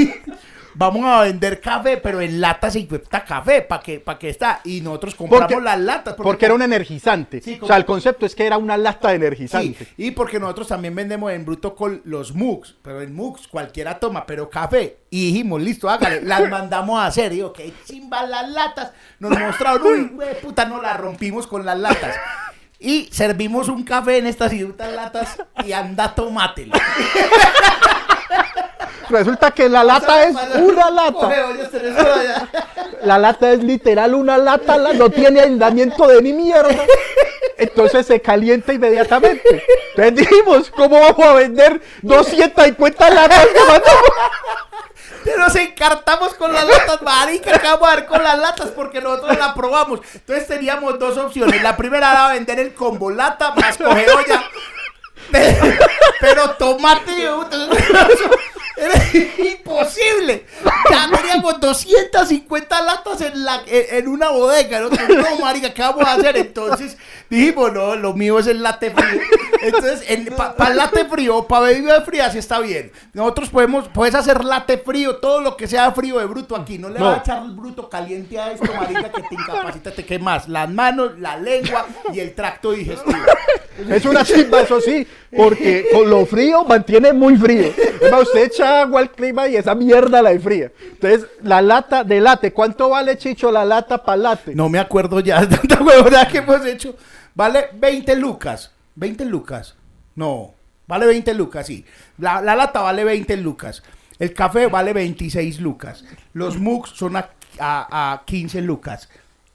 vamos 0.78 1.04
a 1.04 1.22
vender 1.22 1.60
café, 1.60 1.96
pero 1.96 2.20
en 2.20 2.40
latas 2.40 2.76
y 2.76 2.86
cuesta 2.86 3.24
café, 3.24 3.62
para 3.62 3.82
que, 3.82 3.98
para 3.98 4.16
que 4.16 4.28
está. 4.30 4.60
Y 4.64 4.80
nosotros 4.80 5.16
compramos 5.16 5.52
Porque- 5.52 5.64
las 5.64 5.80
latas. 5.80 6.14
Porque 6.14 6.44
era 6.44 6.54
un 6.54 6.62
energizante. 6.62 7.40
Sí, 7.42 7.58
o 7.60 7.66
sea, 7.66 7.76
el 7.76 7.84
concepto 7.84 8.24
es 8.24 8.34
que 8.36 8.46
era 8.46 8.58
una 8.58 8.76
lata 8.76 9.08
de 9.08 9.14
Sí, 9.14 9.22
energizante. 9.24 9.88
y 9.96 10.12
porque 10.12 10.38
nosotros 10.38 10.68
también 10.68 10.94
vendemos 10.94 11.32
en 11.32 11.44
Bruto 11.44 11.74
con 11.74 12.00
los 12.04 12.32
mugs, 12.32 12.76
pero 12.80 13.02
en 13.02 13.12
mugs 13.12 13.48
cualquiera 13.48 13.98
toma, 13.98 14.24
pero 14.24 14.48
café. 14.48 14.98
Y 15.10 15.32
dijimos, 15.32 15.60
listo, 15.60 15.90
hágale, 15.90 16.20
las 16.22 16.48
mandamos 16.48 17.00
a 17.00 17.06
hacer. 17.06 17.32
Digo, 17.32 17.52
que 17.52 17.72
chimba 17.84 18.22
las 18.22 18.48
latas. 18.48 18.92
Nos 19.18 19.36
mostraron, 19.36 19.82
uy, 19.84 20.10
güey, 20.14 20.40
puta, 20.40 20.64
no 20.64 20.80
las 20.80 20.96
rompimos 20.96 21.48
con 21.48 21.66
las 21.66 21.76
latas. 21.78 22.14
Y 22.78 23.08
servimos 23.10 23.68
un 23.68 23.82
café 23.82 24.18
en 24.18 24.26
estas 24.28 24.52
idiotas 24.52 24.92
latas 24.92 25.42
y 25.66 25.72
anda, 25.72 26.14
tomátelo. 26.14 26.74
Resulta 29.10 29.50
que 29.52 29.68
la 29.68 29.82
lata 29.84 30.24
es 30.24 30.36
una 30.56 30.90
lata. 30.90 31.28
de 31.28 32.12
allá. 32.12 32.48
La 33.02 33.18
lata 33.18 33.50
es 33.52 33.62
literal 33.62 34.14
una 34.14 34.36
lata, 34.38 34.76
la- 34.76 34.92
no 34.92 35.08
tiene 35.10 35.40
aislamiento 35.40 36.06
de 36.06 36.20
ni 36.22 36.32
mierda. 36.32 36.74
Entonces 37.56 38.06
se 38.06 38.20
calienta 38.20 38.72
inmediatamente. 38.72 39.64
Entonces 39.96 40.14
dijimos, 40.28 40.70
¿cómo 40.70 41.00
vamos 41.00 41.26
a 41.26 41.32
vender 41.34 41.80
250 42.02 43.10
latas 43.10 43.46
de 43.52 43.60
mandamos? 43.60 44.02
Nos 45.36 45.54
encartamos 45.56 46.34
con 46.34 46.52
las 46.52 46.64
latas, 46.66 47.02
marica, 47.02 47.58
¿qué 47.58 47.66
vamos 47.66 47.88
a 47.88 47.96
ver 47.96 48.06
con 48.06 48.22
las 48.22 48.38
latas? 48.38 48.68
Porque 48.70 49.00
nosotros 49.00 49.36
la 49.38 49.52
probamos. 49.54 50.00
Entonces 50.14 50.46
teníamos 50.46 50.98
dos 50.98 51.16
opciones. 51.18 51.62
La 51.62 51.76
primera 51.76 52.12
era 52.12 52.28
vender 52.28 52.58
el 52.60 52.72
combo 52.74 53.10
lata 53.10 53.52
más 53.54 53.76
coge 53.76 54.06
olla. 54.10 54.44
Pero, 55.30 55.66
pero 56.20 56.50
tomate, 56.52 57.12
era 58.76 58.94
imposible. 59.50 60.44
Ya 60.90 61.10
teníamos 61.10 61.58
250 61.60 62.82
latas 62.82 63.20
en, 63.22 63.44
la, 63.44 63.62
en, 63.66 63.96
en 63.98 64.08
una 64.08 64.30
bodega. 64.30 64.80
Nosotros, 64.80 65.08
no, 65.08 65.44
marica, 65.44 65.74
¿qué 65.74 65.82
vamos 65.82 66.04
a 66.04 66.12
hacer? 66.14 66.36
Entonces 66.36 66.96
dijimos, 67.28 67.72
no, 67.72 67.96
lo 67.96 68.14
mío 68.14 68.38
es 68.38 68.46
el 68.46 68.62
latte 68.62 68.92
frío. 68.92 69.20
Entonces, 69.62 70.04
para 70.36 70.70
el 70.70 70.76
latte 70.76 71.04
frío, 71.06 71.44
para 71.48 71.66
bebidas 71.66 72.04
frías, 72.04 72.32
sí 72.32 72.38
está 72.38 72.60
bien. 72.60 72.92
Nosotros 73.12 73.48
podemos, 73.50 73.88
puedes 73.88 74.14
hacer 74.14 74.44
latte 74.44 74.78
frío, 74.78 75.16
todo 75.16 75.40
lo 75.40 75.56
que 75.56 75.66
sea 75.66 75.90
frío 75.90 76.20
de 76.20 76.26
bruto 76.26 76.54
aquí. 76.54 76.78
No 76.78 76.88
le 76.88 77.00
No. 77.00 77.06
vas 77.06 77.18
a 77.18 77.20
echar 77.22 77.42
el 77.42 77.50
bruto 77.50 77.88
caliente 77.90 78.38
a 78.38 78.52
esto, 78.52 78.72
marica, 78.72 79.10
que 79.10 79.22
te 79.22 79.34
incapacita, 79.34 79.90
te 79.90 80.04
quemas 80.06 80.48
las 80.48 80.70
manos, 80.70 81.18
la 81.18 81.36
lengua 81.36 81.84
y 82.14 82.20
el 82.20 82.32
tracto 82.34 82.70
digestivo. 82.70 83.18
Es 83.88 84.04
una 84.04 84.24
chimba, 84.24 84.60
eso 84.60 84.80
sí, 84.80 85.06
porque 85.36 85.86
con 85.92 86.08
lo 86.08 86.24
frío 86.26 86.64
mantiene 86.64 87.12
muy 87.12 87.36
frío. 87.36 87.66
Es 88.00 88.10
más, 88.10 88.22
usted 88.22 88.44
echa 88.44 88.82
agua 88.82 89.00
al 89.00 89.10
clima 89.12 89.46
y 89.48 89.56
esa 89.56 89.74
mierda 89.74 90.22
la 90.22 90.32
enfría. 90.32 90.70
Entonces, 90.92 91.26
la 91.42 91.60
lata 91.62 92.04
de 92.04 92.20
late, 92.20 92.52
¿cuánto 92.52 92.88
vale, 92.90 93.18
Chicho, 93.18 93.50
la 93.52 93.64
lata 93.64 94.02
para 94.02 94.16
late? 94.16 94.54
No 94.54 94.68
me 94.68 94.78
acuerdo 94.78 95.20
ya 95.20 95.44
de 95.44 95.56
tanta 95.56 95.82
huevona 95.82 96.26
que 96.28 96.38
hemos 96.38 96.64
hecho. 96.64 96.94
Vale 97.34 97.68
20 97.74 98.16
lucas. 98.16 98.72
20 98.94 99.24
lucas. 99.26 99.74
No. 100.14 100.54
Vale 100.86 101.06
20 101.06 101.34
lucas, 101.34 101.66
sí. 101.66 101.84
La, 102.18 102.40
la 102.40 102.56
lata 102.56 102.80
vale 102.80 103.04
20 103.04 103.36
lucas. 103.36 103.82
El 104.18 104.32
café 104.34 104.66
vale 104.66 104.92
26 104.92 105.60
lucas. 105.60 106.04
Los 106.32 106.58
mugs 106.58 106.90
son 106.90 107.16
a, 107.16 107.28
a- 107.58 108.12
a 108.14 108.22
15 108.24 108.62
lucas. 108.62 109.08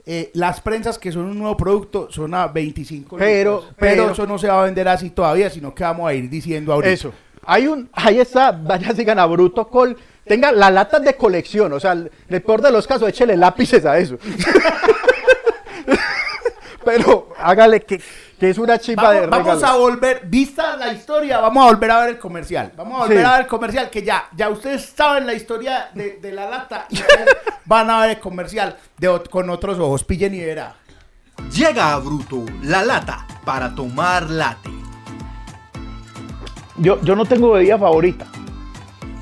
Eh, 0.05 0.31
las 0.33 0.59
prensas, 0.59 0.97
que 0.99 1.11
son 1.13 1.25
un 1.25 1.37
nuevo 1.39 1.55
producto, 1.55 2.07
son 2.11 2.33
a 2.33 2.47
25 2.47 3.15
Pero- 3.17 3.53
lucas. 3.55 3.69
Pero, 3.77 4.01
pero- 4.03 4.11
eso 4.11 4.27
no 4.27 4.37
se 4.37 4.47
va 4.47 4.61
a 4.61 4.65
vender 4.65 4.87
así 4.87 5.09
todavía, 5.11 5.49
sino 5.49 5.73
que 5.73 5.83
vamos 5.83 6.09
a 6.09 6.13
ir 6.13 6.29
diciendo 6.29 6.73
ahorita. 6.73 6.91
Eso. 6.91 7.13
Hay 7.45 7.67
un, 7.67 7.89
ahí 7.93 8.19
está, 8.19 8.51
vaya 8.51 8.93
sigan 8.93 9.19
a 9.19 9.25
Bruto 9.25 9.67
Col. 9.67 9.97
Tenga 10.25 10.51
las 10.53 10.71
latas 10.71 11.03
de 11.03 11.15
colección, 11.15 11.73
o 11.73 11.79
sea, 11.79 11.91
el 11.93 12.09
el 12.29 12.41
peor 12.41 12.61
de 12.61 12.71
los 12.71 12.87
casos, 12.87 13.09
échele 13.09 13.35
lápices 13.37 13.85
a 13.85 13.97
eso. 13.97 14.17
Pero 16.85 17.29
hágale 17.37 17.81
que, 17.81 18.01
que 18.43 18.49
es 18.49 18.57
una 18.57 18.77
chimba 18.77 19.03
Vamos, 19.03 19.21
de 19.21 19.27
vamos 19.27 19.55
regalo. 19.55 19.67
a 19.67 19.77
volver, 19.77 20.21
vista 20.25 20.75
la 20.75 20.91
historia, 20.91 21.39
vamos 21.39 21.63
a 21.65 21.67
volver 21.71 21.91
a 21.91 21.99
ver 22.01 22.09
el 22.09 22.19
comercial. 22.19 22.73
Vamos 22.75 22.95
a 22.95 23.03
volver 23.03 23.19
Sí. 23.19 23.23
a 23.23 23.31
ver 23.31 23.41
el 23.41 23.47
comercial, 23.47 23.89
que 23.89 24.03
ya, 24.03 24.25
ya 24.35 24.49
ustedes 24.49 24.91
saben 24.95 25.25
la 25.25 25.33
historia 25.33 25.89
de, 25.93 26.17
de 26.21 26.31
la 26.33 26.49
lata 26.49 26.85
y 26.89 26.99
van 27.65 27.89
a 27.89 28.01
ver 28.01 28.09
el 28.11 28.19
comercial 28.19 28.75
de, 28.97 29.21
con 29.29 29.49
otros 29.49 29.79
ojos. 29.79 30.03
Pillen 30.03 30.33
y 30.33 30.41
verá. 30.41 30.75
Llega 31.53 31.93
a 31.93 31.99
Bruto 31.99 32.43
la 32.63 32.83
lata 32.83 33.25
para 33.45 33.73
tomar 33.73 34.29
late. 34.29 34.69
Yo, 36.77 36.99
yo 37.01 37.15
no 37.15 37.23
tengo 37.25 37.51
bebida 37.53 37.77
favorita. 37.77 38.25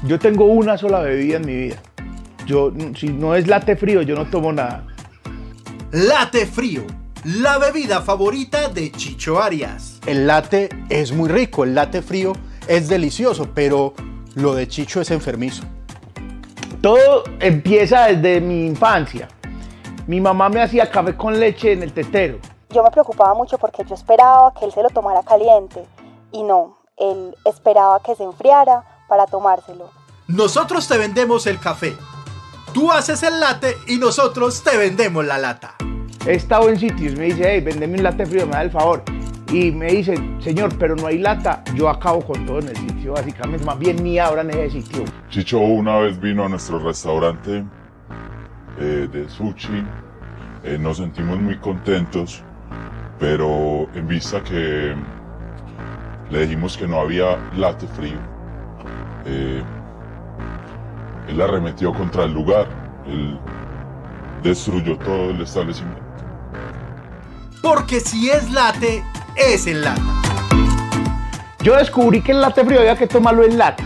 Yo 0.03 0.17
tengo 0.17 0.45
una 0.45 0.79
sola 0.79 1.01
bebida 1.01 1.37
en 1.37 1.45
mi 1.45 1.55
vida. 1.55 1.75
Yo, 2.47 2.73
si 2.97 3.09
no 3.09 3.35
es 3.35 3.45
latte 3.47 3.75
frío, 3.75 4.01
yo 4.01 4.15
no 4.15 4.25
tomo 4.25 4.51
nada. 4.51 4.83
Late 5.91 6.47
frío, 6.47 6.83
la 7.23 7.59
bebida 7.59 8.01
favorita 8.01 8.69
de 8.69 8.91
Chicho 8.91 9.41
Arias. 9.41 9.99
El 10.05 10.25
latte 10.25 10.69
es 10.89 11.11
muy 11.11 11.29
rico, 11.29 11.63
el 11.63 11.75
latte 11.75 12.01
frío 12.01 12.33
es 12.67 12.87
delicioso, 12.87 13.49
pero 13.53 13.93
lo 14.35 14.55
de 14.55 14.67
Chicho 14.67 15.01
es 15.01 15.11
enfermizo. 15.11 15.63
Todo 16.81 17.23
empieza 17.39 18.07
desde 18.07 18.41
mi 18.41 18.65
infancia. 18.65 19.27
Mi 20.07 20.19
mamá 20.19 20.49
me 20.49 20.63
hacía 20.63 20.89
café 20.89 21.15
con 21.15 21.39
leche 21.39 21.73
en 21.73 21.83
el 21.83 21.93
tetero. 21.93 22.39
Yo 22.71 22.83
me 22.83 22.89
preocupaba 22.89 23.35
mucho 23.35 23.57
porque 23.59 23.83
yo 23.87 23.93
esperaba 23.93 24.53
que 24.53 24.65
él 24.65 24.71
se 24.71 24.81
lo 24.81 24.89
tomara 24.89 25.21
caliente 25.21 25.85
y 26.31 26.41
no, 26.41 26.79
él 26.97 27.35
esperaba 27.45 28.01
que 28.01 28.15
se 28.15 28.23
enfriara 28.23 28.83
para 29.07 29.27
tomárselo. 29.27 29.91
Nosotros 30.27 30.87
te 30.87 30.97
vendemos 30.97 31.45
el 31.45 31.59
café. 31.59 31.95
Tú 32.73 32.91
haces 32.91 33.21
el 33.21 33.39
latte 33.39 33.77
y 33.87 33.97
nosotros 33.97 34.63
te 34.63 34.75
vendemos 34.77 35.25
la 35.25 35.37
lata. 35.37 35.75
He 36.27 36.35
estado 36.35 36.69
en 36.69 36.77
sitios, 36.77 37.17
me 37.17 37.25
dice, 37.25 37.43
hey, 37.47 37.61
vendeme 37.61 37.97
un 37.97 38.03
latte 38.03 38.27
frío, 38.27 38.45
me 38.45 38.51
da 38.51 38.61
el 38.61 38.69
favor. 38.69 39.03
Y 39.51 39.71
me 39.71 39.87
dicen, 39.87 40.39
señor, 40.39 40.71
pero 40.77 40.95
no 40.95 41.07
hay 41.07 41.17
lata. 41.17 41.63
Yo 41.73 41.89
acabo 41.89 42.21
con 42.21 42.45
todo 42.45 42.59
en 42.59 42.69
el 42.69 42.77
sitio, 42.77 43.13
básicamente. 43.13 43.65
Más 43.65 43.79
bien 43.79 44.03
ni 44.03 44.19
abran 44.19 44.51
ese 44.51 44.81
sitio. 44.81 45.03
Chicho 45.29 45.59
una 45.59 45.97
vez 45.97 46.19
vino 46.21 46.45
a 46.45 46.49
nuestro 46.49 46.77
restaurante 46.77 47.65
eh, 48.79 49.09
de 49.11 49.27
sushi. 49.29 49.83
Eh, 50.63 50.77
nos 50.79 50.97
sentimos 50.97 51.39
muy 51.39 51.57
contentos, 51.57 52.43
pero 53.19 53.89
en 53.95 54.07
vista 54.07 54.43
que 54.43 54.95
le 56.29 56.41
dijimos 56.41 56.77
que 56.77 56.87
no 56.87 56.99
había 56.99 57.37
latte 57.57 57.87
frío, 57.87 58.19
eh, 59.25 59.63
él 61.27 61.41
arremetió 61.41 61.91
contra 61.91 62.25
el 62.25 62.33
lugar. 62.33 62.67
Él 63.07 63.39
destruyó 64.43 64.97
todo 64.99 65.31
el 65.31 65.41
establecimiento. 65.41 66.10
Porque 67.61 67.99
si 67.99 68.29
es 68.29 68.49
latte, 68.51 69.03
es 69.35 69.67
en 69.67 69.81
lata. 69.81 70.01
Yo 71.63 71.75
descubrí 71.75 72.21
que 72.21 72.31
el 72.31 72.41
latte 72.41 72.65
frío 72.65 72.79
había 72.79 72.95
que 72.95 73.07
tomarlo 73.07 73.43
en 73.43 73.57
lata. 73.57 73.83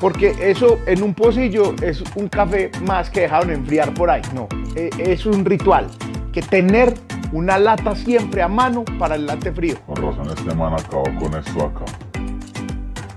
Porque 0.00 0.34
eso 0.40 0.78
en 0.86 1.02
un 1.02 1.12
pocillo 1.12 1.74
es 1.82 2.02
un 2.14 2.28
café 2.28 2.70
más 2.86 3.10
que 3.10 3.22
dejaron 3.22 3.50
enfriar 3.50 3.92
por 3.94 4.10
ahí. 4.10 4.22
No, 4.34 4.48
e- 4.74 4.90
es 4.96 5.26
un 5.26 5.44
ritual. 5.44 5.88
Que 6.32 6.40
tener 6.40 6.94
una 7.32 7.58
lata 7.58 7.94
siempre 7.94 8.42
a 8.42 8.48
mano 8.48 8.84
para 8.98 9.16
el 9.16 9.26
latte 9.26 9.52
frío. 9.52 9.76
Con 9.86 9.96
razón 9.96 10.28
este 10.30 10.54
man 10.54 10.72
acabó 10.74 11.04
con 11.18 11.34
esto 11.36 11.66
acá. 11.66 11.84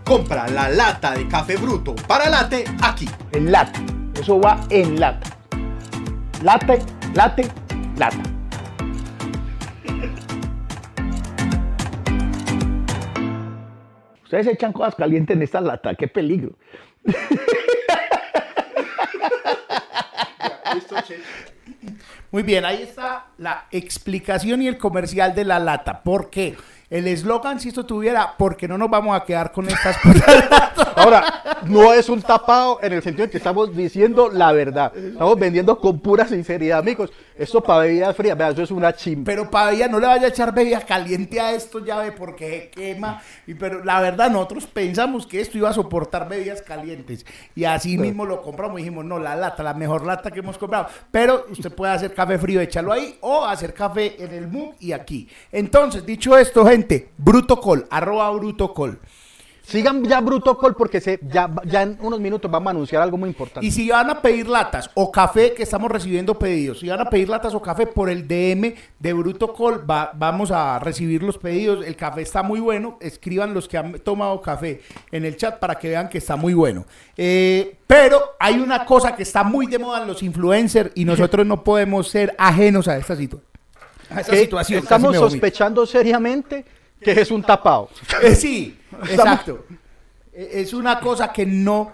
Compra 0.04 0.48
la 0.50 0.70
lata 0.70 1.12
de 1.14 1.28
café 1.28 1.56
bruto 1.56 1.96
para 2.08 2.30
latte 2.30 2.66
aquí. 2.82 3.08
En 3.32 3.52
lata. 3.52 3.80
Eso 4.20 4.40
va 4.42 4.60
en 4.70 5.00
lata. 5.00 5.30
Late, 6.42 6.80
late, 7.14 7.48
lata. 7.96 8.18
Ustedes 14.32 14.48
echan 14.48 14.72
cosas 14.72 14.96
calientes 14.96 15.36
en 15.36 15.44
esta 15.44 15.60
lata, 15.60 15.94
qué 15.94 16.08
peligro. 16.08 16.54
Muy 22.32 22.42
bien, 22.44 22.64
ahí 22.64 22.82
está 22.82 23.26
la 23.38 23.66
explicación 23.72 24.62
y 24.62 24.70
el 24.70 24.78
comercial 24.78 25.36
de 25.36 25.44
la 25.44 25.60
lata. 25.60 26.02
¿Por 26.02 26.30
qué? 26.30 26.56
El 26.92 27.08
eslogan, 27.08 27.58
si 27.58 27.70
esto 27.70 27.86
tuviera, 27.86 28.36
porque 28.38 28.68
no 28.68 28.78
nos 28.78 28.90
vamos 28.90 29.16
a 29.16 29.24
quedar 29.24 29.54
con 29.54 29.66
estas 29.66 29.98
cosas. 30.00 30.24
Ahora, 30.98 31.42
no 31.64 31.94
es 31.94 32.10
un 32.10 32.22
tapado 32.22 32.80
en 32.82 32.92
el 32.92 33.02
sentido 33.02 33.28
de 33.28 33.32
que 33.32 33.38
estamos 33.38 33.74
diciendo 33.74 34.30
la 34.30 34.52
verdad. 34.52 34.92
Estamos 34.94 35.40
vendiendo 35.40 35.80
con 35.80 36.02
pura 36.02 36.28
sinceridad, 36.28 36.80
amigos. 36.80 37.10
Esto 37.38 37.64
para 37.64 37.86
bebidas 37.86 38.14
frías, 38.14 38.38
vea, 38.38 38.50
eso 38.50 38.64
es 38.64 38.72
una 38.72 38.94
chimba. 38.94 39.24
Pero 39.24 39.48
todavía 39.48 39.88
no 39.88 40.02
le 40.02 40.08
vaya 40.08 40.26
a 40.26 40.30
echar 40.30 40.54
bebida 40.54 40.82
caliente 40.82 41.40
a 41.40 41.54
esto, 41.54 41.84
ya 41.84 41.98
ve, 41.98 42.12
porque 42.12 42.50
se 42.50 42.70
quema. 42.70 43.22
Y, 43.48 43.54
pero 43.54 43.86
la 43.86 44.02
verdad, 44.02 44.30
nosotros 44.30 44.68
pensamos 44.68 45.26
que 45.26 45.40
esto 45.40 45.58
iba 45.58 45.70
a 45.70 45.74
soportar 45.74 46.28
bebidas 46.28 46.62
calientes. 46.62 47.26
Y 47.56 47.64
así 47.64 47.98
mismo 47.98 48.26
lo 48.26 48.42
compramos. 48.42 48.82
Y 48.82 48.84
dijimos, 48.84 49.06
no, 49.06 49.18
la 49.18 49.38
lata, 49.38 49.64
la 49.64 49.74
mejor 49.74 50.06
lata 50.06 50.30
que 50.30 50.40
hemos 50.40 50.58
comprado. 50.58 50.88
Pero 51.10 51.46
usted 51.50 51.74
puede 51.74 51.94
hacer 51.94 52.14
café 52.14 52.38
frío, 52.38 52.60
échalo 52.60 52.92
ahí, 52.92 53.18
o 53.22 53.46
hacer 53.46 53.74
café 53.74 54.22
en 54.22 54.34
el 54.34 54.50
mug 54.50 54.76
y 54.82 54.92
aquí. 54.92 55.30
Entonces, 55.54 56.06
dicho 56.06 56.38
esto, 56.38 56.66
gente, 56.66 56.81
Brutocol, 57.18 57.86
arroba 57.90 58.30
Brutocol. 58.32 59.00
Sigan 59.64 60.04
ya 60.04 60.20
Brutocol 60.20 60.76
porque 60.76 61.00
se, 61.00 61.20
ya, 61.32 61.50
ya 61.66 61.84
en 61.84 61.98
unos 62.02 62.20
minutos 62.20 62.50
vamos 62.50 62.68
a 62.68 62.72
anunciar 62.72 63.02
algo 63.04 63.16
muy 63.16 63.30
importante. 63.30 63.66
Y 63.66 63.72
si 63.72 63.90
van 63.90 64.10
a 64.10 64.20
pedir 64.22 64.48
latas 64.50 64.90
o 64.96 65.12
café, 65.12 65.54
que 65.54 65.64
estamos 65.64 65.90
recibiendo 65.90 66.38
pedidos, 66.38 66.80
si 66.80 66.90
van 66.90 67.00
a 67.00 67.06
pedir 67.10 67.30
latas 67.30 67.54
o 67.54 67.62
café 67.62 67.86
por 67.86 68.10
el 68.10 68.28
DM 68.28 68.74
de 69.00 69.14
Brutocol, 69.14 69.90
va, 69.90 70.12
vamos 70.16 70.52
a 70.52 70.80
recibir 70.80 71.22
los 71.24 71.38
pedidos. 71.38 71.86
El 71.86 71.96
café 71.96 72.22
está 72.24 72.42
muy 72.44 72.60
bueno. 72.60 72.98
Escriban 73.00 73.54
los 73.54 73.68
que 73.70 73.78
han 73.78 73.94
tomado 74.00 74.42
café 74.42 74.82
en 75.12 75.26
el 75.26 75.38
chat 75.38 75.60
para 75.60 75.76
que 75.76 75.90
vean 75.90 76.10
que 76.10 76.18
está 76.18 76.36
muy 76.36 76.54
bueno. 76.56 76.86
Eh, 77.16 77.78
pero 77.88 78.20
hay 78.40 78.60
una 78.60 78.84
cosa 78.84 79.16
que 79.16 79.24
está 79.24 79.44
muy 79.44 79.68
de 79.68 79.78
moda 79.80 80.02
en 80.02 80.08
los 80.08 80.24
influencers 80.24 80.92
y 80.96 81.06
nosotros 81.06 81.46
no 81.46 81.64
podemos 81.64 82.10
ser 82.10 82.36
ajenos 82.40 82.88
a 82.88 82.98
esta, 82.98 83.16
situa- 83.16 83.40
a 84.12 84.24
situación. 84.24 84.80
Estamos 84.80 85.16
sospechando 85.32 85.86
seriamente 85.86 86.66
que 87.00 87.12
es 87.12 87.32
un 87.32 87.42
tapado. 87.44 87.90
Eh, 88.22 88.36
sí, 88.36 88.78
exacto. 89.10 89.66
Eh, 90.34 90.50
Es 90.62 90.74
una 90.74 91.00
cosa 91.00 91.32
que 91.34 91.46
no, 91.46 91.92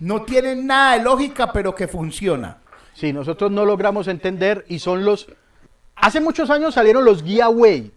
no 0.00 0.22
tiene 0.22 0.54
nada 0.56 0.96
de 0.98 1.02
lógica, 1.04 1.52
pero 1.52 1.74
que 1.74 1.88
funciona. 1.88 2.58
Sí, 2.94 3.12
nosotros 3.12 3.50
no 3.50 3.64
logramos 3.64 4.08
entender 4.08 4.64
y 4.68 4.78
son 4.78 5.04
los... 5.04 5.26
Hace 5.96 6.20
muchos 6.20 6.50
años 6.50 6.74
salieron 6.74 7.04
los 7.04 7.22
giveaway, 7.22 7.90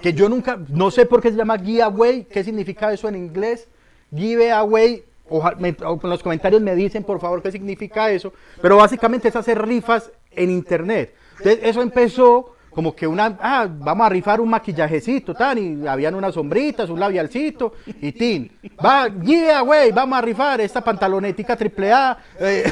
que 0.00 0.12
yo 0.12 0.28
nunca, 0.28 0.58
no 0.68 0.90
sé 0.90 1.06
por 1.06 1.22
qué 1.22 1.30
se 1.30 1.36
llama 1.36 1.58
giveaway, 1.58 2.24
qué 2.24 2.42
significa 2.44 2.92
eso 2.92 3.08
en 3.08 3.14
inglés, 3.16 3.68
giveaway, 4.14 5.04
oja- 5.28 5.54
me- 5.58 5.76
o 5.84 6.00
en 6.02 6.10
los 6.10 6.22
comentarios 6.22 6.60
me 6.62 6.74
dicen 6.74 7.04
por 7.04 7.20
favor 7.20 7.42
qué 7.42 7.52
significa 7.52 8.10
eso, 8.10 8.32
pero 8.60 8.76
básicamente 8.76 9.28
es 9.28 9.36
hacer 9.36 9.64
rifas 9.64 10.10
en 10.32 10.50
internet. 10.50 11.14
Entonces 11.38 11.60
eso 11.62 11.82
empezó 11.82 12.55
como 12.76 12.94
que 12.94 13.06
una, 13.06 13.38
ah, 13.40 13.66
vamos 13.70 14.06
a 14.06 14.10
rifar 14.10 14.38
un 14.38 14.50
maquillajecito, 14.50 15.32
tan, 15.32 15.56
y 15.56 15.86
habían 15.86 16.14
unas 16.14 16.34
sombritas, 16.34 16.90
un 16.90 17.00
labialcito, 17.00 17.72
y 18.02 18.12
tin, 18.12 18.52
va, 18.84 19.08
giveaway, 19.10 19.92
vamos 19.92 20.18
a 20.18 20.20
rifar 20.20 20.60
esta 20.60 20.82
pantalonetica 20.84 21.56
triple 21.56 21.90
A, 21.90 22.18
eh, 22.38 22.70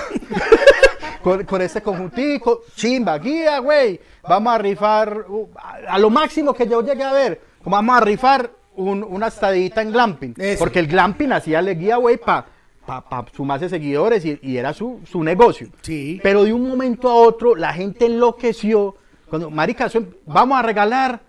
con, 1.22 1.44
con 1.44 1.62
este 1.62 1.80
conjuntico, 1.80 2.64
chimba, 2.76 3.16
guía, 3.18 3.58
güey. 3.60 3.98
Vamos 4.28 4.54
a 4.54 4.58
rifar 4.58 5.24
uh, 5.26 5.48
a, 5.56 5.94
a 5.94 5.98
lo 5.98 6.10
máximo 6.10 6.52
que 6.52 6.66
yo 6.68 6.82
llegué 6.82 7.02
a 7.02 7.12
ver. 7.14 7.40
Como 7.62 7.76
vamos 7.76 7.96
a 7.96 8.00
rifar 8.00 8.50
un- 8.76 9.02
una 9.04 9.28
estadita 9.28 9.80
en 9.80 9.90
glamping. 9.90 10.34
Eso. 10.36 10.58
Porque 10.58 10.80
el 10.80 10.86
glamping 10.86 11.32
hacía 11.32 11.60
el 11.60 11.78
guía, 11.78 11.96
güey, 11.96 12.18
para 12.18 12.44
pa, 12.86 13.00
pa 13.00 13.24
sumarse 13.34 13.70
seguidores 13.70 14.22
y, 14.26 14.38
y 14.42 14.58
era 14.58 14.74
su, 14.74 15.00
su 15.10 15.24
negocio. 15.24 15.68
Sí. 15.80 16.20
Pero 16.22 16.44
de 16.44 16.52
un 16.52 16.68
momento 16.68 17.08
a 17.08 17.14
otro 17.14 17.54
la 17.56 17.72
gente 17.72 18.04
enloqueció. 18.04 18.96
Cuando, 19.34 19.50
marica, 19.50 19.90
vamos 20.26 20.56
a 20.56 20.62
regalar 20.62 21.20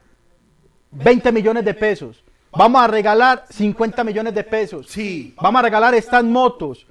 20 0.92 1.32
millones 1.32 1.66
de 1.66 1.74
pesos. 1.74 2.24
Vamos 2.52 2.80
a 2.80 2.86
regalar 2.86 3.46
50 3.50 4.04
millones 4.04 4.36
de 4.36 4.44
pesos. 4.44 4.86
Sí. 4.92 5.34
Vamos 5.42 5.58
a 5.58 5.64
regalar 5.64 5.96
estas 5.96 6.24
motos. 6.24 6.86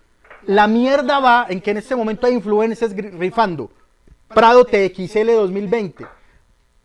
La 0.45 0.67
mierda 0.67 1.21
va 1.21 1.47
en 1.49 1.61
que 1.61 1.71
en 1.71 1.77
este 1.77 1.95
momento 1.95 2.27
hay 2.27 2.35
influencers 2.35 2.97
rifando. 3.17 3.71
Prado 4.27 4.65
TXL 4.65 5.35
2020. 5.37 6.05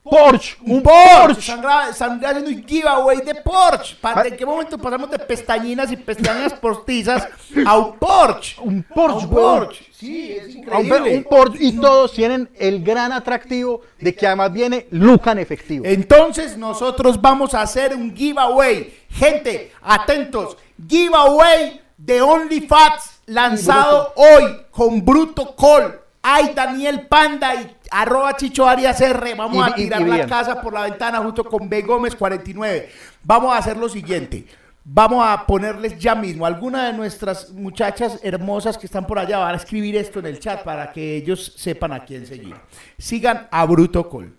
Porsche, 0.10 0.57
un 0.65 0.81
Porsche. 0.81 1.40
Están, 1.52 1.61
gra- 1.64 1.90
están 1.90 2.26
haciendo 2.26 2.49
un 2.49 2.65
giveaway 2.68 3.18
de 3.22 3.36
Porsche. 3.36 3.95
¿Para- 4.02 4.27
¿En 4.27 4.36
qué 4.38 4.45
momento 4.45 4.77
pasamos 4.77 5.10
de 5.11 5.19
pestañinas 5.19 5.91
y 5.91 5.98
pestañas 5.98 6.53
postizas 6.53 7.27
a 7.65 7.77
un 7.77 7.98
Porsche? 7.98 8.56
Un 8.61 8.84
Porsche, 8.84 9.26
un. 9.26 9.30
Porsche. 9.31 9.86
Sí, 9.91 10.31
es 10.31 10.56
increíble. 10.56 11.18
un 11.18 11.23
Porsche 11.26 11.57
y 11.64 11.73
todos 11.73 12.14
tienen 12.14 12.49
el 12.57 12.84
gran 12.84 13.11
atractivo 13.11 13.81
de 13.99 14.15
que 14.15 14.26
además 14.27 14.52
viene 14.53 14.88
Luca 14.91 15.31
en 15.34 15.40
efectivo. 15.40 15.86
Entonces 15.86 16.57
nosotros 16.57 17.19
vamos 17.22 17.53
a 17.53 17.61
hacer 17.61 17.94
un 17.95 18.15
giveaway. 18.15 18.94
Gente, 19.10 19.72
atentos. 19.81 20.56
Giveaway 20.88 21.81
de 21.98 22.22
OnlyFats 22.22 23.19
lanzado 23.26 24.14
hoy 24.15 24.61
con 24.72 25.03
Bruto 25.03 25.56
Call. 25.56 25.99
Ay, 26.31 26.53
Daniel 26.53 27.07
Panda 27.07 27.56
y 27.56 27.76
arroba 27.91 28.35
Chicho 28.38 28.68
Arias 28.68 28.99
R. 29.01 29.34
Vamos 29.35 29.57
Y- 29.68 29.72
a 29.72 29.76
tirar 29.76 30.01
la 30.01 30.27
casa 30.27 30.61
por 30.61 30.73
la 30.73 30.81
ventana 30.84 31.19
junto 31.19 31.43
con 31.43 31.68
B 31.68 31.81
Gómez 31.81 32.15
49. 32.15 32.89
Vamos 33.23 33.53
a 33.53 33.57
hacer 33.57 33.77
lo 33.77 33.89
siguiente. 33.89 34.45
Vamos 34.84 35.26
a 35.27 35.45
ponerles 35.45 35.97
ya 35.99 36.15
mismo. 36.15 36.45
Alguna 36.45 36.88
de 36.88 36.93
nuestras 36.93 37.51
muchachas 37.51 38.19
hermosas 38.23 38.77
que 38.77 38.85
están 38.85 39.06
por 39.07 39.18
allá 39.19 39.38
van 39.39 39.53
a 39.53 39.57
escribir 39.57 39.95
esto 39.95 40.19
en 40.19 40.27
el 40.27 40.39
chat 40.39 40.64
para 40.64 40.91
que 40.91 41.15
ellos 41.18 41.53
sepan 41.57 41.93
a 41.93 42.06
quién 42.06 42.26
seguir. 42.26 42.56
Sigan 42.97 43.47
a 43.51 43.65
Bruto 43.65 44.10
Call. 44.10 44.34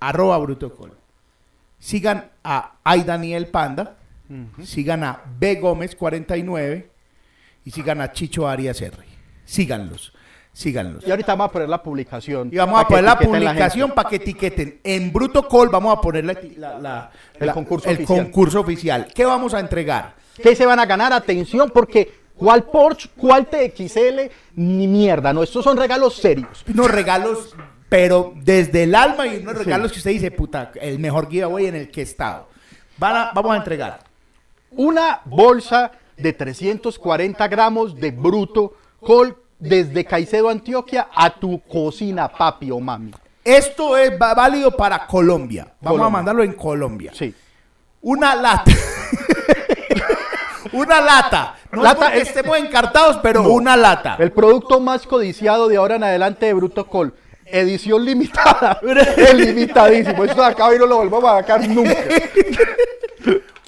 arroba 0.00 0.38
brutocol. 0.38 0.96
Sigan 1.80 2.30
a 2.44 2.74
Ay 2.84 3.02
Daniel 3.02 3.48
Panda, 3.48 3.96
sigan 4.62 5.02
a 5.04 5.20
B 5.38 5.56
Gómez 5.56 5.94
49 5.96 6.90
y 7.64 7.70
sigan 7.70 8.00
a 8.00 8.12
Chicho 8.12 8.46
Arias 8.48 8.80
R. 8.80 8.96
Síganlos, 9.44 10.12
síganlos. 10.58 11.06
Y 11.06 11.10
ahorita 11.10 11.32
vamos 11.34 11.50
a 11.50 11.52
poner 11.52 11.68
la 11.68 11.82
publicación. 11.82 12.48
Y 12.52 12.56
vamos 12.56 12.80
a 12.80 12.86
poner 12.88 13.04
la 13.04 13.18
publicación 13.18 13.92
para 13.92 14.08
que 14.08 14.16
etiqueten. 14.16 14.80
En 14.82 15.12
Brutocol 15.12 15.68
vamos 15.68 15.96
a 15.96 16.00
poner 16.00 16.24
la, 16.24 16.36
la- 16.56 16.78
la- 16.80 17.10
El 17.38 17.52
concurso 17.52 17.88
el 17.88 17.96
oficial. 17.96 18.18
concurso 18.24 18.60
oficial. 18.60 19.08
¿Qué 19.14 19.24
vamos 19.24 19.54
a 19.54 19.60
entregar? 19.60 20.14
¿Qué 20.42 20.56
se 20.56 20.66
van 20.66 20.80
a 20.80 20.86
ganar? 20.86 21.12
Atención, 21.12 21.70
porque 21.72 22.12
¿cuál 22.36 22.64
Porsche, 22.64 23.08
cuál 23.16 23.46
TXL? 23.46 24.30
Ni 24.56 24.88
mierda, 24.88 25.32
no, 25.32 25.42
estos 25.44 25.62
son 25.64 25.76
regalos 25.76 26.16
serios. 26.16 26.64
Unos 26.72 26.90
regalos, 26.90 27.54
pero 27.88 28.32
desde 28.36 28.82
el 28.82 28.94
alma 28.96 29.26
y 29.28 29.36
unos 29.38 29.56
regalos 29.58 29.92
que 29.92 29.98
usted 29.98 30.10
dice, 30.10 30.30
puta, 30.32 30.72
el 30.80 30.98
mejor 30.98 31.28
giveaway 31.30 31.66
en 31.66 31.76
el 31.76 31.90
que 31.90 32.00
he 32.00 32.04
estado. 32.04 32.48
Van 32.98 33.16
a- 33.16 33.30
vamos 33.32 33.52
a 33.52 33.56
entregar. 33.58 34.00
Una 34.72 35.20
bolsa 35.24 35.92
de 36.16 36.32
340 36.32 37.46
gramos 37.48 37.94
de 37.94 38.10
bruto 38.10 38.74
col 39.00 39.36
desde 39.58 40.04
Caicedo, 40.04 40.48
Antioquia, 40.48 41.08
a 41.14 41.30
tu 41.30 41.60
cocina, 41.62 42.28
papi 42.28 42.70
o 42.70 42.80
mami. 42.80 43.12
Esto 43.44 43.96
es 43.96 44.16
válido 44.18 44.76
para 44.76 45.06
Colombia. 45.06 45.72
Vamos 45.80 46.02
a 46.02 46.10
mandarlo 46.10 46.42
en 46.42 46.52
Colombia. 46.52 47.12
Sí. 47.14 47.34
Una 48.02 48.34
lata. 48.34 48.70
una 50.72 51.00
lata. 51.00 51.54
No 51.72 51.82
Lata 51.82 52.06
porque 52.06 52.18
es- 52.20 52.28
estemos 52.28 52.58
encartados, 52.58 53.18
pero 53.22 53.42
una 53.50 53.76
lata. 53.76 54.16
El 54.18 54.32
producto 54.32 54.80
más 54.80 55.06
codiciado 55.06 55.68
de 55.68 55.76
ahora 55.76 55.96
en 55.96 56.04
adelante 56.04 56.46
de 56.46 56.54
Bruto 56.54 56.86
Col. 56.86 57.14
Edición 57.46 58.04
limitada. 58.04 58.80
es 59.16 59.34
limitadísimo. 59.34 60.24
Esto 60.24 60.42
de 60.42 60.48
acá 60.48 60.74
y 60.74 60.78
no 60.78 60.86
lo 60.86 60.96
volvamos 60.98 61.30
a 61.30 61.36
sacar 61.40 61.66
nunca. 61.68 61.96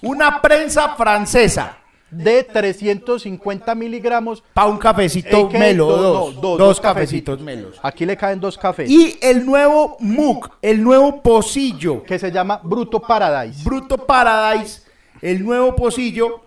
Una 0.02 0.40
prensa 0.40 0.90
francesa. 0.96 1.76
De 2.10 2.42
350 2.42 3.74
miligramos. 3.74 4.42
Para 4.52 4.68
un 4.68 4.78
cafecito 4.78 5.48
melo. 5.50 5.86
Dos, 5.86 6.40
dos, 6.40 6.58
dos, 6.58 6.80
cafecitos 6.80 7.40
melos. 7.40 7.78
Aquí 7.82 8.04
le 8.04 8.16
caen 8.16 8.40
dos 8.40 8.58
cafés. 8.58 8.90
Y 8.90 9.18
el 9.20 9.46
nuevo 9.46 9.96
MOOC, 10.00 10.58
el 10.60 10.82
nuevo 10.82 11.22
pocillo. 11.22 12.02
que 12.02 12.18
se 12.18 12.32
llama 12.32 12.60
Bruto 12.62 13.00
Paradise. 13.00 13.62
Bruto 13.64 13.98
Paradise, 13.98 14.82
el 15.22 15.44
nuevo 15.44 15.76
pocillo, 15.76 16.42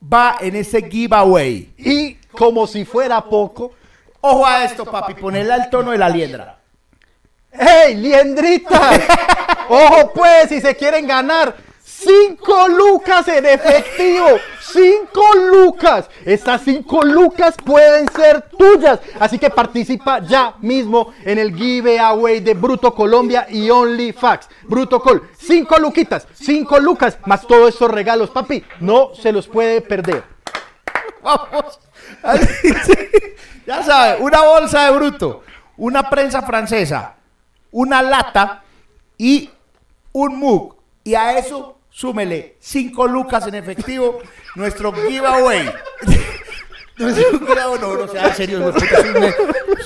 va 0.00 0.36
en 0.40 0.56
ese 0.56 0.88
giveaway. 0.88 1.72
Y 1.76 2.14
como 2.32 2.66
si 2.66 2.84
fuera 2.84 3.22
poco. 3.24 3.72
Ojo 4.22 4.46
a 4.46 4.64
esto, 4.64 4.84
papi, 4.84 5.14
ponerle 5.14 5.54
al 5.54 5.70
tono 5.70 5.92
de 5.92 5.98
la 5.98 6.08
liendra. 6.08 6.58
¡Hey, 7.52 7.96
liendritas! 7.96 9.00
Ojo 9.68 10.12
pues, 10.14 10.48
si 10.48 10.60
se 10.60 10.76
quieren 10.76 11.06
ganar 11.06 11.56
5 12.02 12.68
lucas 12.68 13.28
en 13.28 13.46
efectivo. 13.46 14.26
5 14.72 15.34
lucas. 15.50 16.08
Estas 16.24 16.62
5 16.62 17.04
lucas 17.04 17.54
pueden 17.64 18.08
ser 18.08 18.42
tuyas. 18.56 19.00
Así 19.18 19.38
que 19.38 19.50
participa 19.50 20.20
ya 20.20 20.54
mismo 20.60 21.12
en 21.24 21.38
el 21.38 21.54
giveaway 21.54 22.40
de 22.40 22.54
Bruto 22.54 22.94
Colombia 22.94 23.46
y 23.50 23.68
OnlyFax. 23.68 24.48
Bruto 24.62 25.00
Col, 25.00 25.28
5 25.38 25.78
luquitas, 25.78 26.26
5 26.34 26.78
lucas, 26.80 27.18
más 27.26 27.46
todos 27.46 27.70
estos 27.70 27.90
regalos, 27.90 28.30
papi. 28.30 28.64
No 28.80 29.14
se 29.14 29.32
los 29.32 29.46
puede 29.46 29.80
perder. 29.80 30.22
Vamos. 31.22 31.78
ya 33.66 33.82
sabe, 33.82 34.22
una 34.22 34.42
bolsa 34.42 34.86
de 34.86 34.96
bruto, 34.96 35.42
una 35.76 36.08
prensa 36.08 36.42
francesa, 36.42 37.14
una 37.70 38.02
lata 38.02 38.62
y 39.18 39.50
un 40.12 40.38
mug. 40.38 40.76
Y 41.04 41.14
a 41.14 41.38
eso 41.38 41.79
súmele 41.90 42.56
5 42.60 43.06
lucas 43.06 43.46
en 43.46 43.54
efectivo, 43.56 44.20
nuestro 44.54 44.92
giveaway. 44.92 45.70
Nuestro 46.96 47.38
giveaway, 47.38 47.80
no, 47.80 47.94
no, 47.96 48.08
sean 48.08 48.34
serios, 48.36 48.74
puta, 48.74 48.84
es 48.84 49.04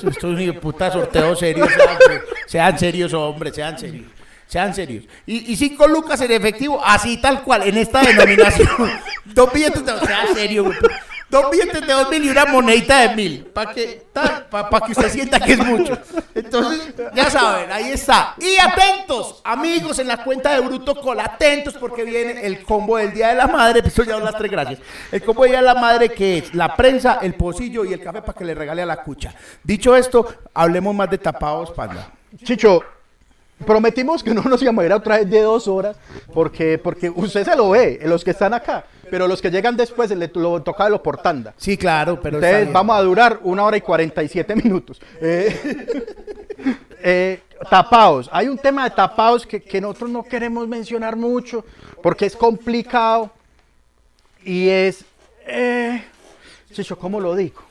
un- 0.03 0.09
esto 0.11 0.33
es 0.39 0.49
un 0.49 0.61
puta 0.61 0.91
sorteo 0.91 1.37
serio, 1.37 1.67
sean, 1.69 2.21
sean 2.47 2.79
serios, 2.79 3.15
hombre, 3.15 3.53
sean 3.53 3.79
serios. 3.79 4.07
Sean 4.47 4.75
serios. 4.75 5.05
Y, 5.27 5.53
y 5.53 5.57
cinco 5.57 5.87
lucas 5.89 6.21
en 6.21 6.31
efectivo, 6.31 6.81
así 6.85 7.17
tal 7.17 7.43
cual, 7.43 7.63
en 7.67 7.77
esta 7.79 8.03
denominación. 8.03 8.69
Dos 9.25 9.53
billetes 9.53 9.83
sean 10.05 10.35
serios. 10.35 10.75
Dos 11.29 11.51
billetes 11.51 11.81
de 11.87 11.93
dos 11.93 12.09
mil 12.11 12.25
y 12.25 12.29
una 12.29 12.45
monedita 12.45 13.01
de 13.01 13.17
mil. 13.17 13.47
Para 13.47 13.73
que, 13.73 14.07
pa, 14.13 14.71
pa 14.71 14.81
que 14.83 14.93
usted 14.93 15.11
sienta 15.11 15.41
que 15.41 15.53
es 15.53 15.59
mucho. 15.59 15.99
Entonces, 16.35 16.95
ya 17.15 17.31
saben, 17.31 17.73
ahí 17.73 17.91
está. 17.91 18.35
Y 18.39 18.57
atentos, 18.57 19.41
amigos, 19.45 19.99
en 19.99 20.09
la 20.09 20.23
cuenta 20.23 20.53
de 20.53 20.61
Bruto 20.61 20.95
Col, 21.01 21.21
atentos 21.21 21.75
porque 21.75 22.05
viene 22.05 22.47
el 22.47 22.63
combo 22.63 22.99
del 22.99 23.13
Día 23.13 23.29
de 23.29 23.35
la 23.35 23.47
Madre. 23.47 23.83
Pues 23.83 23.95
ya 24.07 24.19
las 24.19 24.37
tres 24.37 24.51
gracias. 24.51 24.81
El 25.11 25.23
combo 25.25 25.43
del 25.43 25.53
Día 25.53 25.61
de 25.61 25.67
la 25.67 25.75
Madre 25.75 26.11
que 26.11 26.39
es 26.39 26.55
la 26.55 26.77
prensa, 26.77 27.19
el 27.23 27.35
pocillo 27.35 27.85
y 27.85 27.93
el 27.93 28.03
café 28.03 28.21
para 28.21 28.39
que 28.39 28.45
le 28.45 28.55
regale 28.55 28.83
a 28.83 28.87
la 28.87 29.03
cucha. 29.03 29.35
Dicho 29.63 29.97
esto, 29.97 30.27
hablemos 30.53 30.95
más 30.95 31.11
de 31.11 31.19
tapados, 31.19 31.71
panda. 31.73 32.11
Chicho, 32.45 32.83
prometimos 33.67 34.23
que 34.23 34.35
no 34.35 34.43
nos 34.43 34.63
íbamos 34.63 34.83
a 34.83 34.87
ir 34.87 34.93
a 34.93 34.97
otra 34.97 35.19
vez 35.19 35.31
de 35.31 35.41
dos 35.41 35.69
horas, 35.69 35.97
porque, 36.33 36.79
porque 36.79 37.11
usted 37.11 37.45
se 37.45 37.57
lo 37.57 37.71
ve, 37.71 38.01
los 38.05 38.25
que 38.25 38.31
están 38.31 38.55
acá, 38.55 38.85
pero 39.11 39.29
los 39.29 39.41
que 39.41 39.51
llegan 39.51 39.77
después 39.77 40.11
le, 40.11 40.31
lo 40.35 40.63
toca 40.63 40.85
de 40.85 40.91
lo 40.91 41.03
por 41.03 41.19
tanda. 41.19 41.55
Sí, 41.57 41.77
claro, 41.77 42.21
pero 42.21 42.39
Entonces 42.39 42.73
vamos 42.73 42.97
a 42.97 43.03
durar 43.03 43.41
una 43.43 43.65
hora 43.65 43.77
y 43.77 43.81
47 43.81 44.57
minutos. 44.57 45.01
Eh, 45.21 45.97
eh, 47.03 47.43
tapados. 47.71 48.29
Hay 48.33 48.49
un 48.49 48.59
tema 48.59 48.85
de 48.85 48.91
tapados 48.91 49.47
que, 49.47 49.63
que 49.63 49.81
nosotros 49.81 50.11
no 50.11 50.23
queremos 50.25 50.67
mencionar 50.69 51.17
mucho 51.17 51.65
porque 52.03 52.27
es 52.27 52.37
complicado 52.37 53.31
y 54.45 54.69
es... 54.69 55.05
Eh, 55.47 56.03
Chicho, 56.73 56.99
¿cómo 56.99 57.21
lo 57.21 57.35
digo? 57.35 57.63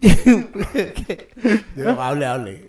No, 1.76 2.02
hable, 2.02 2.26
hable. 2.26 2.68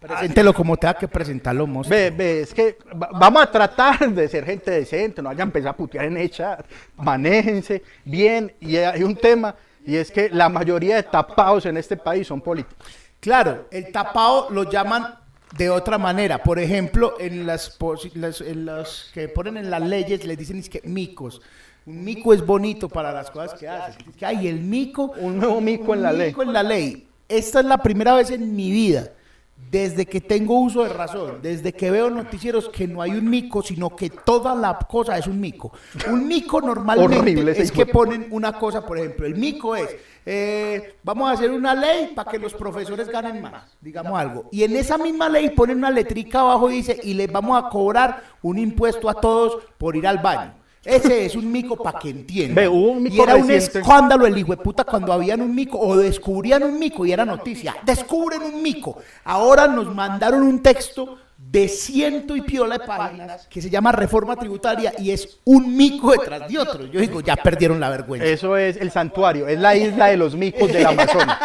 Preséntelo 0.00 0.54
como 0.54 0.76
tenga 0.76 0.94
que 0.94 1.08
presentarlo, 1.08 1.66
monstruo. 1.66 1.98
Ve, 1.98 2.10
ve, 2.10 2.40
es 2.42 2.54
que 2.54 2.78
va- 2.90 3.10
vamos 3.12 3.42
a 3.42 3.50
tratar 3.50 4.12
de 4.12 4.28
ser 4.28 4.44
gente 4.44 4.70
decente, 4.70 5.20
no 5.20 5.28
vayan 5.28 5.40
a 5.40 5.50
empezar 5.50 5.70
a 5.70 5.76
putear 5.76 6.04
en 6.04 6.16
el 6.16 6.30
chat, 6.30 6.64
manéjense 6.96 7.82
bien. 8.04 8.52
Y 8.60 8.76
hay 8.76 9.02
un 9.02 9.16
tema, 9.16 9.54
y 9.84 9.96
es 9.96 10.10
que 10.12 10.30
la 10.30 10.48
mayoría 10.48 10.96
de 10.96 11.02
tapados 11.02 11.66
en 11.66 11.76
este 11.76 11.96
país 11.96 12.26
son 12.28 12.40
políticos. 12.40 12.86
Claro, 13.20 13.66
el 13.72 13.90
tapado 13.90 14.48
lo 14.50 14.70
llaman 14.70 15.16
de 15.56 15.68
otra 15.70 15.98
manera. 15.98 16.38
Por 16.38 16.60
ejemplo, 16.60 17.14
en 17.18 17.44
las, 17.46 17.76
las- 18.14 18.40
en 18.40 18.66
las 18.66 19.10
que 19.12 19.28
ponen 19.28 19.56
en 19.56 19.68
las 19.70 19.82
leyes 19.82 20.24
les 20.24 20.38
dicen 20.38 20.58
es 20.58 20.68
que 20.68 20.80
micos. 20.84 21.40
Un 21.86 22.04
mico 22.04 22.32
es 22.34 22.44
bonito 22.44 22.88
para 22.88 23.10
las 23.12 23.30
cosas 23.30 23.58
que 23.58 23.66
hace. 23.66 23.98
Es 24.08 24.14
que 24.16 24.26
hay 24.26 24.46
el 24.46 24.60
mico. 24.60 25.12
Un 25.18 25.38
nuevo 25.38 25.60
mico 25.60 25.94
en 25.94 26.02
la 26.02 26.10
un 26.12 26.18
ley. 26.18 26.28
mico 26.28 26.42
en 26.42 26.52
la 26.52 26.62
ley. 26.62 27.08
Esta 27.28 27.60
es 27.60 27.66
la 27.66 27.78
primera 27.78 28.14
vez 28.14 28.30
en 28.30 28.54
mi 28.54 28.70
vida, 28.70 29.08
desde 29.70 30.06
que 30.06 30.20
tengo 30.20 30.58
uso 30.58 30.82
de 30.82 30.88
razón, 30.88 31.40
desde 31.42 31.72
que 31.72 31.90
veo 31.90 32.08
noticieros, 32.08 32.68
que 32.68 32.86
no 32.86 33.02
hay 33.02 33.10
un 33.12 33.28
mico, 33.28 33.62
sino 33.62 33.94
que 33.94 34.08
toda 34.08 34.54
la 34.54 34.78
cosa 34.78 35.18
es 35.18 35.26
un 35.26 35.38
mico. 35.40 35.72
Un 36.08 36.26
mico 36.26 36.60
normalmente 36.60 37.18
Horrible 37.18 37.52
es 37.52 37.70
que 37.70 37.84
ponen 37.84 38.28
una 38.30 38.52
cosa, 38.54 38.84
por 38.86 38.98
ejemplo, 38.98 39.26
el 39.26 39.34
mico 39.34 39.76
es, 39.76 39.94
eh, 40.24 40.96
vamos 41.02 41.28
a 41.28 41.32
hacer 41.32 41.50
una 41.50 41.74
ley 41.74 42.12
para 42.14 42.30
que 42.30 42.38
los 42.38 42.54
profesores 42.54 43.08
ganen 43.08 43.42
más, 43.42 43.76
digamos 43.80 44.18
algo. 44.18 44.48
Y 44.50 44.62
en 44.62 44.74
esa 44.76 44.96
misma 44.96 45.28
ley 45.28 45.50
ponen 45.50 45.78
una 45.78 45.90
letrica 45.90 46.40
abajo 46.40 46.70
y 46.70 46.76
dice, 46.76 46.98
y 47.02 47.14
les 47.14 47.30
vamos 47.30 47.62
a 47.62 47.68
cobrar 47.68 48.22
un 48.42 48.58
impuesto 48.58 49.10
a 49.10 49.14
todos 49.14 49.58
por 49.76 49.96
ir 49.96 50.06
al 50.06 50.18
baño. 50.18 50.54
Ese 50.84 51.26
es 51.26 51.34
un 51.34 51.50
mico 51.50 51.76
para 51.76 51.98
que 51.98 52.10
entiendan. 52.10 52.54
Ve, 52.54 52.68
hubo 52.68 52.92
un 52.92 53.02
mico 53.02 53.16
y 53.16 53.20
era 53.20 53.36
un 53.36 53.50
escándalo 53.50 54.26
el 54.26 54.38
hijo 54.38 54.52
de 54.52 54.62
puta 54.62 54.84
cuando 54.84 55.12
habían 55.12 55.40
un 55.42 55.54
mico 55.54 55.78
o 55.78 55.96
descubrían 55.96 56.62
un 56.62 56.78
mico 56.78 57.04
y 57.04 57.12
era 57.12 57.24
noticia. 57.24 57.76
Descubren 57.84 58.42
un 58.42 58.62
mico. 58.62 58.98
Ahora 59.24 59.66
nos 59.66 59.94
mandaron 59.94 60.42
un 60.42 60.62
texto 60.62 61.18
de 61.38 61.68
ciento 61.68 62.34
y 62.36 62.42
piola 62.42 62.78
de 62.78 62.84
páginas 62.84 63.46
que 63.46 63.62
se 63.62 63.70
llama 63.70 63.92
Reforma 63.92 64.34
Tributaria 64.36 64.92
y 64.98 65.12
es 65.12 65.38
un 65.44 65.76
mico 65.76 66.10
detrás 66.10 66.48
de 66.48 66.58
otro. 66.58 66.84
Yo 66.86 67.00
digo, 67.00 67.20
ya 67.20 67.36
perdieron 67.36 67.78
la 67.80 67.88
vergüenza. 67.88 68.26
Eso 68.26 68.56
es 68.56 68.76
el 68.76 68.90
santuario, 68.90 69.46
es 69.48 69.58
la 69.58 69.74
isla 69.76 70.06
de 70.08 70.16
los 70.16 70.34
micos 70.34 70.70
del 70.70 70.84
Amazonas. 70.84 71.38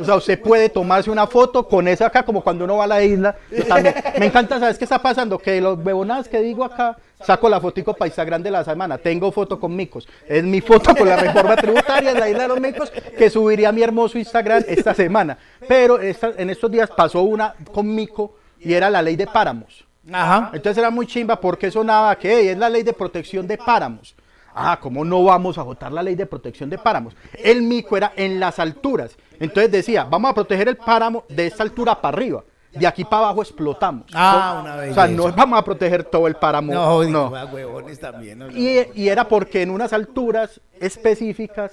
O 0.00 0.04
sea, 0.04 0.16
usted 0.16 0.40
puede 0.40 0.70
tomarse 0.70 1.10
una 1.10 1.26
foto 1.26 1.68
con 1.68 1.86
esa 1.86 2.06
acá, 2.06 2.24
como 2.24 2.42
cuando 2.42 2.64
uno 2.64 2.78
va 2.78 2.84
a 2.84 2.88
la 2.88 3.04
isla. 3.04 3.36
También- 3.68 3.94
me 4.18 4.26
encanta, 4.26 4.58
¿sabes 4.58 4.78
qué 4.78 4.84
está 4.84 4.98
pasando? 5.00 5.38
Que 5.38 5.60
los 5.60 5.78
huevonadas 5.78 6.26
que 6.28 6.40
digo 6.40 6.64
acá, 6.64 6.96
saco 7.24 7.48
la 7.48 7.60
fotico 7.60 7.94
para 7.94 8.08
Instagram 8.08 8.42
de 8.42 8.50
la 8.50 8.64
semana. 8.64 8.96
Tengo 8.98 9.30
foto 9.30 9.60
con 9.60 9.76
micos. 9.76 10.08
Es 10.26 10.42
mi 10.42 10.60
foto 10.62 10.96
con 10.96 11.06
la 11.06 11.16
reforma 11.16 11.54
tributaria 11.54 12.10
en 12.12 12.18
la 12.18 12.28
isla 12.30 12.42
de 12.44 12.48
los 12.48 12.60
micos 12.60 12.90
que 12.90 13.30
subiría 13.30 13.68
a 13.68 13.72
mi 13.72 13.82
hermoso 13.82 14.18
Instagram 14.18 14.64
esta 14.66 14.94
semana. 14.94 15.36
Pero 15.68 16.00
en 16.00 16.50
estos 16.50 16.70
días 16.70 16.90
pasó 16.96 17.22
una 17.22 17.54
con 17.72 17.94
mico 17.94 18.36
y 18.64 18.72
era 18.74 18.88
la 18.90 19.02
ley 19.02 19.16
de 19.16 19.26
páramos. 19.26 19.84
Ajá. 20.12 20.50
Entonces 20.52 20.78
era 20.78 20.90
muy 20.90 21.06
chimba 21.06 21.40
porque 21.40 21.70
sonaba 21.70 22.16
que 22.16 22.32
"Ey, 22.40 22.48
es 22.48 22.58
la 22.58 22.68
ley 22.68 22.82
de 22.82 22.92
protección 22.92 23.46
de 23.46 23.56
páramos. 23.58 24.14
Ah, 24.54 24.78
¿cómo 24.82 25.04
no 25.04 25.24
vamos 25.24 25.56
a 25.56 25.62
votar 25.62 25.92
la 25.92 26.02
ley 26.02 26.14
de 26.14 26.26
protección 26.26 26.68
de 26.68 26.76
páramos? 26.76 27.14
El 27.42 27.62
mico 27.62 27.96
era 27.96 28.12
en 28.16 28.38
las 28.38 28.58
alturas. 28.58 29.16
Entonces 29.40 29.70
decía, 29.72 30.04
vamos 30.04 30.30
a 30.30 30.34
proteger 30.34 30.68
el 30.68 30.76
páramo 30.76 31.24
de 31.28 31.46
esta 31.46 31.62
altura 31.62 32.00
para 32.00 32.16
arriba. 32.16 32.44
de 32.74 32.86
aquí 32.86 33.04
para 33.04 33.24
abajo 33.24 33.42
explotamos. 33.42 34.06
Ah, 34.14 34.60
una 34.62 34.74
O 34.74 34.78
belleza. 34.78 35.06
sea, 35.06 35.14
no 35.14 35.30
vamos 35.32 35.58
a 35.58 35.62
proteger 35.64 36.04
todo 36.04 36.26
el 36.26 36.34
páramo. 36.36 36.72
No, 36.72 37.04
no. 37.04 37.28
huevones 37.52 38.00
también. 38.00 38.38
no, 38.38 38.46
no. 38.46 38.52
Y, 38.56 38.88
y 38.94 39.08
era 39.08 39.28
porque 39.28 39.60
en 39.62 39.70
unas 39.70 39.92
alturas 39.92 40.60
específicas 40.80 41.72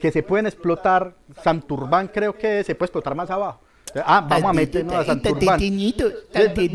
que 0.00 0.10
se 0.12 0.22
pueden 0.22 0.46
explotar, 0.46 1.14
Santurbán 1.42 2.08
creo 2.08 2.34
que 2.36 2.62
se 2.64 2.74
puede 2.74 2.86
explotar 2.86 3.14
más 3.14 3.30
abajo. 3.30 3.60
Ah, 4.04 4.20
vamos 4.20 4.50
a 4.50 4.52
meternos 4.52 4.94
a 4.94 5.04
Santurbán. 5.04 5.58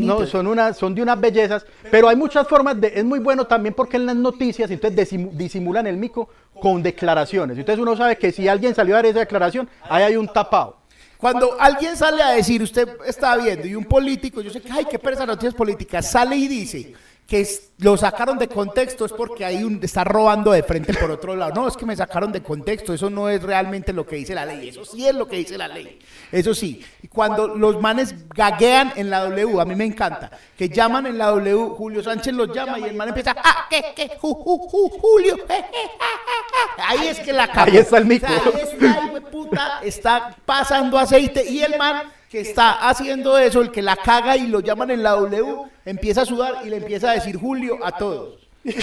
No, 0.06 0.26
son, 0.28 0.48
unas, 0.48 0.78
son 0.78 0.96
de 0.96 1.02
unas 1.02 1.20
bellezas, 1.20 1.66
pero 1.92 2.10
hay 2.10 2.16
muchas 2.16 2.48
formas 2.48 2.80
de, 2.80 2.92
es 2.96 3.04
muy 3.06 3.20
bueno 3.20 3.46
también 3.46 3.74
porque 3.74 3.98
en 3.98 4.06
las 4.06 4.16
noticias, 4.16 4.70
entonces 4.72 5.12
disimu- 5.12 5.32
disimulan 5.32 5.88
el 5.88 5.98
mico 5.98 6.30
con 6.60 6.82
declaraciones. 6.84 7.58
Entonces 7.58 7.82
uno 7.82 7.96
sabe 7.96 8.18
que 8.18 8.32
si 8.32 8.48
alguien 8.48 8.74
salió 8.76 8.96
a 8.96 8.98
dar 9.00 9.06
esa 9.08 9.20
declaración, 9.20 9.70
ahí 9.90 10.04
hay 10.04 10.16
un 10.16 10.28
tapado. 10.28 10.78
Cuando 11.18 11.56
alguien 11.58 11.96
sale 11.96 12.22
a 12.22 12.32
decir, 12.32 12.62
usted 12.62 12.88
está 13.06 13.38
viendo, 13.38 13.66
y 13.66 13.76
un 13.76 13.86
político, 13.86 14.42
yo 14.42 14.50
sé 14.50 14.60
que, 14.62 14.70
ay, 14.72 14.86
qué 14.90 15.00
pereza 15.00 15.26
noticias 15.26 15.54
políticas, 15.54 16.12
sale 16.12 16.36
y 16.36 16.48
dice 16.50 16.94
que 17.28 17.48
lo 17.78 17.98
sacaron 17.98 18.38
de 18.38 18.48
contexto, 18.48 19.06
es 19.06 19.14
porque 19.14 19.46
un, 19.64 19.80
está 19.82 20.04
robando 20.04 20.52
de 20.52 20.62
frente 20.64 20.94
por 20.94 21.10
otro 21.10 21.36
lado. 21.36 21.54
No, 21.54 21.68
es 21.68 21.78
que 21.78 21.86
me 21.86 21.96
sacaron 21.96 22.32
de 22.32 22.44
contexto, 22.44 22.94
eso 22.94 23.10
no 23.10 23.30
es 23.30 23.42
realmente 23.42 23.94
lo 23.94 24.06
que 24.06 24.18
dice 24.18 24.36
la 24.36 24.46
ley, 24.46 24.70
eso 24.70 24.84
sí 24.84 25.08
es 25.08 25.16
lo 25.16 25.28
que 25.28 25.38
dice 25.38 25.58
la 25.58 25.68
ley. 25.68 26.00
Eso 26.32 26.54
sí, 26.54 26.84
cuando 27.10 27.48
los 27.48 27.80
manes 27.82 28.14
gaguean 28.30 28.94
en 28.96 29.10
la 29.10 29.22
W, 29.22 29.60
a 29.62 29.66
mí 29.66 29.76
me 29.76 29.86
encanta, 29.86 30.32
que 30.58 30.70
llaman 30.70 31.06
en 31.06 31.18
la 31.18 31.28
W, 31.28 31.76
Julio 31.76 32.04
Sánchez 32.04 32.34
los 32.34 32.54
llama 32.54 32.80
y 32.80 32.84
el 32.84 32.96
man 32.96 33.10
empieza, 33.10 33.36
ah, 33.38 33.68
que, 33.70 33.94
que, 33.96 34.18
ju, 34.18 34.34
ju, 34.34 34.58
ju, 34.68 34.90
Julio, 34.90 35.38
je, 35.38 35.44
je, 35.44 35.54
ja, 35.54 36.14
ja, 36.28 36.68
ja". 36.78 36.90
ahí 36.90 37.08
es 37.08 37.20
que 37.20 37.32
la 37.32 37.48
cagó. 37.48 37.72
Ahí 37.72 37.78
está 37.78 37.98
el 37.98 38.06
mico. 38.06 38.26
O 38.26 38.30
sea, 38.30 38.60
ahí 38.60 38.62
está, 38.62 39.30
puta, 39.32 39.80
está 39.84 40.36
pasando 40.46 40.98
aceite 40.98 41.44
y 41.50 41.62
el 41.62 41.78
man 41.78 42.04
que 42.34 42.42
está 42.42 42.90
haciendo 42.90 43.38
eso, 43.38 43.62
el 43.62 43.70
que 43.70 43.84
la 43.84 43.96
caga 43.96 44.36
y 44.36 44.48
lo 44.48 44.60
llaman 44.60 44.90
en 44.90 45.04
la 45.04 45.12
W, 45.12 45.56
empieza 45.86 46.24
a 46.24 46.26
sudar 46.26 46.62
y 46.66 46.70
le 46.70 46.78
empieza 46.78 47.12
a 47.12 47.14
decir 47.14 47.38
Julio 47.38 47.78
a 47.84 47.92
todos. 47.92 48.40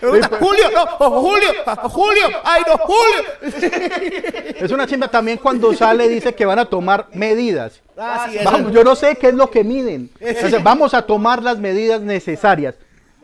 Pregunta, 0.00 0.30
Julio, 0.38 0.70
no, 0.72 0.84
oh, 1.00 1.20
Julio, 1.22 1.48
oh, 1.66 1.88
Julio, 1.88 2.22
ay 2.44 2.62
no, 2.68 2.76
Julio. 2.78 3.24
Es 4.60 4.70
una 4.70 4.86
chimba 4.86 5.08
también 5.08 5.38
cuando 5.38 5.74
sale 5.74 6.08
dice 6.08 6.36
que 6.36 6.46
van 6.46 6.60
a 6.60 6.64
tomar 6.66 7.08
medidas. 7.14 7.80
Ah, 7.98 8.28
sí, 8.30 8.38
eso- 8.38 8.48
Vamos, 8.48 8.70
yo 8.72 8.84
no 8.84 8.94
sé 8.94 9.16
qué 9.16 9.30
es 9.30 9.34
lo 9.34 9.50
que 9.50 9.64
miden. 9.64 10.08
Sea, 10.20 10.60
vamos 10.60 10.94
a 10.94 11.02
tomar 11.02 11.42
las 11.42 11.58
medidas 11.58 12.00
necesarias. 12.00 12.76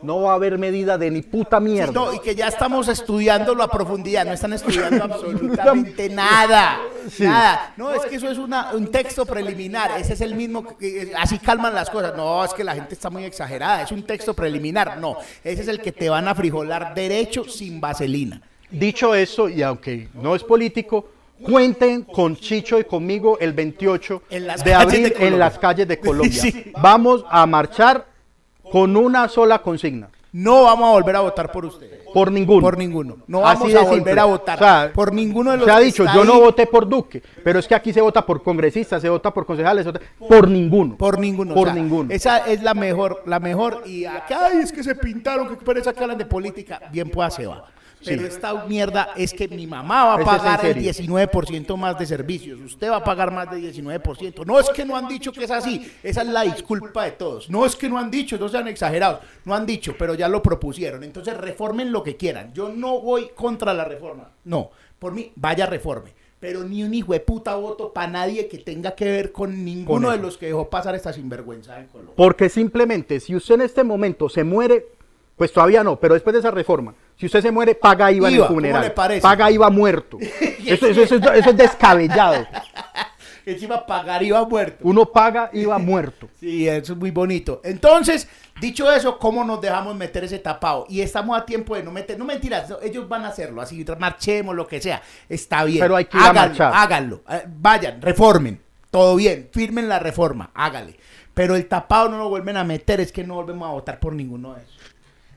No 0.03 0.21
va 0.21 0.31
a 0.31 0.35
haber 0.35 0.57
medida 0.57 0.97
de 0.97 1.09
ni 1.09 1.21
puta 1.23 1.59
mierda. 1.59 1.91
No, 1.91 2.13
y 2.13 2.19
que 2.19 2.35
ya 2.35 2.47
estamos 2.47 2.87
estudiándolo 2.87 3.63
a 3.63 3.67
profundidad, 3.69 4.25
no 4.25 4.33
están 4.33 4.53
estudiando 4.53 5.03
absolutamente 5.03 6.07
nada. 6.11 6.79
Nada. 7.19 7.73
No, 7.77 7.91
es 7.93 8.05
que 8.05 8.17
eso 8.17 8.29
es 8.29 8.37
una- 8.37 8.73
un 8.73 8.91
texto 8.91 9.25
preliminar, 9.25 9.99
ese 9.99 10.13
es 10.13 10.21
el 10.21 10.35
mismo, 10.35 10.77
que- 10.77 11.11
así 11.17 11.39
calman 11.39 11.73
las 11.73 11.89
cosas. 11.89 12.15
No, 12.15 12.43
es 12.45 12.53
que 12.53 12.63
la 12.63 12.75
gente 12.75 12.93
está 12.93 13.09
muy 13.09 13.25
exagerada, 13.25 13.81
es 13.81 13.91
un 13.91 14.03
texto 14.03 14.33
preliminar. 14.33 14.97
No, 14.99 15.17
ese 15.43 15.61
es 15.63 15.67
el 15.67 15.81
que 15.81 15.91
te 15.91 16.09
van 16.09 16.27
a 16.27 16.35
frijolar 16.35 16.93
derecho 16.93 17.45
sin 17.45 17.81
vaselina. 17.81 18.41
Dicho 18.69 19.15
eso, 19.15 19.47
y 19.49 19.61
aunque 19.63 20.09
no 20.13 20.35
es 20.35 20.43
político, 20.43 21.09
cuenten 21.41 22.01
con 22.03 22.35
Chicho 22.35 22.79
y 22.79 22.83
conmigo 22.83 23.37
el 23.39 23.53
28 23.53 24.23
En 24.29 24.47
las 24.47 24.63
de 24.63 24.73
abril 24.73 25.13
de 25.17 25.27
en 25.27 25.39
las 25.39 25.57
calles 25.57 25.87
de 25.87 25.99
Colombia. 26.01 26.41
Sí. 26.41 26.71
Vamos 26.81 27.23
a 27.29 27.45
marchar 27.45 28.05
con 28.71 28.95
una 28.95 29.27
sola 29.27 29.59
consigna. 29.59 30.09
No 30.33 30.63
vamos 30.63 30.89
a 30.89 30.91
volver 30.91 31.15
a 31.15 31.21
votar 31.21 31.51
por 31.51 31.65
ustedes. 31.65 32.01
Por 32.13 32.31
ninguno. 32.31 32.61
Por 32.61 32.77
ninguno. 32.77 33.17
No 33.27 33.47
Así 33.47 33.59
vamos 33.59 33.73
de 33.73 33.77
a 33.77 33.81
volver 33.81 33.95
simple. 33.95 34.19
a 34.19 34.25
votar 34.25 34.55
O 34.55 34.59
sea, 34.59 34.91
por 34.93 35.13
ninguno 35.13 35.51
de 35.51 35.57
los 35.57 35.65
Se 35.65 35.71
ha 35.71 35.79
dicho, 35.79 36.05
yo 36.13 36.25
no 36.25 36.39
voté 36.39 36.67
por 36.67 36.87
Duque, 36.87 37.23
pero 37.43 37.59
es 37.59 37.67
que 37.67 37.75
aquí 37.75 37.93
se 37.93 38.01
vota 38.01 38.25
por 38.25 38.43
congresistas, 38.43 39.01
se 39.01 39.09
vota 39.09 39.33
por 39.33 39.45
concejales, 39.45 39.85
se 39.85 39.91
vota 39.91 40.05
por 40.27 40.47
ninguno. 40.47 40.97
Por 40.97 41.17
ninguno. 41.19 41.53
Por 41.55 41.69
o 41.69 41.71
sea, 41.71 41.81
ninguno. 41.81 42.13
Esa 42.13 42.37
es 42.39 42.61
la 42.61 42.73
mejor, 42.73 43.23
la 43.25 43.39
mejor. 43.39 43.83
Y 43.85 44.05
acá, 44.05 44.47
ay, 44.51 44.59
es 44.59 44.71
que 44.71 44.83
se 44.83 44.95
pintaron, 44.95 45.47
que 45.47 45.55
pereza 45.55 45.93
que 45.93 46.03
hablan 46.03 46.17
de 46.17 46.25
política. 46.25 46.81
Bien 46.91 47.09
pueda 47.09 47.29
se 47.31 47.47
va. 47.47 47.65
Pero 48.03 48.25
esta 48.25 48.65
mierda 48.65 49.09
es 49.15 49.33
que 49.33 49.47
mi 49.47 49.67
mamá 49.67 50.05
va 50.05 50.13
a 50.15 50.25
pagar 50.25 50.65
el 50.65 50.73
serio. 50.73 51.17
19% 51.17 51.75
más 51.77 51.97
de 51.97 52.05
servicios. 52.05 52.59
Usted 52.59 52.89
va 52.89 52.97
a 52.97 53.03
pagar 53.03 53.31
más 53.31 53.49
de 53.51 53.57
19%. 53.59 54.45
No 54.45 54.59
es 54.59 54.69
que 54.69 54.85
no 54.85 54.95
han 54.95 55.07
dicho 55.07 55.31
que 55.31 55.43
es 55.43 55.51
así. 55.51 55.91
Esa 56.03 56.21
es 56.21 56.27
la 56.27 56.43
disculpa 56.43 57.05
de 57.05 57.11
todos. 57.11 57.49
No 57.49 57.65
es 57.65 57.75
que 57.75 57.89
no 57.89 57.97
han 57.97 58.11
dicho, 58.11 58.37
no 58.37 58.49
sean 58.49 58.67
exagerados. 58.67 59.21
No 59.45 59.55
han 59.55 59.65
dicho, 59.65 59.95
pero 59.97 60.13
ya 60.13 60.27
lo 60.27 60.41
propusieron. 60.41 61.03
Entonces 61.03 61.35
reformen 61.37 61.91
lo 61.91 62.03
que 62.03 62.17
quieran. 62.17 62.53
Yo 62.53 62.69
no 62.69 62.99
voy 62.99 63.29
contra 63.35 63.73
la 63.73 63.85
reforma. 63.85 64.29
No. 64.45 64.71
Por 64.99 65.13
mí, 65.13 65.31
vaya 65.35 65.65
reforme. 65.65 66.13
Pero 66.39 66.63
ni 66.63 66.83
un 66.83 66.93
hijo 66.93 67.13
de 67.13 67.19
puta 67.19 67.55
voto 67.55 67.91
para 67.91 68.11
nadie 68.11 68.47
que 68.47 68.59
tenga 68.59 68.91
que 68.91 69.05
ver 69.05 69.31
con 69.31 69.65
ninguno 69.65 70.07
Con 70.07 70.15
de 70.15 70.21
los 70.21 70.37
que 70.37 70.47
dejó 70.47 70.69
pasar 70.69 70.93
esta 70.93 71.11
sinvergüenza 71.11 71.79
en 71.79 71.87
Colombia. 71.87 72.13
Porque 72.15 72.47
simplemente, 72.47 73.19
si 73.19 73.35
usted 73.35 73.55
en 73.55 73.61
este 73.61 73.83
momento 73.83 74.29
se 74.29 74.43
muere, 74.43 74.85
pues 75.35 75.51
todavía 75.51 75.83
no, 75.83 75.99
pero 75.99 76.13
después 76.13 76.33
de 76.33 76.39
esa 76.39 76.51
reforma, 76.51 76.93
si 77.17 77.25
usted 77.25 77.41
se 77.41 77.51
muere, 77.51 77.75
paga 77.75 78.11
IVA, 78.11 78.27
en 78.29 78.35
IVA, 78.35 78.43
el 78.43 78.47
¿cómo 78.47 78.59
funeral. 78.59 78.81
le 78.83 78.89
parece? 78.91 79.21
Paga 79.21 79.49
IVA 79.51 79.69
muerto. 79.69 80.17
Eso, 80.65 80.85
eso- 80.87 81.01
eso 81.01 81.15
es- 81.15 81.25
eso 81.39 81.49
es 81.51 81.57
descabellado. 81.57 82.45
Encima 83.45 83.85
pagar 83.85 84.21
iba 84.23 84.43
muerto. 84.45 84.79
Uno 84.81 85.05
paga 85.05 85.49
IVA 85.53 85.77
muerto. 85.77 86.27
Sí, 86.39 86.67
eso 86.67 86.93
es 86.93 86.99
muy 86.99 87.11
bonito. 87.11 87.61
Entonces, 87.63 88.27
dicho 88.59 88.91
eso, 88.91 89.17
¿cómo 89.17 89.43
nos 89.45 89.61
dejamos 89.61 89.95
meter 89.95 90.25
ese 90.25 90.37
tapado? 90.39 90.85
Y 90.89 90.99
estamos 91.01 91.37
a 91.39 91.45
tiempo 91.45 91.73
de 91.75 91.81
no 91.83 91.91
meter, 91.91 92.19
no 92.19 92.25
mentiras, 92.25 92.71
ellos 92.83 93.07
van 93.07 93.23
a 93.23 93.29
hacerlo, 93.29 93.61
así 93.61 93.85
marchemos, 93.97 94.53
lo 94.53 94.67
que 94.67 94.81
sea. 94.81 95.01
Está 95.29 95.63
bien. 95.63 95.79
Pero 95.79 95.95
hay 95.95 96.05
que 96.05 96.17
ir 96.17 96.23
a 96.23 96.27
háganlo, 96.29 96.49
marchar. 96.49 96.71
háganlo. 96.75 97.21
Eh, 97.29 97.43
vayan, 97.47 98.01
reformen. 98.01 98.61
Todo 98.91 99.15
bien, 99.15 99.47
firmen 99.51 99.87
la 99.89 99.99
reforma, 99.99 100.51
hágale. 100.53 100.97
Pero 101.33 101.55
el 101.55 101.67
tapado 101.67 102.09
no 102.09 102.17
lo 102.17 102.29
vuelven 102.29 102.57
a 102.57 102.63
meter, 102.65 102.99
es 102.99 103.11
que 103.13 103.23
no 103.23 103.35
volvemos 103.35 103.67
a 103.69 103.71
votar 103.71 103.99
por 103.99 104.11
ninguno 104.13 104.53
de 104.55 104.61
esos. 104.63 104.77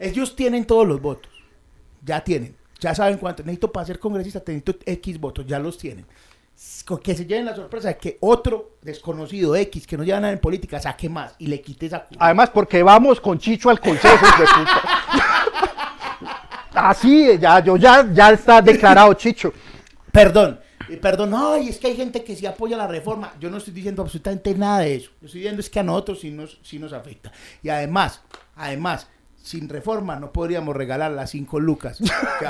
Ellos 0.01 0.35
tienen 0.35 0.65
todos 0.65 0.86
los 0.86 1.01
votos. 1.01 1.31
Ya 2.05 2.22
tienen. 2.22 2.56
Ya 2.81 2.94
saben 2.94 3.18
cuánto. 3.18 3.43
Necesito 3.43 3.70
para 3.72 3.86
ser 3.86 3.98
congresista, 3.98 4.40
necesito 4.47 4.74
X 4.86 5.20
votos. 5.20 5.47
Ya 5.47 5.59
los 5.59 5.77
tienen. 5.78 6.06
Que 7.02 7.14
se 7.14 7.24
lleven 7.24 7.47
la 7.47 7.56
sorpresa 7.56 7.89
de 7.89 7.97
que 7.97 8.18
otro 8.20 8.72
desconocido 8.82 9.56
X 9.56 9.86
que 9.86 9.97
no 9.97 10.05
lleva 10.05 10.20
nada 10.20 10.32
en 10.32 10.39
política 10.40 10.78
saque 10.78 11.09
más 11.09 11.35
y 11.39 11.47
le 11.47 11.60
quite 11.62 11.86
esa. 11.86 12.06
Además, 12.18 12.51
porque 12.51 12.82
vamos 12.82 13.18
con 13.20 13.39
Chicho 13.39 13.70
al 13.70 13.81
consejo. 13.81 14.14
hijo 14.14 14.43
de 14.43 14.48
puta. 14.48 14.82
Así, 16.90 17.39
ya, 17.39 17.60
yo 17.64 17.77
ya, 17.77 18.06
ya 18.12 18.31
está 18.32 18.60
declarado 18.62 19.12
Chicho. 19.14 19.52
Perdón. 20.12 20.60
eh, 20.89 20.97
Perdón, 20.97 21.32
ay, 21.35 21.68
es 21.68 21.78
que 21.78 21.89
hay 21.89 21.97
gente 21.97 22.22
que 22.22 22.36
sí 22.36 22.47
apoya 22.47 22.77
la 22.77 22.86
reforma. 22.86 23.32
Yo 23.40 23.51
no 23.51 23.56
estoy 23.59 23.72
diciendo 23.74 24.02
absolutamente 24.02 24.55
nada 24.55 24.81
de 24.81 24.97
eso. 24.97 25.10
Yo 25.20 25.27
estoy 25.27 25.40
diciendo 25.40 25.60
es 25.60 25.70
que 25.70 25.81
a 25.81 25.82
nosotros 25.82 26.20
sí 26.20 26.31
nos, 26.31 26.59
sí 26.62 26.78
nos 26.78 26.93
afecta. 26.93 27.32
Y 27.62 27.68
además, 27.70 28.20
además, 28.55 29.09
sin 29.43 29.69
reforma 29.69 30.17
no 30.21 30.33
podríamos 30.33 30.77
regalar 30.77 31.11
las 31.12 31.31
cinco 31.31 31.59
lucas. 31.61 31.99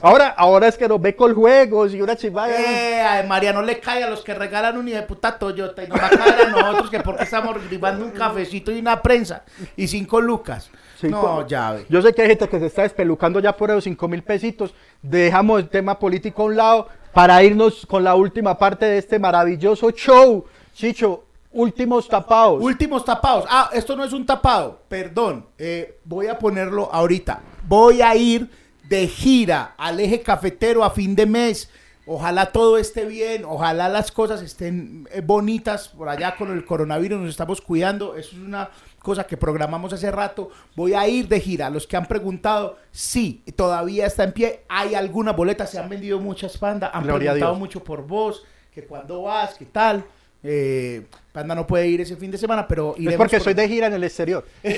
Ahora, 0.00 0.28
ahora 0.28 0.68
es 0.68 0.76
que 0.78 0.86
nos 0.86 1.00
ve 1.00 1.16
con 1.16 1.34
juegos 1.34 1.92
y 1.92 2.00
una 2.00 2.14
chivaya. 2.14 2.54
Eh, 2.60 3.02
a 3.02 3.26
María 3.26 3.52
no 3.52 3.62
le 3.62 3.80
cae 3.80 4.04
a 4.04 4.10
los 4.10 4.22
que 4.22 4.32
regalan 4.32 4.76
un 4.78 4.86
hijo 4.86 4.96
de 4.96 5.02
puta 5.02 5.36
Toyota 5.38 5.82
y 5.82 5.88
nos 5.88 5.98
va 6.00 6.06
a 6.06 6.10
caer 6.10 6.40
a 6.46 6.50
nosotros 6.50 6.90
que 6.90 7.00
porque 7.00 7.24
estamos 7.24 7.56
rifando 7.68 8.04
un 8.04 8.12
cafecito 8.12 8.70
y 8.70 8.78
una 8.78 9.02
prensa 9.02 9.42
y 9.76 9.88
cinco 9.88 10.20
lucas. 10.20 10.70
Cinco- 11.00 11.20
No, 11.40 11.46
ya 11.48 11.72
ve. 11.72 11.86
Yo 11.88 12.00
sé 12.00 12.12
que 12.12 12.22
hay 12.22 12.28
gente 12.28 12.48
que 12.48 12.60
se 12.60 12.66
está 12.66 12.82
despelucando 12.82 13.40
ya 13.40 13.56
por 13.56 13.70
esos 13.70 13.84
5 13.84 14.06
mil 14.08 14.22
pesitos. 14.22 14.72
Dejamos 15.02 15.60
el 15.60 15.68
tema 15.68 15.98
político 15.98 16.42
a 16.42 16.46
un 16.46 16.56
lado 16.56 16.88
para 17.12 17.42
irnos 17.42 17.84
con 17.86 18.04
la 18.04 18.14
última 18.14 18.56
parte 18.58 18.86
de 18.86 18.98
este 18.98 19.18
maravilloso 19.18 19.90
show. 19.90 20.44
Chicho, 20.74 21.24
últimos 21.52 22.08
tapados. 22.08 22.62
Últimos 22.62 23.04
tapados. 23.04 23.44
Ah, 23.48 23.70
esto 23.72 23.96
no 23.96 24.04
es 24.04 24.12
un 24.12 24.26
tapado. 24.26 24.82
Perdón. 24.88 25.46
eh, 25.58 25.98
voy 26.04 26.26
a 26.26 26.38
ponerlo 26.38 26.88
ahorita. 26.92 27.40
Voy 27.66 28.02
a 28.02 28.14
ir 28.14 28.50
de 28.88 29.06
gira 29.06 29.74
al 29.76 30.00
eje 30.00 30.22
cafetero 30.22 30.84
a 30.84 30.90
fin 30.90 31.14
de 31.14 31.26
mes. 31.26 31.70
Ojalá 32.06 32.46
todo 32.46 32.78
esté 32.78 33.04
bien. 33.04 33.44
Ojalá 33.44 33.88
las 33.90 34.10
cosas 34.10 34.40
estén 34.40 35.06
eh, 35.12 35.20
bonitas 35.20 35.88
por 35.88 36.08
allá 36.08 36.36
con 36.36 36.50
el 36.50 36.64
coronavirus. 36.64 37.20
Nos 37.20 37.30
estamos 37.30 37.60
cuidando. 37.60 38.16
Eso 38.16 38.30
es 38.34 38.42
una 38.42 38.70
cosa 39.00 39.26
que 39.26 39.36
programamos 39.36 39.92
hace 39.92 40.10
rato. 40.10 40.50
Voy 40.74 40.94
a 40.94 41.06
ir 41.06 41.28
de 41.28 41.38
gira. 41.38 41.68
Los 41.68 41.86
que 41.86 41.98
han 41.98 42.06
preguntado, 42.06 42.78
sí, 42.90 43.42
todavía 43.56 44.06
está 44.06 44.24
en 44.24 44.32
pie. 44.32 44.64
Hay 44.70 44.94
algunas 44.94 45.36
boletas. 45.36 45.70
Se 45.70 45.78
han 45.78 45.90
vendido 45.90 46.18
muchas 46.18 46.56
pandas. 46.56 46.90
Han 46.94 47.02
Gloria 47.02 47.32
preguntado 47.32 47.54
mucho 47.56 47.84
por 47.84 48.06
vos. 48.06 48.42
Que 48.72 48.86
cuándo 48.86 49.22
vas, 49.22 49.54
qué 49.58 49.66
tal. 49.66 50.04
Eh, 50.42 51.02
Panda 51.32 51.54
no 51.54 51.66
puede 51.66 51.88
ir 51.88 52.00
ese 52.00 52.16
fin 52.16 52.30
de 52.30 52.38
semana, 52.38 52.66
pero 52.68 52.94
iremos 52.96 53.12
es 53.12 53.18
porque 53.18 53.36
por- 53.38 53.44
soy 53.44 53.54
de 53.54 53.68
gira 53.68 53.86
en 53.88 53.94
el 53.94 54.04
exterior. 54.04 54.44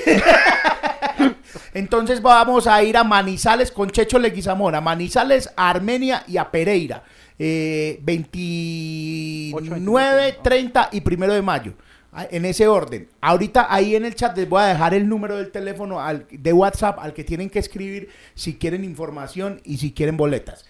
Entonces 1.73 2.21
vamos 2.21 2.67
a 2.67 2.83
ir 2.83 2.97
a 2.97 3.03
Manizales 3.03 3.71
con 3.71 3.89
Checho 3.89 4.19
Leguizamón, 4.19 4.75
a 4.75 4.81
Manizales, 4.81 5.49
a 5.55 5.69
Armenia 5.69 6.23
y 6.27 6.37
a 6.37 6.49
Pereira. 6.51 7.03
Eh, 7.39 7.99
29, 8.03 10.37
30 10.43 10.89
y 10.91 11.01
primero 11.01 11.33
de 11.33 11.41
mayo. 11.41 11.73
Ah, 12.13 12.27
En 12.29 12.43
ese 12.45 12.67
orden. 12.67 13.07
Ahorita 13.21 13.73
ahí 13.73 13.95
en 13.95 14.03
el 14.05 14.13
chat 14.15 14.35
les 14.37 14.47
voy 14.49 14.61
a 14.61 14.65
dejar 14.65 14.93
el 14.93 15.07
número 15.07 15.37
del 15.37 15.49
teléfono 15.49 15.99
al- 16.01 16.25
de 16.29 16.51
WhatsApp 16.53 16.99
al 16.99 17.13
que 17.13 17.23
tienen 17.23 17.49
que 17.49 17.59
escribir 17.59 18.09
si 18.35 18.55
quieren 18.57 18.83
información 18.83 19.61
y 19.63 19.77
si 19.77 19.93
quieren 19.93 20.17
boletas. 20.17 20.65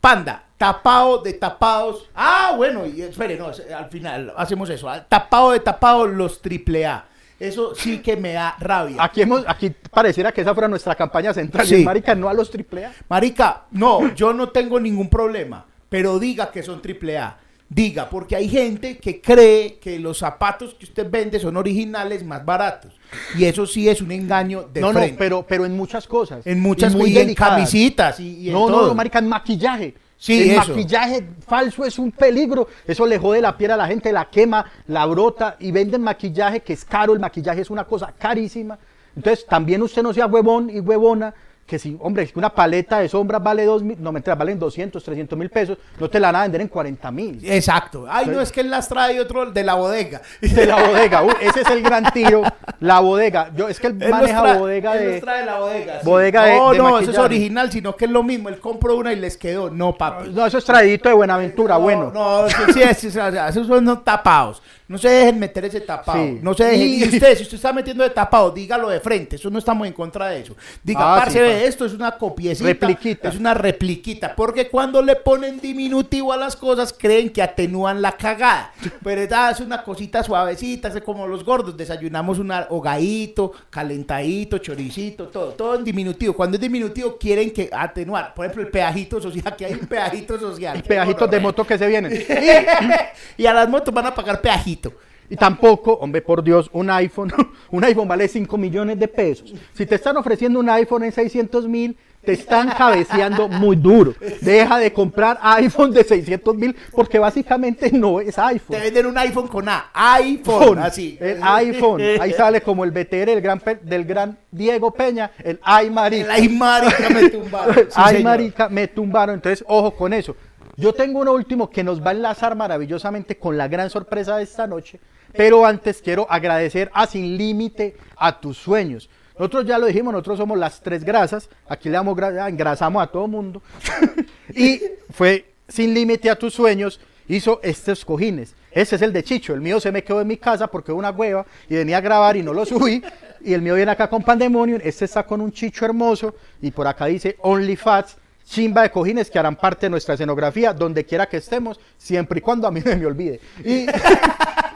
Panda, 0.00 0.44
tapado 0.56 1.18
de 1.22 1.34
tapados. 1.34 2.08
Ah, 2.14 2.54
bueno, 2.56 2.86
y 2.86 3.02
espere, 3.02 3.36
no, 3.36 3.46
al 3.48 3.90
final 3.90 4.32
hacemos 4.36 4.70
eso. 4.70 4.88
ah, 4.88 5.04
Tapado 5.08 5.52
de 5.52 5.60
tapados 5.60 6.08
los 6.10 6.40
triple 6.40 6.86
A. 6.86 7.04
Eso 7.38 7.74
sí 7.74 8.00
que 8.00 8.16
me 8.16 8.34
da 8.34 8.54
rabia. 8.58 9.02
Aquí, 9.02 9.22
hemos, 9.22 9.44
aquí 9.46 9.70
pareciera 9.90 10.30
que 10.32 10.42
esa 10.42 10.52
fuera 10.54 10.68
nuestra 10.68 10.94
campaña 10.94 11.32
central. 11.32 11.66
Sí. 11.66 11.76
Y 11.76 11.84
marica, 11.84 12.14
no 12.14 12.28
a 12.28 12.34
los 12.34 12.50
triple 12.50 12.84
A. 12.86 12.92
Marica, 13.08 13.64
no, 13.70 14.14
yo 14.14 14.32
no 14.34 14.50
tengo 14.50 14.78
ningún 14.78 15.08
problema, 15.08 15.64
pero 15.88 16.18
diga 16.18 16.50
que 16.50 16.62
son 16.62 16.82
triple 16.82 17.16
A. 17.18 17.38
Diga, 17.68 18.10
porque 18.10 18.34
hay 18.36 18.48
gente 18.48 18.98
que 18.98 19.20
cree 19.20 19.78
que 19.78 19.98
los 20.00 20.18
zapatos 20.18 20.74
que 20.74 20.84
usted 20.86 21.08
vende 21.08 21.38
son 21.38 21.56
originales 21.56 22.24
más 22.24 22.44
baratos. 22.44 22.92
Y 23.36 23.44
eso 23.44 23.66
sí 23.66 23.88
es 23.88 24.00
un 24.00 24.12
engaño 24.12 24.68
de 24.72 24.80
no, 24.80 24.92
frente. 24.92 25.12
no, 25.12 25.18
pero, 25.18 25.46
pero 25.46 25.64
en 25.64 25.76
muchas 25.76 26.06
cosas. 26.06 26.46
En 26.46 26.60
muchas 26.60 26.94
muy 26.94 27.10
y 27.10 27.18
en 27.18 27.34
camisitas 27.34 28.20
y, 28.20 28.38
y 28.38 28.48
en 28.48 28.54
no, 28.54 28.68
no, 28.68 28.86
no, 28.86 28.94
marica, 28.94 29.18
en 29.18 29.28
maquillaje. 29.28 29.94
Sí, 30.16 30.42
el 30.42 30.50
eso. 30.50 30.68
maquillaje 30.68 31.26
falso 31.46 31.84
es 31.84 31.98
un 31.98 32.12
peligro. 32.12 32.68
Eso 32.86 33.06
le 33.06 33.18
jode 33.18 33.40
la 33.40 33.56
piel 33.56 33.70
a 33.70 33.76
la 33.76 33.86
gente, 33.86 34.12
la 34.12 34.28
quema, 34.28 34.64
la 34.86 35.06
brota 35.06 35.56
y 35.58 35.72
venden 35.72 36.02
maquillaje 36.02 36.60
que 36.60 36.74
es 36.74 36.84
caro. 36.84 37.14
El 37.14 37.20
maquillaje 37.20 37.62
es 37.62 37.70
una 37.70 37.84
cosa 37.84 38.12
carísima. 38.18 38.78
Entonces, 39.16 39.46
también 39.46 39.82
usted 39.82 40.02
no 40.02 40.12
sea 40.12 40.26
huevón 40.26 40.68
y 40.70 40.80
huevona. 40.80 41.34
Que 41.70 41.78
si, 41.78 41.96
hombre, 42.00 42.24
es 42.24 42.32
que 42.32 42.38
una 42.40 42.50
paleta 42.52 42.98
de 42.98 43.08
sombras 43.08 43.40
vale 43.40 43.64
dos 43.64 43.84
mil, 43.84 43.96
no 44.02 44.10
mentira, 44.10 44.34
valen 44.34 44.58
200, 44.58 45.04
300 45.04 45.38
mil 45.38 45.48
pesos, 45.50 45.78
no 46.00 46.10
te 46.10 46.18
la 46.18 46.28
van 46.32 46.36
a 46.36 46.42
vender 46.42 46.62
en 46.62 46.66
40 46.66 47.10
mil. 47.12 47.40
Exacto. 47.44 48.06
Ay, 48.10 48.26
no, 48.26 48.40
es 48.40 48.50
que 48.50 48.62
él 48.62 48.70
las 48.70 48.88
trae 48.88 49.20
otro 49.20 49.48
de 49.52 49.62
la 49.62 49.74
bodega. 49.74 50.20
De 50.40 50.66
la 50.66 50.84
bodega, 50.84 51.22
uy, 51.24 51.32
ese 51.40 51.60
es 51.60 51.70
el 51.70 51.80
gran 51.82 52.12
tiro, 52.12 52.42
la 52.80 52.98
bodega. 52.98 53.52
Yo, 53.54 53.68
es 53.68 53.78
que 53.78 53.86
él 53.86 53.94
maneja 53.94 54.42
trae- 54.42 54.58
bodega 54.58 54.94
él 54.96 54.98
de. 55.06 55.12
los 55.12 55.20
trae 55.20 55.46
la 55.46 55.58
bodega. 55.60 56.00
sí. 56.00 56.06
bodega 56.06 56.44
de- 56.44 56.56
No, 56.56 56.70
de 56.72 56.78
no, 56.78 56.98
eso 56.98 57.10
es 57.12 57.18
original, 57.18 57.70
sino 57.70 57.94
que 57.94 58.06
es 58.06 58.10
lo 58.10 58.24
mismo. 58.24 58.48
Él 58.48 58.58
compró 58.58 58.96
una 58.96 59.12
y 59.12 59.16
les 59.16 59.36
quedó. 59.36 59.70
No, 59.70 59.96
papi. 59.96 60.30
No, 60.30 60.44
eso 60.46 60.58
es 60.58 60.64
traidito 60.64 61.08
de 61.08 61.14
Buenaventura, 61.14 61.76
No, 61.76 61.80
bueno. 61.82 62.10
No, 62.12 62.48
sí, 62.48 62.56
sí, 62.74 62.82
sí, 62.96 63.06
o 63.06 63.10
sea, 63.12 63.48
esos 63.48 63.68
son 63.68 63.84
no 63.84 64.00
tapados. 64.00 64.60
No 64.88 64.98
se 64.98 65.08
dejen 65.08 65.38
meter 65.38 65.64
ese 65.66 65.80
tapado. 65.82 66.18
Sí. 66.18 66.40
No 66.42 66.52
se 66.52 66.64
dejen. 66.64 66.80
Y- 66.88 67.04
Y 67.04 67.04
usted, 67.14 67.36
si 67.36 67.44
usted 67.44 67.54
está 67.54 67.72
metiendo 67.72 68.02
de 68.02 68.10
tapado, 68.10 68.50
dígalo 68.50 68.88
de 68.88 68.98
frente. 68.98 69.36
Eso 69.36 69.48
no 69.48 69.60
estamos 69.60 69.86
en 69.86 69.92
contra 69.92 70.26
de 70.30 70.40
eso. 70.40 70.56
Diga, 70.82 71.14
Ah, 71.14 71.18
parce, 71.20 71.59
esto 71.66 71.84
es 71.84 71.92
una 71.92 72.12
copiecita. 72.12 72.68
Repliquita. 72.68 73.28
Es 73.28 73.36
una 73.36 73.54
repliquita. 73.54 74.34
Porque 74.34 74.68
cuando 74.68 75.02
le 75.02 75.16
ponen 75.16 75.60
diminutivo 75.60 76.32
a 76.32 76.36
las 76.36 76.56
cosas, 76.56 76.92
creen 76.92 77.30
que 77.30 77.42
atenúan 77.42 78.02
la 78.02 78.12
cagada. 78.12 78.72
Pero 79.02 79.36
ah, 79.36 79.50
es 79.50 79.60
una 79.60 79.82
cosita 79.82 80.22
suavecita, 80.22 80.88
es 80.88 81.00
como 81.02 81.26
los 81.26 81.44
gordos. 81.44 81.76
Desayunamos 81.76 82.38
un 82.38 82.52
hogadito, 82.68 83.52
calentadito, 83.70 84.58
choricito, 84.58 85.28
todo. 85.28 85.52
Todo 85.52 85.74
en 85.76 85.84
diminutivo. 85.84 86.34
Cuando 86.34 86.56
es 86.56 86.60
diminutivo, 86.60 87.16
quieren 87.18 87.50
que 87.50 87.70
atenuar. 87.72 88.34
Por 88.34 88.46
ejemplo, 88.46 88.62
el 88.64 88.70
peajito 88.70 89.20
social. 89.20 89.44
Aquí 89.46 89.64
hay 89.64 89.74
un 89.74 89.86
peajito 89.86 90.38
social. 90.38 90.82
Pedajitos 90.82 91.30
de 91.30 91.40
moto 91.40 91.66
que 91.66 91.78
se 91.78 91.86
vienen. 91.86 92.12
y 93.36 93.46
a 93.46 93.52
las 93.52 93.68
motos 93.68 93.92
van 93.92 94.06
a 94.06 94.14
pagar 94.14 94.40
peajito. 94.40 94.92
Y 95.30 95.36
tampoco, 95.36 95.92
hombre, 95.94 96.20
por 96.22 96.42
Dios, 96.42 96.68
un 96.72 96.90
iPhone, 96.90 97.32
un 97.70 97.84
iPhone 97.84 98.08
vale 98.08 98.26
5 98.28 98.58
millones 98.58 98.98
de 98.98 99.08
pesos. 99.08 99.54
Si 99.74 99.86
te 99.86 99.94
están 99.94 100.16
ofreciendo 100.16 100.58
un 100.58 100.68
iPhone 100.68 101.04
en 101.04 101.12
600 101.12 101.68
mil, 101.68 101.96
te 102.24 102.32
están 102.32 102.68
cabeceando 102.76 103.48
muy 103.48 103.76
duro. 103.76 104.12
Deja 104.42 104.76
de 104.78 104.92
comprar 104.92 105.38
iPhone 105.40 105.90
de 105.92 106.04
600 106.04 106.54
mil 106.54 106.76
porque 106.92 107.18
básicamente 107.18 107.90
no 107.92 108.20
es 108.20 108.34
Te 108.34 108.40
iPhone. 108.42 108.78
venden 108.78 109.06
un 109.06 109.16
iPhone 109.16 109.48
con 109.48 109.66
A. 109.68 109.86
iPhone. 109.94 110.78
Así. 110.80 111.16
El 111.18 111.38
iPhone. 111.42 112.02
Ahí 112.20 112.32
sale 112.32 112.60
como 112.60 112.84
el 112.84 112.90
BTR 112.90 113.26
del 113.26 113.40
gran, 113.40 113.62
del 113.82 114.04
gran 114.04 114.36
Diego 114.50 114.90
Peña, 114.92 115.30
el 115.42 115.58
ay 115.62 115.86
El 115.86 115.92
marica. 115.92 116.32
ay, 116.34 116.48
marica, 116.50 117.08
me 117.08 117.30
tumbaron. 117.30 117.74
Sí, 117.88 117.94
Ay, 117.94 118.16
señor. 118.16 118.24
marica, 118.30 118.68
me 118.68 118.88
tumbaron. 118.88 119.36
Entonces, 119.36 119.64
ojo 119.66 119.92
con 119.92 120.12
eso. 120.12 120.36
Yo 120.76 120.92
tengo 120.92 121.20
uno 121.20 121.32
último 121.32 121.70
que 121.70 121.82
nos 121.84 122.02
va 122.04 122.10
a 122.10 122.14
enlazar 122.14 122.54
maravillosamente 122.56 123.38
con 123.38 123.56
la 123.56 123.68
gran 123.68 123.88
sorpresa 123.88 124.36
de 124.36 124.42
esta 124.44 124.66
noche. 124.66 125.00
Pero 125.32 125.64
antes 125.64 126.00
quiero 126.02 126.26
agradecer 126.30 126.90
a 126.94 127.06
Sin 127.06 127.36
Límite 127.36 127.96
a 128.16 128.40
tus 128.40 128.56
sueños. 128.58 129.08
Nosotros 129.38 129.64
ya 129.66 129.78
lo 129.78 129.86
dijimos, 129.86 130.12
nosotros 130.12 130.38
somos 130.38 130.58
las 130.58 130.80
tres 130.82 131.02
grasas. 131.04 131.48
Aquí 131.68 131.88
le 131.88 131.94
damos 131.94 132.16
gra- 132.16 132.48
engrasamos 132.48 133.02
a 133.02 133.06
todo 133.06 133.26
mundo. 133.26 133.62
y 134.54 134.80
fue 135.10 135.46
Sin 135.68 135.94
Límite 135.94 136.28
a 136.30 136.36
tus 136.36 136.52
sueños. 136.54 137.00
Hizo 137.28 137.60
estos 137.62 138.04
cojines. 138.04 138.54
Ese 138.72 138.96
es 138.96 139.02
el 139.02 139.12
de 139.12 139.22
Chicho. 139.22 139.54
El 139.54 139.60
mío 139.60 139.78
se 139.80 139.92
me 139.92 140.02
quedó 140.02 140.20
en 140.20 140.26
mi 140.26 140.36
casa 140.36 140.66
porque 140.66 140.90
una 140.92 141.10
hueva 141.10 141.46
y 141.68 141.74
venía 141.76 141.98
a 141.98 142.00
grabar 142.00 142.36
y 142.36 142.42
no 142.42 142.52
lo 142.52 142.66
subí. 142.66 143.02
Y 143.40 143.54
el 143.54 143.62
mío 143.62 143.76
viene 143.76 143.92
acá 143.92 144.10
con 144.10 144.22
Pandemonium. 144.22 144.80
Este 144.82 145.04
está 145.04 145.22
con 145.22 145.40
un 145.40 145.52
Chicho 145.52 145.84
hermoso. 145.84 146.34
Y 146.60 146.70
por 146.72 146.86
acá 146.88 147.06
dice 147.06 147.36
Only 147.40 147.76
Fats. 147.76 148.16
Chimba 148.44 148.82
de 148.82 148.90
cojines 148.90 149.30
que 149.30 149.38
harán 149.38 149.54
parte 149.54 149.86
de 149.86 149.90
nuestra 149.90 150.14
escenografía 150.14 150.72
donde 150.72 151.04
quiera 151.04 151.28
que 151.28 151.36
estemos, 151.36 151.78
siempre 151.96 152.38
y 152.40 152.42
cuando 152.42 152.66
a 152.66 152.72
mí 152.72 152.80
no 152.84 152.96
me 152.96 153.06
olvide. 153.06 153.40
Y, 153.64 153.86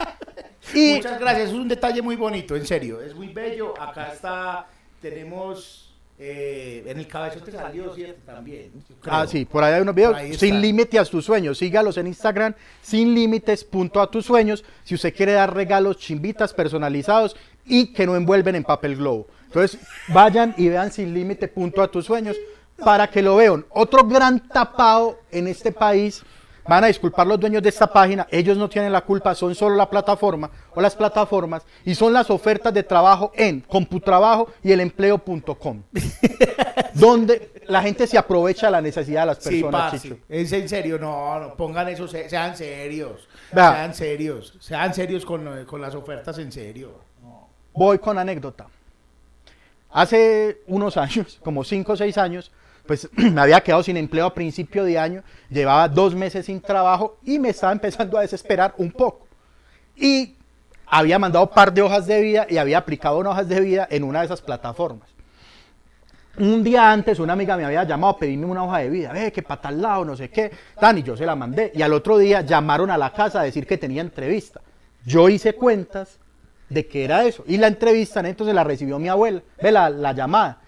y- 0.75 0.95
Muchas 0.97 1.19
gracias. 1.21 1.49
Es 1.49 1.55
un 1.55 1.69
detalle 1.69 2.03
muy 2.03 2.17
bonito, 2.17 2.55
en 2.57 2.67
serio. 2.67 3.01
Es 3.01 3.15
muy 3.15 3.29
bello. 3.29 3.75
Acá 3.81 4.13
está. 4.13 4.67
Tenemos. 5.01 5.81
eh, 6.17 6.85
en 6.87 6.99
el 7.01 7.09
cabezote 7.09 7.51
salió, 7.51 7.93
¿cierto? 7.93 8.21
También. 8.25 8.71
Ah, 9.05 9.27
sí, 9.27 9.45
por 9.45 9.65
ahí 9.65 9.75
hay 9.75 9.81
unos 9.83 9.95
videos. 9.97 10.17
Sin 10.39 10.61
límite 10.61 10.97
a 10.99 11.05
tus 11.05 11.25
sueños. 11.25 11.59
Sígalos 11.59 11.97
en 11.99 12.07
Instagram, 12.07 12.55
sin 12.83 13.13
límites, 13.15 13.65
punto 13.65 14.01
a 14.01 14.09
tus 14.09 14.25
sueños. 14.25 14.65
Si 14.85 14.95
usted 14.95 15.13
quiere 15.15 15.33
dar 15.33 15.53
regalos 15.53 15.97
chimbitas 15.99 16.55
personalizados 16.55 17.35
y 17.67 17.93
que 17.93 18.07
no 18.07 18.15
envuelven 18.15 18.55
en 18.55 18.63
papel 18.63 18.95
globo. 18.97 19.27
Entonces, 19.47 19.81
vayan 20.09 20.55
y 20.57 20.69
vean 20.69 20.93
sin 20.93 21.13
límite, 21.13 21.49
punto 21.49 21.83
a 21.83 21.89
tus 21.91 22.05
sueños 22.07 22.37
para 22.77 23.09
que 23.11 23.21
lo 23.21 23.35
vean. 23.37 23.65
Otro 23.71 24.05
gran 24.07 24.49
tapado 24.49 25.19
en 25.33 25.49
este 25.49 25.73
país. 25.73 26.23
Van 26.67 26.83
a 26.83 26.87
disculpar 26.87 27.27
los 27.27 27.39
dueños 27.39 27.63
de 27.63 27.69
esta 27.69 27.87
página, 27.93 28.27
ellos 28.31 28.57
no 28.57 28.69
tienen 28.71 28.91
la 28.93 29.03
culpa, 29.03 29.35
son 29.35 29.55
solo 29.55 29.77
la 29.77 29.89
plataforma 29.91 30.51
o 30.75 30.81
las 30.81 30.95
plataformas 30.97 31.63
y 31.85 31.95
son 31.95 32.13
las 32.13 32.31
ofertas 32.31 32.73
de 32.73 32.83
trabajo 32.83 33.33
en 33.35 33.61
Computrabajo 33.61 34.49
y 34.63 34.73
el 34.73 34.81
empleo.com, 34.81 35.83
donde 36.95 37.51
la 37.67 37.83
gente 37.83 38.07
se 38.07 38.17
aprovecha 38.17 38.67
de 38.69 38.73
la 38.73 38.81
necesidad 38.81 39.21
de 39.23 39.27
las 39.27 39.39
Sí, 39.39 39.61
personas, 39.61 39.91
parce. 39.93 40.09
Chicho. 40.09 40.21
Es 40.29 40.53
en 40.53 40.69
serio, 40.69 40.99
no, 40.99 41.39
no, 41.39 41.55
pongan 41.55 41.89
eso, 41.89 42.09
se- 42.09 42.29
sean 42.31 42.57
serios. 42.57 43.29
Vea. 43.53 43.73
Sean 43.73 43.95
serios, 43.95 44.55
sean 44.61 44.95
serios 44.95 45.25
con, 45.25 45.65
con 45.67 45.81
las 45.81 45.95
ofertas 45.95 46.39
en 46.39 46.51
serio. 46.51 46.93
Voy 47.75 47.99
con 47.99 48.19
anécdota. 48.19 48.67
Hace 49.91 50.63
unos 50.67 50.97
años, 50.97 51.39
como 51.43 51.63
5 51.65 51.93
o 51.93 51.97
6 51.97 52.19
años, 52.19 52.51
pues 52.87 53.09
me 53.17 53.41
había 53.41 53.61
quedado 53.61 53.83
sin 53.83 53.97
empleo 53.97 54.27
a 54.27 54.35
principio 54.35 54.85
de 54.85 54.99
año, 54.99 55.23
llevaba 55.51 55.89
dos 55.89 56.15
meses 56.15 56.47
sin 56.47 56.61
trabajo 56.61 57.19
y 57.25 57.39
me 57.39 57.51
estaba 57.51 57.73
empezando 57.73 58.19
a 58.19 58.23
desesperar 58.23 58.75
un 58.79 58.91
poco. 58.93 59.27
Y 59.97 60.37
había 60.87 61.19
mandado 61.19 61.47
un 61.47 61.51
par 61.53 61.73
de 61.73 61.83
hojas 61.83 62.07
de 62.07 62.21
vida 62.21 62.47
y 62.49 62.59
había 62.59 62.79
aplicado 62.79 63.19
unas 63.19 63.33
hojas 63.33 63.49
de 63.49 63.61
vida 63.61 63.89
en 63.91 64.05
una 64.05 64.21
de 64.21 64.27
esas 64.27 64.43
plataformas. 64.43 65.09
Un 66.37 66.65
día 66.65 66.91
antes 66.91 67.21
una 67.21 67.35
amiga 67.35 67.57
me 67.57 67.65
había 67.65 67.85
llamado 67.85 68.15
a 68.15 68.19
pedirme 68.19 68.47
una 68.47 68.65
hoja 68.65 68.79
de 68.79 68.91
vida, 68.91 69.13
ve 69.13 69.31
que 69.31 69.43
para 69.43 69.61
tal 69.61 69.81
lado, 69.81 70.05
no 70.05 70.17
sé 70.17 70.31
qué, 70.31 70.51
tan, 70.81 70.99
y 70.99 71.03
yo 71.05 71.17
se 71.17 71.25
la 71.25 71.37
mandé. 71.37 71.71
Y 71.75 71.83
al 71.83 71.93
otro 71.93 72.19
día 72.19 72.41
llamaron 72.41 72.91
a 72.91 72.99
la 72.99 73.13
casa 73.13 73.41
a 73.41 73.45
decir 73.45 73.67
que 73.67 73.79
tenía 73.79 74.03
entrevista. 74.03 74.61
Yo 75.07 75.29
hice 75.29 75.53
cuentas 75.53 76.19
de 76.69 76.87
que 76.89 77.05
era 77.05 77.25
eso. 77.25 77.45
Y 77.47 77.57
la 77.57 77.69
entrevista 77.69 78.21
entonces 78.21 78.55
la 78.55 78.65
recibió 78.65 78.99
mi 78.99 79.09
abuela, 79.09 79.43
ve 79.63 79.71
la, 79.71 79.91
la 79.91 80.13
llamada. 80.13 80.59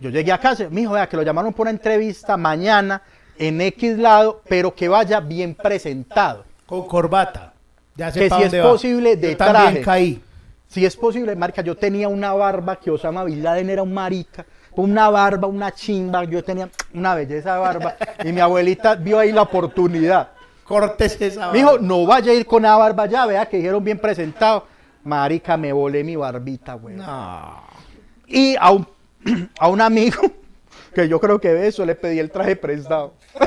Yo 0.00 0.10
llegué 0.10 0.32
a 0.32 0.38
casa, 0.38 0.68
mi 0.70 0.82
hijo, 0.82 0.92
vea 0.92 1.08
que 1.08 1.16
lo 1.16 1.22
llamaron 1.22 1.52
por 1.52 1.64
una 1.64 1.70
entrevista 1.70 2.36
mañana 2.36 3.02
en 3.36 3.60
X 3.60 3.98
lado, 3.98 4.42
pero 4.48 4.74
que 4.74 4.88
vaya 4.88 5.20
bien 5.20 5.54
presentado. 5.54 6.44
Con 6.66 6.86
corbata. 6.86 7.52
Ya 7.96 8.12
sé 8.12 8.20
Que 8.20 8.30
si 8.30 8.42
es 8.42 8.54
va. 8.54 8.62
posible, 8.62 9.16
de 9.16 9.32
Yo 9.32 9.36
también 9.36 9.64
traje. 9.66 9.80
caí. 9.82 10.22
Si 10.68 10.84
es 10.84 10.96
posible, 10.96 11.34
marca, 11.34 11.62
yo 11.62 11.76
tenía 11.76 12.08
una 12.08 12.32
barba 12.34 12.76
que 12.76 12.90
Osama 12.90 13.24
Bin 13.24 13.42
Laden 13.42 13.70
era 13.70 13.82
un 13.82 13.92
marica, 13.92 14.44
una 14.72 15.08
barba, 15.08 15.48
una 15.48 15.72
chimba, 15.72 16.24
yo 16.24 16.44
tenía 16.44 16.68
una 16.92 17.14
belleza 17.14 17.54
de 17.54 17.58
barba 17.60 17.96
y 18.22 18.32
mi 18.32 18.40
abuelita 18.40 18.94
vio 18.94 19.18
ahí 19.18 19.32
la 19.32 19.42
oportunidad. 19.42 20.28
Cortes 20.64 21.20
esa. 21.22 21.50
Me 21.50 21.58
dijo, 21.58 21.70
barba. 21.72 21.86
no 21.86 22.04
vaya 22.06 22.30
a 22.32 22.34
ir 22.34 22.44
con 22.46 22.62
la 22.62 22.76
barba 22.76 23.06
ya, 23.06 23.24
vea 23.26 23.46
que 23.46 23.56
dijeron 23.56 23.82
bien 23.82 23.98
presentado. 23.98 24.66
Marica, 25.04 25.56
me 25.56 25.72
volé 25.72 26.04
mi 26.04 26.14
barbita, 26.16 26.74
güey. 26.74 26.96
No. 26.96 27.62
Y 28.26 28.54
a 28.60 28.70
un, 28.70 28.86
a 29.58 29.68
un 29.68 29.80
amigo, 29.80 30.20
que 30.94 31.08
yo 31.08 31.20
creo 31.20 31.40
que 31.40 31.52
ve 31.52 31.68
eso, 31.68 31.84
le 31.84 31.94
pedí 31.94 32.18
el 32.18 32.30
traje 32.30 32.56
prestado. 32.56 33.14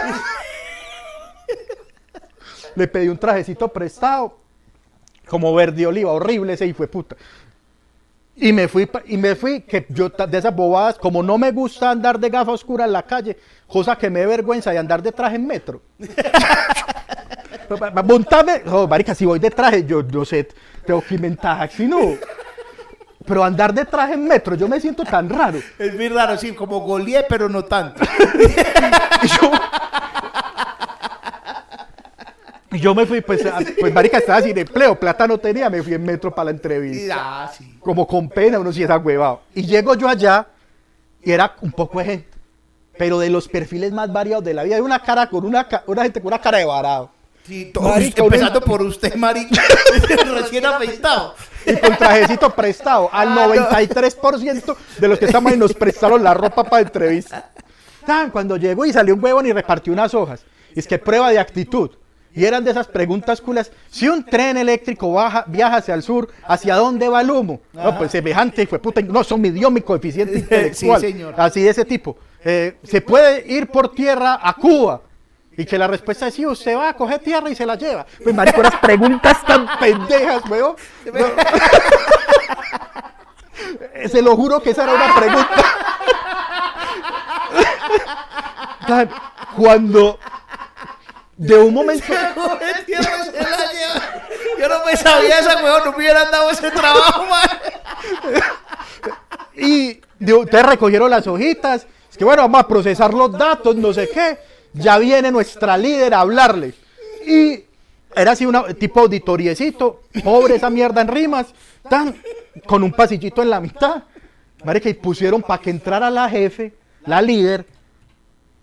le 2.76 2.88
pedí 2.88 3.08
un 3.08 3.18
trajecito 3.18 3.68
prestado, 3.68 4.38
como 5.28 5.54
verde 5.54 5.86
oliva, 5.86 6.12
horrible 6.12 6.54
ese 6.54 6.66
y 6.66 6.74
fue 6.74 6.88
puta. 6.88 7.16
Y 8.36 8.54
me 8.54 8.68
fui, 8.68 8.90
y 9.06 9.18
me 9.18 9.36
fui, 9.36 9.62
que 9.62 9.86
yo 9.90 10.10
de 10.10 10.38
esas 10.38 10.56
bobadas, 10.56 10.98
como 10.98 11.22
no 11.22 11.38
me 11.38 11.52
gusta 11.52 11.92
andar 11.92 12.18
de 12.18 12.30
gafa 12.30 12.52
oscura 12.52 12.86
en 12.86 12.94
la 12.94 13.04
calle, 13.04 13.38
cosa 13.68 13.98
que 13.98 14.10
me 14.10 14.26
vergüenza 14.26 14.72
de 14.72 14.80
andar 14.80 15.02
de 15.02 15.12
traje 15.12 15.36
en 15.36 15.46
metro. 15.46 15.82
Montame, 18.04 18.64
marica, 18.90 19.14
si 19.14 19.26
voy 19.26 19.40
de 19.40 19.52
traje, 19.52 19.86
yo 19.86 20.02
no 20.02 20.26
sé, 20.26 20.48
tengo 20.86 21.02
que 21.02 21.16
inventar 21.16 21.60
taxi, 21.60 21.86
no. 21.86 22.18
Pero 23.26 23.44
andar 23.44 23.74
de 23.74 23.86
traje 23.86 24.14
en 24.14 24.26
metro, 24.28 24.56
yo 24.56 24.68
me 24.68 24.80
siento 24.80 25.04
tan 25.04 25.30
raro. 25.30 25.60
Es 25.80 25.94
muy 25.96 26.10
raro, 26.10 26.38
sí, 26.38 26.54
como 26.54 26.80
goleé, 26.80 27.26
pero 27.30 27.48
no 27.50 27.64
tanto. 27.66 28.02
Y 29.24 29.28
yo, 29.28 29.52
Y 32.74 32.80
yo 32.80 32.96
me 32.96 33.06
fui, 33.06 33.20
pues, 33.22 33.46
a- 33.46 33.60
pues 33.80 33.94
marica, 33.94 34.18
estaba 34.18 34.42
sin 34.42 34.58
empleo, 34.58 34.98
plata 35.00 35.28
no 35.28 35.38
tenía, 35.38 35.70
me 35.70 35.84
fui 35.84 35.94
en 35.94 36.04
metro 36.04 36.34
para 36.34 36.46
la 36.46 36.52
entrevista. 36.52 37.16
Ah, 37.44 37.52
sí. 37.56 37.78
Como 37.82 38.08
con 38.08 38.30
pena, 38.30 38.60
uno 38.60 38.72
sí 38.72 38.82
es 38.82 38.90
agüevado. 38.90 39.42
Y 39.54 39.64
llego 39.66 39.94
yo 39.96 40.08
allá 40.08 40.48
y 41.22 41.32
era 41.32 41.54
un 41.62 41.72
poco 41.74 42.00
de 42.00 42.06
gente, 42.06 42.28
pero 42.98 43.20
de 43.20 43.30
los 43.30 43.48
perfiles 43.50 43.92
más 43.92 44.12
variados 44.12 44.44
de 44.46 44.54
la 44.54 44.64
vida. 44.64 44.76
Hay 44.78 44.82
una 44.82 45.00
cara 45.00 45.30
con 45.30 45.46
una, 45.46 45.68
ca- 45.68 45.84
una 45.86 46.04
gente 46.04 46.22
con 46.22 46.28
una 46.30 46.40
cara 46.40 46.60
de 46.60 46.66
varado. 46.66 47.12
Sí, 47.48 47.72
todos, 47.74 47.90
Marica, 47.90 48.24
empezando 48.24 48.60
una- 48.60 48.66
por 48.66 48.82
usted, 48.84 49.16
marica, 49.16 49.62
recién 50.34 50.66
afeitado. 50.66 51.36
Y 51.66 51.76
con 51.80 51.96
trajecito 51.98 52.50
prestado. 52.56 53.10
Al 53.12 53.30
Ah, 53.30 53.48
no. 53.48 53.54
93% 53.56 54.76
de 55.00 55.08
los 55.08 55.20
que 55.20 55.26
estamos 55.26 55.52
ahí 55.52 55.58
nos 55.58 55.74
prestaron 55.74 56.24
la 56.24 56.34
ropa 56.34 56.64
para 56.64 56.82
entrevista. 56.84 57.50
Tan, 58.06 58.32
Cuando 58.32 58.58
llegó 58.58 58.86
y 58.86 58.94
salió 58.94 59.14
un 59.16 59.24
huevón 59.24 59.46
y 59.46 59.54
repartió 59.54 59.94
unas 59.94 60.14
hojas. 60.14 60.42
Es 60.76 60.88
que 60.88 60.98
prueba 60.98 61.30
de 61.32 61.40
actitud. 61.40 61.92
Y 62.34 62.46
eran 62.46 62.64
de 62.64 62.72
esas 62.72 62.88
preguntas 62.88 63.42
culas. 63.42 63.72
Si 63.90 64.08
un 64.08 64.24
tren 64.26 64.56
eléctrico 64.56 65.12
baja, 65.12 65.44
viaja 65.48 65.78
hacia 65.78 65.94
el 65.94 66.02
sur, 66.02 66.30
¿hacia 66.48 66.76
dónde 66.78 67.10
va 67.10 67.22
el 67.22 67.30
humo? 67.30 67.60
No, 67.74 67.98
pues 67.98 68.12
semejante, 68.12 68.66
fue 68.66 68.80
puta. 68.80 69.02
No, 69.02 69.24
son 69.24 69.42
midió 69.42 69.70
mi 69.70 69.82
coeficiente 69.82 70.34
Sí, 70.36 70.40
intelectual. 70.40 71.02
señor. 71.02 71.34
Así 71.38 71.62
de 71.62 71.70
ese 71.70 71.84
tipo. 71.86 72.18
Eh, 72.44 72.78
¿Se 72.84 73.02
puede 73.02 73.46
ir 73.54 73.68
por 73.68 73.94
tierra 73.94 74.40
a 74.42 74.54
Cuba? 74.56 75.02
Y 75.58 75.66
que 75.66 75.78
la 75.78 75.88
respuesta 75.88 76.28
es 76.28 76.34
sí, 76.36 76.46
usted 76.46 76.78
va 76.78 76.90
a 76.90 76.94
coger 76.94 77.20
tierra 77.20 77.50
y 77.50 77.56
se 77.56 77.66
la 77.66 77.76
lleva. 77.76 78.06
Pues 78.24 78.34
marico, 78.34 78.62
unas 78.62 78.76
preguntas 78.78 79.44
tan 79.46 79.68
pendejas, 79.80 80.44
weón. 80.50 80.76
No. 81.14 81.26
Se 84.10 84.22
lo 84.22 84.36
juro 84.36 84.62
que 84.62 84.72
esa 84.72 84.84
era 84.84 84.94
una 84.94 85.16
pregunta. 85.16 85.64
Cuando 89.56 90.20
de 91.38 91.58
un 91.58 91.74
momento 91.74 92.06
Coge 92.36 92.84
tierra 92.86 93.24
se 93.26 93.32
la 93.42 93.72
lleva. 93.72 94.28
Yo 94.60 94.68
no 94.68 94.86
me 94.86 94.96
sabía 94.96 95.40
esa, 95.40 95.64
weón, 95.64 95.82
no 95.86 95.92
me 95.92 95.98
hubieran 95.98 96.30
dado 96.32 96.52
ese 96.52 96.70
trabajo, 96.72 97.26
man. 97.26 97.50
y 99.56 100.02
de- 100.20 100.34
ustedes 100.34 100.66
recogieron 100.66 101.10
las 101.10 101.26
hojitas, 101.28 101.88
es 102.10 102.18
que 102.18 102.24
bueno, 102.26 102.44
vamos 102.44 102.62
a 102.62 102.68
procesar 102.68 103.14
los 103.14 103.32
datos, 103.32 103.76
no 103.76 103.94
sé 103.94 104.10
qué. 104.10 104.40
Ya 104.74 104.98
viene 104.98 105.32
nuestra 105.32 105.78
líder 105.78 106.14
a 106.14 106.22
hablarle. 106.22 106.74
Y 107.26 107.64
era 108.16 108.32
así 108.32 108.46
una 108.46 108.74
tipo 108.74 109.02
auditoriecito, 109.02 110.02
pobre 110.24 110.56
esa 110.56 110.70
mierda 110.70 111.02
en 111.02 111.08
rimas, 111.08 111.48
tan 111.90 112.16
con 112.66 112.84
un 112.84 112.92
pasillito 112.92 113.42
en 113.42 113.50
la 113.50 113.60
mitad. 113.60 114.04
Marica, 114.64 114.90
y 114.90 114.94
pusieron 114.94 115.42
para 115.42 115.62
que 115.62 115.70
entrara 115.70 116.10
la 116.10 116.30
jefe, 116.30 116.74
la 117.06 117.22
líder, 117.22 117.66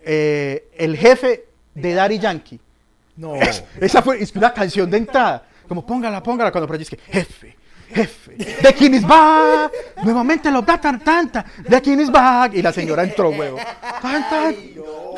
eh, 0.05 0.69
el 0.77 0.97
jefe 0.97 1.47
de 1.75 1.95
Daddy 1.95 2.19
Yankee. 2.19 2.61
No. 3.17 3.35
Esa 3.81 4.03
fue 4.03 4.23
es 4.23 4.35
una 4.35 4.53
canción 4.53 4.91
de 4.91 4.99
entrada. 4.99 5.45
Como 5.67 5.85
póngala, 5.85 6.23
póngala 6.23 6.51
cuando 6.51 6.69
pero 6.69 6.81
es 6.81 6.89
que 6.89 6.97
jefe, 6.97 7.57
jefe, 7.91 8.37
de 8.37 8.75
quién 8.75 8.95
es 8.95 9.07
back, 9.07 9.73
nuevamente 10.03 10.51
los 10.51 10.65
da 10.65 10.81
tan 10.81 11.01
tanta, 11.01 11.45
de 11.67 11.81
quién 11.81 12.01
es 12.01 12.11
back. 12.11 12.55
Y 12.55 12.63
la 12.63 12.73
señora 12.73 13.03
entró, 13.03 13.31
huevo. 13.31 13.59
Tan, 14.01 14.29
tan. 14.29 14.57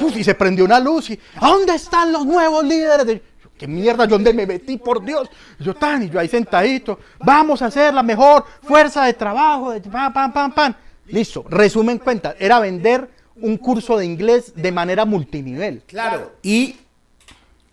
Uf, 0.01 0.17
y 0.17 0.25
se 0.25 0.35
prendió 0.35 0.65
una 0.65 0.81
luz 0.81 1.11
y 1.11 1.21
¿a 1.37 1.49
dónde 1.49 1.75
están 1.75 2.13
los 2.13 2.25
nuevos 2.25 2.65
líderes? 2.65 3.07
de-?" 3.07 3.31
¿Qué 3.61 3.69
mierda? 3.69 4.07
¿Yo 4.07 4.13
dónde 4.13 4.33
me 4.33 4.47
metí? 4.47 4.79
Por 4.79 5.05
Dios. 5.05 5.29
Y 5.59 5.65
yo 5.65 5.75
tan, 5.75 6.03
y 6.03 6.09
yo 6.09 6.19
ahí 6.19 6.29
sentadito. 6.29 6.99
Vamos 7.19 7.61
a 7.61 7.67
hacer 7.67 7.93
la 7.93 8.03
mejor 8.03 8.47
fuerza 8.63 9.05
de 9.05 9.13
trabajo. 9.13 9.73
De 9.73 9.83
pam, 9.83 10.11
pam, 10.15 10.33
pam, 10.33 10.53
pam. 10.53 10.75
Listo. 11.09 11.45
Resumen 11.47 11.99
cuenta. 11.99 12.37
Era 12.39 12.59
vender 12.59 13.11
un 13.37 13.59
curso 13.59 13.99
de 13.99 14.07
inglés 14.07 14.55
de 14.57 14.73
manera 14.73 15.05
multinivel. 15.05 15.83
Claro. 15.87 16.33
Y 16.43 16.77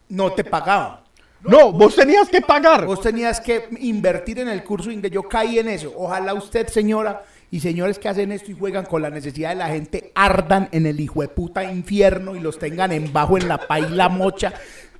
no 0.09 0.33
te 0.33 0.43
pagaban. 0.43 1.06
No, 1.43 1.71
vos 1.71 1.95
tenías 1.95 2.29
que 2.29 2.41
pagar. 2.41 2.85
Vos 2.85 3.01
tenías 3.01 3.39
que 3.39 3.69
invertir 3.79 4.39
en 4.39 4.49
el 4.49 4.63
curso 4.63 4.89
de 4.89 4.95
inglés. 4.95 5.11
Yo 5.11 5.23
caí 5.23 5.59
en 5.59 5.69
eso. 5.69 5.93
Ojalá 5.95 6.33
usted, 6.33 6.67
señora, 6.67 7.23
y 7.51 7.59
señores 7.59 7.99
que 7.99 8.09
hacen 8.09 8.31
esto 8.31 8.51
y 8.51 8.55
juegan 8.55 8.85
con 8.85 9.01
la 9.01 9.09
necesidad 9.09 9.49
de 9.49 9.55
la 9.55 9.69
gente, 9.69 10.11
ardan 10.15 10.67
en 10.71 10.85
el 10.85 10.99
hijo 10.99 11.21
de 11.21 11.29
puta 11.29 11.63
infierno 11.63 12.35
y 12.35 12.39
los 12.39 12.59
tengan 12.59 12.91
en 12.91 13.13
bajo 13.13 13.37
en 13.37 13.47
la 13.47 13.57
paila 13.57 14.09
mocha, 14.09 14.53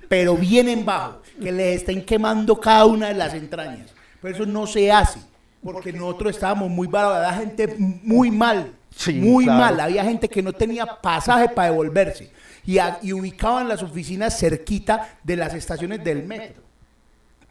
pero 0.08 0.36
bien 0.36 0.68
en 0.68 0.86
bajo, 0.86 1.20
que 1.42 1.52
les 1.52 1.78
estén 1.78 2.04
quemando 2.04 2.58
cada 2.58 2.86
una 2.86 3.08
de 3.08 3.14
las 3.14 3.34
entrañas. 3.34 3.92
Pero 4.22 4.34
eso 4.34 4.46
no 4.46 4.66
se 4.66 4.90
hace, 4.90 5.20
porque 5.62 5.92
nosotros 5.92 6.34
estábamos 6.36 6.70
muy 6.70 6.88
baratos, 6.88 7.18
había 7.18 7.38
gente 7.38 7.74
muy 7.76 8.30
mal, 8.30 8.72
Sí, 8.96 9.12
muy 9.12 9.44
claro. 9.44 9.60
mal. 9.60 9.80
Había 9.80 10.02
gente 10.02 10.28
que 10.28 10.42
no 10.42 10.52
tenía 10.52 10.86
pasaje 10.86 11.50
para 11.50 11.70
devolverse 11.70 12.32
y, 12.66 12.78
a- 12.78 12.98
y 13.02 13.12
ubicaban 13.12 13.68
las 13.68 13.82
oficinas 13.82 14.38
cerquita 14.38 15.18
de 15.22 15.36
las 15.36 15.54
estaciones 15.54 16.02
del 16.04 16.24
metro 16.24 16.62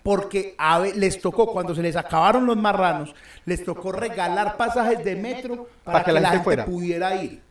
porque 0.03 0.55
a 0.57 0.79
les 0.79 1.19
tocó, 1.19 1.47
cuando 1.51 1.75
se 1.75 1.81
les 1.81 1.95
acabaron 1.97 2.45
los 2.45 2.55
marranos, 2.55 3.13
les 3.45 3.63
tocó 3.65 3.91
regalar 3.91 4.55
pasajes 4.55 5.03
de 5.03 5.15
metro 5.17 5.67
para, 5.83 6.03
que, 6.03 6.13
la 6.13 6.29
gente 6.29 6.43
fuera. 6.45 6.65
pudiera 6.65 7.21
ir. 7.21 7.41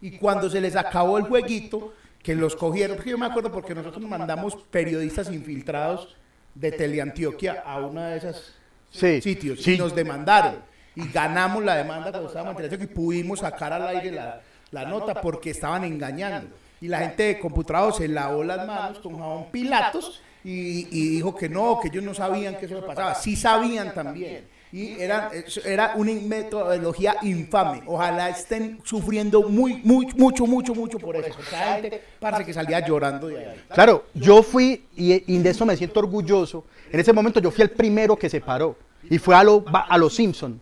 Y 0.00 0.12
cuando 0.18 0.48
se 0.48 0.60
les 0.60 0.76
acabó 0.76 1.18
el 1.18 1.24
jueguito, 1.24 1.92
que 2.22 2.36
los 2.36 2.54
cogieron, 2.54 2.98
yo 3.04 3.18
me 3.18 3.26
acuerdo 3.26 3.50
porque 3.50 3.74
nosotros 3.74 4.02
mandamos 4.04 4.56
periodistas 4.70 5.32
infiltrados 5.32 6.14
de 6.54 6.70
Teleantioquia 6.72 7.62
a 7.66 7.78
una 7.78 8.08
de 8.10 8.18
esas 8.18 8.52
Sí, 8.90 9.20
sitios 9.20 9.62
sí. 9.62 9.74
y 9.74 9.78
nos 9.78 9.92
demandaron. 9.94 10.56
Y 10.94 11.08
ganamos 11.08 11.64
la 11.64 11.74
demanda 11.74 12.10
cuando 12.10 12.28
estábamos 12.28 12.52
en 12.52 12.56
Teleantioquia 12.58 12.92
y 12.92 12.94
pudimos 12.94 13.40
sacar 13.40 13.72
al 13.72 13.86
aire 13.88 14.12
la, 14.12 14.40
la 14.70 14.84
nota 14.84 15.20
porque 15.20 15.50
estaban 15.50 15.82
engañando. 15.82 16.54
Y 16.80 16.88
la 16.88 16.98
gente 16.98 17.22
de 17.22 17.38
Computrador 17.38 17.94
se 17.94 18.06
lavó 18.08 18.44
las 18.44 18.66
manos 18.66 18.98
con 18.98 19.18
jabón 19.18 19.46
Pilatos 19.50 20.20
y, 20.44 20.84
dijo 21.10 21.34
que 21.34 21.48
no, 21.48 21.80
que 21.80 21.88
ellos 21.88 22.04
no 22.04 22.14
sabían 22.14 22.56
que 22.56 22.66
eso 22.66 22.84
pasaba. 22.84 23.14
Sí 23.14 23.34
sabían 23.36 23.92
también. 23.94 24.44
Y 24.72 25.00
era, 25.00 25.30
era 25.64 25.92
una 25.96 26.12
metodología 26.12 27.16
infame. 27.22 27.82
Ojalá 27.86 28.28
estén 28.28 28.78
sufriendo 28.84 29.48
muy, 29.48 29.80
muy, 29.82 30.06
mucho, 30.16 30.44
mucho, 30.46 30.74
mucho 30.74 30.98
por 30.98 31.16
eso. 31.16 31.38
Esa 31.40 31.74
gente 31.74 32.02
parece 32.20 32.44
que 32.44 32.52
salía 32.52 32.80
llorando 32.86 33.28
de 33.28 33.38
ahí. 33.38 33.64
Claro, 33.72 34.04
yo 34.12 34.42
fui, 34.42 34.84
y, 34.94 35.38
de 35.38 35.50
eso 35.50 35.64
me 35.64 35.76
siento 35.76 36.00
orgulloso, 36.00 36.64
en 36.90 37.00
ese 37.00 37.12
momento 37.12 37.40
yo 37.40 37.50
fui 37.50 37.62
el 37.62 37.70
primero 37.70 38.16
que 38.16 38.28
se 38.28 38.40
paró, 38.40 38.76
y 39.08 39.18
fue 39.18 39.34
a, 39.34 39.44
lo, 39.44 39.64
va- 39.64 39.86
a 39.88 39.96
los 39.96 40.14
Simpson. 40.14 40.60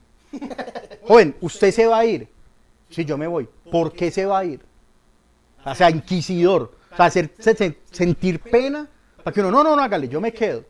Joven, 1.02 1.34
¿usted 1.40 1.72
se 1.72 1.86
va 1.86 1.98
a 1.98 2.04
ir? 2.06 2.28
Sí, 2.90 3.04
yo 3.04 3.16
me 3.18 3.26
voy. 3.26 3.48
¿Por 3.70 3.92
qué 3.92 4.10
se 4.10 4.26
va 4.26 4.38
a 4.40 4.44
ir? 4.44 4.60
O 5.64 5.74
sea, 5.74 5.90
inquisidor. 5.90 6.72
O 6.92 6.96
sea, 6.96 7.06
hacerse 7.06 7.54
se- 7.56 7.78
sentir 7.90 8.40
pena 8.40 8.86
para 9.22 9.32
que 9.34 9.40
uno, 9.40 9.50
no, 9.50 9.64
no, 9.64 9.76
no, 9.76 9.82
hágale, 9.82 10.08
yo 10.08 10.20
me 10.20 10.32
quedo. 10.32 10.64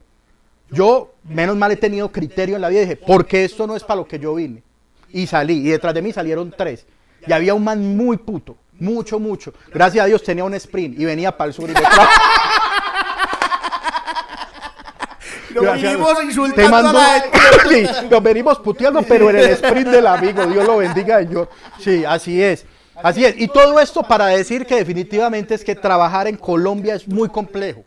Yo, 0.70 1.12
menos 1.24 1.56
mal, 1.56 1.70
he 1.72 1.76
tenido 1.76 2.10
criterio 2.10 2.56
en 2.56 2.62
la 2.62 2.68
vida 2.68 2.80
y 2.80 2.84
dije, 2.84 2.96
¿por 2.96 3.26
qué 3.26 3.44
esto 3.44 3.66
no 3.66 3.76
es 3.76 3.84
para 3.84 3.96
lo 3.96 4.08
que 4.08 4.18
yo 4.18 4.34
vine? 4.34 4.62
Y 5.10 5.26
salí, 5.26 5.58
y 5.66 5.70
detrás 5.70 5.94
de 5.94 6.02
mí 6.02 6.12
salieron 6.12 6.52
tres. 6.56 6.86
Y 7.26 7.32
había 7.32 7.54
un 7.54 7.62
man 7.64 7.96
muy 7.96 8.16
puto, 8.16 8.56
mucho, 8.78 9.18
mucho. 9.20 9.52
Gracias 9.72 10.04
a 10.04 10.06
Dios 10.06 10.22
tenía 10.22 10.44
un 10.44 10.54
sprint 10.54 10.98
y 10.98 11.04
venía 11.04 11.36
para 11.36 11.48
el 11.48 11.54
sur 11.54 11.68
y 11.70 11.74
detrás. 11.74 12.08
Nos 15.54 15.80
Te 15.80 16.24
insultando 16.24 16.70
mando- 16.70 16.98
a 16.98 17.02
la 17.02 17.20
gente. 17.20 17.94
Sí, 17.94 18.06
nos 18.10 18.22
venimos 18.22 18.58
puteando, 18.58 19.02
pero 19.02 19.30
en 19.30 19.36
el 19.36 19.50
sprint 19.50 19.88
del 19.88 20.06
amigo. 20.06 20.44
Dios 20.46 20.66
lo 20.66 20.78
bendiga, 20.78 21.18
señor. 21.18 21.48
Sí, 21.78 22.04
así 22.04 22.42
es. 22.42 22.66
Así 23.02 23.24
es. 23.24 23.34
Y 23.38 23.48
todo 23.48 23.80
esto 23.80 24.02
para 24.02 24.26
decir 24.26 24.66
que 24.66 24.76
definitivamente 24.76 25.54
es 25.54 25.64
que 25.64 25.74
trabajar 25.74 26.26
en 26.28 26.36
Colombia 26.36 26.94
es 26.94 27.06
muy 27.08 27.28
complejo. 27.28 27.84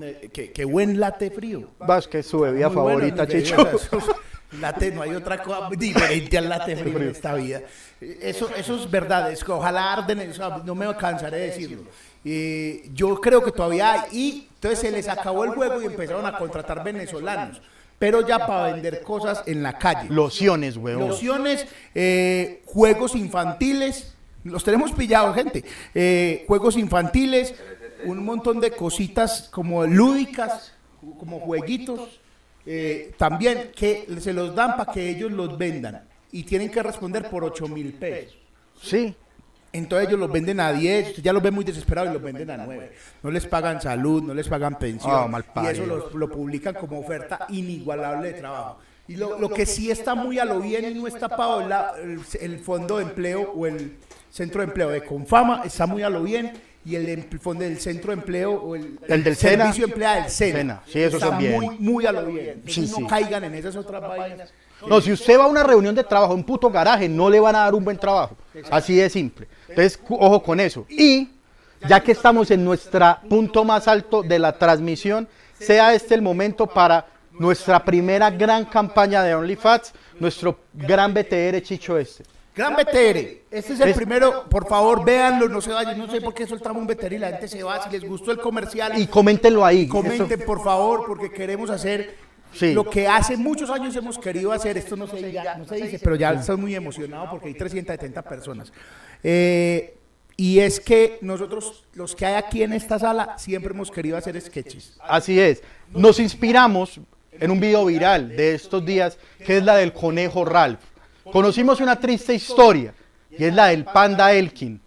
Eh, 0.00 0.28
Qué, 0.32 0.50
qué 0.52 0.64
buen 0.64 0.98
late 0.98 1.30
frío. 1.30 1.70
Vas, 1.78 2.08
que 2.08 2.18
es 2.18 2.26
su 2.26 2.40
bebida 2.40 2.68
Muy 2.68 2.76
bueno, 2.76 2.98
favorita, 2.98 3.24
bebida, 3.24 3.44
Chicho. 3.44 3.96
o 3.96 4.00
sea, 4.00 4.16
Late, 4.60 4.92
no 4.92 5.02
hay 5.02 5.14
otra 5.14 5.42
cosa 5.42 5.68
diferente 5.76 6.38
al 6.38 6.48
late 6.48 6.76
frío 6.76 6.96
en 6.98 7.08
esta 7.08 7.34
vida. 7.34 7.62
Eso, 8.00 8.48
eso 8.56 8.76
es 8.76 8.90
verdad, 8.90 9.30
es 9.32 9.42
que 9.42 9.52
ojalá 9.52 9.92
arden, 9.92 10.20
eso, 10.20 10.62
no 10.64 10.74
me 10.74 10.94
cansaré 10.96 11.38
de 11.38 11.46
decirlo. 11.46 11.82
Eh, 12.24 12.88
yo 12.94 13.20
creo 13.20 13.42
que 13.42 13.50
todavía 13.50 13.92
hay, 13.92 14.00
y 14.12 14.48
entonces 14.54 14.78
se 14.78 14.90
les 14.90 15.08
acabó 15.08 15.44
el 15.44 15.50
juego 15.50 15.82
y 15.82 15.86
empezaron 15.86 16.24
a 16.26 16.38
contratar 16.38 16.82
venezolanos, 16.84 17.60
pero 18.04 18.20
ya 18.20 18.46
para 18.46 18.74
vender 18.74 19.00
cosas 19.00 19.42
en 19.46 19.62
la 19.62 19.78
calle. 19.78 20.10
Lociones, 20.10 20.76
weón. 20.76 21.08
Lociones, 21.08 21.66
eh, 21.94 22.60
juegos 22.66 23.14
infantiles, 23.14 24.14
los 24.42 24.62
tenemos 24.62 24.92
pillados, 24.92 25.34
gente. 25.34 25.64
Eh, 25.94 26.44
juegos 26.46 26.76
infantiles, 26.76 27.54
un 28.04 28.22
montón 28.22 28.60
de 28.60 28.72
cositas 28.72 29.48
como 29.50 29.86
lúdicas, 29.86 30.74
como 31.18 31.40
jueguitos, 31.40 32.20
eh, 32.66 33.14
también 33.16 33.72
que 33.74 34.06
se 34.20 34.34
los 34.34 34.54
dan 34.54 34.76
para 34.76 34.92
que 34.92 35.08
ellos 35.08 35.32
los 35.32 35.56
vendan 35.56 36.06
y 36.30 36.42
tienen 36.42 36.70
que 36.70 36.82
responder 36.82 37.30
por 37.30 37.42
8 37.42 37.68
mil 37.68 37.94
pesos. 37.94 38.36
Sí. 38.82 39.16
Entonces 39.74 40.08
ellos 40.08 40.20
los 40.20 40.30
venden 40.32 40.60
a 40.60 40.72
10, 40.72 41.08
usted 41.10 41.22
ya 41.22 41.32
los 41.32 41.42
ven 41.42 41.52
muy 41.52 41.64
desesperados 41.64 42.10
y 42.10 42.14
los 42.14 42.22
venden 42.22 42.48
a 42.50 42.56
9. 42.58 42.92
No 43.22 43.30
les 43.30 43.44
pagan 43.46 43.82
salud, 43.82 44.22
no 44.22 44.32
les 44.32 44.48
pagan 44.48 44.78
pensión. 44.78 45.12
Ah, 45.12 45.26
mal 45.26 45.44
y 45.62 45.66
eso 45.66 45.84
lo, 45.84 46.10
lo 46.16 46.30
publican 46.30 46.74
como 46.74 46.98
oferta 47.00 47.46
inigualable 47.48 48.32
de 48.32 48.38
trabajo. 48.38 48.78
Y 49.08 49.16
lo, 49.16 49.38
lo 49.38 49.50
que 49.50 49.66
sí 49.66 49.90
está 49.90 50.14
muy 50.14 50.38
a 50.38 50.44
lo 50.44 50.60
bien 50.60 50.90
y 50.90 50.94
no 50.98 51.06
está 51.06 51.26
es 51.26 51.68
la- 51.68 51.92
el, 52.02 52.20
el 52.40 52.58
fondo 52.60 52.96
de 52.98 53.02
empleo 53.02 53.52
o 53.54 53.66
el 53.66 53.96
centro 54.30 54.60
de 54.62 54.66
empleo 54.68 54.88
de 54.88 55.04
Confama, 55.04 55.62
está 55.64 55.86
muy 55.86 56.02
a 56.02 56.08
lo 56.08 56.22
bien 56.22 56.52
y 56.86 56.94
el 56.96 57.08
em- 57.08 57.24
fondo 57.40 57.64
del 57.64 57.78
centro 57.80 58.12
de 58.12 58.18
empleo 58.20 58.52
o 58.52 58.76
el, 58.76 58.98
El 59.08 59.24
del 59.24 59.36
SENA. 59.36 59.64
servicio 59.64 59.86
de 59.86 59.92
empleo 59.92 60.14
del 60.14 60.30
SENA. 60.30 60.82
Sí, 60.86 61.00
esos 61.00 61.14
Está 61.14 61.26
son 61.26 61.38
bien. 61.38 61.52
Muy, 61.60 61.78
muy 61.78 62.06
a 62.06 62.12
lo 62.12 62.26
bien. 62.26 62.62
Sí, 62.66 62.82
no 62.82 62.96
sí. 62.96 63.06
caigan 63.06 63.44
en 63.44 63.54
esas 63.54 63.74
otras 63.76 64.00
vainas. 64.02 64.52
No, 64.86 65.00
si 65.00 65.12
usted 65.12 65.38
va 65.38 65.44
a 65.44 65.46
una 65.46 65.62
reunión 65.62 65.94
de 65.94 66.04
trabajo, 66.04 66.34
un 66.34 66.44
puto 66.44 66.70
garaje, 66.70 67.08
no 67.08 67.30
le 67.30 67.40
van 67.40 67.56
a 67.56 67.60
dar 67.60 67.74
un 67.74 67.84
buen 67.84 67.96
trabajo. 67.98 68.36
Así 68.70 68.94
de 68.96 69.08
simple. 69.08 69.48
Entonces, 69.68 69.98
ojo 70.08 70.42
con 70.42 70.60
eso. 70.60 70.84
Y 70.88 71.30
ya 71.88 72.00
que 72.00 72.12
estamos 72.12 72.50
en 72.50 72.64
nuestro 72.64 73.18
punto 73.28 73.64
más 73.64 73.88
alto 73.88 74.22
de 74.22 74.38
la 74.38 74.52
transmisión, 74.58 75.26
sea 75.58 75.94
este 75.94 76.14
el 76.14 76.22
momento 76.22 76.66
para 76.66 77.06
nuestra 77.32 77.84
primera 77.84 78.30
gran 78.30 78.64
campaña 78.66 79.22
de 79.22 79.34
OnlyFans, 79.34 79.92
nuestro 80.20 80.58
gran 80.72 81.12
BTR 81.14 81.60
Chicho 81.62 81.98
este. 81.98 82.24
Gran 82.54 82.74
BTR. 82.76 83.42
Este 83.50 83.72
es 83.72 83.80
el 83.80 83.88
Es- 83.88 83.96
primero. 83.96 84.44
Por 84.48 84.68
favor, 84.68 85.04
véanlo. 85.04 85.48
No 85.48 85.60
se 85.60 85.72
vayan. 85.72 85.98
No 85.98 86.08
sé 86.08 86.20
por 86.20 86.32
qué 86.34 86.46
soltamos 86.46 86.80
un 86.80 86.86
BTR 86.86 87.14
y 87.14 87.18
la 87.18 87.28
gente 87.30 87.48
se 87.48 87.62
va. 87.64 87.82
Si 87.82 87.90
les 87.90 88.04
gustó 88.08 88.30
el 88.30 88.38
comercial, 88.38 88.96
Y 88.96 89.08
coméntenlo 89.08 89.64
ahí. 89.66 89.88
comenten 89.88 90.30
Eso- 90.30 90.46
por 90.46 90.62
favor, 90.62 91.04
porque 91.06 91.32
queremos 91.32 91.70
hacer 91.70 92.14
Sí. 92.54 92.72
lo 92.72 92.88
que 92.88 93.06
hace 93.08 93.36
muchos 93.36 93.68
años 93.70 93.94
hemos 93.96 94.18
querido 94.18 94.52
hacer. 94.52 94.76
Esto 94.78 94.96
no 94.96 95.06
se, 95.06 95.16
diga- 95.16 95.56
no 95.58 95.64
se 95.66 95.76
dice, 95.76 95.98
pero 96.02 96.16
ya 96.16 96.32
estoy 96.32 96.56
muy 96.56 96.74
emocionado 96.74 97.28
porque 97.30 97.48
hay 97.48 97.54
370 97.54 98.22
personas. 98.22 98.72
Eh, 99.22 99.96
y 100.36 100.58
es 100.58 100.80
que 100.80 101.18
nosotros, 101.20 101.84
los 101.94 102.14
que 102.14 102.26
hay 102.26 102.34
aquí 102.34 102.62
en 102.62 102.72
esta 102.72 102.98
sala, 102.98 103.36
siempre 103.38 103.72
hemos 103.72 103.90
querido 103.90 104.16
hacer 104.16 104.40
sketches. 104.40 104.96
Así 105.00 105.38
es. 105.38 105.62
Nos 105.92 106.18
inspiramos 106.18 107.00
en 107.32 107.50
un 107.50 107.60
video 107.60 107.84
viral 107.86 108.28
de 108.28 108.54
estos 108.54 108.84
días, 108.84 109.16
que 109.44 109.58
es 109.58 109.64
la 109.64 109.76
del 109.76 109.92
conejo 109.92 110.44
Ralph. 110.44 110.80
Conocimos 111.32 111.80
una 111.80 111.98
triste 111.98 112.34
historia, 112.34 112.94
y 113.30 113.44
es 113.44 113.54
la 113.54 113.66
del 113.68 113.84
panda 113.84 114.32
Elkin. 114.32 114.80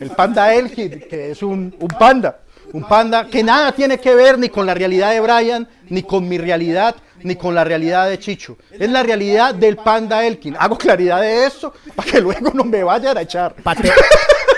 El 0.00 0.10
panda 0.10 0.54
Elkin, 0.54 1.00
que 1.08 1.30
es 1.32 1.42
un, 1.42 1.74
un 1.78 1.88
panda. 1.88 2.40
Un 2.72 2.84
panda 2.88 3.26
que 3.26 3.42
nada 3.42 3.72
tiene 3.72 3.98
que 3.98 4.14
ver 4.14 4.38
ni 4.38 4.48
con 4.48 4.64
la 4.66 4.74
realidad 4.74 5.10
de 5.12 5.20
Brian, 5.20 5.68
ni 5.90 6.02
con 6.02 6.26
mi 6.28 6.38
realidad, 6.38 6.96
ni 7.22 7.36
con 7.36 7.54
la 7.54 7.64
realidad 7.64 8.08
de 8.08 8.18
Chicho. 8.18 8.56
Es 8.70 8.88
la 8.90 9.02
realidad 9.02 9.54
del 9.54 9.76
panda 9.76 10.24
Elkin. 10.26 10.56
Hago 10.58 10.78
claridad 10.78 11.20
de 11.20 11.44
esto 11.46 11.72
para 11.94 12.10
que 12.10 12.20
luego 12.20 12.50
no 12.54 12.64
me 12.64 12.82
vayan 12.82 13.16
a 13.18 13.22
echar. 13.22 13.54
Pate- 13.62 13.92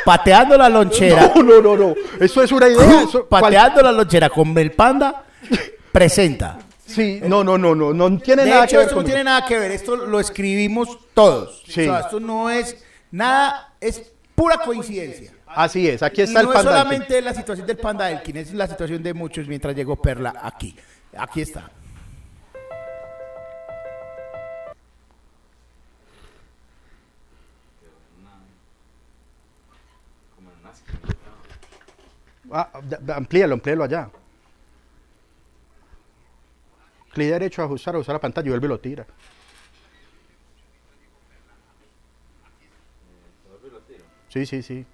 pateando 0.04 0.56
la 0.56 0.68
lonchera. 0.68 1.32
No, 1.34 1.42
no, 1.42 1.60
no, 1.60 1.76
no. 1.76 1.94
Eso 2.20 2.42
es 2.42 2.52
una 2.52 2.68
idea. 2.68 3.02
eso- 3.02 3.26
pateando 3.26 3.82
la 3.82 3.90
lonchera 3.92 4.30
con 4.30 4.56
el 4.58 4.70
panda, 4.72 5.24
presenta. 5.92 6.58
Sí, 6.86 7.20
no, 7.24 7.42
no, 7.42 7.56
no, 7.58 7.74
no, 7.74 7.92
no 7.92 8.18
tiene 8.18 8.44
De 8.44 8.50
nada 8.50 8.64
hecho, 8.64 8.72
que 8.72 8.76
ver 8.76 8.86
esto 8.86 8.96
no 9.00 9.04
tiene 9.04 9.24
nada 9.24 9.44
que 9.46 9.58
ver, 9.58 9.70
esto 9.72 9.96
lo 9.96 10.20
escribimos 10.20 10.98
todos. 11.14 11.62
Sí. 11.66 11.80
O 11.82 11.84
sea, 11.92 12.00
esto 12.00 12.20
no 12.20 12.50
es 12.50 12.76
nada, 13.10 13.72
es 13.80 14.02
pura 14.34 14.58
coincidencia. 14.58 15.32
Así 15.54 15.88
es, 15.88 16.02
aquí 16.02 16.20
Y 16.20 16.24
está 16.24 16.42
no 16.42 16.50
el 16.50 16.56
es 16.56 16.62
panda. 16.62 16.70
Elkin. 16.70 16.84
solamente 16.84 17.22
la 17.22 17.34
situación 17.34 17.66
del 17.66 17.76
panda 17.76 18.10
Elkin, 18.10 18.36
es 18.36 18.52
la 18.52 18.66
situación 18.66 19.02
de 19.02 19.14
muchos 19.14 19.46
mientras 19.46 19.74
llegó 19.74 19.96
Perla 19.96 20.34
aquí. 20.42 20.76
Aquí 21.16 21.42
está. 21.42 21.70
Ah, 32.50 32.70
amplíalo, 33.16 33.54
amplíalo 33.54 33.84
allá. 33.84 34.10
Clic 37.12 37.28
derecho, 37.28 37.62
ajustar, 37.62 37.96
usar 37.96 38.14
la 38.14 38.20
pantalla 38.20 38.46
y 38.46 38.50
vuelve 38.50 38.66
y 38.66 38.68
lo 38.68 38.80
tira. 38.80 39.06
Sí, 44.28 44.46
sí, 44.46 44.62
sí. 44.62 44.84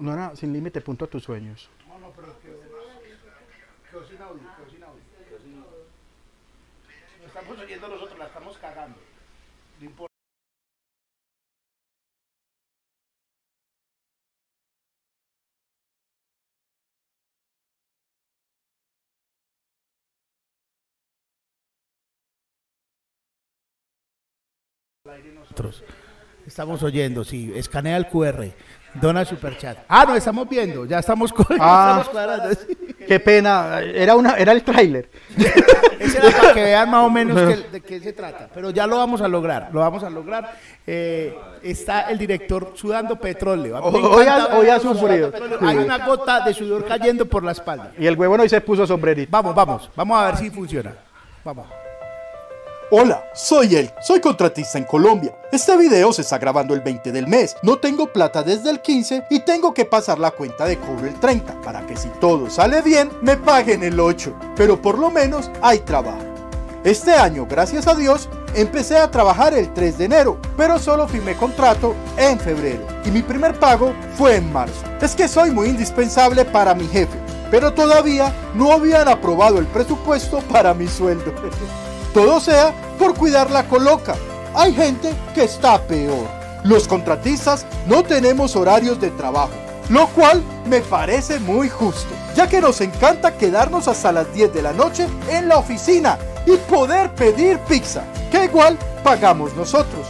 No 0.00 0.12
era 0.14 0.34
sin 0.34 0.52
límite, 0.52 0.80
punto 0.80 1.04
a 1.04 1.08
tus 1.08 1.24
sueños. 1.24 1.68
estamos 7.26 7.58
oyendo 7.58 7.88
nosotros, 7.88 8.18
la 8.18 8.26
estamos 8.26 8.58
cagando. 8.58 8.96
Nosotros 25.34 25.82
estamos 26.46 26.82
oyendo, 26.82 27.24
sí, 27.24 27.52
escanea 27.54 27.96
el 27.96 28.06
QR, 28.06 28.52
dona 28.94 29.24
superchat. 29.24 29.78
Ah, 29.88 30.04
no, 30.06 30.14
estamos 30.16 30.48
viendo, 30.48 30.84
ya 30.84 30.98
estamos, 30.98 31.32
con, 31.32 31.46
Ah. 31.60 32.02
estamos. 32.04 32.58
Qué 33.06 33.18
pena, 33.18 33.80
era 33.80 34.14
una, 34.14 34.34
era 34.36 34.52
el 34.52 34.62
tráiler. 34.62 35.10
Ese 35.98 36.18
era 36.18 36.30
para 36.38 36.54
que 36.54 36.62
vean 36.62 36.90
más 36.90 37.04
o 37.04 37.10
menos 37.10 37.36
que- 37.54 37.68
de 37.70 37.80
qué 37.80 38.00
se 38.00 38.12
trata. 38.12 38.48
Pero 38.54 38.70
ya 38.70 38.86
lo 38.86 38.96
vamos 38.98 39.20
a 39.20 39.28
lograr, 39.28 39.68
lo 39.72 39.80
vamos 39.80 40.02
a 40.04 40.10
lograr. 40.10 40.54
Eh, 40.86 41.36
está 41.62 42.02
el 42.10 42.18
director 42.18 42.72
sudando 42.74 43.16
petróleo. 43.16 43.78
Hoy 43.82 44.26
ha- 44.26 44.56
hoy 44.56 44.68
sufrido. 44.80 45.32
Hay 45.60 45.76
una 45.78 46.06
gota 46.06 46.40
de 46.40 46.54
sudor 46.54 46.84
cayendo 46.86 47.26
por 47.26 47.42
la 47.42 47.52
espalda. 47.52 47.92
Y 47.98 48.06
el 48.06 48.16
huevón 48.16 48.40
hoy 48.40 48.48
se 48.48 48.60
puso 48.60 48.86
sombrerito. 48.86 49.30
Vamos, 49.30 49.54
vamos, 49.54 49.90
vamos 49.96 50.18
a 50.18 50.26
ver 50.26 50.36
si 50.36 50.50
funciona. 50.50 50.94
Vamos. 51.44 51.66
Hola, 52.92 53.22
soy 53.32 53.76
él, 53.76 53.88
soy 54.00 54.20
contratista 54.20 54.76
en 54.76 54.82
Colombia. 54.82 55.32
Este 55.52 55.76
video 55.76 56.12
se 56.12 56.22
está 56.22 56.38
grabando 56.38 56.74
el 56.74 56.80
20 56.80 57.12
del 57.12 57.28
mes. 57.28 57.56
No 57.62 57.78
tengo 57.78 58.08
plata 58.08 58.42
desde 58.42 58.68
el 58.68 58.80
15 58.80 59.26
y 59.30 59.44
tengo 59.44 59.72
que 59.72 59.84
pasar 59.84 60.18
la 60.18 60.32
cuenta 60.32 60.64
de 60.64 60.76
cobro 60.76 61.06
el 61.06 61.14
30 61.20 61.60
para 61.60 61.86
que 61.86 61.96
si 61.96 62.08
todo 62.20 62.50
sale 62.50 62.82
bien 62.82 63.08
me 63.22 63.36
paguen 63.36 63.84
el 63.84 64.00
8. 64.00 64.34
Pero 64.56 64.82
por 64.82 64.98
lo 64.98 65.08
menos 65.08 65.52
hay 65.62 65.78
trabajo. 65.78 66.18
Este 66.82 67.12
año, 67.12 67.46
gracias 67.48 67.86
a 67.86 67.94
Dios, 67.94 68.28
empecé 68.56 68.96
a 68.96 69.08
trabajar 69.08 69.54
el 69.54 69.72
3 69.72 69.96
de 69.96 70.04
enero, 70.06 70.40
pero 70.56 70.80
solo 70.80 71.06
firmé 71.06 71.36
contrato 71.36 71.94
en 72.16 72.40
febrero 72.40 72.84
y 73.04 73.12
mi 73.12 73.22
primer 73.22 73.56
pago 73.60 73.94
fue 74.16 74.34
en 74.34 74.52
marzo. 74.52 74.82
Es 75.00 75.14
que 75.14 75.28
soy 75.28 75.52
muy 75.52 75.68
indispensable 75.68 76.44
para 76.44 76.74
mi 76.74 76.88
jefe, 76.88 77.20
pero 77.52 77.72
todavía 77.72 78.34
no 78.56 78.72
habían 78.72 79.06
aprobado 79.06 79.60
el 79.60 79.66
presupuesto 79.66 80.40
para 80.50 80.74
mi 80.74 80.88
sueldo. 80.88 81.32
Todo 82.14 82.40
sea 82.40 82.74
por 82.98 83.14
cuidar 83.14 83.50
la 83.50 83.68
coloca. 83.68 84.16
Hay 84.54 84.74
gente 84.74 85.14
que 85.34 85.44
está 85.44 85.80
peor. 85.82 86.26
Los 86.64 86.88
contratistas 86.88 87.64
no 87.86 88.02
tenemos 88.02 88.56
horarios 88.56 89.00
de 89.00 89.10
trabajo, 89.10 89.52
lo 89.88 90.08
cual 90.08 90.42
me 90.66 90.80
parece 90.80 91.38
muy 91.38 91.68
justo, 91.68 92.12
ya 92.34 92.48
que 92.48 92.60
nos 92.60 92.80
encanta 92.80 93.36
quedarnos 93.36 93.88
hasta 93.88 94.12
las 94.12 94.32
10 94.34 94.52
de 94.52 94.62
la 94.62 94.72
noche 94.72 95.06
en 95.30 95.48
la 95.48 95.58
oficina 95.58 96.18
y 96.46 96.56
poder 96.56 97.14
pedir 97.14 97.58
pizza, 97.60 98.02
que 98.30 98.44
igual 98.44 98.76
pagamos 99.02 99.54
nosotros. 99.54 100.06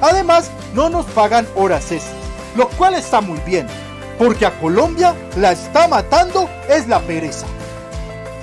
Además, 0.00 0.50
no 0.74 0.88
nos 0.88 1.06
pagan 1.06 1.46
horas 1.54 1.92
extras, 1.92 2.16
lo 2.56 2.68
cual 2.70 2.94
está 2.94 3.20
muy 3.20 3.38
bien, 3.40 3.68
porque 4.18 4.46
a 4.46 4.58
Colombia 4.58 5.14
la 5.36 5.52
está 5.52 5.86
matando 5.86 6.48
es 6.68 6.88
la 6.88 7.00
pereza. 7.00 7.46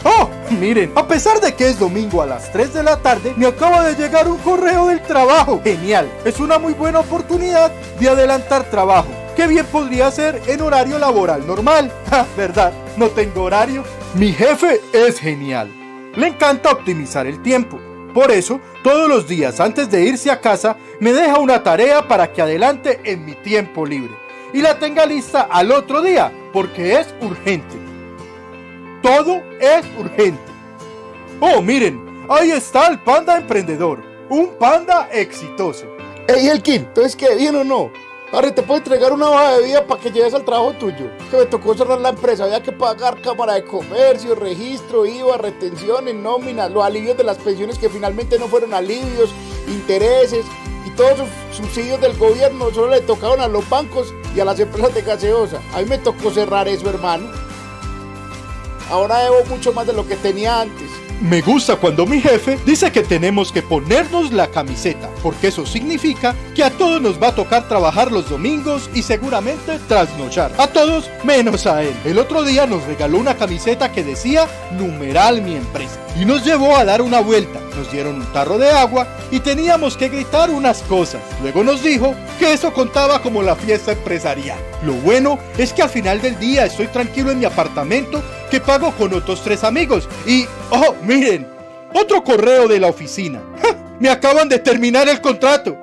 ¡Oh! 0.04 0.30
Miren, 0.60 0.92
a 0.96 1.08
pesar 1.08 1.40
de 1.40 1.54
que 1.54 1.70
es 1.70 1.80
domingo 1.80 2.22
a 2.22 2.26
las 2.26 2.52
3 2.52 2.74
de 2.74 2.84
la 2.84 2.98
tarde, 2.98 3.34
me 3.38 3.46
acaba 3.46 3.84
de 3.84 3.96
llegar 3.96 4.28
un 4.28 4.38
correo 4.38 4.88
del 4.88 5.02
trabajo. 5.02 5.62
Genial, 5.64 6.12
es 6.26 6.40
una 6.40 6.60
muy 6.60 6.74
buena 6.74 7.00
oportunidad 7.00 7.72
de 8.00 8.10
adelantar 8.10 8.64
trabajo. 8.66 9.08
Que 9.36 9.48
bien 9.48 9.66
podría 9.66 10.12
ser 10.12 10.42
en 10.48 10.62
horario 10.62 11.00
laboral 11.00 11.46
normal. 11.48 11.92
¿Verdad? 12.38 12.74
No 12.98 13.10
tengo 13.10 13.44
horario. 13.44 13.84
Mi 14.16 14.34
jefe 14.34 14.82
es 14.92 15.20
genial. 15.20 15.72
Le 16.16 16.28
encanta 16.28 16.72
optimizar 16.72 17.26
el 17.28 17.42
tiempo. 17.42 17.80
Por 18.14 18.30
eso, 18.32 18.60
todos 18.84 19.08
los 19.08 19.28
días 19.28 19.62
antes 19.62 19.90
de 19.90 20.04
irse 20.04 20.30
a 20.30 20.42
casa, 20.42 20.76
me 21.00 21.14
deja 21.14 21.40
una 21.40 21.64
tarea 21.64 22.08
para 22.08 22.34
que 22.34 22.42
adelante 22.42 23.00
en 23.06 23.24
mi 23.24 23.36
tiempo 23.36 23.86
libre. 23.86 24.14
Y 24.54 24.62
la 24.62 24.78
tenga 24.78 25.06
lista 25.06 25.48
al 25.50 25.72
otro 25.72 26.02
día, 26.02 26.30
porque 26.52 27.00
es 27.00 27.08
urgente. 27.22 27.81
Todo 29.02 29.42
es 29.60 29.84
urgente. 29.98 30.40
Oh, 31.40 31.60
miren, 31.62 32.26
ahí 32.30 32.52
está 32.52 32.88
el 32.88 33.00
panda 33.00 33.38
emprendedor. 33.38 34.04
Un 34.30 34.50
panda 34.60 35.10
exitoso. 35.12 35.88
Ey, 36.28 36.48
Elkin, 36.50 36.84
entonces 36.84 37.16
qué, 37.16 37.36
bien 37.36 37.56
o 37.56 37.64
no? 37.64 37.92
Ahora 38.32 38.54
te 38.54 38.62
puedo 38.62 38.78
entregar 38.78 39.12
una 39.12 39.30
hoja 39.30 39.58
de 39.58 39.66
vida 39.66 39.86
para 39.86 40.00
que 40.00 40.12
lleves 40.12 40.34
al 40.36 40.46
trabajo 40.46 40.74
tuyo. 40.74 41.10
Que 41.30 41.38
me 41.38 41.46
tocó 41.48 41.74
cerrar 41.74 42.00
la 42.00 42.10
empresa, 42.10 42.44
había 42.44 42.62
que 42.62 42.72
pagar 42.72 43.20
cámara 43.22 43.56
de 43.56 43.66
comercio, 43.66 44.36
registro, 44.36 45.06
IVA, 45.06 45.38
retenciones, 45.38 46.16
nóminas, 46.16 46.72
los 46.72 46.86
alivios 46.86 47.18
de 47.18 47.24
las 47.24 47.40
pensiones 47.40 47.80
que 47.80 47.90
finalmente 47.90 48.38
no 48.38 48.48
fueron 48.48 48.74
alivios, 48.74 49.34
intereses 49.68 50.46
y 50.86 50.92
todos 50.92 51.14
esos 51.14 51.28
subsidios 51.52 52.00
del 52.00 52.18
gobierno 52.18 52.72
solo 52.72 52.92
le 52.92 53.02
tocaron 53.02 53.42
a 53.42 53.48
los 53.48 53.68
bancos 53.70 54.14
y 54.36 54.40
a 54.40 54.46
las 54.46 54.60
empresas 54.60 54.94
de 54.94 55.02
gaseosa. 55.02 55.60
A 55.74 55.80
mí 55.80 55.86
me 55.86 55.98
tocó 55.98 56.32
cerrar 56.32 56.68
eso, 56.68 56.88
hermano. 56.88 57.51
Ahora 58.92 59.20
debo 59.20 59.46
mucho 59.46 59.72
más 59.72 59.88
de 59.88 59.94
lo 59.94 60.06
que 60.06 60.18
tenía 60.18 60.62
antes. 60.62 60.90
Me 61.22 61.40
gusta 61.42 61.76
cuando 61.76 62.08
mi 62.08 62.20
jefe 62.20 62.58
dice 62.66 62.92
que 62.92 63.04
tenemos 63.04 63.52
que 63.52 63.62
ponernos 63.62 64.34
la 64.34 64.48
camiseta, 64.48 65.08
porque 65.22 65.50
eso 65.50 65.68
significa 65.68 66.36
que 66.56 66.64
a 66.64 66.72
todos 66.72 67.00
nos 67.00 67.22
va 67.22 67.28
a 67.28 67.36
tocar 67.36 67.68
trabajar 67.68 68.12
los 68.12 68.28
domingos 68.28 68.90
y 68.96 69.04
seguramente 69.04 69.78
trasnochar. 69.88 70.52
A 70.58 70.66
todos 70.68 71.12
menos 71.24 71.68
a 71.68 71.84
él. 71.84 71.94
El 72.06 72.18
otro 72.18 72.44
día 72.44 72.66
nos 72.66 72.84
regaló 72.86 73.20
una 73.20 73.38
camiseta 73.38 73.92
que 73.92 74.04
decía 74.04 74.48
numeral 74.72 75.44
mi 75.44 75.56
empresa 75.56 76.00
y 76.20 76.26
nos 76.26 76.44
llevó 76.44 76.76
a 76.76 76.86
dar 76.86 77.04
una 77.04 77.20
vuelta. 77.20 77.60
Nos 77.78 77.92
dieron 77.92 78.16
un 78.16 78.34
tarro 78.34 78.58
de 78.58 78.72
agua 78.72 79.08
y 79.30 79.40
teníamos 79.42 79.96
que 79.96 80.10
gritar 80.10 80.50
unas 80.50 80.82
cosas. 80.82 81.22
Luego 81.44 81.64
nos 81.64 81.84
dijo 81.84 82.16
que 82.40 82.52
eso 82.52 82.74
contaba 82.74 83.22
como 83.22 83.44
la 83.44 83.56
fiesta 83.56 83.92
empresarial. 83.92 84.71
Lo 84.84 84.94
bueno 84.94 85.38
es 85.58 85.74
que 85.74 85.82
al 85.82 85.90
final 85.90 86.22
del 86.22 86.40
día 86.40 86.66
estoy 86.66 86.88
tranquilo 86.88 87.32
en 87.32 87.40
mi 87.40 87.46
apartamento 87.46 88.24
que 88.50 88.60
pago 88.60 88.92
con 88.92 89.14
otros 89.14 89.44
tres 89.44 89.64
amigos. 89.64 90.10
Y, 90.26 90.46
oh, 90.72 90.96
miren, 91.04 91.48
otro 91.94 92.24
correo 92.24 92.68
de 92.68 92.80
la 92.80 92.88
oficina. 92.88 93.42
¡Ja! 93.62 93.76
Me 94.00 94.10
acaban 94.10 94.50
de 94.50 94.60
terminar 94.60 95.08
el 95.08 95.22
contrato. 95.22 95.78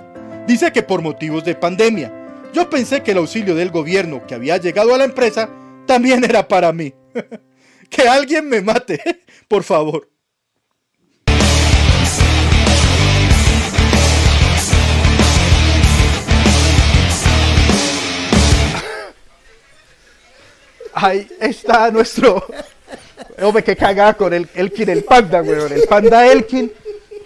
Dice 0.47 0.73
que 0.73 0.83
por 0.83 1.03
motivos 1.03 1.45
de 1.45 1.55
pandemia. 1.55 2.13
Yo 2.53 2.69
pensé 2.69 3.03
que 3.03 3.13
el 3.13 3.19
auxilio 3.19 3.55
del 3.55 3.71
gobierno 3.71 4.27
que 4.27 4.35
había 4.35 4.57
llegado 4.57 4.95
a 4.95 4.99
la 4.99 5.05
empresa 5.05 5.49
también 5.87 6.25
era 6.25 6.49
para 6.49 6.73
mí. 6.73 6.95
que 7.91 8.09
alguien 8.09 8.49
me 8.49 8.61
mate, 8.61 9.01
por 9.49 9.63
favor. 9.63 10.09
Ahí 21.01 21.29
está 21.41 21.91
nuestro. 21.91 22.45
Hombre, 23.41 23.63
qué 23.63 23.77
cagada 23.77 24.15
con 24.15 24.33
el 24.33 24.49
Elkin, 24.55 24.89
el 24.91 25.05
panda, 25.05 25.43
weón. 25.43 25.73
El 25.73 25.83
panda 25.83 26.27
Elkin. 26.27 26.73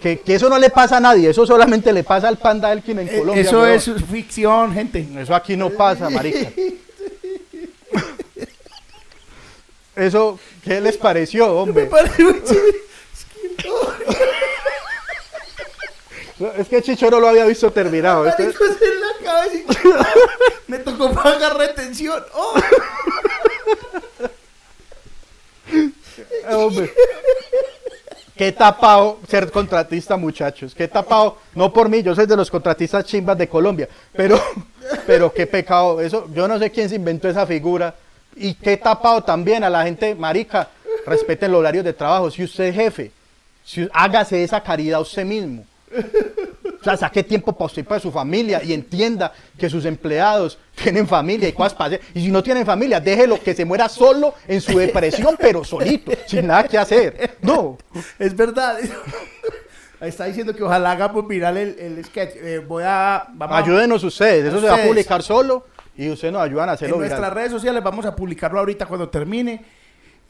Que, 0.01 0.19
que 0.19 0.35
eso 0.35 0.49
no 0.49 0.59
le 0.59 0.69
pasa 0.69 0.97
a 0.97 0.99
nadie, 0.99 1.29
eso 1.29 1.45
solamente 1.45 1.93
le 1.93 2.03
pasa 2.03 2.27
al 2.27 2.37
panda 2.37 2.71
Elkin 2.73 2.99
en 2.99 3.07
Eh, 3.07 3.17
Colombia. 3.19 3.41
Eso 3.41 3.61
weón. 3.61 3.71
es 3.71 3.89
ficción, 4.11 4.73
gente. 4.73 5.07
Eso 5.17 5.33
aquí 5.33 5.55
no 5.55 5.69
pasa, 5.69 6.09
marica. 6.09 6.51
Eso, 9.95 10.39
¿qué 10.63 10.81
les 10.81 10.97
pareció, 10.97 11.51
hombre? 11.55 11.89
Es 16.57 16.67
que 16.67 16.81
Chicho 16.81 17.09
no 17.09 17.19
lo 17.19 17.29
había 17.29 17.45
visto 17.45 17.71
terminado. 17.71 18.27
Este- 18.27 18.51
Me 20.67 20.79
tocó 20.79 21.11
pagar 21.13 21.57
retención. 21.57 22.21
Oh, 22.33 22.55
hombre. 26.51 26.91
Qué 28.35 28.51
tapado 28.51 29.19
ser 29.27 29.51
contratista, 29.51 30.17
muchachos. 30.17 30.73
Qué 30.73 30.87
tapado. 30.87 31.37
No 31.53 31.71
por 31.71 31.87
mí, 31.87 32.01
yo 32.01 32.15
soy 32.15 32.25
de 32.25 32.35
los 32.35 32.49
contratistas 32.49 33.05
chimbas 33.05 33.37
de 33.37 33.47
Colombia. 33.47 33.87
Pero, 34.11 34.41
pero 35.05 35.31
qué 35.31 35.45
pecado. 35.45 36.01
Eso, 36.01 36.27
yo 36.33 36.47
no 36.47 36.57
sé 36.57 36.71
quién 36.71 36.89
se 36.89 36.95
inventó 36.95 37.29
esa 37.29 37.45
figura. 37.45 37.93
Y 38.35 38.55
qué 38.55 38.77
tapado 38.77 39.23
también 39.23 39.63
a 39.63 39.69
la 39.69 39.83
gente, 39.83 40.15
marica. 40.15 40.69
Respeten 41.05 41.51
los 41.51 41.59
horarios 41.59 41.85
de 41.85 41.93
trabajo. 41.93 42.31
Si 42.31 42.43
usted 42.43 42.65
es 42.65 42.75
jefe, 42.75 43.11
si, 43.63 43.87
hágase 43.93 44.43
esa 44.43 44.61
caridad 44.61 45.01
usted 45.01 45.25
mismo. 45.25 45.65
O 46.81 46.83
sea, 46.83 46.97
saque 46.97 47.23
tiempo 47.23 47.53
para 47.53 47.67
usted 47.67 47.81
y 47.81 47.85
para 47.85 47.99
su 48.01 48.11
familia 48.11 48.61
y 48.63 48.73
entienda 48.73 49.31
que 49.57 49.69
sus 49.69 49.85
empleados 49.85 50.57
tienen 50.75 51.07
familia 51.07 51.47
y 51.47 51.53
cosas 51.53 51.73
para 51.73 51.87
hacer. 51.95 52.01
Y 52.13 52.21
si 52.25 52.31
no 52.31 52.43
tienen 52.43 52.65
familia, 52.65 52.99
déjelo 52.99 53.39
que 53.41 53.53
se 53.53 53.63
muera 53.63 53.87
solo 53.87 54.33
en 54.47 54.59
su 54.59 54.77
depresión, 54.77 55.37
pero 55.39 55.63
solito, 55.63 56.11
sin 56.27 56.47
nada 56.47 56.65
que 56.67 56.77
hacer. 56.77 57.37
No. 57.41 57.77
es 58.19 58.35
verdad. 58.35 58.79
Está 60.01 60.25
diciendo 60.25 60.53
que 60.53 60.63
ojalá 60.63 60.91
hagamos 60.91 61.25
viral 61.25 61.55
el, 61.55 61.79
el 61.79 62.03
sketch. 62.03 62.35
Eh, 62.35 62.59
voy 62.59 62.83
a. 62.85 63.27
Vamos 63.33 63.57
Ayúdenos 63.63 64.03
ustedes. 64.03 64.43
Eso 64.45 64.59
se 64.59 64.67
va 64.67 64.75
a 64.75 64.85
publicar 64.85 65.23
solo 65.23 65.65
y 65.95 66.09
ustedes 66.09 66.33
nos 66.33 66.41
ayudan 66.41 66.67
a 66.67 66.71
en 66.73 66.75
hacerlo 66.75 66.97
nuestras 66.97 67.21
viral. 67.21 67.35
redes 67.35 67.51
sociales 67.51 67.81
vamos 67.81 68.05
a 68.05 68.13
publicarlo 68.13 68.59
ahorita 68.59 68.85
cuando 68.85 69.07
termine. 69.07 69.63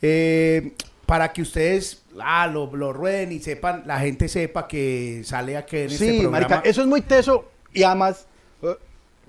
eh, 0.03 0.73
para 1.07 1.33
que 1.33 1.41
ustedes 1.41 2.02
ah, 2.21 2.47
lo, 2.47 2.75
lo 2.75 2.93
rueden 2.93 3.31
y 3.31 3.39
sepan, 3.39 3.83
la 3.85 3.99
gente 3.99 4.27
sepa 4.27 4.67
que 4.67 5.21
sale 5.23 5.57
aquí 5.57 5.77
en 5.77 5.83
este 5.91 5.97
Sí, 5.97 6.11
programa. 6.19 6.31
marica, 6.47 6.61
eso 6.67 6.81
es 6.81 6.87
muy 6.87 7.01
teso 7.01 7.49
y 7.73 7.83
además, 7.83 8.27
eh, 8.61 8.75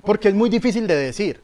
porque 0.02 0.28
es 0.28 0.35
muy 0.35 0.51
difícil 0.51 0.86
de 0.86 0.97
decir, 0.97 1.40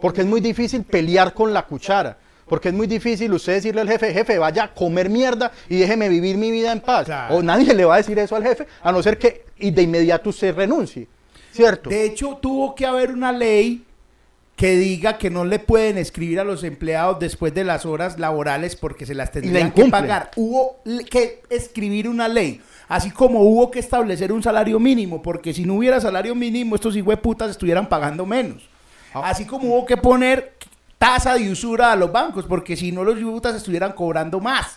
porque 0.00 0.20
es 0.22 0.26
muy 0.26 0.40
difícil 0.40 0.82
pelear 0.84 1.32
con 1.34 1.52
la 1.54 1.64
cuchara, 1.66 2.18
porque 2.46 2.68
es 2.68 2.74
muy 2.74 2.86
difícil 2.86 3.32
usted 3.32 3.54
decirle 3.54 3.80
al 3.80 3.88
jefe, 3.88 4.12
jefe, 4.12 4.38
vaya 4.38 4.64
a 4.64 4.74
comer 4.74 5.08
mierda 5.08 5.52
y 5.68 5.76
déjeme 5.78 6.08
vivir 6.08 6.36
mi 6.36 6.50
vida 6.50 6.72
en 6.72 6.80
paz. 6.80 7.06
Claro. 7.06 7.36
O 7.36 7.42
nadie 7.42 7.72
le 7.72 7.84
va 7.84 7.94
a 7.94 7.98
decir 7.98 8.18
eso 8.18 8.36
al 8.36 8.42
jefe, 8.42 8.66
a 8.82 8.92
no 8.92 9.02
ser 9.02 9.16
que 9.18 9.46
y 9.58 9.70
de 9.70 9.82
inmediato 9.82 10.30
usted 10.30 10.54
renuncie, 10.54 11.06
¿cierto? 11.52 11.88
De 11.88 12.04
hecho, 12.04 12.36
tuvo 12.42 12.74
que 12.74 12.84
haber 12.84 13.12
una 13.12 13.30
ley 13.32 13.84
que 14.62 14.76
diga 14.76 15.18
que 15.18 15.28
no 15.28 15.44
le 15.44 15.58
pueden 15.58 15.98
escribir 15.98 16.38
a 16.38 16.44
los 16.44 16.62
empleados 16.62 17.18
después 17.18 17.52
de 17.52 17.64
las 17.64 17.84
horas 17.84 18.20
laborales 18.20 18.76
porque 18.76 19.04
se 19.06 19.12
las 19.12 19.26
la 19.26 19.32
tendrían 19.32 19.72
que 19.72 19.86
pagar. 19.86 20.30
Hubo 20.36 20.76
que 21.10 21.42
escribir 21.50 22.08
una 22.08 22.28
ley. 22.28 22.60
Así 22.86 23.10
como 23.10 23.40
hubo 23.40 23.72
que 23.72 23.80
establecer 23.80 24.30
un 24.30 24.40
salario 24.40 24.78
mínimo, 24.78 25.20
porque 25.20 25.52
si 25.52 25.64
no 25.64 25.74
hubiera 25.74 26.00
salario 26.00 26.36
mínimo, 26.36 26.76
estos 26.76 26.96
putas 27.20 27.50
estuvieran 27.50 27.88
pagando 27.88 28.24
menos. 28.24 28.68
Ah. 29.12 29.22
Así 29.30 29.46
como 29.46 29.66
hubo 29.66 29.84
que 29.84 29.96
poner 29.96 30.52
tasa 30.96 31.34
de 31.34 31.50
usura 31.50 31.90
a 31.90 31.96
los 31.96 32.12
bancos, 32.12 32.44
porque 32.46 32.76
si 32.76 32.92
no 32.92 33.02
los 33.02 33.18
putas 33.18 33.56
estuvieran 33.56 33.90
cobrando 33.90 34.38
más. 34.38 34.76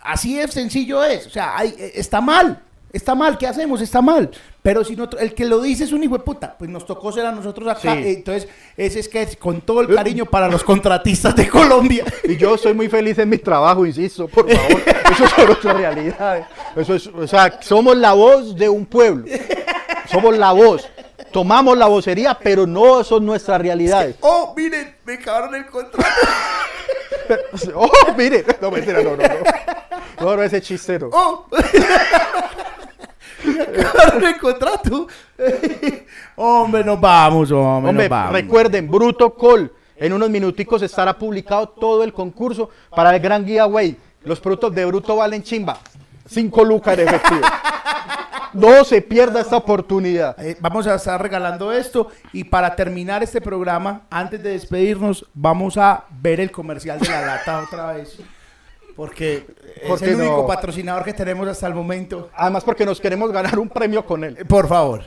Así 0.00 0.36
de 0.36 0.48
sencillo 0.48 1.04
es. 1.04 1.26
O 1.26 1.30
sea, 1.30 1.58
hay- 1.58 1.74
eh, 1.78 1.92
está 1.96 2.22
mal. 2.22 2.62
Está 2.92 3.14
mal. 3.14 3.38
¿Qué 3.38 3.46
hacemos? 3.46 3.80
Está 3.80 4.02
mal. 4.02 4.30
Pero 4.62 4.84
si 4.84 4.94
no, 4.94 5.08
el 5.18 5.34
que 5.34 5.44
lo 5.44 5.60
dice 5.60 5.84
es 5.84 5.92
un 5.92 6.04
hijo 6.04 6.16
de 6.18 6.24
puta, 6.24 6.54
pues 6.58 6.70
nos 6.70 6.86
tocó 6.86 7.10
ser 7.10 7.26
a 7.26 7.32
nosotros 7.32 7.66
acá. 7.68 7.94
Sí. 7.94 7.98
Eh, 7.98 8.12
Entonces, 8.18 8.48
ese 8.76 9.00
es 9.00 9.08
que 9.08 9.26
con 9.36 9.60
todo 9.62 9.80
el 9.80 9.94
cariño 9.94 10.26
para 10.26 10.48
los 10.48 10.62
contratistas 10.62 11.34
de 11.34 11.48
Colombia. 11.48 12.04
Y 12.24 12.36
yo 12.36 12.56
soy 12.56 12.72
muy 12.72 12.88
feliz 12.88 13.18
en 13.18 13.28
mi 13.28 13.38
trabajo, 13.38 13.84
insisto, 13.84 14.28
por 14.28 14.48
favor. 14.48 14.82
Eso 15.10 15.28
son 15.28 15.50
otras 15.50 15.76
realidades. 15.76 16.46
Eso 16.76 16.94
es, 16.94 17.06
o 17.08 17.26
sea, 17.26 17.58
somos 17.60 17.96
la 17.96 18.12
voz 18.12 18.54
de 18.54 18.68
un 18.68 18.86
pueblo. 18.86 19.24
Somos 20.10 20.38
la 20.38 20.52
voz. 20.52 20.88
Tomamos 21.32 21.76
la 21.76 21.86
vocería, 21.86 22.38
pero 22.40 22.66
no 22.66 23.02
son 23.02 23.24
nuestras 23.26 23.60
realidades. 23.60 24.16
Oh, 24.20 24.54
miren, 24.56 24.94
me 25.04 25.14
acabaron 25.14 25.54
el 25.54 25.66
contrato. 25.66 26.08
Oh, 27.74 27.90
mire. 28.16 28.44
No, 28.60 28.70
mentira, 28.70 29.02
no, 29.02 29.10
no, 29.10 29.16
no. 29.16 29.34
No, 30.20 30.36
no, 30.36 30.42
ese 30.42 30.60
chistero. 30.60 31.08
Oh. 31.12 31.46
acabaron 33.60 34.24
el 34.24 34.38
contrato. 34.38 35.06
hombre, 36.36 36.84
nos 36.84 37.00
vamos, 37.00 37.50
hombre, 37.50 37.90
Hombre, 37.90 38.04
nos 38.04 38.10
vamos. 38.10 38.32
recuerden, 38.32 38.90
Bruto 38.90 39.34
Call. 39.34 39.72
En 39.96 40.12
unos 40.12 40.30
minuticos 40.30 40.82
estará 40.82 41.16
publicado 41.16 41.68
todo 41.68 42.02
el 42.02 42.12
concurso 42.12 42.70
para 42.90 43.14
el 43.14 43.20
gran 43.20 43.44
giveaway. 43.46 43.96
Los 44.24 44.40
productos 44.40 44.74
de 44.74 44.84
Bruto 44.84 45.14
valen 45.16 45.42
chimba. 45.42 45.78
5 46.26 46.64
lucas 46.64 46.98
en 46.98 47.08
efectivo. 47.08 47.40
No 48.54 48.84
se 48.84 49.00
pierda 49.00 49.40
esta 49.40 49.56
oportunidad. 49.56 50.36
Eh, 50.44 50.56
vamos 50.60 50.86
a 50.86 50.96
estar 50.96 51.20
regalando 51.22 51.72
esto 51.72 52.08
y 52.32 52.44
para 52.44 52.74
terminar 52.76 53.22
este 53.22 53.40
programa, 53.40 54.02
antes 54.10 54.42
de 54.42 54.50
despedirnos, 54.50 55.26
vamos 55.34 55.76
a 55.78 56.04
ver 56.20 56.40
el 56.40 56.50
comercial 56.50 56.98
de 56.98 57.08
la 57.08 57.22
lata 57.24 57.62
otra 57.62 57.92
vez. 57.92 58.18
Porque 58.96 59.46
es 59.82 59.88
¿Por 59.88 59.98
qué 59.98 60.10
el 60.10 60.16
único 60.16 60.42
no? 60.42 60.46
patrocinador 60.46 61.04
que 61.04 61.12
tenemos 61.14 61.48
hasta 61.48 61.66
el 61.66 61.74
momento. 61.74 62.30
Además 62.34 62.64
porque 62.64 62.84
nos 62.84 63.00
queremos 63.00 63.32
ganar 63.32 63.58
un 63.58 63.68
premio 63.68 64.04
con 64.04 64.24
él. 64.24 64.36
Eh, 64.38 64.44
Por 64.44 64.68
favor. 64.68 65.02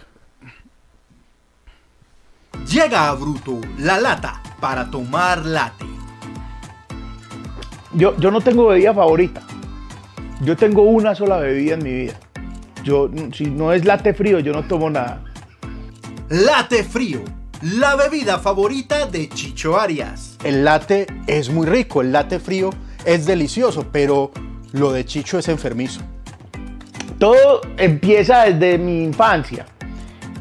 Llega 2.69 3.09
a 3.09 3.13
Bruto 3.13 3.61
la 3.77 3.99
lata 3.99 4.41
para 4.59 4.89
tomar 4.89 5.45
late. 5.45 5.85
Yo, 7.93 8.17
yo 8.17 8.31
no 8.31 8.41
tengo 8.41 8.67
bebida 8.67 8.93
favorita. 8.93 9.41
Yo 10.41 10.57
tengo 10.57 10.81
una 10.83 11.15
sola 11.15 11.37
bebida 11.37 11.75
en 11.75 11.83
mi 11.83 11.93
vida. 11.93 12.19
Yo, 12.83 13.09
si 13.33 13.45
no 13.45 13.71
es 13.71 13.85
latte 13.85 14.13
frío, 14.13 14.39
yo 14.39 14.51
no 14.51 14.63
tomo 14.67 14.89
nada. 14.89 15.23
Late 16.29 16.83
frío, 16.83 17.21
la 17.61 17.95
bebida 17.95 18.39
favorita 18.39 19.05
de 19.05 19.29
Chicho 19.29 19.79
Arias. 19.79 20.37
El 20.43 20.65
latte 20.65 21.07
es 21.27 21.49
muy 21.49 21.67
rico, 21.67 22.01
el 22.01 22.11
latte 22.11 22.39
frío 22.39 22.71
es 23.05 23.25
delicioso, 23.25 23.85
pero 23.91 24.31
lo 24.71 24.91
de 24.91 25.05
Chicho 25.05 25.37
es 25.37 25.47
enfermizo. 25.47 26.01
Todo 27.19 27.61
empieza 27.77 28.43
desde 28.43 28.77
mi 28.77 29.03
infancia. 29.03 29.65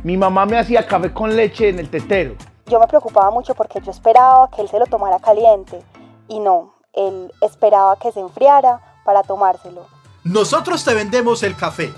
Mi 0.03 0.17
mamá 0.17 0.45
me 0.45 0.59
hacía 0.59 0.87
café 0.87 1.13
con 1.13 1.35
leche 1.35 1.69
en 1.69 1.79
el 1.79 1.89
tetero. 1.89 2.35
Yo 2.67 2.81
me 2.81 2.87
preocupaba 2.87 3.31
mucho 3.31 3.55
porque 3.55 3.81
yo 3.81 3.91
esperaba 3.91 4.51
que 4.51 4.63
él 4.63 4.69
se 4.69 4.79
lo 4.79 4.87
tomara 4.87 5.19
caliente 5.19 5.81
y 6.29 6.41
no, 6.41 6.75
él 6.95 7.31
esperaba 7.41 7.97
que 7.99 8.11
se 8.11 8.21
enfriara 8.21 8.81
para 9.05 9.23
tomárselo. 9.23 9.87
Nosotros 10.25 10.85
te 10.85 10.95
vendemos 10.95 11.43
el 11.43 11.55
café. 11.55 11.93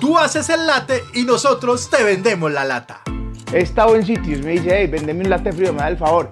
Tú 0.00 0.18
haces 0.18 0.48
el 0.48 0.66
latte 0.66 1.02
y 1.14 1.24
nosotros 1.24 1.88
te 1.88 2.02
vendemos 2.02 2.52
la 2.52 2.64
lata. 2.64 3.00
He 3.52 3.58
estado 3.58 3.94
en 3.94 4.04
sitios, 4.04 4.42
me 4.42 4.52
dice, 4.52 4.76
hey, 4.76 4.86
vendeme 4.88 5.22
un 5.22 5.30
latte 5.30 5.52
frío, 5.52 5.72
me 5.72 5.78
da 5.78 5.88
el 5.88 5.96
favor. 5.96 6.28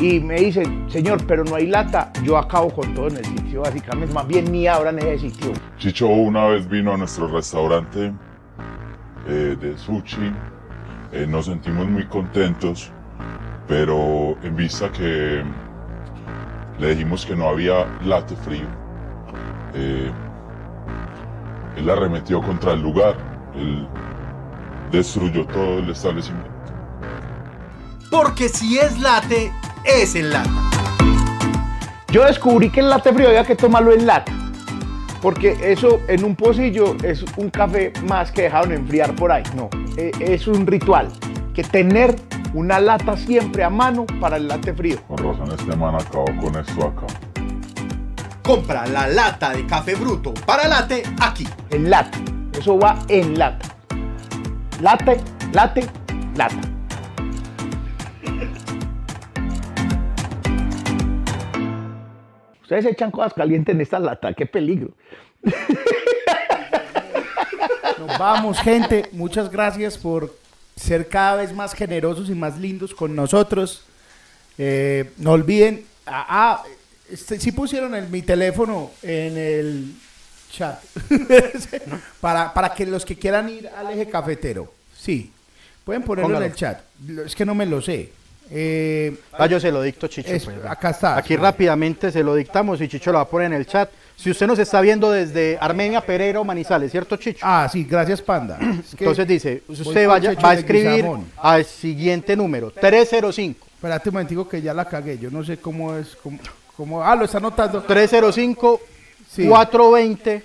Y 0.00 0.20
me 0.20 0.36
dicen, 0.36 0.86
señor, 0.90 1.24
pero 1.26 1.44
no 1.44 1.54
hay 1.54 1.66
lata, 1.66 2.12
yo 2.22 2.36
acabo 2.36 2.70
con 2.70 2.92
todo 2.94 3.08
en 3.08 3.16
el 3.16 3.24
sitio, 3.24 3.62
básicamente, 3.62 4.12
más 4.12 4.26
bien 4.26 4.50
ni 4.52 4.66
abran 4.66 4.98
ese 4.98 5.30
sitio. 5.30 5.52
Chicho 5.78 6.06
una 6.06 6.46
vez 6.46 6.68
vino 6.68 6.92
a 6.92 6.96
nuestro 6.96 7.28
restaurante 7.28 8.12
eh, 9.26 9.56
de 9.58 9.78
sushi, 9.78 10.32
eh, 11.12 11.26
nos 11.26 11.46
sentimos 11.46 11.88
muy 11.88 12.04
contentos, 12.06 12.90
pero 13.66 14.36
en 14.42 14.54
vista 14.54 14.92
que 14.92 15.42
le 16.78 16.88
dijimos 16.90 17.24
que 17.24 17.34
no 17.34 17.48
había 17.48 17.86
latte 18.04 18.36
frío, 18.36 18.66
eh, 19.74 20.10
él 21.76 21.90
arremetió 21.90 22.42
contra 22.42 22.72
el 22.72 22.82
lugar, 22.82 23.16
él 23.54 23.88
destruyó 24.92 25.46
todo 25.46 25.78
el 25.78 25.90
establecimiento. 25.90 26.50
Porque 28.10 28.48
si 28.48 28.78
es 28.78 28.98
late, 29.00 29.52
es 29.86 30.14
en 30.14 30.30
lata. 30.30 30.50
Yo 32.08 32.24
descubrí 32.24 32.70
que 32.70 32.80
el 32.80 32.88
latte 32.88 33.12
frío 33.12 33.28
había 33.28 33.44
que 33.44 33.56
tomarlo 33.56 33.92
en 33.92 34.06
lata. 34.06 34.32
Porque 35.20 35.56
eso 35.62 36.00
en 36.08 36.24
un 36.24 36.36
pocillo 36.36 36.96
es 37.02 37.24
un 37.36 37.50
café 37.50 37.92
más 38.08 38.30
que 38.30 38.42
dejaron 38.42 38.72
enfriar 38.72 39.14
por 39.14 39.32
ahí. 39.32 39.42
No, 39.56 39.68
e- 39.96 40.12
es 40.20 40.46
un 40.46 40.66
ritual. 40.66 41.08
Que 41.54 41.62
tener 41.64 42.16
una 42.54 42.78
lata 42.78 43.16
siempre 43.16 43.64
a 43.64 43.70
mano 43.70 44.06
para 44.20 44.36
el 44.36 44.46
latte 44.46 44.72
frío. 44.74 44.98
Con 45.08 45.18
razón 45.18 45.50
este 45.58 45.74
man 45.76 45.94
acabó 45.94 46.26
con 46.40 46.56
esto 46.56 46.86
acá. 46.86 47.06
Compra 48.42 48.86
la 48.86 49.08
lata 49.08 49.50
de 49.50 49.66
café 49.66 49.94
bruto 49.94 50.32
para 50.46 50.68
late 50.68 51.02
aquí. 51.20 51.48
En 51.70 51.90
lata. 51.90 52.18
Eso 52.56 52.78
va 52.78 52.96
en 53.08 53.38
lata. 53.38 53.66
Late, 54.80 55.18
late, 55.52 55.86
lata. 56.36 56.60
Ustedes 62.66 62.86
echan 62.86 63.12
cosas 63.12 63.32
calientes 63.32 63.72
en 63.72 63.80
esta 63.80 64.00
lata, 64.00 64.34
qué 64.34 64.44
peligro. 64.44 64.90
Nos 67.98 68.18
vamos, 68.18 68.58
gente. 68.60 69.08
Muchas 69.12 69.50
gracias 69.50 69.96
por 69.96 70.36
ser 70.74 71.08
cada 71.08 71.36
vez 71.36 71.54
más 71.54 71.72
generosos 71.74 72.28
y 72.28 72.34
más 72.34 72.58
lindos 72.58 72.92
con 72.94 73.14
nosotros. 73.14 73.84
Eh, 74.58 75.12
no 75.18 75.32
olviden. 75.32 75.84
Ah, 76.06 76.26
ah, 76.28 76.62
este, 77.10 77.38
sí 77.40 77.52
pusieron 77.52 77.94
el- 77.94 78.08
mi 78.08 78.22
teléfono 78.22 78.90
en 79.02 79.36
el 79.36 79.92
chat. 80.50 80.82
para, 82.20 82.52
para 82.52 82.74
que 82.74 82.84
los 82.84 83.04
que 83.04 83.16
quieran 83.16 83.48
ir 83.48 83.68
al 83.68 83.90
eje 83.92 84.08
cafetero. 84.08 84.72
Sí. 84.98 85.30
Pueden 85.84 86.02
ponerlo 86.02 86.28
Póngalo. 86.30 86.46
en 86.46 86.50
el 86.50 86.56
chat. 86.56 86.80
Es 87.24 87.34
que 87.36 87.46
no 87.46 87.54
me 87.54 87.64
lo 87.66 87.80
sé. 87.80 88.10
Eh, 88.50 89.16
Ah, 89.32 89.46
yo 89.46 89.58
se 89.60 89.70
lo 89.72 89.82
dicto, 89.82 90.06
Chicho. 90.08 90.30
Es- 90.32 90.44
pues, 90.44 90.56
acá 90.64 90.90
está. 90.90 91.16
Aquí 91.16 91.36
rápidamente 91.36 92.10
se 92.12 92.22
lo 92.22 92.34
dictamos 92.34 92.80
y 92.80 92.88
Chicho 92.88 93.10
lo 93.12 93.18
va 93.18 93.22
a 93.24 93.28
poner 93.28 93.48
en 93.48 93.54
el 93.58 93.66
chat. 93.66 93.90
Si 94.16 94.30
usted 94.30 94.46
nos 94.46 94.58
está 94.58 94.80
viendo 94.80 95.10
desde 95.10 95.58
Armenia, 95.60 96.00
Pereira 96.00 96.40
o 96.40 96.44
Manizales, 96.44 96.90
¿cierto, 96.90 97.16
Chicho? 97.16 97.40
ah, 97.42 97.68
sí, 97.70 97.84
gracias, 97.84 98.22
Panda. 98.22 98.58
Es 98.60 98.94
que 98.96 99.04
Entonces 99.04 99.26
dice, 99.26 99.62
usted 99.68 100.06
vaya, 100.08 100.32
va 100.34 100.50
a 100.50 100.54
escribir 100.54 101.04
al 101.36 101.64
siguiente 101.64 102.34
número, 102.36 102.70
305. 102.70 103.66
Espérate 103.74 104.08
un 104.08 104.14
momentico 104.14 104.48
que 104.48 104.62
ya 104.62 104.72
la 104.72 104.86
cagué. 104.86 105.18
Yo 105.18 105.30
no 105.30 105.44
sé 105.44 105.58
cómo 105.58 105.94
es. 105.96 106.16
Cómo, 106.22 106.38
cómo- 106.76 107.02
ah, 107.04 107.14
lo 107.14 107.24
está 107.26 107.38
anotando. 107.38 107.82
305 107.82 108.80
Sí. 109.30 109.46
420 109.46 110.42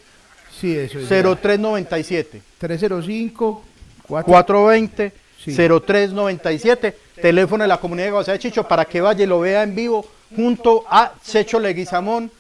Sí, 0.60 0.78
eso 0.78 1.00
es. 1.00 1.08
0397. 1.08 2.42
305 2.58 3.64
4 4.08 4.26
420 4.32 5.14
Sí. 5.44 5.56
0397. 5.56 6.96
Teléfono 7.22 7.64
de 7.64 7.68
la 7.68 7.78
comunidad 7.78 8.08
de 8.08 8.12
Guasá 8.12 8.32
de 8.34 8.40
Chicho 8.40 8.68
para 8.68 8.86
que 8.86 9.02
vaya 9.02 9.24
y 9.24 9.28
lo 9.28 9.40
vea 9.40 9.64
en 9.64 9.76
vivo 9.76 10.06
junto 10.36 10.84
a 10.90 11.14
Checho 11.24 11.60
Leguizamón, 11.60 12.32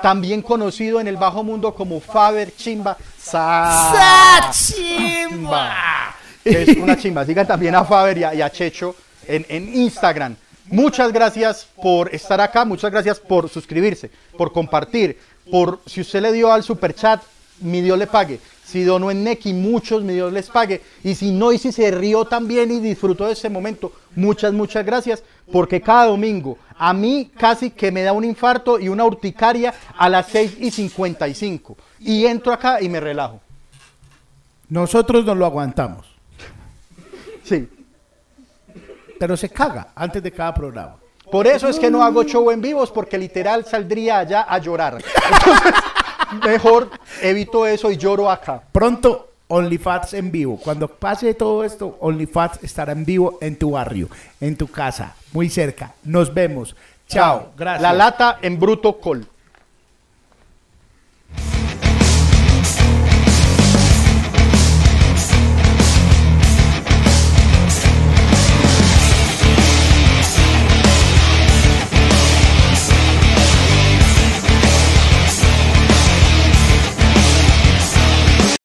también 0.00 0.42
conocido 0.42 1.00
en 1.00 1.08
el 1.08 1.16
bajo 1.16 1.42
mundo 1.42 1.74
como 1.74 2.00
Faber 2.00 2.54
Chimba. 2.56 2.96
Sa 3.18 4.50
Chimba. 4.50 6.14
Que 6.42 6.62
es 6.62 6.76
una 6.76 6.96
chimba. 6.96 7.24
Sigan 7.24 7.46
también 7.46 7.74
a 7.74 7.84
Faber 7.84 8.18
y 8.18 8.24
a, 8.24 8.34
y 8.34 8.42
a 8.42 8.50
Checho 8.50 8.94
en, 9.26 9.44
en 9.48 9.74
Instagram. 9.74 10.36
Muchas 10.68 11.12
gracias 11.12 11.66
por 11.80 12.12
estar 12.14 12.40
acá, 12.40 12.64
muchas 12.64 12.90
gracias 12.90 13.20
por 13.20 13.48
suscribirse, 13.48 14.10
por 14.36 14.52
compartir, 14.52 15.18
por 15.50 15.80
si 15.86 16.00
usted 16.00 16.20
le 16.20 16.32
dio 16.32 16.52
al 16.52 16.64
super 16.64 16.92
chat, 16.92 17.22
mi 17.60 17.80
Dios 17.80 17.96
le 17.96 18.06
pague. 18.08 18.40
Si 18.66 18.82
donó 18.82 19.12
en 19.12 19.22
Neki, 19.22 19.52
muchos 19.52 20.02
mi 20.02 20.14
Dios 20.14 20.32
les 20.32 20.50
pague. 20.50 20.82
Y 21.04 21.14
si 21.14 21.30
no, 21.30 21.52
y 21.52 21.58
si 21.58 21.70
se 21.70 21.88
rió 21.92 22.24
también 22.24 22.72
y 22.72 22.80
disfrutó 22.80 23.26
de 23.26 23.34
ese 23.34 23.48
momento, 23.48 23.92
muchas, 24.16 24.52
muchas 24.52 24.84
gracias. 24.84 25.22
Porque 25.52 25.80
cada 25.80 26.06
domingo 26.06 26.58
a 26.76 26.92
mí 26.92 27.30
casi 27.38 27.70
que 27.70 27.92
me 27.92 28.02
da 28.02 28.12
un 28.12 28.24
infarto 28.24 28.80
y 28.80 28.88
una 28.88 29.04
urticaria 29.04 29.72
a 29.96 30.08
las 30.08 30.26
6 30.26 30.56
y 30.58 30.72
55. 30.72 31.76
Y 32.00 32.26
entro 32.26 32.52
acá 32.52 32.82
y 32.82 32.88
me 32.88 32.98
relajo. 32.98 33.40
Nosotros 34.68 35.24
nos 35.24 35.36
lo 35.36 35.46
aguantamos. 35.46 36.04
Sí. 37.44 37.68
Pero 39.16 39.36
se 39.36 39.48
caga 39.48 39.92
antes 39.94 40.20
de 40.20 40.32
cada 40.32 40.52
programa. 40.52 40.96
Por 41.30 41.46
eso 41.46 41.68
es 41.68 41.78
que 41.78 41.88
no 41.88 42.02
hago 42.02 42.24
show 42.24 42.50
en 42.50 42.60
vivos, 42.60 42.90
porque 42.90 43.16
literal 43.16 43.64
saldría 43.64 44.18
allá 44.18 44.42
a 44.42 44.58
llorar. 44.58 44.94
Entonces, 44.94 45.74
mejor 46.44 46.90
evito 47.22 47.66
eso 47.66 47.90
y 47.90 47.96
lloro 47.96 48.30
acá. 48.30 48.62
Pronto, 48.72 49.30
OnlyFans 49.48 50.14
en 50.14 50.30
vivo. 50.30 50.58
Cuando 50.62 50.88
pase 50.88 51.34
todo 51.34 51.64
esto, 51.64 51.96
OnlyFans 52.00 52.62
estará 52.62 52.92
en 52.92 53.04
vivo 53.04 53.38
en 53.40 53.56
tu 53.56 53.72
barrio, 53.72 54.08
en 54.40 54.56
tu 54.56 54.66
casa, 54.66 55.14
muy 55.32 55.48
cerca. 55.48 55.94
Nos 56.04 56.32
vemos. 56.32 56.74
Chao. 57.08 57.52
Gracias. 57.56 57.82
La 57.82 57.92
lata 57.92 58.38
en 58.42 58.58
bruto 58.58 58.98
col. 58.98 59.26